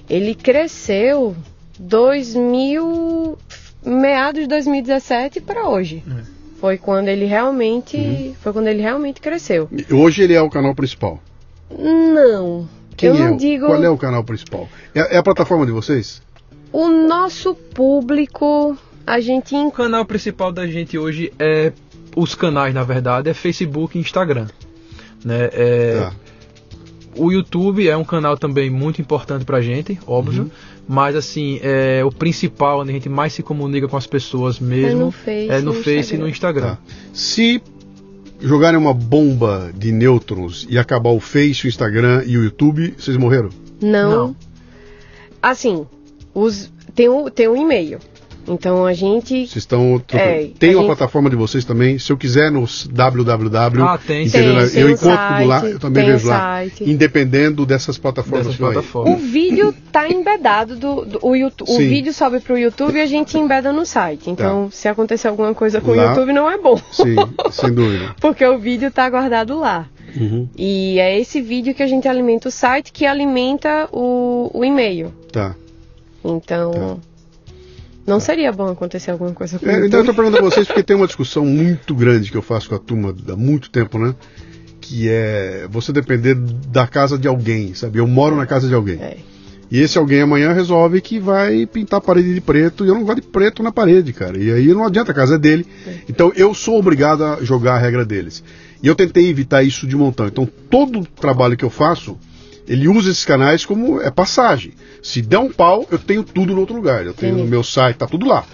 ele 0.08 0.34
cresceu 0.34 1.36
2000, 1.78 3.38
meados 3.84 4.42
de 4.42 4.46
2017 4.48 5.40
para 5.40 5.68
hoje. 5.68 6.02
É. 6.08 6.22
Foi 6.60 6.76
quando 6.76 7.08
ele 7.08 7.24
realmente, 7.24 7.96
Uhum. 7.96 8.34
foi 8.40 8.52
quando 8.52 8.66
ele 8.68 8.82
realmente 8.82 9.20
cresceu. 9.20 9.68
Hoje 9.90 10.22
ele 10.22 10.34
é 10.34 10.42
o 10.42 10.50
canal 10.50 10.74
principal. 10.74 11.18
Não, 11.70 12.68
Quem 13.00 13.16
eu 13.16 13.26
é? 13.28 13.36
digo 13.36 13.66
Qual 13.66 13.82
é 13.82 13.90
o 13.90 13.96
canal 13.96 14.22
principal? 14.22 14.68
É, 14.94 15.16
é 15.16 15.18
a 15.18 15.22
plataforma 15.22 15.66
de 15.66 15.72
vocês? 15.72 16.22
o 16.72 16.88
nosso 16.88 17.54
público, 17.54 18.76
a 19.06 19.20
gente 19.20 19.54
O 19.56 19.70
canal 19.70 20.04
principal 20.04 20.52
da 20.52 20.66
gente 20.66 20.96
hoje 20.96 21.32
é 21.38 21.72
os 22.16 22.34
canais, 22.34 22.74
na 22.74 22.84
verdade, 22.84 23.28
é 23.28 23.34
Facebook 23.34 23.96
e 23.96 24.00
Instagram. 24.00 24.46
Né? 25.24 25.50
É, 25.52 26.00
Tá. 26.00 26.12
O 27.16 27.32
YouTube 27.32 27.88
é 27.88 27.96
um 27.96 28.04
canal 28.04 28.38
também 28.38 28.70
muito 28.70 29.00
importante 29.00 29.44
pra 29.44 29.60
gente, 29.60 29.98
óbvio. 30.06 30.44
Uhum. 30.44 30.50
Mas 30.88 31.16
assim, 31.16 31.58
é 31.60 32.04
o 32.04 32.10
principal, 32.10 32.80
onde 32.80 32.90
a 32.90 32.94
gente 32.94 33.08
mais 33.08 33.32
se 33.32 33.42
comunica 33.42 33.88
com 33.88 33.96
as 33.96 34.06
pessoas 34.06 34.60
mesmo, 34.60 35.06
no 35.06 35.10
Face 35.10 35.50
é 35.50 35.60
no 35.60 35.72
e 35.72 35.76
no 35.76 35.82
Face 35.82 36.14
e 36.14 36.18
no 36.18 36.28
Instagram. 36.28 36.76
Tá. 36.76 36.78
Se 37.12 37.60
jogarem 38.40 38.78
uma 38.78 38.94
bomba 38.94 39.70
de 39.74 39.92
nêutrons 39.92 40.66
e 40.68 40.78
acabar 40.78 41.10
o 41.10 41.20
Face, 41.20 41.66
o 41.66 41.68
Instagram 41.68 42.22
e 42.26 42.36
o 42.36 42.44
YouTube, 42.44 42.94
vocês 42.96 43.16
morreram? 43.16 43.50
Não. 43.80 44.10
Não. 44.10 44.36
Assim, 45.42 45.86
os, 46.34 46.70
tem 46.94 47.08
um 47.08 47.28
tem 47.28 47.48
um 47.48 47.56
e-mail. 47.56 47.98
Então 48.50 48.84
a 48.84 48.92
gente 48.92 49.46
Vocês 49.46 49.56
estão. 49.56 50.02
É, 50.12 50.48
tem 50.58 50.70
a 50.70 50.72
uma 50.74 50.80
gente- 50.82 50.86
plataforma 50.86 51.30
de 51.30 51.36
vocês 51.36 51.64
também. 51.64 51.98
Se 51.98 52.10
eu 52.12 52.16
quiser 52.16 52.50
no 52.50 52.66
www. 52.90 53.82
Ah, 53.82 53.98
tem, 53.98 54.26
entendeu? 54.26 54.54
tem, 54.54 54.62
eu 54.64 54.70
tem 54.70 54.84
o 54.84 54.90
encontro 54.90 55.16
site, 55.16 55.46
lá, 55.46 55.64
eu 55.66 55.78
também 55.78 56.02
o 56.04 56.06
vejo 56.12 56.28
lá. 56.28 56.38
site. 56.40 56.90
Independendo 56.90 57.64
dessas 57.64 57.96
plataformas 57.98 58.46
Dessas 58.48 58.60
aí. 58.60 58.68
O 58.68 58.72
plataformas. 58.72 59.20
vídeo 59.22 59.74
tá 59.92 60.08
embedado 60.08 60.76
do, 60.76 61.04
do- 61.04 61.18
o, 61.22 61.34
YouTube, 61.36 61.70
o 61.70 61.78
vídeo 61.78 62.12
sobe 62.12 62.40
pro 62.40 62.58
YouTube 62.58 62.96
e 62.96 63.00
a 63.00 63.06
gente 63.06 63.38
embeda 63.38 63.72
no 63.72 63.86
site. 63.86 64.28
Então, 64.30 64.70
se 64.70 64.88
acontecer 64.88 65.28
alguma 65.28 65.54
coisa 65.54 65.80
com 65.80 65.92
Lá- 65.92 66.04
o 66.06 66.08
YouTube 66.08 66.32
não 66.32 66.50
é 66.50 66.58
bom. 66.58 66.76
Sim, 66.92 67.14
sem 67.50 67.72
dúvida. 67.72 68.14
Porque 68.20 68.44
o 68.44 68.58
vídeo 68.58 68.90
tá 68.90 69.08
guardado 69.08 69.58
lá. 69.58 69.86
Uhum, 70.16 70.48
E 70.58 70.98
é 70.98 71.20
esse 71.20 71.40
vídeo 71.40 71.72
que 71.72 71.82
a 71.84 71.86
gente 71.86 72.08
alimenta 72.08 72.48
o 72.48 72.50
site 72.50 72.90
que 72.92 73.06
alimenta 73.06 73.88
o, 73.92 74.50
o 74.52 74.64
e-mail. 74.64 75.12
tá. 75.32 75.54
Então, 76.24 77.00
não 78.10 78.20
seria 78.20 78.50
bom 78.50 78.68
acontecer 78.68 79.12
alguma 79.12 79.32
coisa 79.32 79.58
com 79.58 79.68
É, 79.68 79.86
então 79.86 80.00
eu 80.00 80.06
tô 80.06 80.12
perguntando 80.12 80.46
a 80.46 80.50
vocês 80.50 80.66
porque 80.66 80.82
tem 80.82 80.96
uma 80.96 81.06
discussão 81.06 81.46
muito 81.46 81.94
grande 81.94 82.30
que 82.30 82.36
eu 82.36 82.42
faço 82.42 82.68
com 82.68 82.74
a 82.74 82.78
turma 82.78 83.14
há 83.28 83.36
muito 83.36 83.70
tempo, 83.70 83.98
né? 83.98 84.14
Que 84.80 85.08
é 85.08 85.68
você 85.70 85.92
depender 85.92 86.34
da 86.34 86.86
casa 86.86 87.16
de 87.16 87.28
alguém, 87.28 87.72
sabe? 87.74 87.98
Eu 87.98 88.06
moro 88.08 88.34
na 88.34 88.46
casa 88.46 88.66
de 88.66 88.74
alguém. 88.74 89.00
É. 89.00 89.18
E 89.70 89.78
esse 89.78 89.96
alguém 89.96 90.20
amanhã 90.20 90.52
resolve 90.52 91.00
que 91.00 91.20
vai 91.20 91.64
pintar 91.64 91.98
a 91.98 92.00
parede 92.02 92.34
de 92.34 92.40
preto 92.40 92.84
e 92.84 92.88
eu 92.88 92.94
não 92.94 93.04
gosto 93.04 93.20
de 93.20 93.28
preto 93.28 93.62
na 93.62 93.70
parede, 93.70 94.12
cara. 94.12 94.36
E 94.36 94.50
aí 94.52 94.66
não 94.74 94.84
adianta, 94.84 95.12
a 95.12 95.14
casa 95.14 95.36
é 95.36 95.38
dele. 95.38 95.64
Então 96.08 96.32
eu 96.34 96.52
sou 96.52 96.76
obrigado 96.76 97.24
a 97.24 97.44
jogar 97.44 97.74
a 97.74 97.78
regra 97.78 98.04
deles. 98.04 98.42
E 98.82 98.88
eu 98.88 98.96
tentei 98.96 99.28
evitar 99.28 99.62
isso 99.62 99.86
de 99.86 99.94
montão. 99.94 100.26
Então 100.26 100.48
todo 100.68 101.06
trabalho 101.06 101.56
que 101.56 101.64
eu 101.64 101.70
faço, 101.70 102.18
ele 102.72 102.86
usa 102.88 103.10
esses 103.10 103.24
canais 103.24 103.64
como 103.64 104.00
é 104.00 104.10
passagem. 104.10 104.72
Se 105.02 105.20
der 105.20 105.38
um 105.38 105.50
pau, 105.50 105.86
eu 105.90 105.98
tenho 105.98 106.22
tudo 106.22 106.54
no 106.54 106.60
outro 106.60 106.76
lugar. 106.76 107.04
Eu 107.04 107.12
tenho 107.12 107.32
no 107.32 107.38
Entendi. 107.40 107.50
meu 107.50 107.64
site, 107.64 107.96
tá 107.96 108.06
tudo 108.06 108.26
lá. 108.26 108.44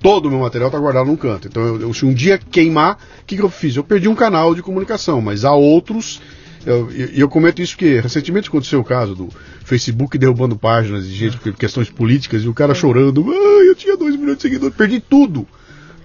Todo 0.00 0.26
o 0.26 0.30
meu 0.30 0.40
material 0.40 0.70
tá 0.70 0.78
guardado 0.78 1.06
num 1.06 1.16
canto. 1.16 1.48
Então 1.48 1.62
eu- 1.62 1.80
eu- 1.80 1.94
se 1.94 2.04
um 2.06 2.14
dia 2.14 2.38
queimar, 2.38 2.98
o 3.22 3.24
que, 3.26 3.36
que 3.36 3.42
eu 3.42 3.50
fiz? 3.50 3.74
Eu 3.76 3.82
perdi 3.84 4.08
um 4.08 4.14
canal 4.14 4.54
de 4.54 4.62
comunicação, 4.62 5.20
mas 5.20 5.44
há 5.44 5.52
outros. 5.52 6.20
eu- 6.66 6.90
E 6.92 7.20
eu, 7.20 7.28
comento 7.28 7.60
isso 7.60 7.74
porque 7.74 8.00
recentemente 8.00 8.48
aconteceu 8.48 8.80
o 8.80 8.84
caso 8.84 9.14
do 9.14 9.28
Facebook 9.64 10.16
derrubando 10.16 10.56
páginas 10.56 11.06
de 11.06 11.14
gente 11.14 11.36
por 11.36 11.52
questões 11.52 11.90
políticas 11.90 12.42
e 12.42 12.48
o 12.48 12.54
cara 12.54 12.74
chorando. 12.74 13.22
Ah, 13.30 13.64
eu 13.66 13.74
tinha 13.74 13.96
dois 13.98 14.16
milhões 14.16 14.36
de 14.36 14.42
seguidores, 14.44 14.74
perdi 14.74 14.98
tudo. 15.00 15.46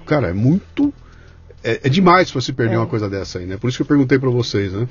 Cara, 0.06 0.28
é 0.30 0.34
muito. 0.34 0.94
É, 1.64 1.82
é 1.84 1.90
demais 1.90 2.32
você 2.32 2.52
perder 2.52 2.76
É. 2.76 2.78
uma 2.78 2.88
coisa 2.88 3.10
dessa 3.10 3.40
aí, 3.40 3.46
né? 3.46 3.56
Por 3.58 3.68
isso 3.70 3.78
que 3.78 3.84
eu 3.84 3.86
perguntei 3.86 4.18
pra 4.20 4.30
vocês, 4.30 4.72
né? 4.74 4.88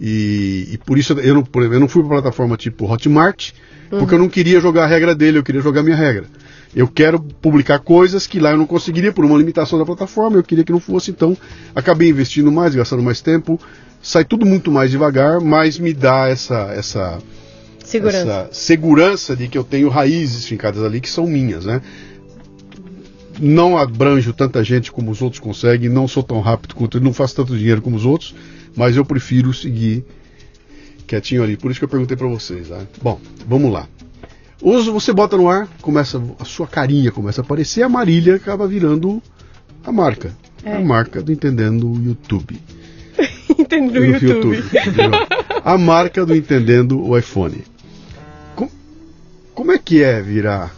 E, 0.00 0.68
e 0.72 0.78
por 0.78 0.98
isso 0.98 1.14
eu 1.14 1.34
não, 1.34 1.42
por 1.42 1.60
exemplo, 1.60 1.76
eu 1.76 1.80
não 1.80 1.88
fui 1.88 2.02
pra 2.02 2.20
plataforma 2.20 2.56
tipo 2.56 2.90
Hotmart, 2.90 3.52
porque 3.88 4.14
eu 4.14 4.18
não 4.18 4.28
queria 4.28 4.60
jogar 4.60 4.84
a 4.84 4.86
regra 4.86 5.14
dele, 5.14 5.38
eu 5.38 5.42
queria 5.42 5.60
jogar 5.60 5.80
a 5.80 5.84
minha 5.84 5.96
regra. 5.96 6.24
Eu 6.74 6.88
quero 6.88 7.20
publicar 7.20 7.78
coisas 7.78 8.26
que 8.26 8.38
lá 8.38 8.50
eu 8.50 8.58
não 8.58 8.66
conseguiria 8.66 9.12
por 9.12 9.24
uma 9.24 9.38
limitação 9.38 9.78
da 9.78 9.86
plataforma, 9.86 10.36
eu 10.36 10.44
queria 10.44 10.64
que 10.64 10.72
não 10.72 10.80
fosse, 10.80 11.10
então 11.10 11.36
acabei 11.74 12.10
investindo 12.10 12.52
mais, 12.52 12.74
gastando 12.74 13.02
mais 13.02 13.20
tempo, 13.20 13.58
sai 14.02 14.24
tudo 14.24 14.44
muito 14.44 14.70
mais 14.70 14.90
devagar, 14.90 15.40
mas 15.40 15.78
me 15.78 15.94
dá 15.94 16.28
essa 16.28 16.72
essa 16.76 17.18
Segurança. 17.82 18.18
essa 18.18 18.48
segurança 18.52 19.36
de 19.36 19.48
que 19.48 19.56
eu 19.56 19.64
tenho 19.64 19.88
raízes 19.88 20.44
fincadas 20.44 20.82
ali 20.82 21.00
que 21.00 21.08
são 21.08 21.26
minhas, 21.26 21.64
né? 21.64 21.80
Não 23.38 23.78
abranjo 23.78 24.32
tanta 24.32 24.64
gente 24.64 24.90
como 24.90 25.10
os 25.10 25.22
outros 25.22 25.40
conseguem, 25.40 25.88
não 25.88 26.08
sou 26.08 26.22
tão 26.22 26.40
rápido 26.40 26.74
quanto 26.74 27.00
não 27.00 27.12
faço 27.12 27.36
tanto 27.36 27.56
dinheiro 27.56 27.80
como 27.80 27.96
os 27.96 28.04
outros, 28.04 28.34
mas 28.76 28.96
eu 28.96 29.04
prefiro 29.04 29.52
seguir 29.54 30.04
quietinho 31.06 31.42
ali. 31.42 31.56
Por 31.56 31.70
isso 31.70 31.80
que 31.80 31.84
eu 31.84 31.88
perguntei 31.88 32.16
pra 32.16 32.26
vocês, 32.28 32.68
né? 32.68 32.86
Bom, 33.02 33.20
vamos 33.46 33.72
lá. 33.72 33.88
Uso, 34.62 34.92
você 34.92 35.12
bota 35.12 35.36
no 35.36 35.48
ar, 35.48 35.68
começa 35.82 36.22
a 36.38 36.44
sua 36.44 36.66
carinha 36.66 37.12
começa 37.12 37.40
a 37.40 37.44
aparecer, 37.44 37.82
a 37.82 37.88
Marília 37.88 38.36
acaba 38.36 38.66
virando 38.66 39.22
a 39.84 39.92
marca, 39.92 40.34
É. 40.64 40.76
a 40.76 40.80
marca 40.80 41.22
do 41.22 41.30
entendendo 41.30 41.90
o 41.90 42.02
YouTube. 42.02 42.58
Entendeu 43.58 44.02
No 44.02 44.08
no 44.08 44.18
YouTube. 44.18 44.58
entendeu? 44.58 45.10
a 45.64 45.78
marca 45.78 46.24
do 46.26 46.34
Entendendo 46.34 47.00
o 47.00 47.16
iPhone. 47.16 47.64
Com- 48.54 48.70
como 49.54 49.72
é 49.72 49.78
que 49.78 50.02
é 50.02 50.20
virar 50.20 50.74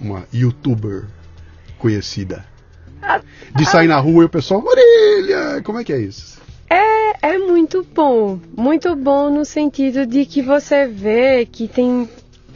uma 0.00 0.24
youtuber 0.32 1.04
conhecida? 1.78 2.44
De 3.54 3.64
sair 3.64 3.86
na 3.88 3.98
rua 3.98 4.24
e 4.24 4.26
o 4.26 4.28
pessoal, 4.28 4.62
Marília, 4.62 5.62
como 5.62 5.78
é 5.78 5.84
que 5.84 5.92
é 5.92 6.00
isso? 6.00 6.37
É, 6.70 7.30
é 7.34 7.38
muito 7.38 7.86
bom. 7.94 8.38
Muito 8.56 8.94
bom 8.94 9.30
no 9.30 9.44
sentido 9.44 10.06
de 10.06 10.24
que 10.26 10.42
você 10.42 10.86
vê 10.86 11.46
que 11.46 11.66
tem. 11.68 12.08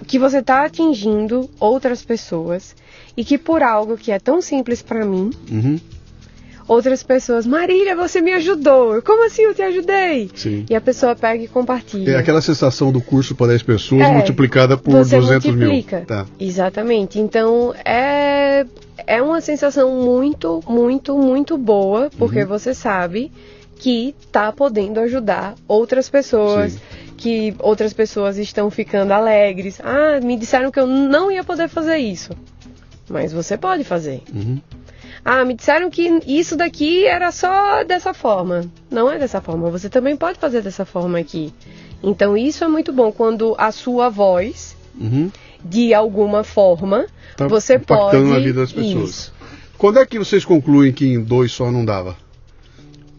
que 0.07 0.19
você 0.19 0.39
está 0.39 0.65
atingindo 0.65 1.49
outras 1.59 2.05
pessoas 2.05 2.75
e 3.17 3.25
que 3.25 3.39
por 3.39 3.63
algo 3.63 3.97
que 3.97 4.11
é 4.13 4.19
tão 4.19 4.41
simples 4.43 4.83
para 4.83 5.05
mim, 5.05 5.31
Uhum, 5.51 5.79
outras 6.69 7.03
pessoas, 7.03 7.47
Marília, 7.47 7.95
você 7.97 8.21
me 8.21 8.33
ajudou. 8.33 9.01
Como 9.03 9.25
assim 9.27 9.43
eu 9.43 9.55
te 9.55 9.63
ajudei? 9.63 10.31
sim. 10.35 10.65
E 10.69 10.75
a 10.75 10.81
pessoa 10.81 11.15
pega 11.15 11.43
e 11.45 11.49
compartilha. 11.49 12.13
É 12.13 12.17
aquela 12.17 12.41
sensação 12.41 12.91
do 12.93 13.01
curso 13.01 13.35
para 13.35 13.49
10 13.49 13.63
pessoas 13.63 14.03
É, 14.03 14.13
multiplicada 14.13 14.77
por 14.77 14.93
você 14.93 15.17
200 15.19 15.47
multiplica. 15.55 15.97
mil. 15.99 16.07
Tá. 16.07 16.27
Exatamente. 16.39 17.19
Então 17.19 17.75
é, 17.85 18.67
é 19.07 19.23
uma 19.23 19.41
sensação 19.41 19.91
muito, 20.03 20.61
muito, 20.69 21.17
muito 21.17 21.57
boa, 21.59 22.11
porque 22.19 22.41
uhum. 22.43 22.47
você 22.49 22.75
sabe 22.75 23.31
que 23.83 24.15
está 24.21 24.53
podendo 24.53 25.01
ajudar 25.01 25.57
outras 25.67 26.09
pessoas, 26.09 26.75
Sim. 26.75 26.81
que 27.17 27.55
outras 27.59 27.93
pessoas 27.93 28.39
estão 28.39 28.71
ficando 28.71 29.11
alegres. 29.11 29.81
Ah, 29.83 30.21
me 30.23 30.37
disseram 30.37 30.71
que 30.71 30.79
eu 30.79 30.87
não 30.87 31.33
ia 31.33 31.43
poder 31.43 31.69
fazer 31.69 31.97
isso. 31.97 32.31
Mas 33.11 33.33
você 33.33 33.59
pode 33.59 33.83
fazer. 33.83 34.23
Uhum. 34.33 34.61
Ah, 35.25 35.45
me 35.45 35.55
disseram 35.55 35.91
que 35.91 36.21
isso 36.29 36.57
daqui 36.57 37.05
era 37.05 37.33
só 37.33 37.83
dessa 37.83 38.15
forma. 38.15 38.71
Não 38.89 39.11
é 39.11 39.19
dessa 39.19 39.41
forma. 39.41 39.69
Você 39.71 39.89
também 39.89 40.17
pode 40.17 40.39
fazer 40.39 40.63
dessa 40.63 40.85
forma 40.85 41.19
aqui. 41.19 41.53
Então 42.01 42.37
isso 42.37 42.63
é 42.63 42.69
muito 42.69 42.93
bom 42.93 43.11
quando 43.11 43.57
a 43.59 43.73
sua 43.73 44.09
voz, 44.09 44.77
uhum. 44.97 45.29
de 45.65 45.93
alguma 45.93 46.45
forma, 46.45 47.07
tá 47.37 47.49
você 47.49 47.81
pode. 47.81 48.17
na 48.17 48.39
vida 48.39 48.61
das 48.61 48.73
pessoas. 48.73 49.11
Isso. 49.11 49.35
Quando 49.77 49.99
é 49.99 50.07
que 50.07 50.21
vocês 50.21 50.45
concluem 50.45 50.93
que 50.93 51.05
em 51.05 51.21
dois 51.21 51.51
só 51.51 51.69
não 51.73 51.85
dava? 51.85 52.22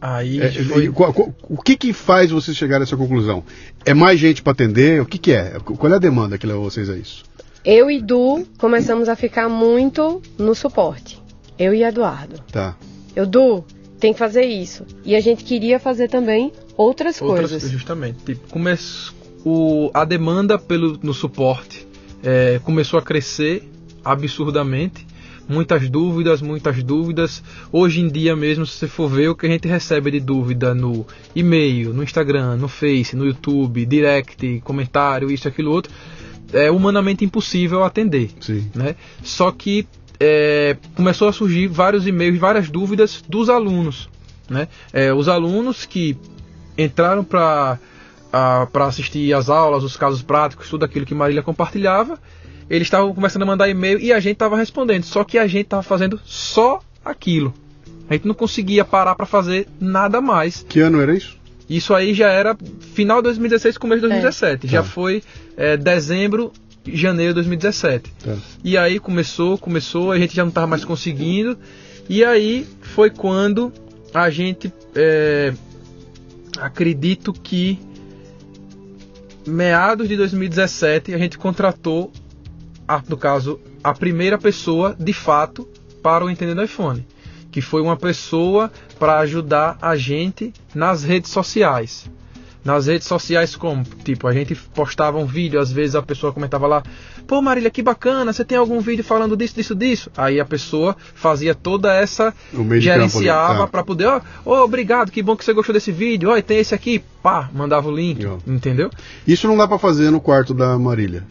Aí 0.06 0.42
é, 0.42 0.52
foi... 0.52 0.90
o 0.90 1.62
que 1.64 1.78
que 1.78 1.94
faz 1.94 2.30
você 2.30 2.54
chegar 2.54 2.82
a 2.82 2.84
essa 2.84 2.98
conclusão? 2.98 3.42
É 3.86 3.94
mais 3.94 4.20
gente 4.20 4.44
para 4.44 4.52
atender? 4.52 5.02
O 5.02 5.06
que 5.06 5.18
que 5.18 5.32
é? 5.32 5.58
Qual 5.64 5.94
é 5.94 5.96
a 5.96 6.00
demanda 6.00 6.38
que 6.38 6.46
levou 6.46 6.70
vocês 6.70 6.90
a 6.90 6.98
isso? 6.98 7.24
Eu 7.64 7.90
e 7.90 8.02
Du 8.02 8.46
começamos 8.58 9.08
a 9.08 9.16
ficar 9.16 9.48
muito 9.48 10.22
no 10.38 10.54
suporte. 10.54 11.22
Eu 11.58 11.74
e 11.74 11.84
Eduardo. 11.84 12.38
Tá. 12.52 12.76
Eu, 13.16 13.26
Du, 13.26 13.64
tem 13.98 14.12
que 14.12 14.20
fazer 14.20 14.44
isso. 14.44 14.86
E 15.06 15.16
a 15.16 15.22
gente 15.22 15.46
queria 15.46 15.80
fazer 15.80 16.10
também 16.10 16.52
outras, 16.76 17.22
outras 17.22 17.52
coisas. 17.52 17.72
Justamente. 17.72 18.18
Tipo, 18.26 18.50
come... 18.50 18.78
o... 19.46 19.90
a 19.94 20.04
demanda 20.04 20.60
pelo... 20.60 21.00
no 21.02 21.14
suporte 21.14 21.88
é... 22.22 22.60
começou 22.66 23.00
a 23.00 23.02
crescer 23.02 23.64
absurdamente 24.04 25.08
muitas 25.48 25.90
dúvidas, 25.90 26.42
muitas 26.42 26.84
dúvidas. 26.84 27.44
Hoje 27.72 28.02
em 28.02 28.08
dia 28.08 28.36
mesmo, 28.36 28.66
se 28.66 28.78
você 28.78 28.88
for 28.88 29.10
ver 29.10 29.30
o 29.30 29.36
que 29.36 29.46
a 29.46 29.50
gente 29.50 29.68
recebe 29.68 30.12
de 30.12 30.20
dúvida 30.20 30.74
no 30.74 31.06
e-mail, 31.36 31.94
no 31.94 32.04
Instagram, 32.04 32.58
no 32.58 32.68
Face, 32.68 33.16
no 33.16 33.26
YouTube, 33.26 33.86
direct, 33.86 34.62
comentário, 34.64 35.32
isso, 35.32 35.48
aquilo, 35.48 35.72
outro, 35.72 35.92
é 36.52 36.70
humanamente 36.72 37.26
impossível 37.26 37.84
atender. 37.84 38.30
Sim. 38.40 38.70
Né? 38.74 38.96
Só 39.22 39.52
que 39.52 39.88
é, 40.20 40.78
começou 40.96 41.28
a 41.28 41.34
surgir 41.34 41.68
vários 41.68 42.08
e-mails, 42.08 42.40
várias 42.40 42.70
dúvidas 42.70 43.24
dos 43.28 43.50
alunos. 43.50 44.10
Né? 44.50 44.68
É, 44.92 45.14
os 45.14 45.28
alunos 45.28 45.86
que 45.86 46.18
entraram 46.78 47.24
para 47.24 47.80
para 48.72 48.88
assistir 48.88 49.32
as 49.32 49.48
aulas, 49.48 49.84
os 49.84 49.96
casos 49.96 50.24
práticos, 50.24 50.68
tudo 50.68 50.84
aquilo 50.84 51.06
que 51.06 51.14
Marília 51.14 51.44
compartilhava, 51.44 52.18
eles 52.70 52.88
estavam 52.88 53.14
começando 53.14 53.44
a 53.44 53.46
mandar 53.46 53.70
e-mail 53.70 54.00
e 54.00 54.12
a 54.12 54.20
gente 54.20 54.34
estava 54.34 54.58
respondendo. 54.58 55.04
Só 55.04 55.24
que 55.24 55.38
a 55.38 55.48
gente 55.48 55.66
estava 55.66 55.84
fazendo 55.84 56.20
só 56.26 56.82
aquilo. 57.04 57.54
A 58.10 58.14
gente 58.14 58.28
não 58.28 58.36
conseguia 58.36 58.84
parar 58.84 59.16
para 59.16 59.26
fazer 59.26 59.68
nada 59.80 60.22
mais. 60.22 60.66
Que 60.68 60.80
ano 60.80 61.02
era 61.02 61.16
isso? 61.16 61.38
Isso 61.70 61.94
aí 61.94 62.14
já 62.14 62.30
era 62.30 62.56
final 62.94 63.18
de 63.18 63.24
2016, 63.24 63.78
começo 63.78 64.02
de 64.02 64.08
2017. 64.08 64.68
É. 64.68 64.70
Já 64.70 64.84
tá. 64.84 64.90
foi 64.90 65.24
é, 65.56 65.78
dezembro, 65.78 66.52
janeiro 66.86 67.32
de 67.32 67.36
2017. 67.36 68.14
Tá. 68.24 68.36
E 68.64 68.78
aí 68.78 69.00
começou, 69.00 69.58
começou, 69.58 70.12
a 70.12 70.20
gente 70.20 70.36
já 70.36 70.44
não 70.44 70.50
estava 70.50 70.68
mais 70.68 70.84
conseguindo. 70.84 71.58
E 72.10 72.24
aí 72.24 72.68
foi 72.82 73.10
quando 73.10 73.72
a 74.14 74.30
gente, 74.30 74.72
é, 74.94 75.54
acredito 76.60 77.32
que 77.32 77.80
meados 79.48 80.08
de 80.08 80.16
2017 80.16 81.14
a 81.14 81.18
gente 81.18 81.38
contratou 81.38 82.12
a, 82.88 83.02
no 83.08 83.18
caso, 83.18 83.60
a 83.84 83.94
primeira 83.94 84.38
pessoa 84.38 84.96
de 85.00 85.14
fato 85.14 85.68
para 86.02 86.26
o 86.26 86.30
Entendendo 86.30 86.64
iPhone, 86.64 87.06
que 87.52 87.62
foi 87.62 87.82
uma 87.82 87.96
pessoa 87.96 88.72
para 89.00 89.20
ajudar 89.20 89.78
a 89.82 89.96
gente 89.96 90.54
nas 90.74 91.04
redes 91.04 91.32
sociais. 91.32 92.10
Nas 92.64 92.88
redes 92.88 93.08
sociais 93.08 93.58
como? 93.58 93.84
Tipo, 94.06 94.26
a 94.26 94.34
gente 94.34 94.56
postava 94.56 95.18
um 95.18 95.26
vídeo, 95.26 95.60
às 95.60 95.70
vezes 95.70 95.96
a 95.96 96.02
pessoa 96.02 96.32
comentava 96.32 96.66
lá, 96.66 96.82
pô 97.28 97.42
Marília, 97.42 97.70
que 97.70 97.82
bacana, 97.82 98.32
você 98.32 98.46
tem 98.46 98.58
algum 98.58 98.80
vídeo 98.80 99.04
falando 99.04 99.36
disso, 99.36 99.56
disso, 99.56 99.76
disso? 99.76 100.12
Aí 100.16 100.40
a 100.40 100.46
pessoa 100.46 100.96
fazia 101.14 101.54
toda 101.54 101.94
essa, 101.94 102.34
gerenciava 102.80 103.60
tá. 103.60 103.68
para 103.68 103.84
poder, 103.84 104.06
ó, 104.06 104.22
oh, 104.46 104.52
oh, 104.52 104.64
obrigado, 104.64 105.12
que 105.12 105.22
bom 105.22 105.36
que 105.36 105.44
você 105.44 105.52
gostou 105.52 105.74
desse 105.74 105.92
vídeo, 105.92 106.30
ó, 106.30 106.42
tem 106.42 106.60
esse 106.60 106.74
aqui, 106.74 107.04
pá, 107.22 107.50
mandava 107.54 107.90
o 107.90 107.96
link, 107.96 108.26
entendeu? 108.48 108.90
Isso 109.28 109.46
não 109.46 109.58
dá 109.58 109.68
para 109.68 109.78
fazer 109.78 110.10
no 110.10 110.22
quarto 110.22 110.54
da 110.54 110.80
Marília 110.80 111.28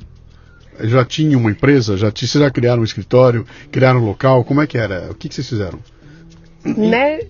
já 0.81 1.05
tinha 1.05 1.37
uma 1.37 1.51
empresa? 1.51 1.97
Já, 1.97 2.11
vocês 2.11 2.33
já 2.33 2.51
criaram 2.51 2.83
um 2.83 2.85
escritório? 2.85 3.47
Criaram 3.71 4.01
um 4.01 4.07
local? 4.07 4.45
Como 4.45 4.61
é 4.61 4.67
que 4.67 4.79
era? 4.79 5.11
O 5.11 5.15
que, 5.15 5.29
que 5.29 5.35
vocês 5.35 5.49
fizeram? 5.49 5.79
Né? 6.65 7.21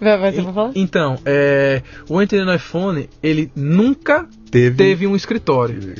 Vai, 0.00 0.32
você 0.32 0.42
falar? 0.42 0.70
Então, 0.74 1.18
é, 1.24 1.82
o 2.08 2.22
Entendendo 2.22 2.54
iPhone, 2.54 3.08
ele 3.22 3.50
nunca 3.54 4.26
teve, 4.50 4.76
teve 4.76 5.06
um 5.06 5.16
escritório. 5.16 5.94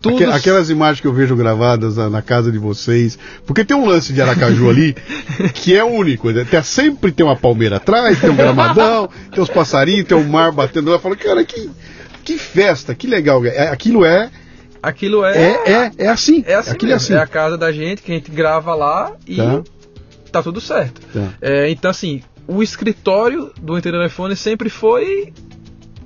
Tudo... 0.00 0.24
Aquelas 0.32 0.70
imagens 0.70 1.00
que 1.00 1.06
eu 1.06 1.12
vejo 1.12 1.36
gravadas 1.36 1.96
na, 1.96 2.08
na, 2.08 2.22
casa 2.22 2.50
de 2.50 2.58
vocês. 2.58 3.18
Porque 3.46 3.64
tem 3.64 3.76
um 3.76 3.86
lance 3.86 4.12
de 4.12 4.20
Aracaju 4.20 4.68
ali 4.68 4.96
que 5.54 5.76
é 5.76 5.84
único. 5.84 6.30
Né? 6.30 6.44
Tem, 6.44 6.62
sempre 6.62 7.12
tem 7.12 7.24
uma 7.24 7.36
palmeira 7.36 7.76
atrás, 7.76 8.18
tem 8.18 8.30
um 8.30 8.36
gramadão, 8.36 9.08
tem 9.30 9.42
os 9.42 9.50
passarinhos, 9.50 10.06
tem 10.06 10.16
o 10.16 10.20
um 10.20 10.28
mar 10.28 10.50
batendo 10.50 10.88
lá. 10.88 10.96
Eu 10.96 11.00
falo, 11.00 11.16
cara, 11.16 11.44
que, 11.44 11.70
que 12.24 12.38
festa, 12.38 12.94
que 12.94 13.06
legal. 13.06 13.44
É, 13.44 13.68
aquilo 13.68 14.04
é 14.04 14.30
aquilo 14.82 15.24
é. 15.24 15.36
É, 15.36 15.72
é, 15.72 15.92
é 15.98 16.08
assim. 16.08 16.42
É 16.46 16.54
assim, 16.54 16.70
Aquilo 16.70 16.92
é, 16.92 16.94
assim. 16.94 17.14
é 17.14 17.18
a 17.18 17.26
casa 17.26 17.56
da 17.56 17.72
gente 17.72 18.02
que 18.02 18.12
a 18.12 18.14
gente 18.14 18.30
grava 18.30 18.74
lá 18.74 19.12
e 19.26 19.36
tá, 19.36 19.62
tá 20.32 20.42
tudo 20.42 20.60
certo. 20.60 21.00
Tá. 21.12 21.34
É, 21.40 21.70
então, 21.70 21.90
assim, 21.90 22.22
o 22.46 22.62
escritório 22.62 23.52
do 23.60 23.76
Entendendo 23.76 24.04
iPhone 24.04 24.34
sempre 24.34 24.70
foi 24.70 25.32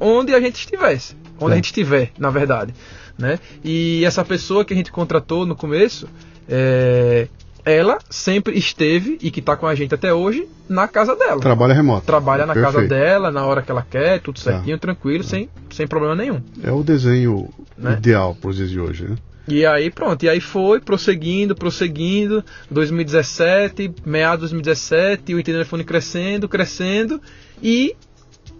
onde 0.00 0.34
a 0.34 0.40
gente 0.40 0.56
estivesse. 0.56 1.14
Onde 1.36 1.46
tá. 1.46 1.52
a 1.52 1.56
gente 1.56 1.66
estiver, 1.66 2.10
na 2.18 2.30
verdade. 2.30 2.74
Né? 3.18 3.38
E 3.62 4.04
essa 4.04 4.24
pessoa 4.24 4.64
que 4.64 4.72
a 4.72 4.76
gente 4.76 4.90
contratou 4.90 5.46
no 5.46 5.54
começo, 5.54 6.08
é, 6.48 7.28
ela 7.64 7.98
sempre 8.10 8.58
esteve 8.58 9.18
e 9.22 9.30
que 9.30 9.40
está 9.40 9.56
com 9.56 9.66
a 9.66 9.74
gente 9.74 9.94
até 9.94 10.12
hoje 10.12 10.48
na 10.68 10.88
casa 10.88 11.14
dela. 11.14 11.40
Trabalha 11.40 11.74
remoto. 11.74 12.04
Trabalha 12.04 12.44
na 12.46 12.54
Perfeito. 12.54 12.74
casa 12.74 12.88
dela, 12.88 13.30
na 13.30 13.44
hora 13.44 13.62
que 13.62 13.70
ela 13.70 13.86
quer, 13.88 14.20
tudo 14.20 14.36
tá. 14.36 14.52
certinho, 14.52 14.76
tá. 14.76 14.82
tranquilo, 14.82 15.22
sem, 15.22 15.48
sem 15.70 15.86
problema 15.86 16.14
nenhum. 16.14 16.40
É 16.62 16.72
o 16.72 16.82
desenho 16.82 17.48
né? 17.78 17.92
ideal 17.92 18.34
para 18.34 18.50
os 18.50 18.56
dias 18.56 18.70
de 18.70 18.80
hoje, 18.80 19.04
né? 19.04 19.16
E 19.48 19.66
aí 19.66 19.90
pronto, 19.90 20.22
e 20.24 20.28
aí 20.28 20.40
foi 20.40 20.80
prosseguindo, 20.80 21.54
prosseguindo, 21.54 22.44
2017, 22.70 23.92
meados 24.04 24.50
de 24.50 24.54
2017, 24.54 25.34
o 25.34 25.42
telefone 25.42 25.82
crescendo, 25.82 26.48
crescendo 26.48 27.20
e 27.60 27.96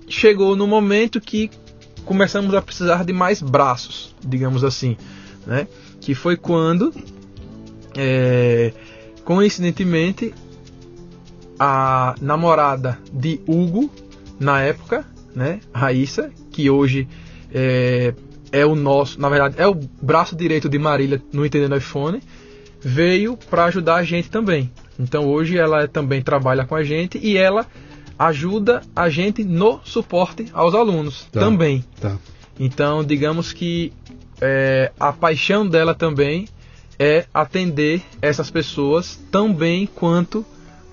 chegou 0.08 0.56
no 0.56 0.66
momento 0.66 1.20
que 1.20 1.50
começamos 2.04 2.52
a 2.52 2.60
precisar 2.60 3.04
de 3.04 3.12
mais 3.12 3.40
braços, 3.40 4.14
digamos 4.26 4.64
assim, 4.64 4.96
né? 5.46 5.68
Que 6.00 6.16
foi 6.16 6.36
quando 6.36 6.92
é, 7.97 8.73
coincidentemente, 9.24 10.35
a 11.59 12.14
namorada 12.20 12.98
de 13.12 13.40
Hugo, 13.47 13.90
na 14.39 14.60
época, 14.60 15.05
né, 15.35 15.60
Raíssa, 15.73 16.31
que 16.51 16.69
hoje 16.69 17.09
é, 17.52 18.14
é 18.51 18.66
o 18.66 18.74
nosso, 18.74 19.20
na 19.20 19.28
verdade, 19.28 19.55
é 19.59 19.66
o 19.66 19.74
braço 19.74 20.36
direito 20.36 20.69
de 20.69 20.78
Marília 20.78 21.23
no 21.32 21.44
Entendendo 21.47 21.77
iPhone, 21.77 22.20
veio 22.81 23.36
para 23.36 23.64
ajudar 23.64 23.97
a 23.97 24.02
gente 24.02 24.31
também. 24.31 24.70
Então 24.98 25.27
hoje 25.27 25.56
ela 25.56 25.89
também 25.89 26.20
trabalha 26.20 26.64
com 26.64 26.74
a 26.74 26.82
gente 26.82 27.19
e 27.19 27.36
ela 27.36 27.66
ajuda 28.19 28.82
a 28.94 29.09
gente 29.09 29.43
no 29.43 29.81
suporte 29.85 30.47
aos 30.52 30.74
alunos 30.74 31.27
tá, 31.32 31.40
também. 31.40 31.85
Tá. 32.01 32.16
Então 32.59 33.02
digamos 33.02 33.52
que 33.52 33.93
é, 34.40 34.93
a 34.98 35.12
paixão 35.12 35.66
dela 35.66 35.94
também 35.94 36.47
é 37.02 37.26
atender 37.34 38.00
essas 38.20 38.48
pessoas 38.48 39.18
tão 39.28 39.52
bem 39.52 39.88
quanto 39.92 40.46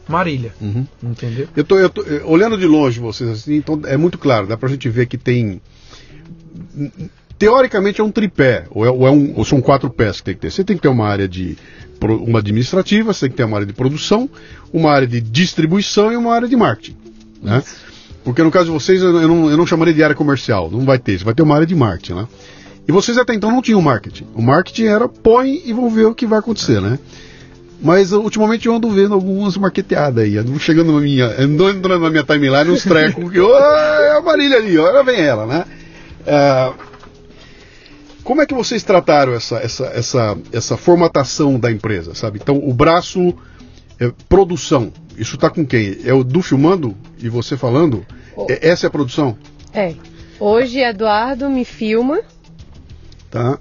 Marília. 0.08 0.52
Uhum. 0.60 0.88
Entendeu? 1.04 1.48
Eu 1.56 1.64
tô, 1.64 1.78
eu 1.78 1.88
tô, 1.88 2.04
olhando 2.26 2.58
de 2.58 2.66
longe 2.66 3.00
vocês 3.00 3.30
assim, 3.30 3.58
então 3.58 3.80
é 3.86 3.96
muito 3.96 4.18
claro, 4.18 4.48
dá 4.48 4.58
pra 4.58 4.68
gente 4.68 4.90
ver 4.90 5.06
que 5.06 5.20
tem. 5.20 5.62
Teoricamente 7.38 8.02
é 8.02 8.04
um 8.04 8.12
tripé, 8.12 8.66
ou, 8.72 8.84
é, 8.84 8.90
ou, 8.90 9.08
é 9.08 9.12
um, 9.12 9.34
ou 9.38 9.46
são 9.46 9.62
quatro 9.62 9.88
pés 9.88 10.18
que 10.18 10.24
tem 10.24 10.34
que 10.34 10.42
ter. 10.42 10.52
Você 10.52 10.64
tem 10.64 10.76
que 10.76 10.82
ter 10.82 10.88
uma 10.88 11.08
área 11.08 11.28
de 11.28 11.56
uma 12.02 12.40
administrativa, 12.40 13.14
você 13.14 13.28
tem 13.28 13.30
que 13.30 13.38
ter 13.38 13.44
uma 13.44 13.58
área 13.58 13.68
de 13.68 13.74
produção, 13.74 14.28
uma 14.74 14.92
área 14.92 15.08
de 15.08 15.22
distribuição 15.22 16.12
e 16.12 16.18
uma 16.18 16.34
área 16.34 16.48
de 16.48 16.56
marketing. 16.56 16.98
Né? 17.42 17.64
Porque 18.24 18.42
no 18.42 18.50
caso 18.50 18.66
de 18.66 18.72
vocês, 18.72 19.02
eu 19.02 19.28
não, 19.28 19.50
eu 19.50 19.58
não 19.58 19.68
chamaria 19.68 19.94
de 19.94 20.04
área 20.04 20.16
comercial, 20.16 20.72
não 20.72 20.82
vai 20.82 20.98
ter, 20.98 21.20
você 21.20 21.24
vai 21.24 21.36
ter 21.36 21.44
uma 21.44 21.54
área 21.54 21.68
de 21.68 21.76
marketing. 21.76 22.14
Né? 22.14 22.28
E 22.90 22.92
vocês 22.92 23.20
até 23.20 23.36
então 23.36 23.52
não 23.52 23.62
tinham 23.62 23.80
marketing. 23.84 24.26
O 24.34 24.42
marketing 24.42 24.86
era 24.86 25.08
põe 25.08 25.62
e 25.64 25.72
vão 25.72 25.92
ver 25.92 26.06
o 26.06 26.16
que 26.16 26.26
vai 26.26 26.40
acontecer, 26.40 26.82
né? 26.82 26.98
Mas 27.80 28.12
ultimamente 28.12 28.66
eu 28.66 28.74
ando 28.74 28.90
vendo 28.90 29.14
algumas 29.14 29.56
marqueteadas 29.58 30.24
aí. 30.24 30.38
Ando 30.40 30.58
chegando 30.58 30.92
na 30.94 31.00
minha. 31.00 31.28
Ando 31.40 31.70
entrando 31.70 32.02
na 32.02 32.10
minha 32.10 32.24
timeline 32.24 32.72
uns 32.72 32.82
trecos 32.84 33.32
que. 33.32 33.38
Oh, 33.46 33.56
é 33.56 34.18
a 34.18 34.22
Marília 34.22 34.58
ali, 34.58 34.76
olha 34.80 35.04
vem 35.04 35.22
ela, 35.22 35.46
né? 35.46 35.66
Uh, 36.22 36.74
como 38.24 38.42
é 38.42 38.48
que 38.48 38.56
vocês 38.56 38.82
trataram 38.82 39.36
essa, 39.36 39.58
essa, 39.58 39.86
essa, 39.94 40.38
essa 40.52 40.76
formatação 40.76 41.60
da 41.60 41.72
empresa, 41.72 42.16
sabe? 42.16 42.40
Então, 42.42 42.58
o 42.58 42.74
braço 42.74 43.36
É, 44.00 44.12
produção, 44.28 44.92
isso 45.16 45.36
está 45.36 45.48
com 45.48 45.64
quem? 45.64 46.00
É 46.06 46.14
o 46.14 46.24
Du 46.24 46.42
filmando 46.42 46.98
e 47.22 47.30
você 47.30 47.56
falando? 47.56 48.04
Oh. 48.36 48.48
É, 48.50 48.68
essa 48.68 48.88
é 48.88 48.88
a 48.88 48.92
produção? 48.92 49.38
É. 49.72 49.94
Hoje 50.40 50.80
Eduardo 50.80 51.52
me 51.52 51.64
filma. 51.64 52.22
Tá. 53.30 53.60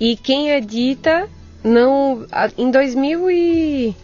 E 0.00 0.16
quem 0.16 0.50
edita 0.50 1.28
não. 1.64 2.26
Em 2.56 2.70
2000 2.70 3.30
e. 3.30 3.94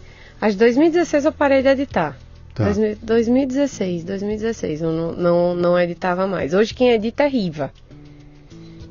Acho 0.41 0.57
2016 0.57 1.25
eu 1.25 1.31
parei 1.31 1.61
de 1.61 1.69
editar. 1.69 2.17
Tá. 2.53 2.65
2016, 3.01 4.03
2016, 4.03 4.81
eu 4.81 4.91
não, 4.91 5.11
não, 5.13 5.55
não 5.55 5.79
editava 5.79 6.27
mais. 6.27 6.53
Hoje 6.53 6.73
quem 6.73 6.89
edita 6.91 7.23
é 7.23 7.27
Riva. 7.27 7.71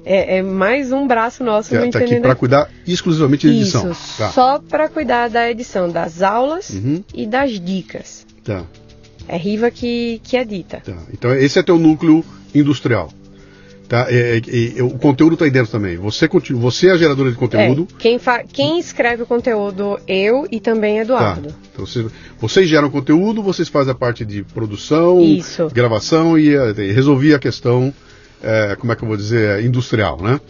É, 0.05 0.39
é 0.39 0.43
mais 0.43 0.91
um 0.91 1.07
braço 1.07 1.45
nosso 1.45 1.71
Tá, 1.71 1.85
no 1.85 1.91
tá 1.93 2.01
aqui 2.01 2.19
para 2.19 2.35
cuidar 2.35 2.69
exclusivamente 2.85 3.49
de 3.49 3.57
edição. 3.57 3.93
Isso, 3.93 4.19
Tá. 4.19 4.31
só 4.31 4.59
para 4.59 4.89
cuidar 4.89 5.29
da 5.31 5.49
edição 5.49 5.89
das 5.89 6.23
aulas 6.23 6.71
Uhum. 6.71 7.05
e 7.15 7.25
das 7.25 7.61
dicas. 7.61 8.27
Tá, 8.43 8.65
É 9.29 9.37
Riva 9.37 9.71
que, 9.71 10.21
que 10.25 10.37
edita. 10.37 10.83
tá. 10.85 10.97
Então 11.13 11.33
esse 11.33 11.57
é 11.57 11.63
teu 11.63 11.79
núcleo 11.79 12.25
industrial. 12.53 13.13
Tá? 13.89 14.07
É, 14.09 14.39
é, 14.39 14.79
é, 14.79 14.83
o 14.83 14.99
conteúdo 14.99 15.35
está 15.35 15.45
aí 15.45 15.51
dentro 15.51 15.71
também. 15.71 15.97
Você, 15.97 16.27
continua, 16.27 16.61
você 16.61 16.89
é 16.89 16.93
a 16.93 16.97
geradora 16.97 17.31
de 17.31 17.37
conteúdo. 17.37 17.87
É, 17.91 17.95
quem, 17.99 18.19
fa 18.19 18.43
quem 18.43 18.79
escreve 18.79 19.23
o 19.23 19.27
conteúdo, 19.27 19.99
eu 20.09 20.47
e 20.51 20.61
também 20.61 20.97
Tá. 20.97 21.03
Eduardo. 21.03 21.55
Então, 21.73 21.87
vocês, 21.87 22.07
vocês 22.39 22.69
geram 22.69 22.91
conteúdo, 22.91 23.43
vocês 23.43 23.69
fazem 23.69 23.93
a 23.93 23.95
parte 23.95 24.25
de 24.25 24.43
produção, 24.43 25.21
Isso. 25.21 25.69
gravação 25.69 26.39
e, 26.39 26.49
e 26.55 26.93
resolver 26.93 27.35
a 27.35 27.39
questão, 27.39 27.93
como 28.79 28.93
é 28.93 28.97
que 28.97 29.03
eu 29.03 29.09
vou 29.09 29.17
dizer, 29.17 29.65
industrial, 29.65 30.21
né? 30.23 30.41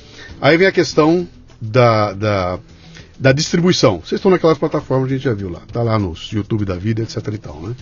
Aí 0.41 0.57
vem 0.57 0.67
a 0.67 0.73
questão 0.73 1.27
da, 1.61 2.13
da, 2.13 2.59
da 3.19 3.33
distribuição. 3.33 4.01
Vocês 4.01 4.19
estão 4.19 4.31
naquelas 4.31 4.59
plataformas 4.59 5.09
que 5.09 5.15
a 5.15 5.17
gente 5.17 5.25
já 5.25 5.35
viu 5.35 5.49
lá, 5.49 5.61
tá 5.73 5.83
lá 5.83 5.99
nos 5.99 6.31
YouTube 6.33 6.65
da 6.65 6.75
vida, 6.75 7.03
etc 7.03 7.17
e 7.33 7.39
tal, 7.39 7.61
né? 7.61 7.75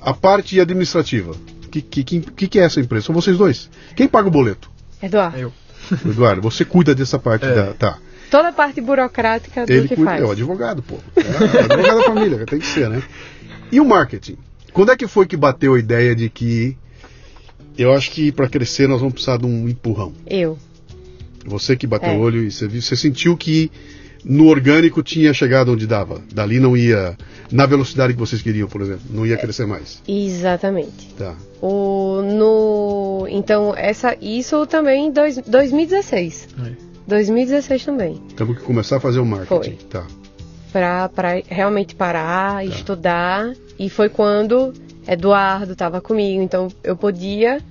A 0.00 0.12
parte 0.12 0.60
administrativa. 0.60 1.34
O 1.80 1.82
que, 1.82 2.04
que, 2.04 2.20
que, 2.20 2.48
que 2.48 2.58
é 2.58 2.62
essa 2.64 2.80
empresa? 2.80 3.06
São 3.06 3.14
vocês 3.14 3.36
dois. 3.36 3.70
Quem 3.94 4.08
paga 4.08 4.28
o 4.28 4.30
boleto? 4.30 4.70
Eduardo, 5.02 5.38
Eu. 5.38 5.52
Eduardo, 6.04 6.42
você 6.42 6.64
cuida 6.64 6.94
dessa 6.94 7.18
parte 7.18 7.44
É. 7.44 7.54
da. 7.54 7.74
Tá. 7.74 7.98
toda 8.30 8.48
a 8.48 8.52
parte 8.52 8.80
burocrática 8.80 9.64
do 9.66 9.72
Ele 9.72 9.88
que 9.88 9.94
cuida, 9.96 10.10
faz. 10.10 10.22
é 10.22 10.24
o 10.26 10.30
advogado, 10.30 10.82
pô. 10.82 10.96
É, 11.16 11.20
o 11.20 11.64
advogado 11.64 11.98
da 11.98 12.04
família, 12.04 12.46
tem 12.46 12.58
que 12.58 12.66
ser, 12.66 12.88
né? 12.88 13.02
E 13.70 13.80
o 13.80 13.84
marketing? 13.84 14.36
Quando 14.72 14.90
é 14.92 14.96
que 14.96 15.06
foi 15.06 15.26
que 15.26 15.36
bateu 15.36 15.74
a 15.74 15.78
ideia 15.78 16.14
de 16.14 16.28
que 16.28 16.76
eu 17.78 17.92
acho 17.94 18.10
que 18.10 18.32
para 18.32 18.48
crescer 18.48 18.88
nós 18.88 18.98
vamos 19.00 19.14
precisar 19.14 19.36
de 19.38 19.46
um 19.46 19.68
empurrão? 19.68 20.12
Eu. 20.26 20.58
Você 21.44 21.76
que 21.76 21.86
bateu 21.86 22.10
É. 22.10 22.16
o 22.16 22.18
olho 22.20 22.42
e 22.42 22.50
você, 22.50 22.66
viu, 22.66 22.82
você 22.82 22.96
sentiu 22.96 23.36
que 23.36 23.70
no 24.28 24.48
orgânico 24.48 25.02
tinha 25.02 25.32
chegado 25.32 25.72
onde 25.72 25.86
dava. 25.86 26.20
Dali 26.34 26.58
não 26.58 26.76
ia 26.76 27.16
na 27.50 27.64
velocidade 27.64 28.12
que 28.12 28.18
vocês 28.18 28.42
queriam, 28.42 28.68
por 28.68 28.80
exemplo, 28.80 29.02
não 29.10 29.24
ia 29.24 29.36
crescer 29.36 29.66
mais. 29.66 30.02
Exatamente. 30.06 31.14
Tá. 31.16 31.34
O, 31.62 32.22
no, 32.22 33.26
então, 33.30 33.72
essa, 33.76 34.16
isso 34.20 34.66
também 34.66 35.06
em 35.06 35.12
dois, 35.12 35.38
2016. 35.38 36.48
É. 36.66 36.72
2016 37.06 37.84
também. 37.84 38.20
Temos 38.36 38.58
que 38.58 38.64
começar 38.64 38.96
a 38.96 39.00
fazer 39.00 39.20
o 39.20 39.24
marketing. 39.24 39.76
Foi. 39.76 39.88
Tá. 39.88 40.06
Pra, 40.72 41.08
pra 41.08 41.42
realmente 41.46 41.94
parar, 41.94 42.66
estudar. 42.66 43.54
E 43.78 43.88
foi 43.88 44.08
quando 44.08 44.74
Eduardo 45.06 45.72
estava 45.72 46.00
comigo. 46.00 46.42
Então, 46.42 46.68
eu 46.82 46.96
podia 46.96 47.62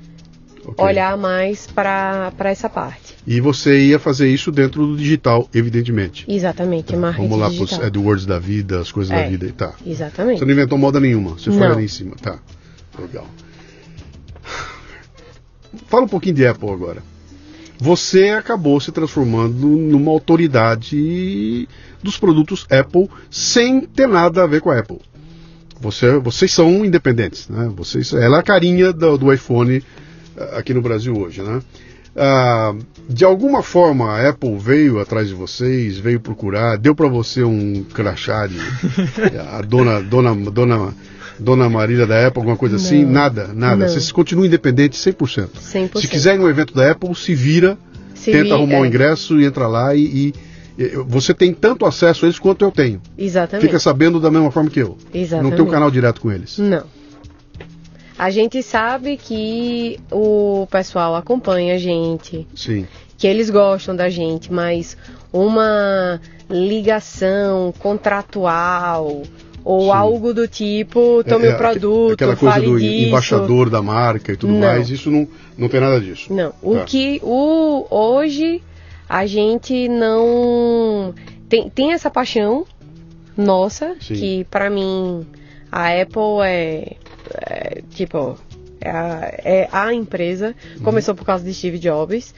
ok. 0.72 0.84
olhar 0.86 1.18
mais 1.18 1.68
para 1.68 2.32
essa 2.46 2.70
parte. 2.70 3.16
E 3.26 3.40
você 3.42 3.88
ia 3.88 4.00
fazer 4.00 4.28
isso 4.30 4.52
dentro 4.52 4.86
do 4.86 4.98
digital, 4.98 5.50
evidentemente. 5.54 6.26
Exatamente, 6.28 6.94
Tá, 6.94 6.98
marketing 6.98 7.28
Vamos 7.28 7.40
lá 7.40 7.48
digital. 7.50 7.68
pros 7.80 7.88
AdWords 7.88 8.26
da 8.26 8.40
vida, 8.40 8.80
as 8.80 8.92
coisas 8.92 9.10
da 9.12 9.22
É. 9.22 9.30
vida 9.30 9.46
e 9.46 9.52
tá. 9.52 9.74
Exatamente. 9.86 10.40
Você 10.40 10.46
não 10.46 10.52
inventou 10.54 10.78
moda 10.78 11.00
nenhuma, 11.00 11.32
você 11.32 11.52
foi 11.52 11.66
ali 11.68 11.86
em 11.86 11.88
cima, 11.88 12.16
tá. 12.22 12.40
Legal. 13.00 13.28
Fala 15.88 16.04
um 16.06 16.08
pouquinho 16.08 16.36
de 16.36 16.46
Apple 16.48 16.70
agora. 16.70 17.02
Você 17.78 18.30
acabou 18.30 18.80
se 18.80 18.92
transformando 18.92 19.68
numa 19.68 20.10
autoridade 20.12 21.68
dos 22.02 22.18
produtos 22.18 22.66
Apple 22.72 23.10
sem 23.30 23.82
ter 23.82 24.08
nada 24.08 24.44
a 24.44 24.48
ver 24.48 24.62
com 24.62 24.70
a 24.72 24.80
Apple. 24.80 25.00
Você, 25.82 26.18
vocês 26.20 26.54
são 26.54 26.86
independentes, 26.86 27.50
né? 27.50 27.70
Vocês, 27.76 28.14
ela 28.14 28.38
é 28.38 28.40
a 28.40 28.44
carinha 28.44 28.94
do, 28.94 29.18
do 29.18 29.34
iPhone 29.34 29.84
aqui 30.58 30.74
no 30.74 30.82
Brasil 30.82 31.16
hoje, 31.18 31.42
né? 31.42 31.62
Ah, 32.18 32.74
de 33.10 33.26
alguma 33.26 33.62
forma 33.62 34.10
a 34.12 34.30
Apple 34.30 34.58
veio 34.58 35.00
atrás 35.00 35.28
de 35.28 35.34
vocês, 35.34 35.98
veio 35.98 36.20
procurar, 36.20 36.78
deu 36.78 36.96
para 36.96 37.10
você 37.10 37.44
um 37.44 37.84
crachá 37.94 38.48
de 38.48 38.58
a 39.52 39.62
dona 39.62 40.02
dona 40.02 40.34
dona 40.50 40.94
dona 41.38 41.70
Marília 41.70 42.08
da 42.08 42.26
Apple, 42.28 42.40
alguma 42.40 42.56
coisa 42.56 42.78
assim? 42.78 43.04
Não. 43.04 43.12
nada, 43.12 43.50
nada. 43.54 43.76
Não. 43.76 43.88
Vocês 43.90 44.10
continuam 44.14 44.46
independentes 44.46 45.04
100%. 45.06 45.50
100%. 45.62 46.00
Se 46.00 46.08
quiser 46.08 46.36
ir 46.36 46.38
no 46.40 46.50
evento 46.50 46.74
da 46.74 46.90
Apple, 46.92 47.14
se 47.14 47.36
vira, 47.36 47.78
Se 48.14 48.32
tenta 48.32 48.54
arrumar 48.54 48.78
um 48.80 48.86
é, 48.86 48.88
ingresso 48.88 49.40
e 49.42 49.46
entra 49.46 49.68
lá 49.68 49.94
e- 49.94 50.34
e 50.78 50.96
você 51.08 51.34
tem 51.34 51.54
tanto 51.54 51.86
acesso 51.86 52.24
a 52.26 52.28
eles 52.30 52.40
quanto 52.40 52.64
eu 52.64 52.72
tenho. 52.72 53.02
Exatamente. 53.18 53.66
Fica 53.66 53.80
sabendo 53.80 54.20
da 54.22 54.32
mesma 54.32 54.52
forma 54.52 54.70
que 54.70 54.80
eu. 54.82 54.98
Exatamente. 55.14 55.50
Não 55.52 55.58
tem 55.58 55.66
um 55.66 55.70
canal 55.70 55.92
direto 55.92 56.22
com 56.22 56.32
eles. 56.32 56.58
Não. 56.58 56.84
A 58.18 58.30
gente 58.30 58.64
sabe 58.64 59.18
que 59.18 60.00
o 60.12 60.68
pessoal 60.72 61.16
acompanha 61.16 61.76
a 61.76 61.78
gente, 61.78 62.48
Sim. 62.56 62.88
que 63.18 63.28
eles 63.28 63.50
gostam 63.50 63.96
da 63.96 64.10
gente, 64.10 64.52
mas 64.54 64.96
uma 65.34 66.20
ligação 66.50 67.74
contratual 67.80 69.22
ou 69.64 69.82
Sim. 69.86 69.92
algo 69.92 70.34
do 70.34 70.48
tipo, 70.48 71.24
tome 71.28 71.46
É, 71.48 71.50
o 71.50 71.52
é, 71.54 71.58
produto, 71.58 72.14
Aquela 72.14 72.36
coisa 72.36 72.62
do 72.62 72.80
disso. 72.80 73.08
embaixador 73.08 73.70
da 73.70 73.82
marca 73.82 74.32
e 74.32 74.38
tudo 74.38 74.54
Não. 74.54 74.60
mais, 74.60 74.90
isso 74.90 75.10
não, 75.10 75.28
não 75.58 75.68
tem 75.68 75.80
nada 75.82 76.00
disso. 76.00 76.32
Não, 76.32 76.54
o 76.62 76.76
Tá. 76.76 76.84
que 76.86 77.20
o 77.24 77.86
hoje 77.90 78.62
a 79.10 79.26
gente 79.26 79.88
não 79.90 81.14
tem, 81.50 81.70
tem 81.70 81.94
essa 81.94 82.10
paixão 82.12 82.66
nossa 83.36 83.96
Sim. 84.00 84.14
que 84.14 84.44
pra 84.46 84.70
mim 84.70 85.26
a 85.72 86.00
Apple 86.02 86.42
é, 86.46 86.96
é, 87.34 87.82
tipo 87.92 88.38
é 88.82 88.90
a, 88.90 89.34
é 89.44 89.70
a 89.72 89.94
empresa 89.94 90.54
Uhum. 90.78 90.84
começou 90.84 91.16
por 91.16 91.26
causa 91.26 91.44
de 91.44 91.54
Steve 91.54 91.80
Jobs 91.80 92.34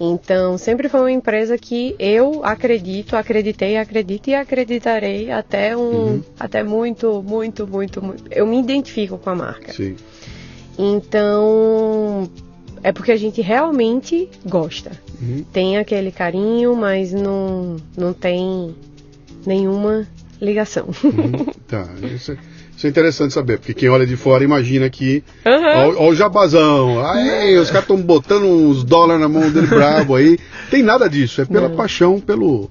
então 0.00 0.56
sempre 0.58 0.88
foi 0.88 1.00
uma 1.00 1.12
empresa 1.12 1.56
que 1.58 1.94
eu 1.98 2.44
acredito 2.44 3.14
acreditei 3.16 3.76
acredito 3.76 4.28
e 4.28 4.34
acreditarei 4.34 5.30
até 5.30 5.76
um 5.76 5.80
Uhum. 5.80 6.22
até 6.40 6.62
muito 6.62 7.22
muito 7.22 7.66
muito 7.66 8.02
muito 8.02 8.24
eu 8.30 8.46
me 8.46 8.58
identifico 8.58 9.18
com 9.18 9.30
a 9.30 9.34
marca 9.34 9.72
Sim. 9.72 9.96
então, 10.78 12.28
é 12.82 12.92
porque 12.92 13.12
a 13.12 13.16
gente 13.16 13.40
realmente 13.40 14.28
gosta. 14.44 14.90
Uhum. 15.20 15.44
Tem 15.52 15.76
aquele 15.78 16.10
carinho, 16.10 16.74
mas 16.74 17.12
não, 17.12 17.76
não 17.96 18.12
tem 18.12 18.74
nenhuma 19.46 20.06
ligação. 20.40 20.86
Uhum. 21.04 21.44
tá. 21.68 21.86
Isso 22.14 22.32
é, 22.32 22.38
isso 22.82 22.88
é 22.88 22.90
interessante 22.90 23.32
saber, 23.32 23.58
porque 23.58 23.74
quem 23.74 23.88
olha 23.88 24.04
de 24.04 24.16
fora 24.16 24.42
imagina 24.42 24.90
que. 24.90 25.22
Ó, 25.46 26.04
ó 26.04 26.08
o 26.08 26.14
jabazão. 26.16 27.04
Aí, 27.06 27.56
os 27.56 27.68
caras 27.68 27.84
estão 27.84 27.96
botando 27.96 28.42
uns 28.42 28.82
dólares 28.82 29.20
na 29.20 29.28
mão 29.28 29.48
dele 29.48 29.68
brabo 29.68 30.16
aí. 30.16 30.36
Tem 30.68 30.82
nada 30.82 31.08
disso. 31.08 31.40
É 31.40 31.44
pela 31.44 31.68
Não. 31.68 31.76
paixão, 31.76 32.18
pelo, 32.18 32.68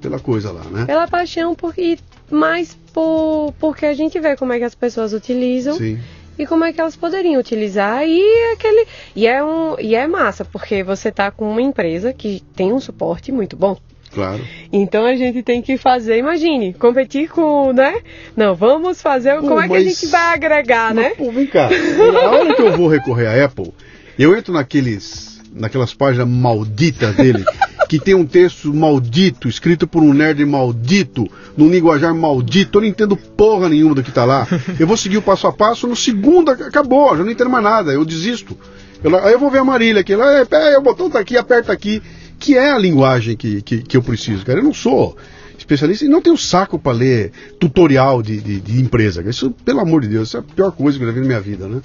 pela 0.00 0.18
coisa 0.18 0.50
lá, 0.50 0.64
né? 0.64 0.84
Pela 0.84 1.06
paixão, 1.06 1.54
por, 1.54 1.74
e 1.78 1.96
mais 2.28 2.76
por, 2.92 3.54
porque 3.60 3.86
a 3.86 3.94
gente 3.94 4.18
vê 4.18 4.36
como 4.36 4.52
é 4.52 4.58
que 4.58 4.64
as 4.64 4.74
pessoas 4.74 5.12
utilizam 5.12 5.76
Sim. 5.76 5.96
e 6.36 6.44
como 6.44 6.64
é 6.64 6.72
que 6.72 6.80
elas 6.80 6.96
poderiam 6.96 7.38
utilizar. 7.38 8.04
E 8.04 8.20
é 8.20 8.52
aquele. 8.54 8.84
E 9.14 9.28
é, 9.28 9.44
um, 9.44 9.78
e 9.78 9.94
é 9.94 10.08
massa, 10.08 10.44
porque 10.44 10.82
você 10.82 11.12
tá 11.12 11.30
com 11.30 11.48
uma 11.48 11.62
empresa 11.62 12.12
que 12.12 12.42
tem 12.56 12.72
um 12.72 12.80
suporte 12.80 13.30
muito 13.30 13.56
bom. 13.56 13.78
Claro. 14.14 14.40
Então 14.72 15.06
a 15.06 15.14
gente 15.16 15.42
tem 15.42 15.62
que 15.62 15.76
fazer, 15.76 16.18
imagine, 16.18 16.74
competir 16.74 17.28
com, 17.30 17.72
né? 17.72 17.94
Não, 18.36 18.54
vamos 18.54 19.00
fazer, 19.00 19.36
como 19.40 19.54
Pô, 19.56 19.60
é 19.62 19.68
que 19.68 19.74
a 19.74 19.80
gente 19.84 20.06
vai 20.06 20.34
agregar, 20.34 20.94
né? 20.94 21.08
Mas, 21.10 21.16
pô, 21.16 21.32
vem 21.32 21.46
cá. 21.46 21.68
A 21.68 22.30
hora 22.30 22.54
que 22.54 22.62
eu 22.62 22.76
vou 22.76 22.88
recorrer 22.88 23.26
à 23.26 23.44
Apple, 23.44 23.72
eu 24.18 24.36
entro 24.36 24.52
naqueles, 24.52 25.40
naquelas 25.54 25.94
páginas 25.94 26.28
malditas 26.28 27.14
dele, 27.16 27.42
que 27.88 27.98
tem 27.98 28.14
um 28.14 28.26
texto 28.26 28.72
maldito, 28.72 29.48
escrito 29.48 29.86
por 29.86 30.02
um 30.02 30.12
nerd 30.12 30.44
maldito, 30.44 31.26
num 31.56 31.70
linguajar 31.70 32.14
maldito. 32.14 32.78
Eu 32.78 32.82
não 32.82 32.88
entendo 32.88 33.16
porra 33.16 33.68
nenhuma 33.68 33.94
do 33.94 34.02
que 34.02 34.12
tá 34.12 34.24
lá. 34.24 34.46
Eu 34.78 34.86
vou 34.86 34.96
seguir 34.96 35.16
o 35.18 35.22
passo 35.22 35.46
a 35.46 35.52
passo, 35.52 35.86
no 35.86 35.96
segundo 35.96 36.50
ac- 36.50 36.62
acabou, 36.64 37.16
já 37.16 37.24
não 37.24 37.30
entendo 37.30 37.50
mais 37.50 37.64
nada, 37.64 37.92
eu 37.92 38.04
desisto. 38.04 38.56
Eu, 39.02 39.16
aí 39.18 39.32
eu 39.32 39.38
vou 39.38 39.50
ver 39.50 39.58
a 39.58 39.64
Marília 39.64 40.00
aqui, 40.02 40.14
lá, 40.14 40.32
é, 40.38 40.44
pé, 40.44 40.78
o 40.78 40.82
botão 40.82 41.10
tá 41.10 41.18
aqui, 41.18 41.36
aperta 41.36 41.72
aqui, 41.72 42.00
que 42.42 42.56
é 42.56 42.70
a 42.72 42.78
linguagem 42.78 43.36
que, 43.36 43.62
que, 43.62 43.82
que 43.82 43.96
eu 43.96 44.02
preciso, 44.02 44.44
cara. 44.44 44.58
Eu 44.58 44.64
não 44.64 44.74
sou 44.74 45.16
especialista 45.56 46.04
e 46.04 46.08
não 46.08 46.20
tenho 46.20 46.36
saco 46.36 46.78
para 46.78 46.92
ler 46.96 47.30
tutorial 47.60 48.20
de, 48.22 48.40
de, 48.40 48.60
de 48.60 48.80
empresa. 48.80 49.22
Isso, 49.28 49.50
pelo 49.64 49.80
amor 49.80 50.02
de 50.02 50.08
Deus, 50.08 50.28
isso 50.28 50.36
é 50.36 50.40
a 50.40 50.42
pior 50.42 50.72
coisa 50.72 50.98
que 50.98 51.04
eu 51.04 51.08
já 51.08 51.14
vi 51.14 51.20
na 51.20 51.26
minha 51.26 51.40
vida, 51.40 51.68
né? 51.68 51.80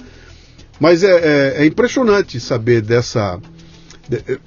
Mas 0.80 1.04
é, 1.04 1.12
é- 1.60 1.64
é 1.64 1.66
impressionante 1.66 2.40
saber 2.40 2.82
dessa. 2.82 3.40
de- 4.10 4.18
é, 4.28 4.40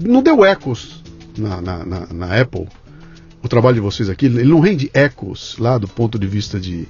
não 0.00 0.22
deu 0.22 0.44
ecos 0.44 1.02
na, 1.36 1.60
na, 1.60 1.84
na- 1.84 2.06
na 2.12 2.40
Apple 2.40 2.66
o 3.42 3.48
trabalho 3.48 3.74
de 3.74 3.80
vocês 3.80 4.08
aqui, 4.08 4.24
ele 4.26 4.44
não 4.44 4.58
rende 4.60 4.90
ecos 4.94 5.56
lá 5.58 5.76
do 5.76 5.86
ponto 5.88 6.18
de 6.18 6.26
vista 6.26 6.58
de. 6.58 6.88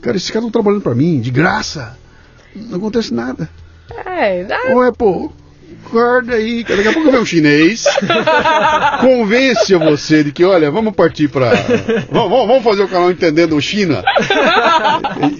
Cara, 0.00 0.16
esses 0.16 0.30
caras 0.30 0.46
estão 0.46 0.62
trabalhando 0.62 0.82
para 0.82 0.94
mim, 0.94 1.20
de 1.20 1.30
graça. 1.30 1.98
Não 2.56 2.78
acontece 2.78 3.12
nada. 3.12 3.48
É, 4.06 4.44
dá- 4.44 4.74
Ô, 4.74 4.80
Apple, 4.80 5.28
guarda 5.90 6.34
aí. 6.34 6.64
Daqui 6.64 6.88
a 6.88 6.92
pouco 6.92 7.10
vem 7.10 7.20
um 7.20 7.24
chinês, 7.24 7.84
convence 9.00 9.74
você 9.74 10.24
de 10.24 10.32
que, 10.32 10.44
olha, 10.44 10.70
vamos 10.70 10.94
partir 10.94 11.28
para. 11.28 11.50
Vamos, 12.10 12.46
vamos- 12.46 12.64
fazer 12.64 12.82
o 12.82 12.88
canal 12.88 13.10
Entendendo 13.10 13.60
China. 13.60 14.02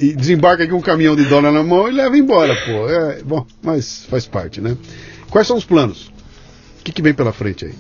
E, 0.01 0.07
e 0.11 0.13
desembarca 0.15 0.65
aqui 0.65 0.73
um 0.75 0.81
caminhão 0.81 1.15
de 1.17 1.25
dólar 1.25 1.53
na 1.53 1.63
mão 1.63 1.89
e 1.89 1.93
leva 1.93 2.17
embora, 2.17 2.55
pô. 2.55 2.89
É, 2.89 3.23
bom, 3.23 3.47
mas 3.63 4.05
faz 4.11 4.27
parte, 4.27 4.61
né? 4.61 4.77
Quais 5.31 5.47
são 5.47 5.57
os 5.57 5.65
planos? 5.65 6.07
O 6.81 6.85
que, 6.85 6.93
que 6.93 7.01
vem 7.03 7.15
pela 7.15 7.33
frente 7.33 7.65
aí? 7.67 7.73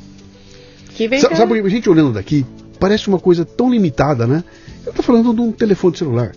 que 0.95 1.09
vem 1.09 1.20
Sa- 1.20 1.28
cá. 1.28 1.37
Sabe, 1.37 1.59
a 1.61 1.69
gente 1.69 1.89
olhando 1.91 2.12
daqui, 2.12 2.45
parece 2.78 3.09
uma 3.09 3.19
coisa 3.19 3.45
tão 3.45 3.70
limitada, 3.70 4.27
né? 4.27 4.43
Eu 4.87 4.93
tô 4.93 5.03
falando 5.03 5.35
de 5.35 5.41
um 5.41 5.53
telefone 5.53 5.97
celular. 5.97 6.32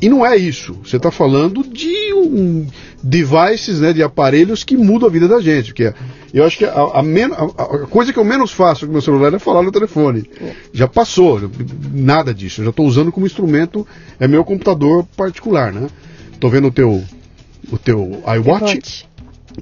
E 0.00 0.08
não 0.08 0.24
é 0.24 0.36
isso. 0.36 0.78
Você 0.84 0.96
está 0.96 1.10
falando 1.10 1.62
de 1.62 2.12
um 2.14 2.66
devices, 3.02 3.80
né, 3.80 3.92
de 3.92 4.02
aparelhos 4.02 4.64
que 4.64 4.76
mudam 4.76 5.08
a 5.08 5.12
vida 5.12 5.28
da 5.28 5.40
gente. 5.40 5.74
Que 5.74 5.84
é, 5.84 5.94
eu 6.32 6.44
acho 6.44 6.58
que 6.58 6.64
a, 6.64 6.72
a 6.94 7.02
men- 7.02 7.32
a- 7.32 7.62
a 7.64 7.78
coisa 7.86 8.12
que 8.12 8.18
eu 8.18 8.24
menos 8.24 8.50
faço 8.50 8.86
com 8.86 8.92
meu 8.92 9.02
celular 9.02 9.32
é 9.34 9.38
falar 9.38 9.62
no 9.62 9.70
telefone. 9.72 10.24
Já 10.72 10.88
passou, 10.88 11.50
nada 11.92 12.32
disso. 12.32 12.60
Eu 12.60 12.64
já 12.66 12.70
estou 12.70 12.86
usando 12.86 13.12
como 13.12 13.26
instrumento, 13.26 13.86
é 14.18 14.26
meu 14.26 14.44
computador 14.44 15.04
particular, 15.16 15.72
né? 15.72 15.88
Tô 16.38 16.48
vendo 16.48 16.68
o 16.68 16.72
teu, 16.72 17.02
o 17.70 17.76
teu 17.78 18.22
iWatch, 18.26 18.62
Watch. 18.76 19.08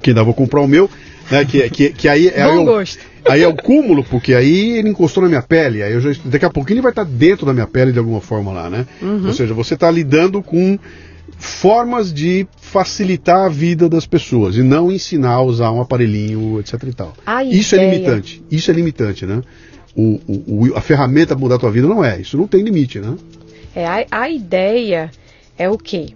que 0.01 0.11
ainda 0.11 0.23
vou 0.23 0.35
comprar 0.35 0.61
o 0.61 0.69
meu, 0.69 0.89
né? 1.31 1.45
Que, 1.45 1.69
que, 1.71 1.91
que 1.91 2.09
aí 2.09 2.29
é 2.29 2.45
Bom 2.47 2.63
o- 2.63 2.65
gosto. 2.65 2.99
Aí 3.29 3.43
é 3.43 3.49
o 3.49 3.55
cúmulo, 3.55 4.03
porque 4.05 4.35
aí 4.35 4.79
ele 4.79 4.89
encostou 4.89 5.23
na 5.23 5.29
minha 5.29 5.43
pele, 5.43 5.83
aí 5.83 6.01
já, 6.01 6.11
daqui 6.25 6.45
a 6.45 6.51
pouquinho 6.51 6.77
ele 6.77 6.83
vai 6.83 6.93
estar 6.93 7.05
dentro 7.05 7.45
da 7.47 7.53
minha 7.53 7.67
pele 7.67 7.93
de 7.93 7.99
alguma 7.99 8.21
forma 8.21 8.53
lá, 8.53 8.69
né? 8.71 8.87
Ou 9.27 9.33
seja, 9.33 9.53
você 9.55 9.75
está 9.75 9.91
lidando 9.91 10.43
com 10.43 10.79
formas 11.37 12.13
de 12.13 12.47
facilitar 12.61 13.45
a 13.47 13.49
vida 13.49 13.89
das 13.89 14.07
pessoas 14.07 14.57
e 14.57 14.63
não 14.63 14.91
ensinar 14.91 15.35
a 15.35 15.43
usar 15.43 15.71
um 15.71 15.81
aparelhinho, 15.81 16.59
etc 16.59 16.83
e 16.85 16.93
tal. 16.93 17.13
A 17.25 17.45
Isso 17.45 17.75
é 17.75 17.79
ideia- 17.79 17.93
limitante, 17.93 18.43
isso 18.51 18.71
é 18.71 18.75
limitante, 18.75 19.27
né? 19.27 19.43
O, 19.95 20.21
o- 20.27 20.71
o- 20.71 20.77
a 20.77 20.81
ferramenta 20.81 21.35
para 21.35 21.39
mudar 21.41 21.57
a 21.57 21.59
tua 21.59 21.71
vida 21.71 21.87
não 21.87 22.05
é, 22.05 22.21
isso 22.21 22.37
não 22.37 22.47
tem 22.47 22.63
limite, 22.63 22.99
né? 22.99 23.15
É, 23.75 23.87
a, 23.87 24.07
a 24.11 24.31
ideia 24.31 25.11
é 25.59 25.69
o 25.69 25.77
quê? 25.77 26.07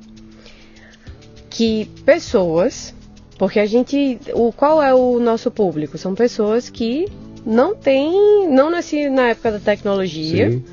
Que 1.50 1.88
pessoas, 2.04 2.94
porque 3.42 3.58
a 3.58 3.66
gente, 3.66 4.20
o 4.34 4.52
qual 4.52 4.80
é 4.80 4.94
o 4.94 5.18
nosso 5.18 5.50
público? 5.50 5.98
São 5.98 6.14
pessoas 6.14 6.70
que 6.70 7.08
não 7.44 7.74
têm, 7.74 8.46
não 8.48 8.70
nasci 8.70 9.10
na 9.10 9.30
época 9.30 9.50
da 9.50 9.58
tecnologia 9.58 10.52
Sim. 10.52 10.64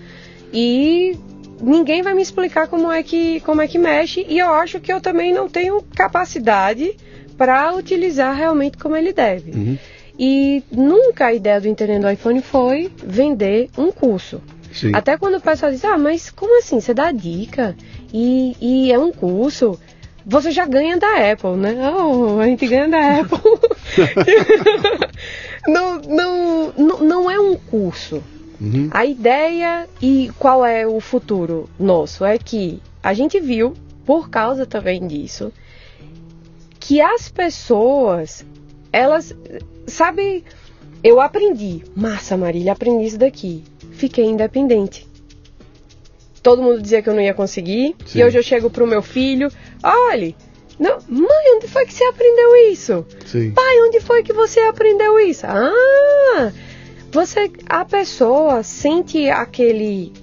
e 0.54 1.18
ninguém 1.60 2.04
vai 2.04 2.14
me 2.14 2.22
explicar 2.22 2.68
como 2.68 2.92
é 2.92 3.02
que 3.02 3.40
como 3.40 3.60
é 3.60 3.68
que 3.68 3.80
mexe 3.80 4.24
e 4.30 4.38
eu 4.38 4.54
acho 4.54 4.80
que 4.80 4.94
eu 4.94 5.02
também 5.02 5.34
não 5.34 5.50
tenho 5.50 5.82
capacidade 5.96 6.96
para 7.36 7.74
utilizar 7.74 8.38
realmente 8.38 8.78
como 8.78 8.96
ele 8.96 9.14
deve. 9.14 9.50
Uhum. 9.50 9.78
E 10.20 10.64
nunca 10.72 11.26
a 11.26 11.34
ideia 11.34 11.60
do 11.60 11.68
Entendendo 11.68 12.08
iPhone 12.08 12.40
foi 12.40 12.92
vender 13.04 13.72
um 13.76 13.92
curso. 13.92 14.44
Sim. 14.72 14.92
Até 14.94 15.18
quando 15.18 15.38
o 15.38 15.42
pessoal 15.42 15.72
diz, 15.72 15.84
ah, 15.84 15.98
mas 15.98 16.30
como 16.30 16.60
assim? 16.60 16.80
Você 16.80 16.94
dá 16.94 17.12
dica 17.12 17.76
e, 18.14 18.56
e 18.62 18.92
é 18.92 19.00
um 19.00 19.12
curso, 19.12 19.80
você 20.26 20.52
já 20.52 20.66
ganha 20.66 20.98
da 20.98 21.32
Apple, 21.32 21.58
né? 21.58 21.76
Oh, 21.92 22.40
a 22.40 22.46
gente 22.46 22.68
ganha 22.68 22.88
da 22.88 23.22
Apple. 23.22 23.40
não, 25.68 26.00
não, 26.02 26.74
não, 26.78 27.00
não 27.00 27.32
é 27.32 27.40
um 27.40 27.56
curso. 27.56 28.22
Uhum. 28.60 28.90
A 28.92 29.06
ideia 29.06 29.88
e 30.02 30.32
qual 30.38 30.66
é 30.66 30.86
o 30.86 31.00
futuro 31.00 31.70
nosso 31.80 32.26
é 32.26 32.38
que 32.38 32.82
a 33.02 33.14
gente 33.14 33.40
viu, 33.40 33.74
por 34.06 34.30
causa 34.30 34.66
também 34.66 35.08
disso, 35.08 35.54
que 36.80 37.00
as 37.00 37.30
pessoas, 37.30 38.46
elas, 38.92 39.34
sabe, 39.88 40.44
eu 41.04 41.22
aprendi, 41.22 41.84
massa 41.96 42.36
Marília, 42.36 42.74
aprendi 42.74 43.06
isso 43.06 43.18
daqui, 43.18 43.64
fiquei 43.92 44.26
independente. 44.26 45.08
Todo 46.42 46.62
mundo 46.62 46.82
dizia 46.82 47.02
que 47.02 47.10
eu 47.10 47.14
não 47.14 47.22
ia 47.22 47.34
conseguir, 47.34 47.96
Sim. 48.06 48.20
e 48.20 48.24
hoje 48.24 48.38
eu 48.38 48.44
chego 48.44 48.70
pro 48.70 48.88
meu 48.88 49.02
filho, 49.02 49.52
olha, 49.84 50.34
não, 50.80 50.98
mãe, 51.10 51.56
onde 51.56 51.68
foi 51.68 51.86
que 51.86 51.94
você 51.94 52.04
aprendeu 52.06 52.72
isso? 52.72 53.06
Sim. 53.26 53.52
Pai, 53.52 53.82
onde 53.82 54.00
foi 54.00 54.24
que 54.24 54.34
você 54.34 54.60
aprendeu 54.62 55.20
isso? 55.20 55.46
Ah, 55.46 56.52
você, 57.12 57.52
a 57.68 57.84
pessoa 57.86 58.64
sente 58.64 59.30
aquele. 59.30 60.14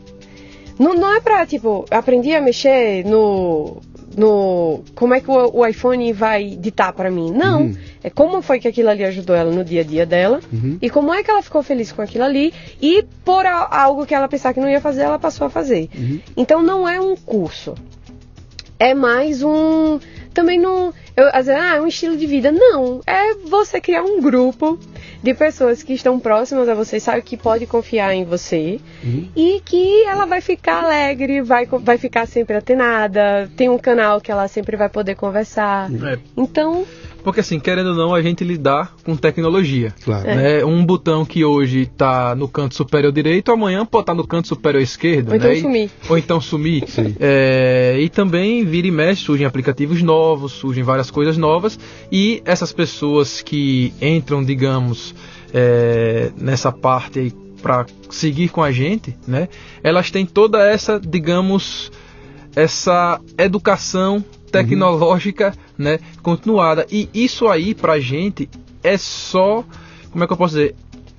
Não, 0.78 0.94
não 0.94 1.14
é 1.14 1.20
pra, 1.20 1.44
tipo, 1.46 1.84
aprendi 1.90 2.34
a 2.34 2.40
mexer 2.40 3.04
no. 3.04 3.78
no 4.16 4.82
como 4.94 5.14
é 5.14 5.20
que 5.20 5.30
o, 5.30 5.56
o 5.58 5.66
iPhone 5.66 6.12
vai 6.12 6.50
ditar 6.50 6.92
pra 6.92 7.10
mim? 7.10 7.32
Não. 7.32 7.62
Uhum. 7.62 7.76
É 8.04 8.10
como 8.10 8.40
foi 8.40 8.60
que 8.60 8.68
aquilo 8.68 8.88
ali 8.90 9.04
ajudou 9.04 9.34
ela 9.34 9.50
no 9.50 9.64
dia 9.64 9.80
a 9.80 9.84
dia 9.84 10.06
dela. 10.06 10.40
Uhum. 10.52 10.78
E 10.80 10.88
como 10.88 11.12
é 11.12 11.22
que 11.22 11.30
ela 11.30 11.42
ficou 11.42 11.62
feliz 11.62 11.90
com 11.92 12.02
aquilo 12.02 12.24
ali. 12.24 12.52
E 12.80 13.04
por 13.24 13.44
a- 13.44 13.68
algo 13.70 14.06
que 14.06 14.14
ela 14.14 14.28
pensava 14.28 14.54
que 14.54 14.60
não 14.60 14.68
ia 14.70 14.80
fazer, 14.80 15.02
ela 15.02 15.18
passou 15.18 15.46
a 15.46 15.50
fazer. 15.50 15.88
Uhum. 15.94 16.20
Então 16.36 16.62
não 16.62 16.88
é 16.88 17.00
um 17.00 17.16
curso. 17.16 17.74
É 18.78 18.94
mais 18.94 19.42
um. 19.42 19.98
Também 20.34 20.58
não. 20.58 20.92
Eu, 21.16 21.28
às 21.28 21.46
vezes, 21.46 21.60
ah, 21.60 21.76
é 21.76 21.80
um 21.80 21.86
estilo 21.86 22.16
de 22.16 22.26
vida. 22.26 22.52
Não. 22.52 23.00
É 23.06 23.34
você 23.34 23.80
criar 23.80 24.02
um 24.02 24.20
grupo 24.20 24.78
de 25.22 25.32
pessoas 25.32 25.82
que 25.82 25.94
estão 25.94 26.20
próximas 26.20 26.68
a 26.68 26.74
você, 26.74 27.00
sabe 27.00 27.22
que 27.22 27.36
pode 27.36 27.66
confiar 27.66 28.14
em 28.14 28.24
você. 28.24 28.78
Uhum. 29.02 29.28
E 29.34 29.62
que 29.64 30.04
ela 30.04 30.26
vai 30.26 30.42
ficar 30.42 30.84
alegre, 30.84 31.40
vai, 31.40 31.66
vai 31.66 31.96
ficar 31.96 32.26
sempre 32.26 32.56
atenada. 32.56 33.50
Tem 33.56 33.68
um 33.68 33.78
canal 33.78 34.20
que 34.20 34.30
ela 34.30 34.46
sempre 34.46 34.76
vai 34.76 34.90
poder 34.90 35.14
conversar. 35.14 35.90
É, 35.90 36.18
Então, 36.36 36.86
porque 37.26 37.40
assim, 37.40 37.58
querendo 37.58 37.88
ou 37.88 37.96
não, 37.96 38.14
a 38.14 38.22
gente 38.22 38.44
lidar 38.44 38.94
com 39.02 39.16
tecnologia. 39.16 39.92
Claro. 40.04 40.24
né? 40.24 40.64
Um 40.64 40.86
botão 40.86 41.24
que 41.24 41.44
hoje 41.44 41.80
está 41.80 42.36
no 42.36 42.46
canto 42.46 42.76
superior 42.76 43.10
direito, 43.12 43.50
amanhã 43.50 43.84
pode 43.84 44.04
estar 44.04 44.14
no 44.14 44.24
canto 44.24 44.46
superior 44.46 44.80
esquerdo. 44.80 45.30
Ou 45.30 45.34
então 45.34 45.48
né? 45.48 45.56
E- 45.56 45.60
sumir. 45.60 45.90
Ou 46.08 46.16
então 46.16 46.40
sumir. 46.40 46.84
É, 47.18 47.96
e 47.98 48.08
também 48.08 48.64
vira 48.64 48.86
e 48.86 48.92
mexe, 48.92 49.22
surgem 49.22 49.44
aplicativos 49.44 50.00
novos, 50.04 50.52
surgem 50.52 50.84
várias 50.84 51.10
coisas 51.10 51.36
novas. 51.36 51.76
E 52.12 52.42
essas 52.44 52.72
pessoas 52.72 53.42
que 53.42 53.92
entram, 54.00 54.44
digamos, 54.44 55.12
é, 55.52 56.30
nessa 56.40 56.70
parte 56.70 57.18
aí 57.18 57.32
para 57.60 57.86
seguir 58.08 58.50
com 58.50 58.62
a 58.62 58.70
gente, 58.70 59.16
né? 59.26 59.48
Elas 59.82 60.12
têm 60.12 60.24
toda 60.24 60.64
essa, 60.64 61.00
digamos, 61.00 61.90
essa 62.54 63.20
educação 63.36 64.24
tecnológica, 64.64 65.54
né, 65.76 65.98
continuada. 66.22 66.86
E 66.90 67.08
isso 67.12 67.48
aí 67.48 67.74
pra 67.74 68.00
gente 68.00 68.48
é 68.82 68.96
só, 68.96 69.64
como 70.10 70.24
é 70.24 70.26
que 70.26 70.32
eu 70.32 70.36
posso 70.36 70.54
dizer? 70.54 70.74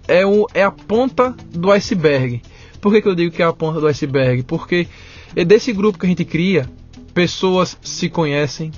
É, 0.07 0.25
o, 0.25 0.47
é 0.53 0.63
a 0.63 0.71
ponta 0.71 1.35
do 1.49 1.71
iceberg. 1.71 2.41
Por 2.79 2.93
que, 2.93 3.01
que 3.01 3.07
eu 3.07 3.15
digo 3.15 3.35
que 3.35 3.41
é 3.41 3.45
a 3.45 3.53
ponta 3.53 3.79
do 3.79 3.87
iceberg? 3.87 4.43
Porque 4.43 4.87
é 5.35 5.43
desse 5.43 5.73
grupo 5.73 5.99
que 5.99 6.05
a 6.05 6.09
gente 6.09 6.23
cria, 6.23 6.69
pessoas 7.13 7.77
se 7.81 8.09
conhecem, 8.09 8.71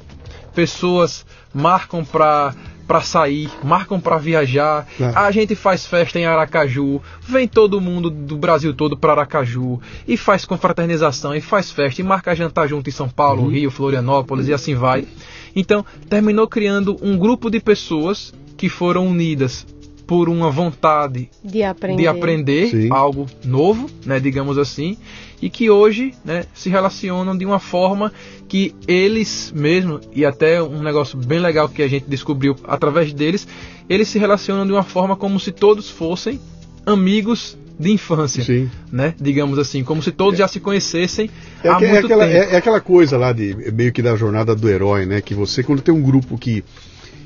pessoas 0.55 1.25
marcam 1.53 2.03
pra 2.03 2.55
para 2.89 3.01
sair, 3.01 3.51
marcam 3.63 3.99
para 3.99 4.17
viajar. 4.17 4.87
Claro. 4.97 5.15
A 5.15 5.29
gente 5.29 5.53
faz 5.53 5.85
festa 5.85 6.17
em 6.17 6.25
Aracaju, 6.25 6.99
vem 7.21 7.47
todo 7.47 7.79
mundo 7.79 8.09
do 8.09 8.35
Brasil 8.35 8.73
todo 8.73 8.97
para 8.97 9.11
Aracaju 9.11 9.79
e 10.07 10.17
faz 10.17 10.43
confraternização 10.43 11.35
e 11.35 11.39
faz 11.39 11.69
festa 11.69 12.01
e 12.01 12.03
marca 12.03 12.35
jantar 12.35 12.67
junto 12.67 12.89
em 12.89 12.91
São 12.91 13.07
Paulo, 13.07 13.47
Rio, 13.47 13.69
Florianópolis 13.69 14.47
e 14.47 14.53
assim 14.53 14.73
vai. 14.73 15.07
Então, 15.55 15.85
terminou 16.09 16.47
criando 16.47 16.97
um 16.99 17.15
grupo 17.15 17.51
de 17.51 17.59
pessoas 17.59 18.33
que 18.57 18.67
foram 18.67 19.05
unidas 19.05 19.67
por 20.07 20.27
uma 20.27 20.49
vontade 20.49 21.29
de 21.43 21.61
aprender. 21.61 22.01
de 22.01 22.07
aprender 22.07 22.91
algo 22.91 23.27
novo, 23.45 23.87
né, 24.03 24.19
digamos 24.19 24.57
assim, 24.57 24.97
e 25.39 25.47
que 25.51 25.69
hoje 25.69 26.15
né, 26.25 26.45
se 26.55 26.67
relacionam 26.67 27.37
de 27.37 27.45
uma 27.45 27.59
forma 27.59 28.11
que 28.49 28.75
eles 28.87 29.53
mesmos, 29.55 30.01
e 30.13 30.25
até 30.25 30.61
um 30.61 30.81
negócio 30.81 31.17
bem 31.17 31.39
legal 31.39 31.69
que 31.69 31.81
a 31.83 31.87
gente 31.87 32.05
descobriu 32.09 32.55
através 32.65 33.13
deles, 33.13 33.47
eles 33.87 34.07
se 34.09 34.17
relacionam 34.19 34.65
de 34.65 34.73
uma 34.73 34.83
forma 34.83 35.15
como 35.15 35.39
se 35.39 35.51
todos 35.51 35.89
fossem 35.89 36.39
amigos 36.85 37.55
de 37.79 37.91
infância, 37.91 38.43
Sim. 38.43 38.69
né, 38.91 39.13
digamos 39.21 39.57
assim, 39.57 39.83
como 39.85 40.03
se 40.03 40.11
todos 40.11 40.37
já 40.37 40.47
se 40.49 40.59
conhecessem 40.59 41.29
É, 41.63 41.69
há 41.69 41.75
que- 41.77 41.85
é 41.85 41.91
muito 41.93 42.05
aquela, 42.07 42.25
tempo. 42.27 42.37
é- 42.37 42.53
é 42.55 42.57
aquela 42.57 42.81
coisa 42.81 43.17
lá 43.17 43.31
de 43.31 43.55
meio 43.71 43.93
que 43.93 44.01
da 44.01 44.15
jornada 44.17 44.53
do 44.53 44.67
herói, 44.67 45.05
né? 45.05 45.21
Que 45.21 45.33
você, 45.33 45.63
quando 45.63 45.81
tem 45.81 45.93
um 45.93 46.01
grupo 46.01 46.37
que 46.37 46.61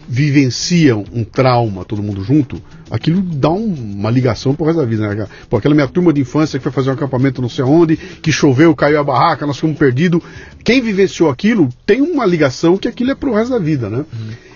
vivencia 0.07 0.95
um 0.95 1.23
trauma, 1.23 1.83
todo 1.85 2.01
mundo 2.03 2.23
junto, 2.23 2.61
aquilo 2.89 3.21
dá 3.21 3.49
um- 3.49 3.73
uma 3.97 4.09
ligação 4.11 4.53
pro 4.55 4.65
resto 4.65 4.79
da 4.79 4.85
vida, 4.85 5.07
né? 5.13 5.27
Pô, 5.49 5.57
aquela 5.57 5.73
minha 5.75 5.87
turma 5.87 6.11
de 6.13 6.21
infância 6.21 6.59
que 6.59 6.63
foi 6.63 6.71
fazer 6.71 6.89
um 6.89 6.93
acampamento 6.93 7.41
não 7.41 7.49
sei 7.49 7.63
onde, 7.65 7.95
que 7.97 8.31
choveu, 8.31 8.75
caiu 8.75 8.99
a 8.99 9.03
barraca, 9.03 9.45
nós 9.45 9.57
fomos 9.57 9.77
perdidos. 9.77 10.21
Quem 10.63 10.81
vivenciou 10.81 11.29
aquilo 11.29 11.69
tem 11.85 12.01
uma 12.01 12.25
ligação 12.25 12.77
que 12.77 12.87
aquilo 12.87 13.11
é 13.11 13.15
pro 13.15 13.33
resto 13.33 13.51
da 13.51 13.59
vida, 13.59 13.89
né? 13.89 14.05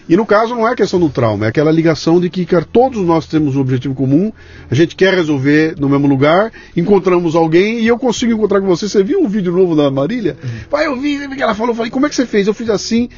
E 0.09 0.15
no 0.15 0.25
caso 0.25 0.55
não 0.55 0.65
é 0.65 0.73
questão 0.73 1.01
do 1.01 1.09
trauma, 1.09 1.45
é 1.45 1.49
aquela 1.49 1.69
ligação 1.69 2.17
de 2.21 2.29
que 2.29 2.45
cara, 2.45 2.63
todos 2.63 3.05
nós 3.05 3.25
temos 3.25 3.57
um 3.57 3.59
objetivo 3.59 3.93
comum, 3.93 4.31
a 4.71 4.73
gente 4.73 4.95
quer 4.95 5.13
resolver 5.13 5.75
no 5.77 5.89
mesmo 5.89 6.07
lugar, 6.07 6.49
encontramos 6.77 7.35
alguém 7.35 7.81
e 7.81 7.87
eu 7.87 7.97
consigo 7.99 8.31
encontrar 8.31 8.61
com 8.61 8.67
você. 8.67 8.87
Você 8.87 9.03
viu 9.03 9.19
um 9.19 9.27
vídeo 9.27 9.51
novo 9.51 9.75
da 9.75 9.91
Marília? 9.91 10.37
Uhum. 10.41 10.49
Pai, 10.69 10.87
eu 10.87 10.95
vi, 10.95 11.19
ela 11.41 11.53
falou, 11.53 11.75
falei, 11.75 11.91
como 11.91 12.05
é 12.05 12.09
que 12.09 12.15
você 12.15 12.25
fez? 12.25 12.47
Eu 12.47 12.53
fiz 12.53 12.69
assim. 12.69 13.09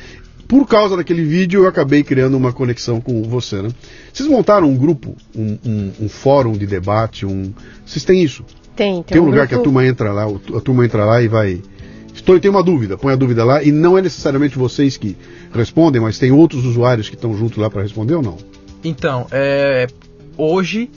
Por 0.49 0.67
causa 0.67 0.97
daquele 0.97 1.23
vídeo, 1.23 1.63
eu 1.63 1.67
acabei 1.67 2.03
criando 2.03 2.35
uma 2.35 2.51
conexão 2.51 2.99
com 2.99 3.23
você, 3.23 3.61
né? 3.61 3.69
Vocês 4.11 4.27
montaram 4.27 4.67
um 4.67 4.75
grupo, 4.75 5.15
um, 5.33 5.57
um, 5.63 5.91
um 6.01 6.09
fórum 6.09 6.51
de 6.51 6.65
debate, 6.65 7.25
um. 7.25 7.53
Vocês 7.85 8.03
têm 8.03 8.21
isso? 8.21 8.43
Tem, 8.75 8.95
tem. 8.95 9.03
Tem 9.03 9.21
um, 9.21 9.25
um 9.25 9.27
lugar 9.27 9.47
grupo... 9.47 9.55
que 9.55 9.61
a 9.61 9.63
turma 9.63 9.85
entra 9.85 10.11
lá, 10.11 10.25
a 10.25 10.59
turma 10.59 10.83
entra 10.83 11.05
lá 11.05 11.21
e 11.21 11.27
vai 11.27 11.61
Estou, 12.19 12.39
tem 12.39 12.51
uma 12.51 12.61
dúvida, 12.61 12.97
põe 12.97 13.13
a 13.13 13.15
dúvida 13.15 13.45
lá 13.45 13.63
e 13.63 13.71
não 13.71 13.97
é 13.97 14.01
necessariamente 14.01 14.57
vocês 14.57 14.97
que 14.97 15.15
respondem, 15.53 16.01
mas 16.01 16.19
tem 16.19 16.31
outros 16.31 16.65
usuários 16.65 17.07
que 17.07 17.15
estão 17.15 17.33
junto 17.35 17.61
lá 17.61 17.69
para 17.69 17.81
responder 17.81 18.15
ou 18.15 18.21
não? 18.21 18.37
Então, 18.83 19.25
é, 19.31 19.87
hoje 20.37 20.89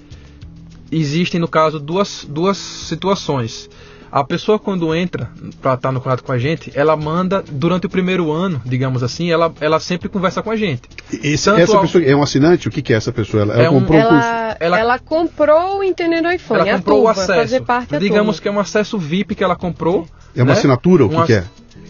existem 0.90 1.40
no 1.40 1.46
caso 1.46 1.78
duas, 1.78 2.26
duas 2.28 2.56
situações. 2.56 3.70
A 4.12 4.22
pessoa 4.22 4.58
quando 4.58 4.94
entra 4.94 5.30
para 5.62 5.72
estar 5.72 5.88
tá 5.88 5.90
no 5.90 5.98
contato 5.98 6.22
com 6.22 6.32
a 6.32 6.38
gente, 6.38 6.70
ela 6.74 6.94
manda 6.94 7.42
durante 7.50 7.86
o 7.86 7.88
primeiro 7.88 8.30
ano, 8.30 8.60
digamos 8.62 9.02
assim, 9.02 9.32
ela, 9.32 9.50
ela 9.58 9.80
sempre 9.80 10.10
conversa 10.10 10.42
com 10.42 10.50
a 10.50 10.56
gente. 10.56 10.82
Esse, 11.10 11.48
essa 11.48 11.76
ao... 11.76 11.80
pessoa 11.80 12.04
é 12.04 12.14
um 12.14 12.22
assinante? 12.22 12.68
O 12.68 12.70
que, 12.70 12.82
que 12.82 12.92
é 12.92 12.96
essa 12.96 13.10
pessoa? 13.10 13.42
Ela, 13.42 13.54
ela 13.54 13.62
é 13.62 13.68
comprou 13.70 13.98
um, 13.98 14.04
um 14.04 14.08
curso? 14.08 14.28
Ela, 14.60 14.78
ela, 14.78 14.98
comprou 14.98 15.78
o 15.78 15.82
Entendendo 15.82 16.30
iPhone. 16.30 16.60
Ela 16.60 16.76
comprou 16.76 16.98
turma, 16.98 17.08
o 17.08 17.12
acesso. 17.12 17.32
Fazer 17.32 17.62
parte 17.62 17.98
digamos 17.98 18.38
que 18.38 18.46
é 18.46 18.52
um 18.52 18.60
acesso 18.60 18.98
VIP 18.98 19.34
que 19.34 19.42
ela 19.42 19.56
comprou. 19.56 20.06
É 20.36 20.42
uma 20.42 20.52
né? 20.52 20.58
assinatura? 20.58 21.06
O 21.06 21.08
que, 21.08 21.24
que 21.24 21.32
é? 21.32 21.44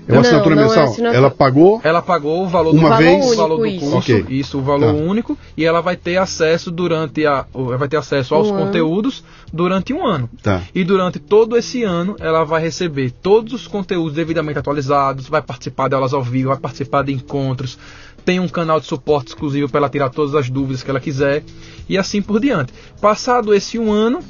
É 0.06 0.12
uma 0.12 0.20
assinatura 0.22 0.56
não, 0.56 0.62
mensal? 0.64 0.84
É 0.84 0.86
assinatura. 0.86 1.16
Ela 1.16 1.30
pagou? 1.30 1.80
Ela 1.84 2.02
pagou 2.02 2.44
o 2.44 2.48
valor 2.48 2.74
uma 2.74 2.90
do, 2.90 2.96
vez? 2.96 3.32
o 3.32 3.36
valor 3.36 3.56
do 3.56 3.78
curso, 3.78 3.98
okay. 3.98 4.26
isso, 4.28 4.58
o 4.58 4.62
valor 4.62 4.94
tá. 4.94 5.00
único, 5.00 5.38
e 5.56 5.64
ela 5.64 5.80
vai 5.80 5.96
ter 5.96 6.16
acesso 6.16 6.70
durante 6.70 7.24
a, 7.24 7.46
vai 7.52 7.88
ter 7.88 7.96
acesso 7.96 8.34
aos 8.34 8.48
um 8.48 8.56
conteúdos 8.56 9.18
ano. 9.18 9.50
durante 9.52 9.92
um 9.92 10.04
ano. 10.04 10.28
Tá. 10.42 10.62
E 10.74 10.82
durante 10.82 11.18
todo 11.18 11.56
esse 11.56 11.84
ano 11.84 12.16
ela 12.18 12.44
vai 12.44 12.60
receber 12.60 13.10
todos 13.10 13.52
os 13.52 13.66
conteúdos 13.66 14.14
devidamente 14.14 14.58
atualizados, 14.58 15.28
vai 15.28 15.40
participar 15.40 15.88
de 15.88 15.94
aulas 15.94 16.12
ao 16.12 16.22
vivo, 16.22 16.48
vai 16.48 16.58
participar 16.58 17.04
de 17.04 17.12
encontros, 17.12 17.78
tem 18.24 18.40
um 18.40 18.48
canal 18.48 18.80
de 18.80 18.86
suporte 18.86 19.28
exclusivo 19.28 19.68
para 19.68 19.78
ela 19.78 19.88
tirar 19.88 20.10
todas 20.10 20.34
as 20.34 20.50
dúvidas 20.50 20.82
que 20.82 20.90
ela 20.90 21.00
quiser 21.00 21.44
e 21.88 21.96
assim 21.96 22.20
por 22.20 22.40
diante. 22.40 22.72
Passado 23.00 23.54
esse 23.54 23.78
um 23.78 23.92
ano, 23.92 24.20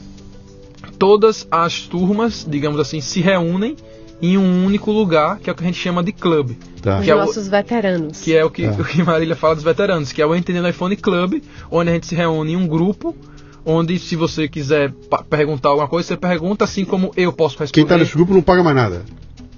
todas 0.99 1.47
as 1.51 1.83
turmas, 1.83 2.47
digamos 2.49 2.79
assim, 2.79 3.01
se 3.01 3.21
reúnem 3.21 3.77
em 4.23 4.39
um 4.39 4.65
único 4.65 4.93
lugar, 4.93 5.41
que 5.41 5.51
é 5.51 5.53
o 5.53 5.57
que 5.57 5.65
a 5.65 5.67
gente 5.67 5.79
chama 5.79 6.01
de 6.01 6.13
clube. 6.13 6.57
Tá. 6.81 7.01
Os 7.01 7.09
é 7.09 7.15
nossos 7.15 7.49
o, 7.49 7.51
veteranos. 7.51 8.21
Que 8.21 8.37
é 8.37 8.45
o 8.45 8.51
que, 8.51 8.69
tá. 8.69 8.81
o 8.81 8.85
que 8.85 9.03
Marília 9.03 9.35
fala 9.35 9.57
dos 9.57 9.65
veteranos, 9.65 10.13
que 10.13 10.23
é 10.23 10.27
o 10.27 10.35
Entendendo 10.35 10.69
iPhone 10.69 10.95
Club, 10.95 11.43
onde 11.69 11.91
a 11.91 11.93
gente 11.93 12.07
se 12.07 12.15
reúne 12.15 12.53
em 12.53 12.57
um 12.57 12.69
grupo, 12.69 13.17
onde 13.67 13.99
se 13.99 14.15
você 14.15 14.47
quiser 14.47 14.93
perguntar 15.29 15.71
alguma 15.71 15.89
coisa, 15.89 16.07
você 16.07 16.17
pergunta, 16.17 16.65
assim 16.65 16.85
como 16.85 17.11
eu 17.17 17.33
posso 17.33 17.59
responder. 17.59 17.73
Quem 17.73 17.83
está 17.83 17.99
nesse 17.99 18.15
grupo 18.15 18.33
não 18.33 18.43
paga 18.43 18.63
mais 18.63 18.77
nada. 18.77 19.03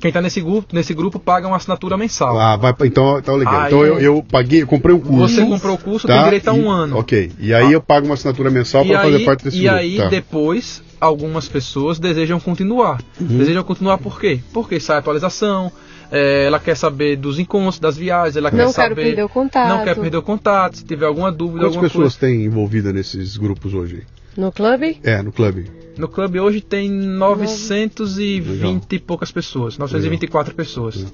Quem 0.05 0.11
está 0.11 0.21
nesse 0.21 0.43
grupo, 0.43 0.77
nesse 0.77 0.93
grupo 0.93 1.19
paga 1.19 1.49
uma 1.49 1.57
assinatura 1.57 1.97
mensal. 1.97 2.39
Ah, 2.39 2.59
vai, 2.59 2.75
então, 2.85 3.19
então 3.19 3.37
legal. 3.37 3.61
Aí, 3.63 3.67
então 3.69 3.87
eu, 3.87 3.99
eu, 3.99 4.23
paguei, 4.23 4.61
eu 4.61 4.67
comprei 4.67 4.95
um 4.95 5.01
curso. 5.01 5.35
Você 5.35 5.47
comprou 5.47 5.77
o 5.77 5.79
curso, 5.79 6.07
tá? 6.07 6.17
tem 6.17 6.25
direito 6.25 6.49
a 6.49 6.53
um 6.53 6.65
e, 6.65 6.69
ano. 6.69 6.99
Ok. 6.99 7.33
E 7.39 7.55
aí 7.55 7.69
ah. 7.69 7.71
eu 7.71 7.81
pago 7.81 8.05
uma 8.05 8.13
assinatura 8.13 8.51
mensal 8.51 8.85
para 8.85 9.01
fazer 9.01 9.25
parte 9.25 9.45
desse 9.45 9.57
e 9.57 9.63
grupo. 9.63 9.77
E 9.77 9.79
aí 9.79 9.97
tá. 9.97 10.09
depois 10.09 10.83
algumas 11.01 11.49
pessoas 11.49 11.99
desejam 11.99 12.39
continuar. 12.39 13.01
Uhum. 13.19 13.39
Desejam 13.39 13.65
continuar 13.65 13.97
por 13.97 14.21
quê? 14.21 14.41
Porque 14.53 14.79
sai 14.79 14.99
atualização, 14.99 15.73
é, 16.13 16.49
ela 16.49 16.61
quer 16.61 16.77
saber 16.77 17.17
dos 17.17 17.39
encontros, 17.39 17.79
das 17.79 17.97
viagens, 17.97 18.37
ela 18.37 18.51
não 18.51 18.59
quer 18.59 18.69
saber. 18.73 18.89
Não 18.89 18.95
quer 18.97 19.03
perder 19.05 19.25
o 19.25 19.29
contato. 19.31 19.69
Não 19.71 19.85
quer 19.85 19.95
perder 19.95 20.17
o 20.19 20.23
contato, 20.23 20.77
se 20.77 20.85
tiver 20.85 21.07
alguma 21.07 21.33
dúvida. 21.33 21.61
Quantas 21.61 21.77
alguma 21.77 21.89
pessoas 21.89 22.15
coisa. 22.15 22.35
têm 22.35 22.45
envolvida 22.45 22.93
nesses 22.93 23.39
grupos 23.39 23.73
hoje? 23.73 24.03
No 24.37 24.51
clube? 24.53 24.99
É, 25.03 25.23
no 25.23 25.33
clube. 25.33 25.71
No 25.97 26.09
clube 26.09 26.41
hoje 26.41 26.61
tem 26.61 26.91
920 26.91 28.49
Legal. 28.49 28.81
e 28.91 28.99
poucas 28.99 29.31
pessoas, 29.31 29.79
924 29.79 30.53
Legal. 30.53 30.57
pessoas. 30.57 30.97
Legal. 30.97 31.13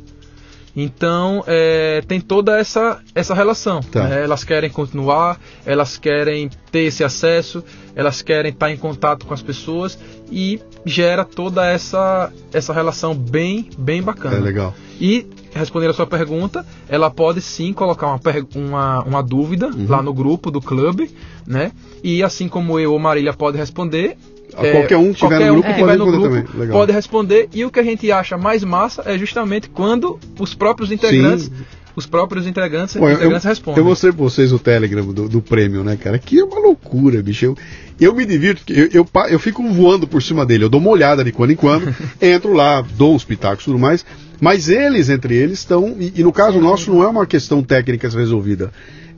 Então 0.77 1.43
é, 1.47 2.03
tem 2.07 2.21
toda 2.21 2.59
essa, 2.59 3.01
essa 3.15 3.35
relação. 3.35 3.81
Tá. 3.81 4.09
Né? 4.09 4.25
Elas 4.25 4.45
querem 4.45 4.71
continuar, 4.71 5.39
elas 5.67 5.99
querem 5.99 6.49
ter 6.71 6.81
esse 6.81 7.03
acesso, 7.03 7.65
elas 7.95 8.23
querem 8.23 8.53
estar 8.53 8.71
em 8.71 8.77
contato 8.77 9.27
com 9.27 9.35
as 9.35 9.43
pessoas 9.43 9.99
e 10.31 10.61
gera 10.85 11.25
toda 11.25 11.67
essa, 11.67 12.33
essa 12.53 12.73
relação 12.73 13.15
bem, 13.15 13.69
bem 13.77 14.03
bacana. 14.03 14.37
É 14.37 14.41
legal. 14.41 14.75
E 15.01 15.27
respondendo 15.53 15.91
a 15.91 15.95
sua 15.95 16.07
pergunta, 16.07 16.65
ela 16.89 17.11
pode 17.11 17.41
sim 17.41 17.73
colocar 17.73 18.07
uma, 18.07 18.21
uma, 18.55 19.03
uma 19.03 19.23
dúvida 19.23 19.69
uhum. 19.69 19.87
lá 19.89 20.03
no 20.03 20.13
grupo 20.13 20.51
do 20.51 20.61
clube, 20.61 21.11
né? 21.47 21.73
E 22.03 22.23
assim 22.23 22.49
como 22.49 22.79
eu 22.79 22.93
ou 22.93 22.99
Marília 22.99 23.33
pode 23.33 23.57
responder, 23.59 24.17
é, 24.59 24.73
qualquer 24.73 24.97
um 24.97 25.13
que 25.13 25.25
estiver 25.25 25.47
no 25.47 25.55
grupo 25.55 25.69
um 25.69 25.75
pode 25.75 25.91
responder 25.91 26.43
grupo. 26.43 26.73
Pode 26.73 26.93
responder. 26.93 27.49
E 27.53 27.65
o 27.65 27.71
que 27.71 27.81
a 27.81 27.83
gente 27.83 28.11
acha 28.11 28.37
mais 28.37 28.65
massa 28.65 29.03
é 29.07 29.19
justamente 29.19 29.69
quando 29.69 30.19
os 30.39 30.55
próprios 30.55 30.91
integrantes. 30.91 31.47
Sim. 31.47 31.65
Os 31.97 32.07
próprios 32.07 32.47
integrantes, 32.47 32.95
integrantes 32.95 33.45
eu, 33.45 33.49
respondem. 33.49 33.81
Eu 33.81 33.85
mostrei 33.85 34.13
pra 34.13 34.23
vocês 34.23 34.53
o 34.53 34.61
Telegram 34.61 35.05
do, 35.13 35.29
do 35.29 35.43
prêmio, 35.43 35.83
né, 35.83 35.97
cara? 35.97 36.21
Que 36.21 36.39
é 36.39 36.45
uma 36.45 36.61
loucura, 36.61 37.21
bicho. 37.21 37.47
Eu, 37.47 37.59
eu 38.01 38.15
me 38.15 38.25
divirto, 38.25 38.73
eu, 38.73 38.89
eu, 38.93 39.09
eu, 39.29 39.39
fico 39.41 39.69
voando 39.69 40.07
por 40.07 40.23
cima 40.23 40.47
dele. 40.47 40.65
Eu 40.65 40.69
dou 40.69 40.81
uma 40.81 40.89
olhada 40.89 41.25
de 41.25 41.33
quando 41.33 41.51
em 41.51 41.57
quando, 41.57 41.93
entro 42.23 42.53
lá, 42.53 42.81
dou 42.97 43.13
uns 43.13 43.25
pitacos 43.25 43.63
e 43.63 43.65
tudo 43.65 43.79
mais. 43.79 44.07
Mas 44.41 44.69
eles, 44.69 45.11
entre 45.11 45.35
eles, 45.35 45.59
estão. 45.59 45.97
E, 45.99 46.13
e 46.17 46.23
no 46.23 46.33
caso 46.33 46.61
nosso, 46.61 46.91
não 46.93 47.03
é 47.03 47.09
uma 47.09 47.27
questão 47.27 47.61
técnica 47.61 48.09
resolvida 48.09 48.71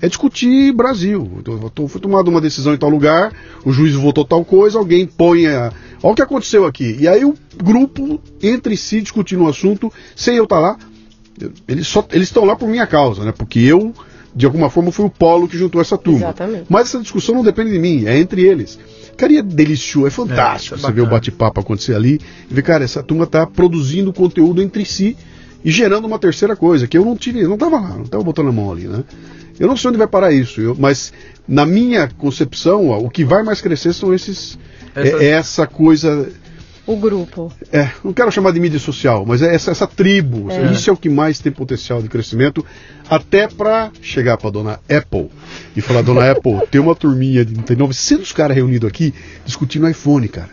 é 0.02 0.08
discutir 0.08 0.72
Brasil. 0.72 1.30
Foi 1.88 2.00
tomada 2.00 2.28
uma 2.28 2.40
decisão 2.40 2.74
em 2.74 2.76
tal 2.76 2.90
lugar, 2.90 3.32
o 3.64 3.72
juiz 3.72 3.94
votou 3.94 4.24
tal 4.24 4.44
coisa, 4.44 4.76
alguém 4.76 5.06
põe 5.06 5.46
a. 5.46 5.72
Olha 6.02 6.12
o 6.12 6.16
que 6.16 6.22
aconteceu 6.22 6.66
aqui. 6.66 6.96
E 6.98 7.06
aí 7.06 7.24
o 7.24 7.34
grupo, 7.62 8.20
entre 8.42 8.76
si, 8.76 9.00
discutindo 9.00 9.44
o 9.44 9.48
assunto, 9.48 9.92
sem 10.16 10.34
eu 10.34 10.44
estar 10.44 10.56
tá 10.56 10.60
lá. 10.60 10.76
Eles 11.68 11.86
só 11.86 12.04
eles 12.10 12.28
estão 12.28 12.44
lá 12.44 12.56
por 12.56 12.68
minha 12.68 12.86
causa, 12.86 13.24
né? 13.24 13.30
Porque 13.30 13.60
eu, 13.60 13.94
de 14.34 14.44
alguma 14.44 14.68
forma, 14.68 14.90
fui 14.90 15.06
o 15.06 15.10
polo 15.10 15.46
que 15.46 15.56
juntou 15.56 15.80
essa 15.80 15.96
turma. 15.96 16.18
Exatamente. 16.18 16.64
Mas 16.68 16.88
essa 16.88 16.98
discussão 16.98 17.36
não 17.36 17.44
depende 17.44 17.70
de 17.70 17.78
mim, 17.78 18.04
é 18.04 18.18
entre 18.18 18.42
eles. 18.42 18.80
Cara, 19.16 19.32
é 19.38 19.42
delicioso, 19.42 20.08
é 20.08 20.10
fantástico 20.10 20.74
é, 20.74 20.78
é 20.78 20.80
você 20.80 20.92
ver 20.92 21.02
o 21.02 21.06
bate-papo 21.06 21.60
acontecer 21.60 21.94
ali 21.94 22.20
e 22.50 22.54
ver, 22.54 22.62
cara, 22.62 22.82
essa 22.82 23.04
turma 23.04 23.24
está 23.24 23.46
produzindo 23.46 24.12
conteúdo 24.12 24.60
entre 24.60 24.84
si 24.84 25.16
e 25.64 25.70
gerando 25.70 26.06
uma 26.06 26.18
terceira 26.18 26.56
coisa, 26.56 26.88
que 26.88 26.98
eu 26.98 27.04
não 27.04 27.14
tive, 27.14 27.44
não 27.44 27.54
estava 27.54 27.78
lá, 27.78 27.90
não 27.90 28.02
estava 28.02 28.24
botando 28.24 28.48
a 28.48 28.52
mão 28.52 28.72
ali, 28.72 28.88
né? 28.88 29.04
Eu 29.62 29.68
não 29.68 29.76
sei 29.76 29.90
onde 29.90 29.98
vai 29.98 30.08
parar 30.08 30.32
isso, 30.32 30.60
eu, 30.60 30.74
mas 30.76 31.12
na 31.46 31.64
minha 31.64 32.08
concepção, 32.18 32.88
ó, 32.88 32.98
o 32.98 33.08
que 33.08 33.24
vai 33.24 33.44
mais 33.44 33.60
crescer 33.60 33.92
são 33.92 34.12
esses. 34.12 34.58
É, 34.92 35.08
é 35.08 35.28
essa 35.28 35.68
coisa. 35.68 36.28
O 36.84 36.96
grupo. 36.96 37.52
É, 37.70 37.88
não 38.02 38.12
quero 38.12 38.32
chamar 38.32 38.50
de 38.50 38.58
mídia 38.58 38.80
social, 38.80 39.24
mas 39.24 39.40
é 39.40 39.54
essa, 39.54 39.70
essa 39.70 39.86
tribo. 39.86 40.50
É. 40.50 40.72
Isso 40.72 40.90
é 40.90 40.92
o 40.92 40.96
que 40.96 41.08
mais 41.08 41.38
tem 41.38 41.52
potencial 41.52 42.02
de 42.02 42.08
crescimento, 42.08 42.66
até 43.08 43.46
para 43.46 43.92
chegar 44.02 44.36
para 44.36 44.50
dona 44.50 44.80
Apple 44.90 45.30
e 45.76 45.80
falar: 45.80 46.02
Dona 46.02 46.32
Apple, 46.32 46.66
tem 46.68 46.80
uma 46.80 46.96
turminha 46.96 47.44
de 47.44 47.54
tem 47.62 47.76
900 47.76 48.32
caras 48.32 48.56
reunidos 48.56 48.88
aqui 48.88 49.14
discutindo 49.46 49.88
iPhone, 49.88 50.26
cara. 50.26 50.50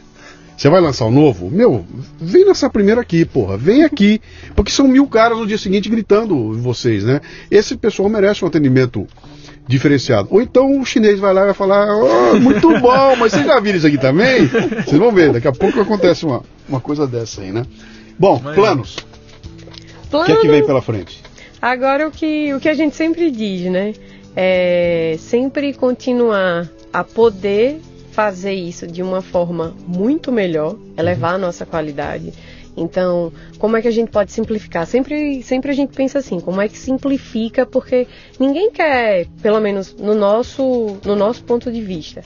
Você 0.59 0.67
vai 0.67 0.81
lançar 0.81 1.05
o 1.05 1.07
um 1.07 1.11
novo? 1.11 1.49
Meu, 1.49 1.85
vem 2.19 2.43
nessa 2.43 2.69
primeira 2.69 2.99
aqui, 2.99 3.23
porra. 3.23 3.55
Vem 3.55 3.85
aqui. 3.85 4.19
Porque 4.53 4.69
são 4.69 4.89
mil 4.89 5.07
caras 5.07 5.37
no 5.37 5.47
dia 5.47 5.57
seguinte 5.57 5.87
gritando 5.87 6.51
vocês, 6.59 7.05
né? 7.05 7.21
Esse 7.49 7.77
pessoal 7.77 8.09
merece 8.09 8.43
um 8.43 8.47
atendimento 8.49 9.07
diferenciado. 9.65 10.27
Ou 10.29 10.41
então 10.41 10.81
o 10.81 10.85
chinês 10.85 11.17
vai 11.17 11.33
lá 11.33 11.43
e 11.43 11.45
vai 11.45 11.53
falar, 11.53 11.87
oh, 11.95 12.37
muito 12.41 12.67
bom, 12.77 13.15
mas 13.15 13.31
vocês 13.31 13.45
já 13.45 13.57
viram 13.61 13.77
isso 13.77 13.87
aqui 13.87 13.97
também? 13.97 14.47
Vocês 14.47 14.97
vão 14.97 15.13
ver, 15.13 15.31
daqui 15.31 15.47
a 15.47 15.53
pouco 15.53 15.79
acontece 15.79 16.25
uma, 16.25 16.43
uma 16.67 16.81
coisa 16.81 17.07
dessa 17.07 17.39
aí, 17.39 17.53
né? 17.53 17.65
Bom, 18.19 18.41
mas... 18.43 18.53
planos. 18.53 18.97
O 20.11 20.25
que 20.25 20.31
é 20.33 20.35
que 20.41 20.47
vem 20.49 20.65
pela 20.65 20.81
frente? 20.81 21.21
Agora 21.61 22.05
o 22.05 22.11
que, 22.11 22.53
o 22.53 22.59
que 22.59 22.67
a 22.67 22.73
gente 22.73 22.97
sempre 22.97 23.31
diz, 23.31 23.71
né? 23.71 23.93
É 24.35 25.15
sempre 25.19 25.73
continuar 25.73 26.69
a 26.91 27.01
poder 27.01 27.79
fazer 28.19 28.51
isso 28.51 28.85
de 28.85 29.01
uma 29.01 29.21
forma 29.21 29.73
muito 29.87 30.29
melhor, 30.29 30.75
elevar 30.97 31.35
a 31.35 31.37
nossa 31.37 31.65
qualidade. 31.65 32.33
Então, 32.75 33.31
como 33.57 33.77
é 33.77 33.81
que 33.81 33.87
a 33.87 33.91
gente 33.91 34.11
pode 34.11 34.33
simplificar? 34.33 34.85
Sempre, 34.85 35.41
sempre 35.41 35.71
a 35.71 35.73
gente 35.73 35.95
pensa 35.95 36.19
assim, 36.19 36.37
como 36.41 36.59
é 36.59 36.67
que 36.67 36.77
simplifica? 36.77 37.65
Porque 37.65 38.07
ninguém 38.37 38.71
quer, 38.71 39.25
pelo 39.41 39.61
menos 39.61 39.95
no 39.95 40.13
nosso, 40.13 40.97
no 41.05 41.15
nosso 41.15 41.45
ponto 41.45 41.71
de 41.71 41.79
vista, 41.79 42.21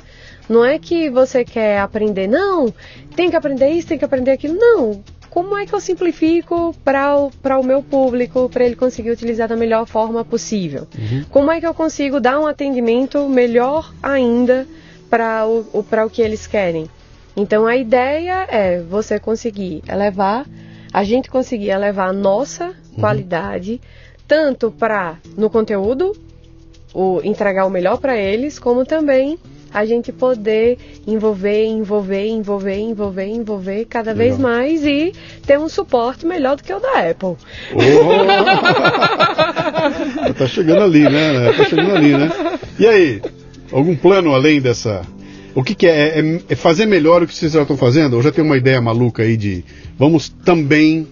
não 0.49 0.65
é 0.65 0.79
que 0.79 1.11
você 1.11 1.45
quer 1.45 1.77
aprender, 1.77 2.25
não, 2.25 2.73
tem 3.15 3.29
que 3.29 3.35
aprender 3.35 3.69
isso, 3.69 3.87
tem 3.87 3.99
que 3.99 4.05
aprender 4.05 4.31
aquilo, 4.31 4.55
não. 4.55 4.99
Como 5.29 5.55
é 5.55 5.67
que 5.67 5.75
eu 5.75 5.79
simplifico 5.79 6.75
para 6.83 7.15
o, 7.15 7.31
o 7.31 7.63
meu 7.63 7.83
público, 7.83 8.49
para 8.49 8.65
ele 8.65 8.75
conseguir 8.75 9.11
utilizar 9.11 9.47
da 9.47 9.55
melhor 9.55 9.85
forma 9.85 10.25
possível? 10.25 10.87
Uhum. 10.97 11.23
Como 11.29 11.51
é 11.51 11.59
que 11.59 11.67
eu 11.67 11.73
consigo 11.75 12.19
dar 12.19 12.39
um 12.39 12.47
atendimento 12.47 13.29
melhor 13.29 13.93
ainda 14.01 14.65
para 15.13 15.45
o, 15.45 15.59
o, 15.71 15.85
o 16.05 16.09
que 16.09 16.23
eles 16.23 16.47
querem. 16.47 16.89
Então 17.37 17.67
a 17.67 17.77
ideia 17.77 18.47
é 18.49 18.79
você 18.81 19.19
conseguir 19.19 19.83
elevar, 19.87 20.47
a 20.91 21.03
gente 21.03 21.29
conseguir 21.29 21.69
elevar 21.69 22.09
a 22.09 22.13
nossa 22.13 22.69
uhum. 22.69 22.99
qualidade, 22.99 23.79
tanto 24.27 24.71
para 24.71 25.17
no 25.37 25.51
conteúdo 25.51 26.17
o 26.95 27.21
entregar 27.23 27.67
o 27.67 27.69
melhor 27.69 27.99
para 27.99 28.17
eles, 28.17 28.57
como 28.57 28.87
também 28.87 29.37
a 29.71 29.85
gente 29.85 30.11
poder 30.11 30.79
envolver, 31.05 31.63
envolver, 31.65 32.27
envolver, 32.27 32.77
envolver, 32.77 33.27
envolver 33.27 33.85
cada 33.85 34.13
Legal. 34.13 34.27
vez 34.27 34.39
mais 34.39 34.83
e 34.83 35.13
ter 35.45 35.59
um 35.59 35.69
suporte 35.69 36.25
melhor 36.25 36.55
do 36.55 36.63
que 36.63 36.73
o 36.73 36.79
da 36.79 37.07
Apple. 37.07 37.37
Oh! 37.75 37.77
tá 40.33 40.47
chegando 40.47 40.81
ali, 40.81 41.03
né? 41.03 41.53
Tá 41.55 41.65
chegando 41.65 41.97
ali, 41.97 42.17
né? 42.17 42.31
E 42.79 42.87
aí, 42.87 43.21
algum 43.73 43.95
plano 43.95 44.33
além 44.33 44.61
dessa? 44.61 45.01
O 45.55 45.63
que, 45.63 45.75
que 45.75 45.87
é? 45.87 46.19
é? 46.19 46.41
é? 46.49 46.55
fazer 46.55 46.85
melhor 46.85 47.23
o 47.23 47.27
que 47.27 47.33
vocês 47.33 47.51
já 47.51 47.61
estão 47.61 47.77
fazendo? 47.77 48.15
Ou 48.15 48.21
já 48.21 48.31
tem 48.31 48.43
uma 48.43 48.57
ideia 48.57 48.81
maluca 48.81 49.23
aí 49.23 49.37
de 49.37 49.63
vamos 49.97 50.29
também, 50.29 51.07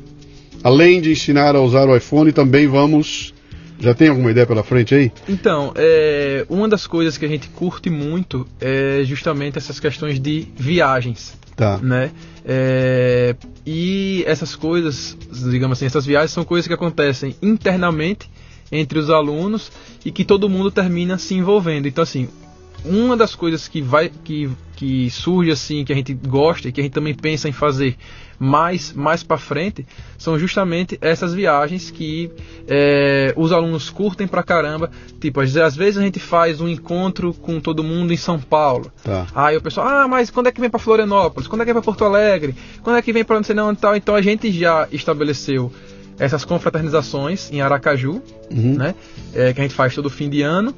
além 0.63 1.01
de 1.01 1.11
ensinar 1.11 1.55
a 1.55 1.61
usar 1.61 1.87
o 1.87 1.95
iPhone, 1.95 2.31
também 2.31 2.67
vamos 2.67 3.33
já 3.81 3.95
tem 3.95 4.09
alguma 4.09 4.29
ideia 4.29 4.45
pela 4.45 4.63
frente 4.63 4.93
aí? 4.93 5.11
Então, 5.27 5.73
é, 5.75 6.45
uma 6.47 6.69
das 6.69 6.85
coisas 6.85 7.17
que 7.17 7.25
a 7.25 7.27
gente 7.27 7.49
curte 7.49 7.89
muito 7.89 8.47
é 8.59 9.01
justamente 9.03 9.57
essas 9.57 9.79
questões 9.79 10.19
de 10.19 10.47
viagens. 10.55 11.33
Tá. 11.55 11.79
Né? 11.79 12.11
É, 12.45 13.35
e 13.65 14.23
essas 14.27 14.55
coisas, 14.55 15.17
digamos 15.49 15.77
assim, 15.77 15.87
essas 15.87 16.05
viagens 16.05 16.31
são 16.31 16.43
coisas 16.43 16.67
que 16.67 16.73
acontecem 16.73 17.35
internamente 17.41 18.29
entre 18.71 18.99
os 18.99 19.09
alunos 19.09 19.71
e 20.05 20.11
que 20.11 20.23
todo 20.23 20.47
mundo 20.47 20.69
termina 20.69 21.17
se 21.17 21.33
envolvendo. 21.33 21.87
Então, 21.87 22.03
assim, 22.03 22.29
uma 22.83 23.15
das 23.15 23.35
coisas 23.35 23.67
que 23.67 23.81
vai 23.81 24.09
que, 24.09 24.49
que 24.75 25.09
surge 25.09 25.51
assim 25.51 25.85
que 25.85 25.93
a 25.93 25.95
gente 25.95 26.13
gosta 26.13 26.67
e 26.67 26.71
que 26.71 26.79
a 26.81 26.83
gente 26.83 26.93
também 26.93 27.13
pensa 27.13 27.47
em 27.47 27.51
fazer 27.51 27.95
mais 28.39 28.91
mais 28.93 29.21
para 29.21 29.37
frente 29.37 29.85
são 30.17 30.37
justamente 30.39 30.97
essas 30.99 31.33
viagens 31.33 31.91
que 31.91 32.31
é, 32.67 33.33
os 33.37 33.51
alunos 33.51 33.89
curtem 33.89 34.27
pra 34.27 34.41
caramba. 34.41 34.89
Tipo 35.19 35.41
às, 35.41 35.55
às, 35.55 35.75
vezes 35.75 35.99
a 35.99 36.01
gente 36.01 36.19
faz 36.19 36.59
um 36.59 36.67
encontro 36.67 37.33
com 37.33 37.59
todo 37.59 37.83
mundo 37.83 38.11
em 38.11 38.17
São 38.17 38.39
Paulo. 38.39 38.91
Tá. 39.03 39.27
aí 39.35 39.55
o 39.55 39.61
pessoal 39.61 39.87
ah 39.87 40.07
mas 40.07 40.29
quando 40.29 40.47
é 40.47 40.51
que 40.51 40.59
vem 40.59 40.69
para 40.69 40.79
Florianópolis? 40.79 41.47
Quando 41.47 41.61
é 41.61 41.65
que 41.65 41.73
vem 41.73 41.81
para 41.81 41.85
Porto 41.85 42.03
Alegre? 42.03 42.55
Quando 42.81 42.97
é 42.97 43.01
que 43.01 43.13
vem 43.13 43.23
para 43.23 43.35
não 43.35 43.43
sei 43.43 43.55
não 43.55 43.75
tal? 43.75 43.95
Então 43.95 44.15
a 44.15 44.21
gente 44.21 44.51
já 44.51 44.87
estabeleceu 44.91 45.71
essas 46.21 46.45
confraternizações 46.45 47.51
em 47.51 47.61
Aracaju, 47.61 48.21
uhum. 48.51 48.75
né, 48.77 48.93
é, 49.33 49.53
que 49.53 49.59
a 49.59 49.63
gente 49.63 49.73
faz 49.73 49.95
todo 49.95 50.07
fim 50.07 50.29
de 50.29 50.43
ano, 50.43 50.71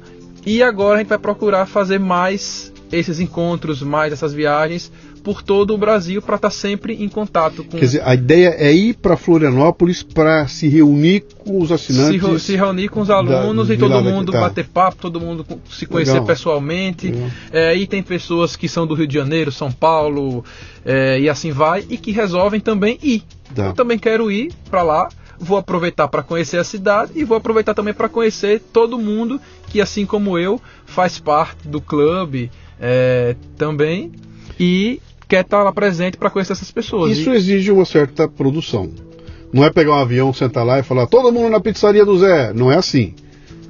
e 0.46 0.62
agora 0.62 0.96
a 0.96 0.98
gente 0.98 1.08
vai 1.08 1.18
procurar 1.18 1.66
fazer 1.66 1.98
mais 1.98 2.72
esses 2.92 3.18
encontros, 3.18 3.82
mais 3.82 4.12
essas 4.12 4.32
viagens 4.32 4.90
por 5.24 5.42
todo 5.42 5.72
o 5.72 5.78
Brasil 5.78 6.20
para 6.20 6.36
estar 6.36 6.50
tá 6.50 6.54
sempre 6.54 7.02
em 7.02 7.08
contato 7.08 7.64
com. 7.64 7.78
Quer 7.78 7.84
dizer, 7.86 8.02
a 8.04 8.14
ideia 8.14 8.54
é 8.58 8.70
ir 8.70 8.94
para 8.94 9.16
Florianópolis 9.16 10.02
para 10.02 10.46
se 10.46 10.68
reunir 10.68 11.24
com 11.38 11.62
os 11.62 11.72
assinantes. 11.72 12.20
Se, 12.20 12.40
se 12.40 12.56
reunir 12.56 12.88
com 12.90 13.00
os 13.00 13.08
alunos 13.08 13.68
da, 13.68 13.74
e 13.74 13.78
todo 13.78 14.02
mundo 14.02 14.30
tá. 14.30 14.42
bater 14.42 14.66
papo, 14.66 14.98
todo 15.00 15.18
mundo 15.18 15.44
se 15.70 15.86
conhecer 15.86 16.12
Legal. 16.12 16.26
pessoalmente. 16.26 17.14
É, 17.50 17.74
e 17.74 17.86
tem 17.86 18.02
pessoas 18.02 18.54
que 18.54 18.68
são 18.68 18.86
do 18.86 18.94
Rio 18.94 19.06
de 19.06 19.14
Janeiro, 19.14 19.50
São 19.50 19.72
Paulo 19.72 20.44
é, 20.84 21.18
e 21.18 21.28
assim 21.28 21.50
vai, 21.50 21.86
e 21.88 21.96
que 21.96 22.12
resolvem 22.12 22.60
também 22.60 22.98
ir. 23.02 23.22
Tá. 23.54 23.66
Eu 23.68 23.72
também 23.72 23.98
quero 23.98 24.30
ir 24.30 24.52
para 24.70 24.82
lá 24.82 25.08
vou 25.36 25.58
aproveitar 25.58 26.06
para 26.06 26.22
conhecer 26.22 26.58
a 26.58 26.64
cidade 26.64 27.12
e 27.14 27.24
vou 27.24 27.36
aproveitar 27.36 27.74
também 27.74 27.92
para 27.92 28.08
conhecer 28.08 28.62
todo 28.72 28.98
mundo 28.98 29.40
que, 29.74 29.80
assim 29.80 30.06
como 30.06 30.38
eu, 30.38 30.60
faz 30.86 31.18
parte 31.18 31.66
do 31.66 31.80
clube 31.80 32.48
é, 32.80 33.34
também 33.58 34.12
e 34.58 35.00
quer 35.26 35.40
estar 35.40 35.64
lá 35.64 35.72
presente 35.72 36.16
para 36.16 36.30
conhecer 36.30 36.52
essas 36.52 36.70
pessoas. 36.70 37.18
Isso 37.18 37.30
e... 37.30 37.36
exige 37.36 37.72
uma 37.72 37.84
certa 37.84 38.28
produção. 38.28 38.88
Não 39.52 39.64
é 39.64 39.70
pegar 39.70 39.90
um 39.90 40.00
avião, 40.00 40.32
sentar 40.32 40.64
lá 40.64 40.78
e 40.78 40.84
falar 40.84 41.08
todo 41.08 41.32
mundo 41.32 41.50
na 41.50 41.58
pizzaria 41.58 42.04
do 42.04 42.16
Zé. 42.16 42.52
Não 42.52 42.70
é 42.70 42.76
assim. 42.76 43.14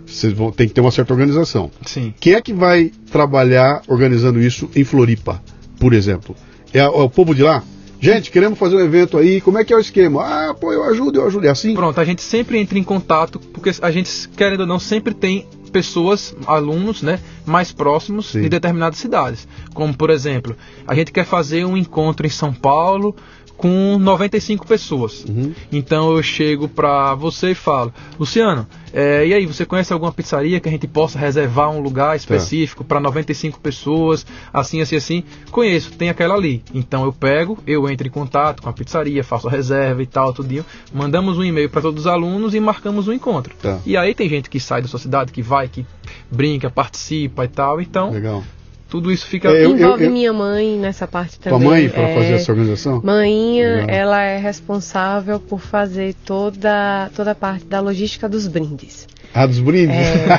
Vocês 0.05 0.35
vão, 0.35 0.53
tem 0.53 0.69
que 0.69 0.75
ter 0.75 0.83
uma 0.83 0.91
certa 0.91 1.15
organização. 1.15 1.71
Sim. 1.87 2.13
Quem 2.21 2.35
é 2.35 2.43
que 2.43 2.53
vai 2.53 2.93
trabalhar 3.11 3.81
organizando 3.89 4.39
isso 4.39 4.69
em 4.77 4.85
Floripa, 4.85 5.43
por 5.81 5.95
exemplo? 5.95 6.37
É, 6.71 6.81
é 6.81 6.87
o 6.87 7.09
povo 7.09 7.35
de 7.35 7.43
lá? 7.43 7.63
Gente, 8.05 8.31
queremos 8.31 8.59
fazer 8.59 8.77
um 8.77 8.81
evento 8.81 9.17
aí, 9.17 9.41
como 9.41 9.57
é 9.57 9.65
que 9.65 9.73
é 9.73 9.77
o 9.77 9.81
esquema? 9.81 10.23
Ah, 10.23 10.55
pô, 10.55 10.71
eu 10.75 10.85
ajudo, 10.85 11.21
eu 11.21 11.27
ajudo. 11.27 11.47
É 11.47 11.51
assim? 11.51 11.73
Pronto, 11.73 11.99
a 11.99 12.05
gente 12.05 12.21
sempre 12.21 12.59
entra 12.59 12.79
em 12.79 12.83
contato, 12.83 13.39
porque 13.39 13.71
a 13.81 13.91
gente, 13.91 14.29
querendo 14.37 14.61
ou 14.61 14.67
não, 14.67 14.79
sempre 14.79 15.15
tem 15.15 15.49
pessoas, 15.73 16.37
alunos, 16.47 17.01
né, 17.01 17.19
mais 17.47 17.73
próximos 17.73 18.27
Sim. 18.27 18.43
de 18.43 18.51
determinadas 18.51 18.99
cidades. 18.99 19.49
Como, 19.73 19.97
por 19.97 20.11
exemplo, 20.11 20.55
a 20.87 20.95
gente 20.95 21.13
quer 21.13 21.25
fazer 21.25 21.65
um 21.65 21.79
encontro 21.79 22.27
em 22.27 22.31
São 22.31 22.53
Paulo 22.53 23.17
com 23.57 23.99
95 23.99 24.67
pessoas. 24.67 25.25
Uhum. 25.25 25.53
Então 25.71 26.17
eu 26.17 26.23
chego 26.23 26.69
para 26.69 27.15
você 27.15 27.53
e 27.53 27.55
falo, 27.55 27.93
Luciano, 28.19 28.67
é, 28.95 29.27
e 29.27 29.35
aí, 29.35 29.45
você 29.45 29.67
conhece 29.67 29.93
alguma 29.93 30.13
pizzaria 30.13 30.61
que 30.61 30.69
a 30.69 30.73
gente 30.73 30.87
possa 30.87 31.19
reservar 31.19 31.69
um 31.69 31.81
lugar 31.81 32.15
específico 32.15 32.85
para 32.85 33.01
95 33.01 33.59
pessoas, 33.59 34.25
assim, 34.53 34.81
assim, 34.81 34.95
assim? 34.95 35.25
Conheço, 35.51 35.91
tem 35.91 36.09
aquela 36.09 36.37
ali. 36.37 36.63
Então 36.73 37.05
eu 37.05 37.13
pego, 37.13 37.59
eu 37.67 37.91
entro 37.91 38.07
em 38.07 38.11
contato 38.11 38.63
com 38.63 38.69
a 38.69 38.73
pizzaria, 38.73 39.25
faço 39.25 39.49
a 39.49 39.51
reserva 39.51 40.01
e 40.01 40.07
tal, 40.07 40.33
tudinho. 40.33 40.65
Mandamos 40.93 41.39
um 41.39 41.43
e-mail 41.43 41.69
para 41.69 41.83
todos 41.83 42.03
os 42.03 42.07
alunos 42.07 42.55
e 42.55 42.61
marcamos 42.61 43.09
um 43.09 43.13
encontro. 43.13 43.53
Tá. 43.61 43.81
E 43.85 43.97
aí 43.97 44.15
tem 44.15 44.29
gente 44.29 44.49
que 44.49 44.61
sai 44.61 44.81
da 44.81 44.87
sua 44.87 45.01
cidade, 45.01 45.33
que 45.33 45.43
vai, 45.43 45.67
que 45.67 45.85
brinca, 46.31 46.71
participa 46.71 47.45
e 47.45 47.49
tal. 47.49 47.81
Então, 47.81 48.13
Legal 48.13 48.45
tudo 48.95 49.11
isso 49.11 49.27
fica. 49.27 49.49
É, 49.49 49.65
eu, 49.65 49.73
Envolve 49.73 50.05
eu, 50.05 50.09
eu, 50.09 50.13
minha 50.13 50.33
mãe 50.33 50.79
nessa 50.79 51.05
parte 51.09 51.41
também. 51.41 51.59
Tua 51.59 51.69
mãe 51.69 51.89
para 51.89 52.03
é, 52.03 52.15
fazer 52.15 52.33
essa 52.35 52.53
organização? 52.53 53.03
Mãinha, 53.03 53.79
Legal. 53.79 53.91
ela 53.91 54.23
é 54.23 54.39
responsável 54.39 55.41
por 55.41 55.59
fazer 55.59 56.15
toda, 56.25 57.11
toda 57.17 57.33
a 57.33 57.35
parte 57.35 57.65
da 57.65 57.81
logística 57.81 58.29
dos 58.29 58.47
brindes. 58.47 59.09
Ah, 59.35 59.47
dos 59.47 59.59
brindes? 59.59 59.97
É. 59.97 60.39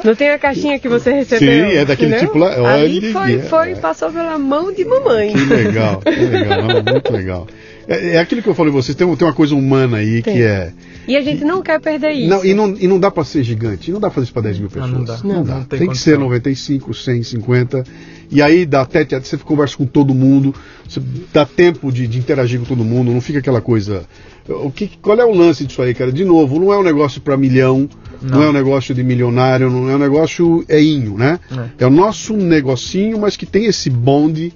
Não 0.02 0.14
tem 0.14 0.30
a 0.30 0.38
caixinha 0.38 0.78
que 0.78 0.88
você 0.88 1.12
recebeu? 1.12 1.68
Sim, 1.68 1.76
é 1.76 1.84
daquele 1.84 2.12
entendeu? 2.12 2.28
tipo 2.28 2.38
lá. 2.38 2.72
Ali 2.76 3.12
foi, 3.12 3.40
foi, 3.40 3.74
passou 3.74 4.10
pela 4.10 4.38
mão 4.38 4.72
de 4.72 4.82
mamãe. 4.82 5.34
Que 5.34 5.44
legal, 5.44 6.00
que 6.00 6.10
legal, 6.10 6.62
muito 6.82 7.12
legal. 7.12 7.46
É, 7.86 8.14
é, 8.14 8.18
aquilo 8.18 8.40
que 8.40 8.48
eu 8.48 8.54
falei 8.54 8.72
vocês, 8.72 8.96
tem, 8.96 9.06
tem 9.16 9.28
uma 9.28 9.34
coisa 9.34 9.54
humana 9.54 9.98
aí 9.98 10.22
tem. 10.22 10.32
que 10.34 10.42
é. 10.42 10.72
E 11.06 11.16
a 11.16 11.22
gente 11.22 11.44
não 11.44 11.62
quer 11.62 11.80
perder 11.80 12.12
isso. 12.12 12.28
Não, 12.28 12.44
e, 12.44 12.54
não, 12.54 12.76
e 12.76 12.88
não 12.88 12.98
dá 12.98 13.10
para 13.10 13.24
ser 13.24 13.42
gigante, 13.44 13.92
não 13.92 14.00
dá 14.00 14.08
para 14.08 14.16
fazer 14.16 14.24
isso 14.24 14.32
para 14.32 14.42
10 14.42 14.58
mil 14.58 14.68
pessoas. 14.68 14.90
Não, 14.90 14.98
não 14.98 15.04
dá. 15.04 15.20
Não, 15.22 15.34
não 15.36 15.44
dá. 15.44 15.64
Tem, 15.64 15.78
tem 15.80 15.88
que 15.88 15.98
ser 15.98 16.18
95, 16.18 16.92
100, 16.92 17.22
50. 17.22 17.84
E 18.30 18.42
aí 18.42 18.66
dá 18.66 18.82
até, 18.82 19.04
você 19.04 19.36
conversa 19.36 19.76
com 19.76 19.86
todo 19.86 20.12
mundo, 20.12 20.54
você 20.88 21.00
dá 21.32 21.46
tempo 21.46 21.92
de, 21.92 22.08
de 22.08 22.18
interagir 22.18 22.58
com 22.58 22.66
todo 22.66 22.84
mundo, 22.84 23.12
não 23.12 23.20
fica 23.20 23.38
aquela 23.38 23.60
coisa. 23.60 24.04
O 24.48 24.70
que, 24.70 24.88
qual 25.00 25.18
é 25.18 25.24
o 25.24 25.32
lance 25.32 25.64
disso 25.64 25.82
aí, 25.82 25.94
cara? 25.94 26.12
De 26.12 26.24
novo, 26.24 26.58
não 26.58 26.72
é 26.72 26.78
um 26.78 26.82
negócio 26.82 27.20
para 27.20 27.36
milhão, 27.36 27.88
não. 28.20 28.38
não. 28.38 28.42
é 28.42 28.48
um 28.50 28.52
negócio 28.52 28.94
de 28.94 29.02
milionário, 29.02 29.70
não 29.70 29.88
é 29.90 29.96
um 29.96 29.98
negócio 29.98 30.64
einho, 30.68 31.16
né? 31.16 31.38
É. 31.78 31.84
é 31.84 31.86
o 31.86 31.90
nosso 31.90 32.36
negocinho, 32.36 33.18
mas 33.20 33.36
que 33.36 33.46
tem 33.46 33.66
esse 33.66 33.90
bonde 33.90 34.52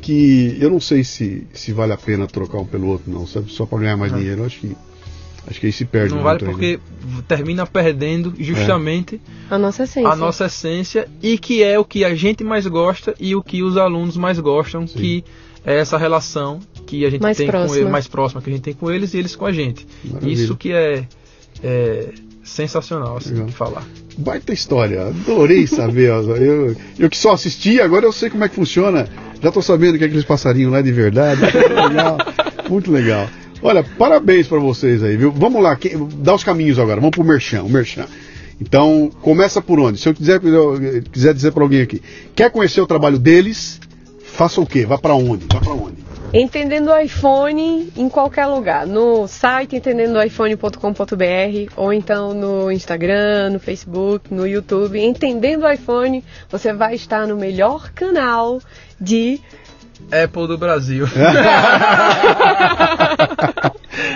que 0.00 0.56
eu 0.60 0.70
não 0.70 0.80
sei 0.80 1.04
se, 1.04 1.46
se 1.52 1.72
vale 1.72 1.92
a 1.92 1.96
pena 1.96 2.26
trocar 2.26 2.58
um 2.58 2.64
pelo 2.64 2.88
outro, 2.88 3.10
não, 3.10 3.26
sabe? 3.26 3.50
Só 3.52 3.66
para 3.66 3.80
ganhar 3.80 3.96
mais 3.96 4.12
é. 4.12 4.16
dinheiro. 4.16 4.44
Acho 4.44 4.60
que 4.60 4.76
acho 5.50 5.60
que 5.60 5.66
aí 5.66 5.72
se 5.72 5.84
perde. 5.84 6.14
Não 6.14 6.22
vale 6.22 6.38
porque 6.38 6.78
ainda. 7.04 7.22
termina 7.26 7.66
perdendo 7.66 8.32
justamente 8.38 9.20
é. 9.50 9.54
a 9.54 9.58
nossa 9.58 9.82
essência. 9.82 10.08
A 10.08 10.16
nossa 10.16 10.46
essência 10.46 11.08
e 11.22 11.36
que 11.36 11.62
é 11.62 11.78
o 11.78 11.84
que 11.84 12.04
a 12.04 12.14
gente 12.14 12.44
mais 12.44 12.66
gosta 12.66 13.14
e 13.18 13.34
o 13.34 13.42
que 13.42 13.62
os 13.62 13.76
alunos 13.76 14.16
mais 14.16 14.38
gostam, 14.38 14.86
Sim. 14.86 14.98
que 14.98 15.24
é 15.64 15.76
essa 15.76 15.98
relação 15.98 16.60
que 16.86 17.04
a 17.04 17.10
gente 17.10 17.20
mais 17.20 17.36
tem 17.36 17.46
próxima. 17.46 17.68
com 17.68 17.80
eles, 17.80 17.90
mais 17.90 18.08
próxima 18.08 18.40
que 18.40 18.50
a 18.50 18.52
gente 18.52 18.62
tem 18.62 18.74
com 18.74 18.90
eles 18.90 19.12
e 19.12 19.18
eles 19.18 19.36
com 19.36 19.44
a 19.44 19.52
gente. 19.52 19.86
Maravilha. 20.04 20.32
Isso 20.32 20.56
que 20.56 20.72
é, 20.72 21.04
é 21.62 22.08
sensacional 22.42 23.16
assim, 23.16 23.30
Legal. 23.30 23.46
de 23.46 23.52
falar. 23.52 23.84
Baita 24.16 24.52
história, 24.52 25.08
adorei 25.08 25.66
saber. 25.66 26.08
eu, 26.08 26.76
eu 26.98 27.10
que 27.10 27.16
só 27.16 27.32
assisti, 27.32 27.80
agora 27.80 28.06
eu 28.06 28.12
sei 28.12 28.30
como 28.30 28.44
é 28.44 28.48
que 28.48 28.54
funciona. 28.54 29.08
Já 29.42 29.48
estou 29.48 29.62
sabendo 29.62 29.96
que 29.96 30.04
é 30.04 30.06
aqueles 30.06 30.24
passarinhos 30.24 30.72
lá 30.72 30.82
de 30.82 30.92
verdade. 30.92 31.40
Muito 31.40 31.88
legal. 31.88 32.18
Muito 32.68 32.92
legal. 32.92 33.28
Olha, 33.62 33.84
parabéns 33.84 34.48
para 34.48 34.58
vocês 34.58 35.02
aí, 35.02 35.16
viu? 35.16 35.30
Vamos 35.30 35.62
lá, 35.62 35.76
que, 35.76 35.90
dá 36.16 36.34
os 36.34 36.42
caminhos 36.42 36.78
agora. 36.78 37.00
Vamos 37.00 37.14
pro 37.14 37.24
Merchan, 37.24 37.62
o 37.62 37.68
Merchan. 37.68 38.06
Então, 38.60 39.10
começa 39.22 39.60
por 39.60 39.78
onde? 39.78 39.98
Se 39.98 40.08
eu 40.08 40.14
quiser, 40.14 40.42
eu 40.44 41.02
quiser 41.10 41.34
dizer 41.34 41.52
para 41.52 41.62
alguém 41.62 41.82
aqui, 41.82 42.02
quer 42.34 42.50
conhecer 42.50 42.80
o 42.80 42.86
trabalho 42.86 43.18
deles, 43.18 43.80
faça 44.22 44.60
o 44.60 44.66
quê? 44.66 44.84
Vá 44.84 44.98
para 44.98 45.14
onde? 45.14 45.46
Vá 45.50 45.60
para 45.60 45.72
onde? 45.72 46.10
Entendendo 46.32 46.90
o 46.90 46.96
iPhone 46.96 47.90
em 47.96 48.08
qualquer 48.08 48.46
lugar, 48.46 48.86
no 48.86 49.26
site 49.26 49.74
entendendoiphone.com.br 49.74 51.72
ou 51.74 51.92
então 51.92 52.32
no 52.32 52.70
Instagram, 52.70 53.50
no 53.50 53.58
Facebook, 53.58 54.32
no 54.32 54.46
YouTube. 54.46 55.00
Entendendo 55.00 55.64
o 55.64 55.68
iPhone, 55.68 56.22
você 56.48 56.72
vai 56.72 56.94
estar 56.94 57.26
no 57.26 57.36
melhor 57.36 57.90
canal 57.92 58.60
de 59.00 59.40
Apple 60.10 60.46
do 60.46 60.58
Brasil. 60.58 61.06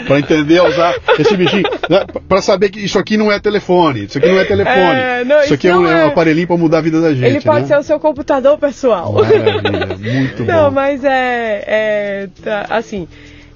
para 0.07 0.19
entender 0.19 0.61
usar 0.63 0.95
esse 1.19 1.37
bichinho, 1.37 1.65
né? 1.89 2.05
para 2.29 2.41
saber 2.41 2.71
que 2.71 2.81
isso 2.81 2.99
aqui 2.99 3.17
não 3.17 3.31
é 3.31 3.39
telefone, 3.39 4.05
isso 4.05 4.19
aqui 4.19 4.29
não 4.29 4.39
é 4.39 4.45
telefone, 4.45 4.99
é, 4.99 5.25
não, 5.25 5.41
isso 5.41 5.55
aqui 5.55 5.69
é 5.69 5.77
um, 5.77 5.87
é 5.87 6.05
um, 6.05 6.09
aparelhinho 6.09 6.47
para 6.47 6.57
mudar 6.57 6.79
a 6.79 6.81
vida 6.81 7.01
da 7.01 7.13
gente. 7.13 7.25
Ele 7.25 7.41
pode 7.41 7.63
né? 7.63 7.67
ser 7.69 7.79
o 7.79 7.83
seu 7.83 7.99
computador 7.99 8.59
pessoal. 8.59 9.13
Maravilha, 9.13 9.97
muito 9.97 10.45
bom. 10.45 10.53
Não, 10.53 10.71
mas 10.71 11.05
é, 11.05 11.65
é 11.67 12.29
tá, 12.43 12.67
assim. 12.71 13.09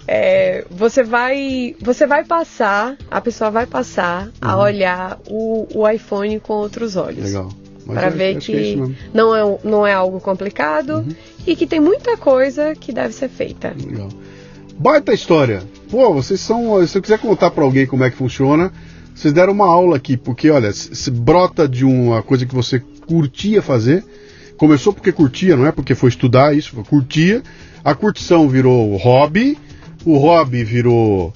é, 0.06 0.64
você 0.70 1.02
vai 1.02 1.74
você 1.80 2.06
vai 2.06 2.24
passar, 2.24 2.96
a 3.10 3.20
pessoa 3.20 3.50
vai 3.50 3.66
passar 3.66 4.24
uhum. 4.24 4.30
a 4.40 4.56
olhar 4.56 5.18
o, 5.28 5.66
o 5.74 5.88
iPhone 5.88 6.40
com 6.40 6.54
outros 6.54 6.96
olhos. 6.96 7.24
Legal. 7.24 7.48
Para 7.94 8.10
ver 8.10 8.36
que, 8.36 8.52
que 8.52 8.74
é 8.74 9.08
não, 9.14 9.34
é, 9.34 9.58
não 9.64 9.86
é 9.86 9.92
algo 9.94 10.20
complicado 10.20 10.96
uhum. 10.96 11.08
e 11.46 11.56
que 11.56 11.66
tem 11.66 11.80
muita 11.80 12.16
coisa 12.16 12.74
que 12.74 12.92
deve 12.92 13.14
ser 13.14 13.28
feita. 13.28 13.74
Legal. 13.74 14.08
Baita 14.78 15.12
história. 15.12 15.62
Pô, 15.90 16.12
vocês 16.12 16.38
são. 16.40 16.86
Se 16.86 16.98
eu 16.98 17.02
quiser 17.02 17.18
contar 17.18 17.50
para 17.50 17.64
alguém 17.64 17.86
como 17.86 18.04
é 18.04 18.10
que 18.10 18.16
funciona, 18.16 18.70
vocês 19.14 19.32
deram 19.32 19.52
uma 19.52 19.66
aula 19.66 19.96
aqui, 19.96 20.16
porque 20.16 20.50
olha, 20.50 20.70
se 20.72 21.10
brota 21.10 21.66
de 21.66 21.84
uma 21.84 22.22
coisa 22.22 22.46
que 22.46 22.54
você 22.54 22.80
curtia 23.06 23.62
fazer. 23.62 24.04
Começou 24.56 24.92
porque 24.92 25.10
curtia, 25.10 25.56
não 25.56 25.66
é 25.66 25.72
porque 25.72 25.94
foi 25.94 26.10
estudar 26.10 26.54
isso, 26.54 26.76
curtia. 26.84 27.42
A 27.82 27.94
curtição 27.94 28.48
virou 28.48 28.96
hobby, 28.96 29.56
o 30.04 30.18
hobby 30.18 30.62
virou 30.62 31.32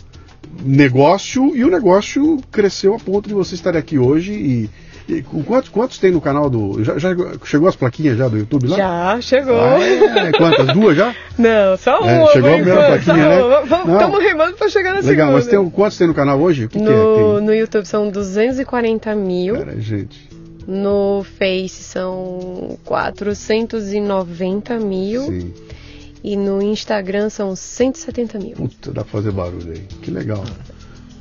negócio 0.62 1.56
e 1.56 1.64
o 1.64 1.70
negócio 1.70 2.38
cresceu 2.50 2.94
a 2.94 2.98
ponto 2.98 3.28
de 3.28 3.34
você 3.34 3.54
estar 3.54 3.76
aqui 3.76 3.98
hoje 3.98 4.32
e 4.32 4.70
e 5.08 5.22
quantos, 5.22 5.68
quantos 5.68 5.98
tem 5.98 6.10
no 6.10 6.20
canal 6.20 6.48
do. 6.48 6.82
Já, 6.84 6.98
já, 6.98 7.10
chegou 7.44 7.68
as 7.68 7.76
plaquinhas 7.76 8.16
já 8.16 8.28
do 8.28 8.38
YouTube 8.38 8.68
lá? 8.68 8.76
Já, 8.76 9.20
chegou. 9.20 9.60
Ah, 9.60 9.78
é, 9.80 10.32
quantas? 10.32 10.66
Duas 10.72 10.96
já? 10.96 11.14
Não, 11.38 11.76
só 11.76 12.00
uma. 12.00 12.10
É, 12.10 12.26
chegou 12.28 12.50
a 12.50 12.54
primeira 12.54 12.86
plaquinha, 12.86 13.28
né? 13.28 13.62
Estamos 13.92 14.22
remando 14.22 14.56
para 14.56 14.68
chegar 14.68 14.94
na 14.94 15.00
Legal, 15.00 15.08
segunda. 15.08 15.32
mas 15.32 15.46
tem, 15.46 15.70
quantos 15.70 15.98
tem 15.98 16.06
no 16.06 16.14
canal 16.14 16.40
hoje? 16.40 16.68
Que 16.68 16.78
no, 16.78 16.84
que 16.84 16.92
é? 16.92 17.40
no 17.40 17.54
YouTube 17.54 17.86
são 17.86 18.10
240 18.10 19.14
mil. 19.14 19.56
Cara, 19.56 19.80
gente. 19.80 20.30
No 20.66 21.24
Face 21.38 21.82
são 21.82 22.78
490 22.84 24.78
mil. 24.78 25.22
Sim. 25.22 25.52
E 26.24 26.36
no 26.36 26.62
Instagram 26.62 27.28
são 27.30 27.56
170 27.56 28.38
mil. 28.38 28.54
Puta, 28.54 28.92
dá 28.92 29.02
pra 29.02 29.10
fazer 29.10 29.32
barulho 29.32 29.72
aí. 29.72 29.80
Que 30.00 30.10
legal. 30.10 30.44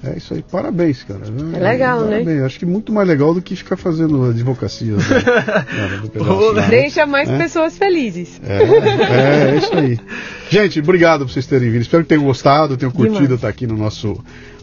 É 0.04 0.18
isso 0.18 0.34
aí, 0.34 0.44
parabéns, 0.52 1.04
cara. 1.04 1.22
É 1.54 1.60
legal, 1.60 2.02
né? 2.02 2.18
parabéns. 2.18 2.40
né? 2.40 2.46
Acho 2.46 2.58
que 2.58 2.66
muito 2.66 2.92
mais 2.92 3.08
legal 3.08 3.36
do 3.36 3.42
que 3.42 3.56
ficar 3.56 3.78
fazendo 3.78 4.32
advocacia. 4.32 4.94
Né? 4.94 5.04
né? 6.54 6.68
Deixa 6.70 7.06
mais 7.06 7.30
é? 7.30 7.38
pessoas 7.38 7.78
felizes. 7.78 8.42
É, 8.44 8.64
é, 8.64 9.54
é, 9.54 9.58
isso 9.58 9.74
aí. 9.76 10.00
Gente, 10.50 10.80
obrigado 10.80 11.26
por 11.26 11.32
vocês 11.32 11.46
terem 11.46 11.70
vindo. 11.70 11.82
Espero 11.82 12.04
que 12.04 12.10
tenham 12.10 12.24
gostado, 12.24 12.76
tenham 12.78 12.92
curtido 12.92 13.36
estar 13.36 13.48
aqui 13.48 13.68
no 13.68 13.78
nosso 13.78 14.18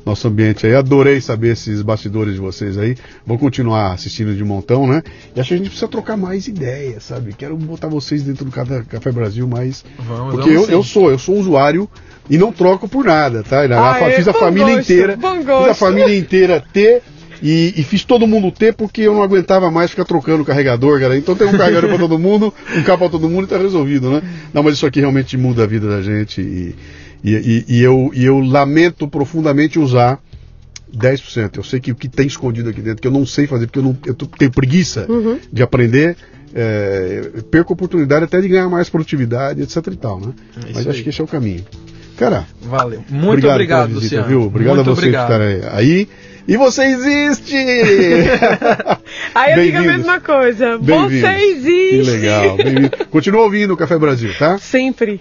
nosso 0.09 0.26
ambiente 0.26 0.66
aí. 0.66 0.74
Adorei 0.74 1.20
saber 1.20 1.52
esses 1.52 1.82
bastidores 1.82 2.35
de 2.35 2.40
vocês 2.40 2.78
aí. 2.78 2.97
Vou 3.26 3.39
continuar 3.39 3.93
assistindo 3.93 4.35
de 4.35 4.43
montão, 4.43 4.86
né? 4.86 5.02
E 5.35 5.40
acho 5.40 5.48
que 5.48 5.55
a 5.55 5.56
gente 5.59 5.68
precisa 5.68 5.89
trocar 5.89 6.16
mais 6.16 6.48
ideias, 6.48 7.05
sabe? 7.05 7.32
Quero 7.35 7.56
botar 7.56 7.89
vocês 7.89 8.22
dentro 8.22 8.44
do 8.44 8.51
Café 8.51 9.12
Brasil 9.12 9.47
mais. 9.47 9.85
Vamos, 9.98 10.35
Porque 10.35 10.51
vamos 10.51 10.68
eu, 10.68 10.76
eu, 10.78 10.82
sou, 10.82 11.10
eu 11.10 11.18
sou 11.18 11.36
usuário 11.36 11.89
e 12.28 12.39
não 12.39 12.52
troco 12.52 12.89
por 12.89 13.05
nada, 13.05 13.43
tá? 13.43 13.64
Ah, 13.64 14.10
fiz 14.12 14.26
a 14.26 14.32
família 14.32 14.76
gosto, 14.76 14.93
inteira. 14.93 15.18
Fiz 15.18 15.68
a 15.68 15.74
família 15.74 16.16
inteira 16.16 16.64
ter. 16.72 17.02
E, 17.40 17.72
e, 17.76 17.85
fiz 17.85 18.02
todo 18.02 18.26
mundo 18.26 18.51
ter 18.51 18.74
porque 18.74 19.02
eu 19.02 19.14
não 19.14 19.22
aguentava 19.22 19.70
mais 19.70 19.90
ficar 19.93 20.05
trocando 20.05 20.43
o 20.43 20.44
carregador, 20.44 20.98
cara. 20.98 21.16
Então 21.16 21.36
tem 21.36 21.47
um 21.47 21.56
carregador 21.56 21.89
para 21.89 21.98
todo 22.01 22.18
mundo, 22.18 22.52
um 22.76 22.82
cabo 22.82 22.98
para 22.98 23.10
todo 23.10 23.28
mundo 23.28 23.44
e 23.44 23.47
tá 23.47 23.56
resolvido, 23.56 24.10
né? 24.10 24.22
Não, 24.52 24.60
mas 24.60 24.74
isso 24.74 24.85
aqui 24.85 24.98
realmente 24.98 25.36
muda 25.36 25.62
a 25.62 25.66
vida 25.66 25.89
da 25.89 26.02
gente 26.02 26.40
e, 26.40 26.74
e, 27.23 27.35
e, 27.35 27.65
e, 27.69 27.82
eu, 27.82 28.11
e 28.15 28.24
eu 28.24 28.39
lamento 28.39 29.09
profundamente 29.09 29.78
usar 29.78 30.20
10%. 30.97 31.57
Eu 31.57 31.65
sei 31.65 31.81
que 31.81 31.93
o 31.93 31.95
que 31.95 32.09
tem 32.09 32.27
escondido 32.27 32.70
aqui 32.70 32.81
dentro, 32.81 33.03
que 33.03 33.09
eu 33.09 33.12
não 33.12 33.27
sei 33.27 33.47
fazer, 33.47 33.66
porque 33.66 33.78
eu, 33.78 33.82
não, 33.82 33.97
eu 34.07 34.15
tenho 34.15 34.51
preguiça 34.51 35.07
uhum. 35.09 35.39
de 35.53 35.62
aprender, 35.62 36.16
é, 36.55 37.31
perco 37.51 37.73
a 37.73 37.74
oportunidade 37.74 38.24
até 38.24 38.40
de 38.40 38.49
ganhar 38.49 38.69
mais 38.69 38.89
produtividade, 38.89 39.62
etc 39.62 39.77
e 39.86 39.97
tal, 39.97 40.20
né? 40.20 40.32
É 40.69 40.73
Mas 40.74 40.86
acho 40.86 41.03
que 41.03 41.11
esse 41.11 41.20
é 41.20 41.24
o 41.24 41.28
caminho. 41.28 41.65
Cara, 42.16 42.47
valeu. 42.62 43.05
Muito 43.09 43.28
obrigado, 43.28 43.55
obrigado 43.55 43.89
visita, 43.89 44.03
Luciano. 44.03 44.28
Viu? 44.28 44.43
Obrigado 44.43 44.77
Muito 44.77 44.90
a 44.90 44.95
você 44.95 45.01
obrigado. 45.01 45.27
por 45.28 45.40
estar 45.40 45.77
aí. 45.77 46.09
E 46.49 46.57
você 46.57 46.82
existe! 46.85 47.55
aí 49.35 49.53
eu 49.53 49.65
digo 49.65 49.77
a 49.77 49.82
mesma 49.82 50.19
coisa. 50.19 50.78
Você 50.78 51.27
existe! 51.27 51.90
Que 51.90 52.11
legal. 52.11 52.57
Continua 53.11 53.43
ouvindo 53.43 53.74
o 53.74 53.77
Café 53.77 53.99
Brasil, 53.99 54.31
tá? 54.36 54.59
Sempre. 54.59 55.20